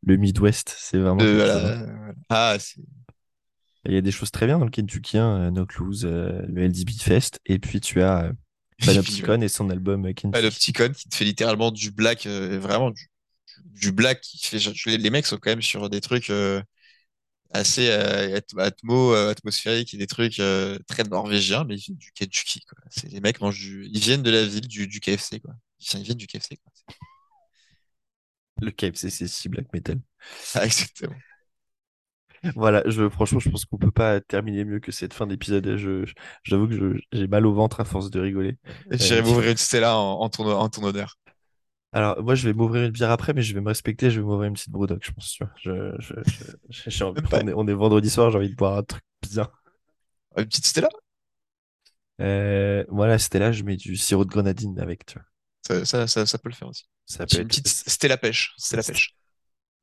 Le 0.02 0.16
Midwest, 0.16 0.74
c'est 0.78 0.98
vraiment 0.98 1.20
Euh, 1.22 1.24
hein. 1.24 1.82
euh, 1.82 1.96
voilà. 1.96 2.14
Ah, 2.28 2.56
c'est 2.58 2.80
Il 3.86 3.92
y 3.92 3.96
a 3.96 4.00
des 4.00 4.10
choses 4.12 4.30
très 4.30 4.46
bien 4.46 4.58
dans 4.58 4.64
le 4.64 4.70
Kentucky, 4.70 5.18
hein, 5.18 5.48
euh, 5.48 5.50
No 5.50 5.66
Clues, 5.66 6.04
euh, 6.04 6.42
le 6.48 6.62
LDB 6.68 6.92
Fest, 6.98 7.40
et 7.46 7.58
puis 7.58 7.80
tu 7.80 8.02
as 8.02 8.24
euh, 8.24 8.32
Et. 8.82 8.86
Panopticon 8.86 9.46
son 9.48 9.70
album 9.70 10.02
Kentucky. 10.14 10.30
Panopticon 10.32 10.90
qui 10.92 11.08
te 11.08 11.14
fait 11.14 11.24
littéralement 11.24 11.70
du 11.70 11.90
black, 11.90 12.26
vraiment 12.26 12.90
du, 12.90 13.08
du 13.66 13.92
black 13.92 14.20
qui 14.20 14.38
fait. 14.38 14.96
Les 14.96 15.10
mecs 15.10 15.26
sont 15.26 15.36
quand 15.38 15.50
même 15.50 15.62
sur 15.62 15.88
des 15.90 16.00
trucs 16.00 16.30
assez 17.54 17.88
euh, 17.88 18.36
at- 18.36 18.62
atmo, 18.62 19.14
euh, 19.14 19.30
atmosphériques 19.30 19.94
et 19.94 19.96
des 19.96 20.06
trucs 20.06 20.40
euh, 20.40 20.78
très 20.88 21.04
norvégiens, 21.04 21.64
mais 21.64 21.76
ils 21.76 21.80
viennent 21.80 21.96
du 21.96 22.10
Kentucky, 22.12 22.60
quoi. 22.68 22.78
C'est 22.90 23.08
les 23.10 23.20
mecs 23.20 23.40
mangent 23.40 23.60
du, 23.60 23.86
ils 23.86 24.00
viennent 24.00 24.22
de 24.22 24.30
la 24.30 24.44
ville 24.44 24.66
du, 24.66 24.86
du 24.88 25.00
KFC, 25.00 25.40
quoi. 25.40 25.54
Ils 25.94 26.02
viennent 26.02 26.18
du 26.18 26.26
KFC, 26.26 26.56
quoi. 26.56 26.72
Le 28.60 28.70
KFC, 28.70 29.10
c'est 29.10 29.28
si 29.28 29.48
black 29.48 29.72
metal. 29.72 30.00
Ah, 30.54 30.64
exactement. 30.64 31.16
Voilà, 32.56 32.82
je, 32.86 33.08
franchement, 33.08 33.38
je 33.40 33.48
pense 33.50 33.64
qu'on 33.64 33.78
peut 33.78 33.90
pas 33.90 34.20
terminer 34.20 34.64
mieux 34.64 34.80
que 34.80 34.92
cette 34.92 35.14
fin 35.14 35.26
d'épisode. 35.26 35.76
Je, 35.76 36.04
j'avoue 36.42 36.68
que 36.68 36.98
j'ai 37.12 37.26
mal 37.26 37.46
au 37.46 37.54
ventre 37.54 37.80
à 37.80 37.84
force 37.84 38.10
de 38.10 38.20
rigoler. 38.20 38.58
J'irai 38.90 39.20
Euh, 39.20 39.22
m'ouvrir 39.22 39.50
une 39.52 39.56
Stella 39.56 39.96
en, 39.96 40.20
en 40.20 40.28
ton, 40.28 40.48
en 40.50 40.68
ton 40.68 40.82
honneur. 40.84 41.16
alors, 41.92 42.20
moi, 42.22 42.34
je 42.34 42.48
vais 42.48 42.54
m'ouvrir 42.54 42.84
une 42.84 42.90
bière 42.90 43.10
après, 43.10 43.32
mais 43.34 43.42
je 43.42 43.54
vais 43.54 43.60
me 43.60 43.68
respecter. 43.68 44.10
Je 44.10 44.20
vais 44.20 44.26
m'ouvrir 44.26 44.48
une 44.48 44.54
petite 44.54 44.70
Brewdog, 44.70 44.98
je 45.02 45.12
pense. 45.12 45.30
Tu 45.32 45.44
vois. 45.44 45.52
Je, 45.62 45.94
je, 46.00 47.04
envie- 47.04 47.22
on 47.32 47.46
est, 47.48 47.52
on 47.54 47.68
est 47.68 47.72
vendredi 47.74 48.10
soir, 48.10 48.30
j'ai 48.30 48.38
envie 48.38 48.50
de 48.50 48.56
boire 48.56 48.78
un 48.78 48.82
truc 48.82 49.02
bien. 49.30 49.48
une 50.36 50.44
petite 50.46 50.66
Stella? 50.66 50.88
Euh, 52.20 52.84
voilà, 52.88 53.16
là, 53.34 53.52
je 53.52 53.62
mets 53.64 53.76
du 53.76 53.96
sirop 53.96 54.24
de 54.24 54.30
grenadine 54.30 54.78
avec, 54.80 55.06
tu 55.06 55.14
vois. 55.14 55.26
Ça, 55.66 55.84
ça, 55.84 56.06
ça, 56.06 56.26
ça 56.26 56.38
peut 56.38 56.48
le 56.48 56.54
faire 56.54 56.68
aussi. 56.68 56.84
Ça 57.06 57.26
peut 57.26 57.36
une 57.36 57.42
être. 57.42 57.48
petite 57.48 57.68
Stella 57.68 58.16
pêche. 58.16 58.54
Stella 58.58 58.82
pêche. 58.82 59.16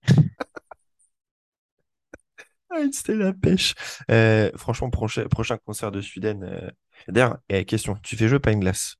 Ah, 0.07 0.61
c'était 2.91 3.15
la 3.15 3.34
pêche. 3.34 3.73
Euh, 4.10 4.52
franchement, 4.56 4.89
prochain, 4.89 5.27
prochain 5.27 5.57
concert 5.57 5.91
de 5.91 6.02
Sweden. 6.02 6.43
euh, 6.43 6.69
D'ailleurs, 7.07 7.38
eh, 7.49 7.65
question, 7.65 7.98
tu 8.03 8.15
fais 8.15 8.27
jeu 8.27 8.39
pas 8.39 8.52
une 8.52 8.60
glace? 8.60 8.95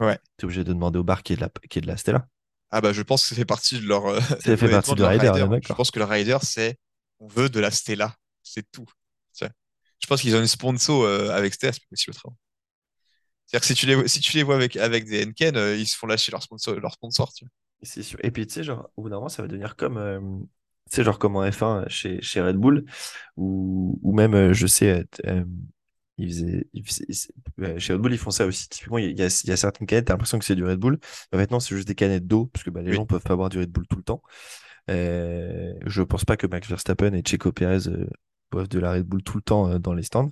Ouais. 0.00 0.18
T'es 0.36 0.44
obligé 0.44 0.64
de 0.64 0.72
demander 0.72 0.98
au 0.98 1.04
bar 1.04 1.22
qui 1.22 1.34
est 1.34 1.36
de 1.36 1.40
la, 1.42 1.50
qui 1.70 1.78
est 1.78 1.82
de 1.82 1.86
la 1.86 1.96
Stella. 1.96 2.26
Ah 2.70 2.80
bah 2.80 2.92
je 2.92 3.02
pense 3.02 3.22
que 3.22 3.28
ça 3.28 3.34
fait 3.36 3.44
partie 3.44 3.78
de 3.80 3.86
leur 3.86 4.06
euh, 4.06 4.20
Ça 4.40 4.56
fait 4.56 4.68
partie 4.70 4.94
de 4.94 5.00
leur 5.00 5.10
on 5.48 5.52
est 5.54 5.66
Je 5.66 5.72
pense 5.74 5.92
que 5.92 6.00
le 6.00 6.04
rider 6.04 6.38
c'est 6.42 6.76
on 7.20 7.28
veut 7.28 7.48
de 7.48 7.60
la 7.60 7.70
Stella, 7.70 8.14
c'est 8.42 8.68
tout. 8.70 8.86
Je 10.00 10.06
pense 10.06 10.20
qu'ils 10.20 10.36
ont 10.36 10.40
une 10.40 10.46
sponsor 10.46 11.02
euh, 11.04 11.30
avec 11.30 11.54
Stella, 11.54 11.72
c'est 11.72 11.88
possible 11.88 12.14
autrement. 12.14 12.36
C'est-à-dire 13.46 13.60
que 13.60 13.66
si 13.66 13.74
tu 13.74 13.86
les 13.86 14.08
si 14.08 14.20
tu 14.20 14.36
les 14.36 14.42
vois 14.42 14.56
avec 14.56 14.76
avec 14.76 15.06
des 15.06 15.24
Henken, 15.24 15.56
euh, 15.56 15.76
ils 15.76 15.86
se 15.86 15.96
font 15.96 16.06
lâcher 16.06 16.30
leur 16.30 16.42
sponsor 16.42 16.74
leur 16.74 16.92
sponsor, 16.92 17.32
tu 17.32 17.46
vois. 17.46 17.50
C'est 17.82 18.02
sûr. 18.02 18.18
Et 18.22 18.30
puis, 18.30 18.46
tu 18.46 18.52
sais, 18.54 18.64
genre, 18.64 18.90
au 18.96 19.02
bout 19.02 19.08
d'un 19.08 19.16
moment, 19.16 19.28
ça 19.28 19.40
va 19.42 19.48
devenir 19.48 19.76
comme, 19.76 20.46
euh, 20.86 20.90
tu 20.90 20.96
sais, 20.96 21.04
genre 21.04 21.18
comme 21.18 21.36
en 21.36 21.50
F1 21.50 21.84
chez, 21.88 22.20
chez 22.22 22.40
Red 22.40 22.56
Bull, 22.56 22.84
ou, 23.36 23.98
ou 24.02 24.14
même, 24.14 24.34
euh, 24.34 24.52
je 24.54 24.66
sais, 24.66 24.90
euh, 25.00 25.04
euh, 25.26 25.44
ils 26.18 26.28
faisaient, 26.30 26.68
ils 26.72 26.84
chez 27.80 27.92
Red 27.92 28.00
Bull, 28.02 28.12
ils 28.12 28.18
font 28.18 28.30
ça 28.30 28.46
aussi. 28.46 28.68
Typiquement, 28.68 28.98
il 28.98 29.06
y 29.18 29.22
a, 29.22 29.26
il 29.44 29.48
y 29.48 29.52
a- 29.52 29.56
certaines 29.56 29.86
canettes, 29.86 30.06
t'as 30.06 30.14
l'impression 30.14 30.38
que 30.38 30.44
c'est 30.44 30.54
du 30.54 30.64
Red 30.64 30.78
Bull, 30.78 30.98
mais 31.32 31.38
maintenant, 31.38 31.60
c'est 31.60 31.74
juste 31.74 31.88
des 31.88 31.94
canettes 31.94 32.26
d'eau, 32.26 32.46
parce 32.46 32.64
que 32.64 32.70
bah, 32.70 32.82
les 32.82 32.92
Oui. 32.92 32.96
gens 32.96 33.06
peuvent 33.06 33.22
pas 33.22 33.36
boire 33.36 33.48
du 33.48 33.58
Red 33.58 33.70
Bull 33.70 33.86
tout 33.88 33.96
le 33.96 34.02
temps. 34.04 34.22
Euh, 34.90 35.74
je 35.86 36.02
pense 36.02 36.24
pas 36.24 36.36
que 36.36 36.46
Max 36.46 36.68
Verstappen 36.68 37.12
et 37.14 37.22
Checo 37.22 37.52
Pérez 37.52 37.88
euh, 37.88 38.06
boivent 38.50 38.68
de 38.68 38.78
la 38.78 38.92
Red 38.92 39.04
Bull 39.06 39.22
tout 39.22 39.36
le 39.38 39.42
temps 39.42 39.68
euh, 39.70 39.78
dans 39.78 39.94
les 39.94 40.02
stands, 40.02 40.30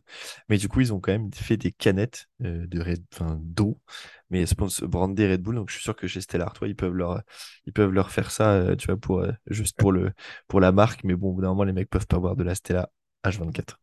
mais 0.49 0.59
du 0.59 0.69
coup, 0.69 0.81
ils 0.81 0.93
ont 0.93 1.01
quand 1.01 1.13
même 1.13 1.33
fait 1.33 1.57
des 1.57 1.73
canettes 1.73 2.27
euh, 2.45 2.67
de 2.67 2.81
Red, 2.81 3.05
enfin, 3.13 3.39
d'eau, 3.43 3.81
mais 4.33 4.47
sponsor 4.47 4.89
brandé 4.89 5.31
Red 5.31 5.43
Bull, 5.43 5.57
donc 5.57 5.71
je 5.71 5.75
suis 5.77 5.85
sûr 5.85 5.97
que 5.97 6.09
chez 6.09 6.21
Stella 6.23 6.47
Artois, 6.47 6.69
ils 6.69 6.77
peuvent 6.77 6.95
leur, 6.95 7.23
ils 7.67 7.73
peuvent 7.75 7.93
leur 7.93 8.11
faire 8.11 8.31
ça, 8.33 8.53
euh, 8.55 8.77
tu 8.77 8.87
vois, 8.89 8.99
pour, 8.99 9.21
euh, 9.21 9.33
juste 9.49 9.77
pour 9.79 9.93
le, 9.93 10.13
pour 10.49 10.61
la 10.61 10.73
marque, 10.73 11.05
mais 11.05 11.15
bon, 11.17 11.31
au 11.31 11.35
bout 11.35 11.43
d'un 11.43 11.49
moment, 11.51 11.65
les 11.65 11.73
mecs 11.75 11.91
peuvent 11.91 12.09
pas 12.09 12.19
boire 12.19 12.37
de 12.37 12.45
la 12.45 12.55
Stella 12.57 12.91
H24. 13.25 13.81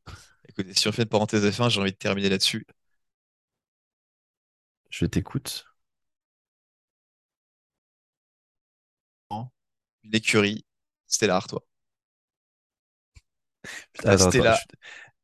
Écoutez, 0.50 0.74
si 0.76 0.88
on 0.90 0.92
fait 0.94 1.04
une 1.04 1.10
parenthèse 1.10 1.50
F1, 1.50 1.70
j'ai 1.70 1.82
envie 1.82 1.92
de 1.94 1.98
terminer 1.98 2.30
là-dessus. 2.30 2.66
Je 4.92 5.06
t'écoute. 5.08 5.66
Une 10.04 10.14
écurie, 10.14 10.66
Stella 11.08 11.38
Artois. 11.38 11.66
Putain, 13.94 14.10
attends, 14.12 14.32
Stella, 14.32 14.58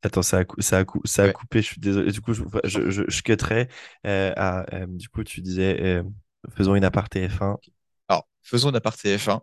attends, 0.03 0.21
ça 0.21 0.39
a, 0.39 0.45
cou- 0.45 0.61
ça 0.61 0.79
a, 0.79 0.85
cou- 0.85 1.01
ça 1.05 1.23
a 1.25 1.29
ouais. 1.29 1.31
coupé, 1.31 1.61
je 1.61 1.67
suis 1.67 1.81
désolé. 1.81 2.11
Du 2.11 2.21
coup, 2.21 2.33
je, 2.33 2.43
je, 2.65 2.89
je, 2.91 3.03
je 3.07 3.21
cutterai, 3.23 3.67
euh, 4.05 4.33
à, 4.37 4.65
euh, 4.75 4.85
du 4.87 5.09
coup, 5.09 5.23
tu 5.23 5.41
disais, 5.41 5.81
euh, 5.81 6.03
faisons 6.55 6.75
une 6.75 6.83
aparté 6.85 7.27
F1. 7.29 7.57
Alors, 8.07 8.27
faisons 8.43 8.69
une 8.69 8.75
aparté 8.75 9.17
F1. 9.17 9.41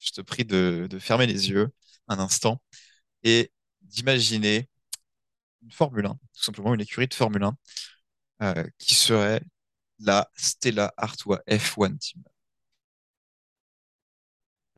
Je 0.00 0.12
te 0.12 0.22
prie 0.22 0.44
de, 0.46 0.88
de 0.90 0.98
fermer 1.00 1.26
les 1.26 1.50
yeux 1.50 1.70
un 2.08 2.18
instant 2.20 2.62
et 3.24 3.52
d'imaginer 3.82 4.68
une 5.64 5.72
Formule 5.72 6.06
1, 6.06 6.14
tout 6.14 6.42
simplement 6.44 6.74
une 6.74 6.80
écurie 6.82 7.08
de 7.08 7.14
Formule 7.14 7.44
1, 7.44 7.56
euh, 8.42 8.64
qui 8.78 8.94
serait 8.96 9.42
la 10.00 10.30
Stella 10.36 10.94
Artois 10.98 11.42
F1 11.50 11.96
Team. 11.98 12.22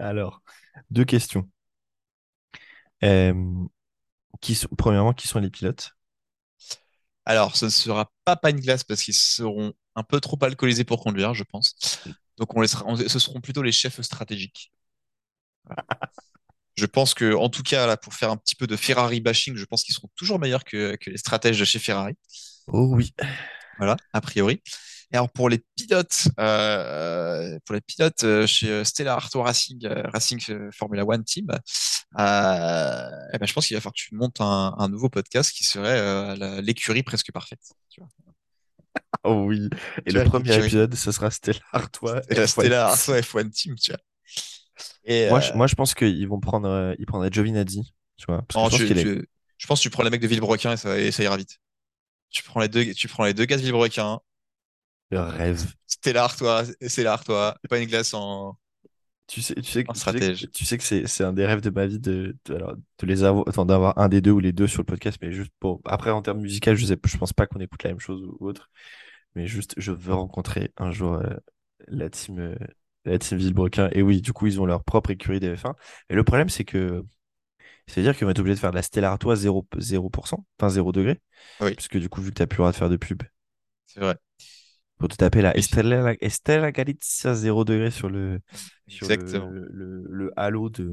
Alors, 0.00 0.42
deux 0.90 1.04
questions. 1.04 1.48
Euh, 3.04 3.34
qui 4.40 4.54
sont, 4.54 4.68
premièrement, 4.76 5.12
qui 5.12 5.28
sont 5.28 5.40
les 5.40 5.50
pilotes? 5.50 5.92
Alors, 7.24 7.56
ce 7.56 7.66
ne 7.66 7.70
sera 7.70 8.10
pas 8.24 8.36
Pineglass 8.36 8.78
parce 8.86 9.02
qu'ils 9.02 9.14
seront 9.14 9.72
un 9.94 10.02
peu 10.02 10.20
trop 10.20 10.38
alcoolisés 10.42 10.84
pour 10.84 11.02
conduire, 11.02 11.34
je 11.34 11.44
pense. 11.44 11.76
Donc, 12.38 12.56
on 12.56 12.60
laissera, 12.60 12.84
on- 12.86 12.96
ce 12.96 13.18
seront 13.18 13.40
plutôt 13.40 13.62
les 13.62 13.72
chefs 13.72 14.00
stratégiques. 14.00 14.72
Je 16.76 16.86
pense 16.86 17.14
que, 17.14 17.34
en 17.34 17.48
tout 17.50 17.62
cas, 17.62 17.86
là, 17.86 17.96
pour 17.96 18.14
faire 18.14 18.30
un 18.30 18.36
petit 18.36 18.54
peu 18.54 18.66
de 18.66 18.76
Ferrari 18.76 19.20
bashing, 19.20 19.56
je 19.56 19.64
pense 19.66 19.82
qu'ils 19.84 19.94
seront 19.94 20.08
toujours 20.16 20.38
meilleurs 20.38 20.64
que, 20.64 20.96
que 20.96 21.10
les 21.10 21.18
stratèges 21.18 21.58
de 21.58 21.64
chez 21.64 21.78
Ferrari. 21.78 22.14
Oh 22.68 22.94
oui. 22.94 23.12
Voilà, 23.78 23.96
a 24.12 24.20
priori. 24.20 24.62
Et 25.12 25.16
alors 25.16 25.30
pour 25.30 25.48
les 25.48 25.64
pilotes, 25.76 26.28
euh, 26.38 27.58
pour 27.64 27.74
les 27.74 27.80
pilotes 27.80 28.22
euh, 28.24 28.46
chez 28.46 28.70
euh, 28.70 28.84
Stella 28.84 29.14
Artois 29.14 29.42
Racing, 29.44 29.84
Racing 30.12 30.40
Formula 30.72 31.04
One 31.04 31.24
Team, 31.24 31.48
euh, 32.18 33.10
eh 33.32 33.38
ben, 33.38 33.46
je 33.46 33.52
pense 33.52 33.66
qu'il 33.66 33.76
va 33.76 33.80
falloir 33.80 33.94
que 33.94 34.00
tu 34.00 34.14
montes 34.14 34.40
un, 34.40 34.74
un 34.78 34.88
nouveau 34.88 35.08
podcast 35.08 35.52
qui 35.52 35.64
serait 35.64 35.98
euh, 35.98 36.60
l'écurie 36.60 37.02
presque 37.02 37.32
parfaite. 37.32 37.60
Tu 37.88 38.00
vois. 38.00 38.08
Oh 39.22 39.44
oui. 39.46 39.68
Et 40.06 40.10
Tu 40.10 40.14
le 40.14 40.22
vois, 40.22 40.30
premier 40.30 40.54
épisode, 40.56 40.94
ce 40.94 41.12
sera 41.12 41.30
Stella 41.30 41.58
Artois. 41.72 42.22
Et 42.30 42.34
la 42.34 42.44
F1. 42.44 42.48
Stella 42.48 42.86
Artois 42.88 43.20
F1 43.20 43.50
Team, 43.50 43.74
tu 43.76 43.90
vois. 43.92 44.00
Et 45.04 45.28
Moi, 45.28 45.40
je, 45.40 45.52
moi, 45.52 45.66
je 45.66 45.74
pense 45.74 45.94
qu'ils 45.94 46.26
vont 46.28 46.40
prendre, 46.40 46.94
ils 46.98 47.06
prendraient 47.06 47.30
Giovinazzi, 47.30 47.92
tu 48.16 48.26
vois, 48.26 48.42
parce 48.48 48.54
que 48.54 48.58
non, 48.58 48.78
je 48.78 48.92
pense 48.92 49.02
tu- 49.02 49.18
est, 49.18 49.24
je 49.58 49.66
pense 49.66 49.78
que 49.80 49.82
tu 49.82 49.90
prends 49.90 50.02
les 50.04 50.10
mecs 50.10 50.22
de 50.22 50.26
Villebrequin 50.26 50.72
et 50.72 50.76
ça, 50.76 50.98
et 50.98 51.10
ça 51.12 51.22
ira 51.22 51.36
vite. 51.36 51.58
Tu 52.30 52.42
prends 52.42 52.60
les 52.60 52.68
deux, 52.68 52.92
tu 52.94 53.08
prends 53.08 53.24
les 53.24 53.34
deux 53.34 53.44
gars 53.44 53.56
de 53.56 53.60
Villebrequin, 53.62 54.20
le 55.10 55.20
rêve. 55.20 55.74
Stella 55.86 56.24
Artois, 56.24 56.64
Stella 56.86 57.12
Artois, 57.12 57.56
pas 57.68 57.78
une 57.78 57.88
glace 57.88 58.14
en, 58.14 58.58
Tu 59.26 59.42
sais, 59.42 59.54
tu 59.54 59.62
sais, 59.70 59.84
que- 59.84 59.92
tu 59.92 60.06
sais, 60.06 60.20
que- 60.20 60.26
stratège. 60.26 60.48
tu 60.52 60.64
sais 60.64 60.76
que 60.76 60.82
c'est, 60.84 61.06
c'est 61.06 61.22
un 61.22 61.32
des 61.32 61.46
rêves 61.46 61.60
de 61.60 61.70
ma 61.70 61.86
vie 61.86 62.00
de, 62.00 62.36
de, 62.46 62.54
alors, 62.54 62.74
de 62.76 63.06
les 63.06 63.22
avoir, 63.22 63.44
d'avoir 63.64 63.96
un 63.98 64.08
des 64.08 64.20
deux 64.20 64.32
ou 64.32 64.40
les 64.40 64.52
deux 64.52 64.66
sur 64.66 64.80
le 64.82 64.86
podcast, 64.86 65.18
mais 65.22 65.30
juste 65.32 65.52
pour, 65.60 65.80
après, 65.84 66.10
en 66.10 66.20
termes 66.22 66.40
musicaux, 66.40 66.74
je 66.74 66.84
sais, 66.86 66.98
je 67.04 67.16
pense 67.16 67.32
pas 67.32 67.46
qu'on 67.46 67.60
écoute 67.60 67.82
la 67.84 67.90
même 67.90 68.00
chose 68.00 68.22
ou, 68.24 68.36
autre, 68.44 68.70
mais 69.36 69.46
juste, 69.46 69.74
je 69.78 69.92
veux 69.92 70.14
rencontrer 70.14 70.72
un 70.78 70.92
jour, 70.92 71.14
euh, 71.14 71.34
la 71.88 72.10
team, 72.10 72.38
euh, 72.40 72.56
la 73.04 73.18
team 73.18 73.38
Villebrequin. 73.38 73.90
Et 73.92 74.02
oui, 74.02 74.20
du 74.22 74.32
coup, 74.32 74.46
ils 74.48 74.60
ont 74.60 74.66
leur 74.66 74.84
propre 74.84 75.10
écurie 75.10 75.40
de 75.40 75.54
F1. 75.56 75.76
Et 76.10 76.14
le 76.16 76.24
problème, 76.24 76.48
c'est 76.50 76.64
que, 76.64 77.04
c'est-à-dire 77.88 78.16
qu'ils 78.16 78.26
vont 78.26 78.32
être 78.32 78.40
obligés 78.40 78.56
de 78.56 78.60
faire 78.60 78.70
de 78.72 78.76
la 78.76 78.82
Stella 78.82 79.10
Artois 79.12 79.36
0%, 79.36 79.66
0%, 79.78 80.46
enfin 80.60 80.70
0 80.70 80.92
degré, 80.92 81.20
Oui. 81.60 81.76
puisque 81.76 81.98
du 81.98 82.08
coup, 82.08 82.22
vu 82.22 82.30
que 82.30 82.36
t'as 82.36 82.46
plus 82.46 82.58
le 82.58 82.62
droit 82.64 82.72
de 82.72 82.76
faire 82.76 82.90
de 82.90 82.96
pub, 82.96 83.22
C'est 83.86 84.00
vrai. 84.00 84.16
Pour 85.00 85.08
te 85.08 85.16
taper 85.16 85.40
la 85.40 85.56
Estella, 85.56 86.14
Estella 86.20 86.70
Galizia 86.72 87.34
0 87.34 87.64
degré 87.64 87.90
sur 87.90 88.10
le, 88.10 88.40
sur 88.86 89.08
le, 89.08 89.66
le, 89.72 90.04
le 90.08 90.32
halo 90.36 90.68
de, 90.68 90.92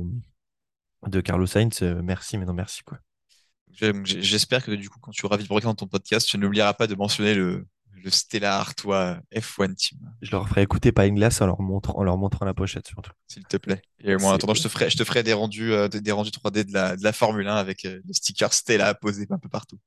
de 1.07 1.21
Carlos 1.21 1.45
Sainz. 1.45 1.83
euh, 1.83 2.01
merci, 2.01 2.37
mais 2.37 2.45
non 2.45 2.53
merci, 2.53 2.83
quoi. 2.83 2.99
J'espère 4.05 4.63
que 4.63 4.71
du 4.71 4.89
coup, 4.89 4.99
quand 4.99 5.11
tu 5.11 5.25
auras 5.25 5.37
vite 5.37 5.49
dans 5.49 5.75
ton 5.75 5.87
podcast, 5.87 6.25
tu 6.27 6.37
n'oublieras 6.37 6.73
pas 6.73 6.87
de 6.87 6.95
mentionner 6.95 7.35
le, 7.35 7.67
le 7.91 8.09
Stella 8.09 8.57
Artois 8.57 9.19
F1 9.35 9.75
Team, 9.75 9.99
Je 10.21 10.31
leur 10.31 10.47
ferai 10.47 10.61
écouter 10.61 10.93
pas 10.93 11.05
une 11.05 11.15
glace 11.15 11.41
en 11.41 11.45
leur 11.47 11.61
montrant, 11.61 11.97
en 11.97 12.03
leur 12.03 12.17
montrant 12.17 12.45
la 12.45 12.53
pochette, 12.53 12.87
surtout. 12.87 13.11
s'il 13.27 13.43
te 13.45 13.57
plaît. 13.57 13.81
Et 13.99 14.15
moi, 14.15 14.31
en 14.31 14.35
attendant, 14.35 14.53
je 14.53 14.63
te 14.63 14.69
ferai, 14.69 14.89
je 14.89 14.97
te 14.97 15.03
ferai 15.03 15.21
des 15.21 15.33
rendus, 15.33 15.73
euh, 15.73 15.89
des, 15.89 15.99
des 16.01 16.11
rendus 16.13 16.31
3D 16.31 16.63
de 16.63 16.73
la, 16.73 16.95
de 16.95 17.03
la 17.03 17.11
Formule 17.11 17.47
1 17.47 17.55
avec 17.55 17.83
euh, 17.85 17.99
le 18.07 18.13
sticker 18.13 18.53
Stella 18.53 18.93
posé 18.95 19.27
un 19.29 19.37
peu 19.37 19.49
partout. 19.49 19.77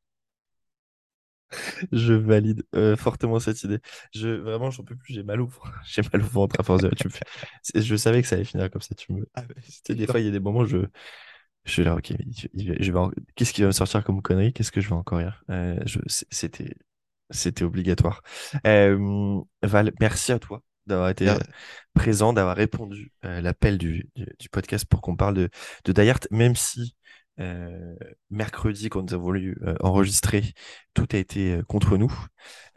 Je 1.93 2.13
valide 2.15 2.65
euh, 2.75 2.97
fortement 2.97 3.41
cette 3.41 3.63
idée. 3.65 3.79
Je, 4.15 4.29
vraiment, 4.29 4.71
j'en 4.71 4.85
peux 4.85 4.97
plus, 4.97 5.15
j'ai 5.15 5.23
mal 5.23 5.41
au 5.41 5.47
ventre. 5.47 5.73
J'ai 5.87 6.03
mal 6.13 6.23
au 6.23 6.27
ventre 6.27 6.57
à 6.61 6.63
force 6.63 6.83
de 6.83 6.91
tu 6.91 7.09
me 7.09 7.81
Je 7.83 7.97
savais 7.97 8.23
que 8.23 8.29
ça 8.29 8.37
allait 8.37 8.45
finir 8.45 8.71
comme 8.71 8.83
ça. 8.83 8.95
Tu 8.95 9.13
me... 9.13 9.27
Ah, 9.35 9.43
des 9.89 10.07
fois, 10.07 10.21
il 10.21 10.27
y 10.27 10.29
a 10.29 10.33
des 10.33 10.41
moments 10.41 10.61
où 10.61 10.67
je, 10.67 10.79
je 11.65 11.73
suis 11.73 11.85
là, 11.85 11.95
ok, 11.97 12.11
mais 12.19 12.27
je, 12.37 12.49
il 12.55 12.69
va- 12.71 12.75
je 12.81 12.93
vais 12.93 12.99
en- 12.99 13.11
qu'est-ce 13.37 13.53
qui 13.53 13.61
va 13.63 13.69
me 13.69 13.73
sortir 13.73 14.05
comme 14.05 14.23
connerie? 14.23 14.53
Qu'est-ce 14.53 14.73
que 14.73 14.81
je 14.81 14.89
vais 14.89 14.95
encore 14.95 15.19
dire? 15.21 15.43
Euh, 15.51 15.79
je... 15.87 15.99
C'était, 16.09 16.75
c'était 17.31 17.65
obligatoire. 17.65 18.23
Euh, 18.67 19.41
Val, 19.63 19.93
merci 20.01 20.33
à 20.33 20.39
toi 20.39 20.63
d'avoir 20.87 21.11
été 21.11 21.29
euh, 21.29 21.39
présent, 21.95 22.33
d'avoir 22.33 22.57
répondu 22.57 23.13
à 23.23 23.41
l'appel 23.41 23.79
du, 23.79 24.09
du, 24.17 24.27
du 24.39 24.49
podcast 24.49 24.85
pour 24.87 25.01
qu'on 25.03 25.17
parle 25.17 25.35
de, 25.35 25.51
de 25.85 26.03
Hard, 26.09 26.27
même 26.31 26.57
si 26.57 26.97
euh, 27.39 27.95
mercredi, 28.31 28.89
quand 28.89 29.03
nous 29.03 29.15
avons 29.15 29.25
voulu 29.25 29.59
euh, 29.63 29.75
enregistrer, 29.81 30.53
tout 30.95 31.07
a 31.13 31.17
été 31.17 31.55
euh, 31.55 31.63
contre 31.63 31.97
nous. 31.97 32.13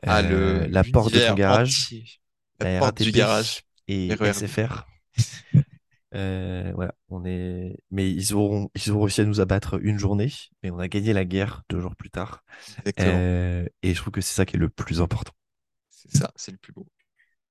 Ah, 0.03 0.21
le, 0.21 0.65
la 0.67 0.83
porte 0.83 1.13
de 1.13 1.19
ton 1.19 1.33
garage, 1.33 1.93
la 2.59 2.73
La 2.73 2.79
porte 2.79 3.01
du 3.01 3.11
garage. 3.11 3.63
et 3.87 4.13
RERB. 4.13 4.33
SFR. 4.33 4.85
Voilà, 6.15 6.93
on 7.09 7.25
est. 7.25 7.75
Mais 7.89 8.11
ils 8.11 8.35
auront, 8.35 8.69
ils 8.75 8.91
auront 8.91 9.01
réussi 9.01 9.21
à 9.21 9.25
nous 9.25 9.41
abattre 9.41 9.79
une 9.81 9.97
journée, 9.97 10.31
mais 10.61 10.69
on 10.69 10.77
a 10.77 10.87
gagné 10.87 11.11
la 11.11 11.25
guerre 11.25 11.63
deux 11.69 11.79
jours 11.79 11.95
plus 11.95 12.11
tard. 12.11 12.43
Et 12.85 12.93
je 13.83 13.95
trouve 13.95 14.11
que 14.11 14.21
c'est 14.21 14.35
ça 14.35 14.45
qui 14.45 14.55
est 14.55 14.59
le 14.59 14.69
plus 14.69 15.01
important. 15.01 15.31
C'est 15.89 16.15
ça, 16.15 16.31
c'est 16.35 16.51
le 16.51 16.57
plus 16.59 16.71
beau. 16.71 16.85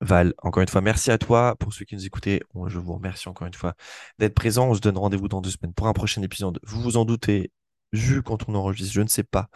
Val, 0.03 0.35
encore 0.43 0.63
une 0.63 0.69
fois, 0.69 0.81
merci 0.81 1.11
à 1.13 1.19
toi. 1.19 1.55
Pour 1.59 1.73
ceux 1.73 1.85
qui 1.85 1.95
nous 1.95 2.05
écoutaient, 2.05 2.41
je 2.67 2.79
vous 2.79 2.95
remercie 2.95 3.29
encore 3.29 3.47
une 3.47 3.55
fois 3.55 3.75
d'être 4.19 4.35
présent. 4.35 4.69
On 4.69 4.75
se 4.75 4.81
donne 4.81 4.99
rendez-vous 4.99 5.29
dans 5.29 5.41
deux 5.41 5.51
semaines 5.51 5.73
pour 5.75 5.87
un 5.87 5.93
prochain 5.93 6.23
épisode. 6.23 6.59
Vous 6.65 6.83
vous 6.83 6.97
en 6.97 7.05
doutez, 7.05 7.53
vu 7.93 8.23
quand 8.23 8.49
on 8.49 8.55
enregistre, 8.57 8.93
je 8.93 9.01
ne 9.01 9.09
sais 9.09 9.23
pas 9.23 9.49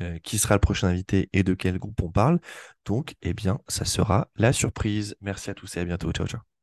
euh, 0.00 0.18
qui 0.20 0.38
sera 0.38 0.54
le 0.54 0.60
prochain 0.60 0.88
invité 0.88 1.28
et 1.32 1.42
de 1.42 1.54
quel 1.54 1.78
groupe 1.78 2.00
on 2.02 2.10
parle. 2.10 2.38
Donc, 2.86 3.16
eh 3.22 3.34
bien, 3.34 3.58
ça 3.66 3.84
sera 3.84 4.28
la 4.36 4.52
surprise. 4.52 5.16
Merci 5.20 5.50
à 5.50 5.54
tous 5.54 5.76
et 5.76 5.80
à 5.80 5.84
bientôt. 5.84 6.12
Ciao, 6.12 6.26
ciao. 6.28 6.57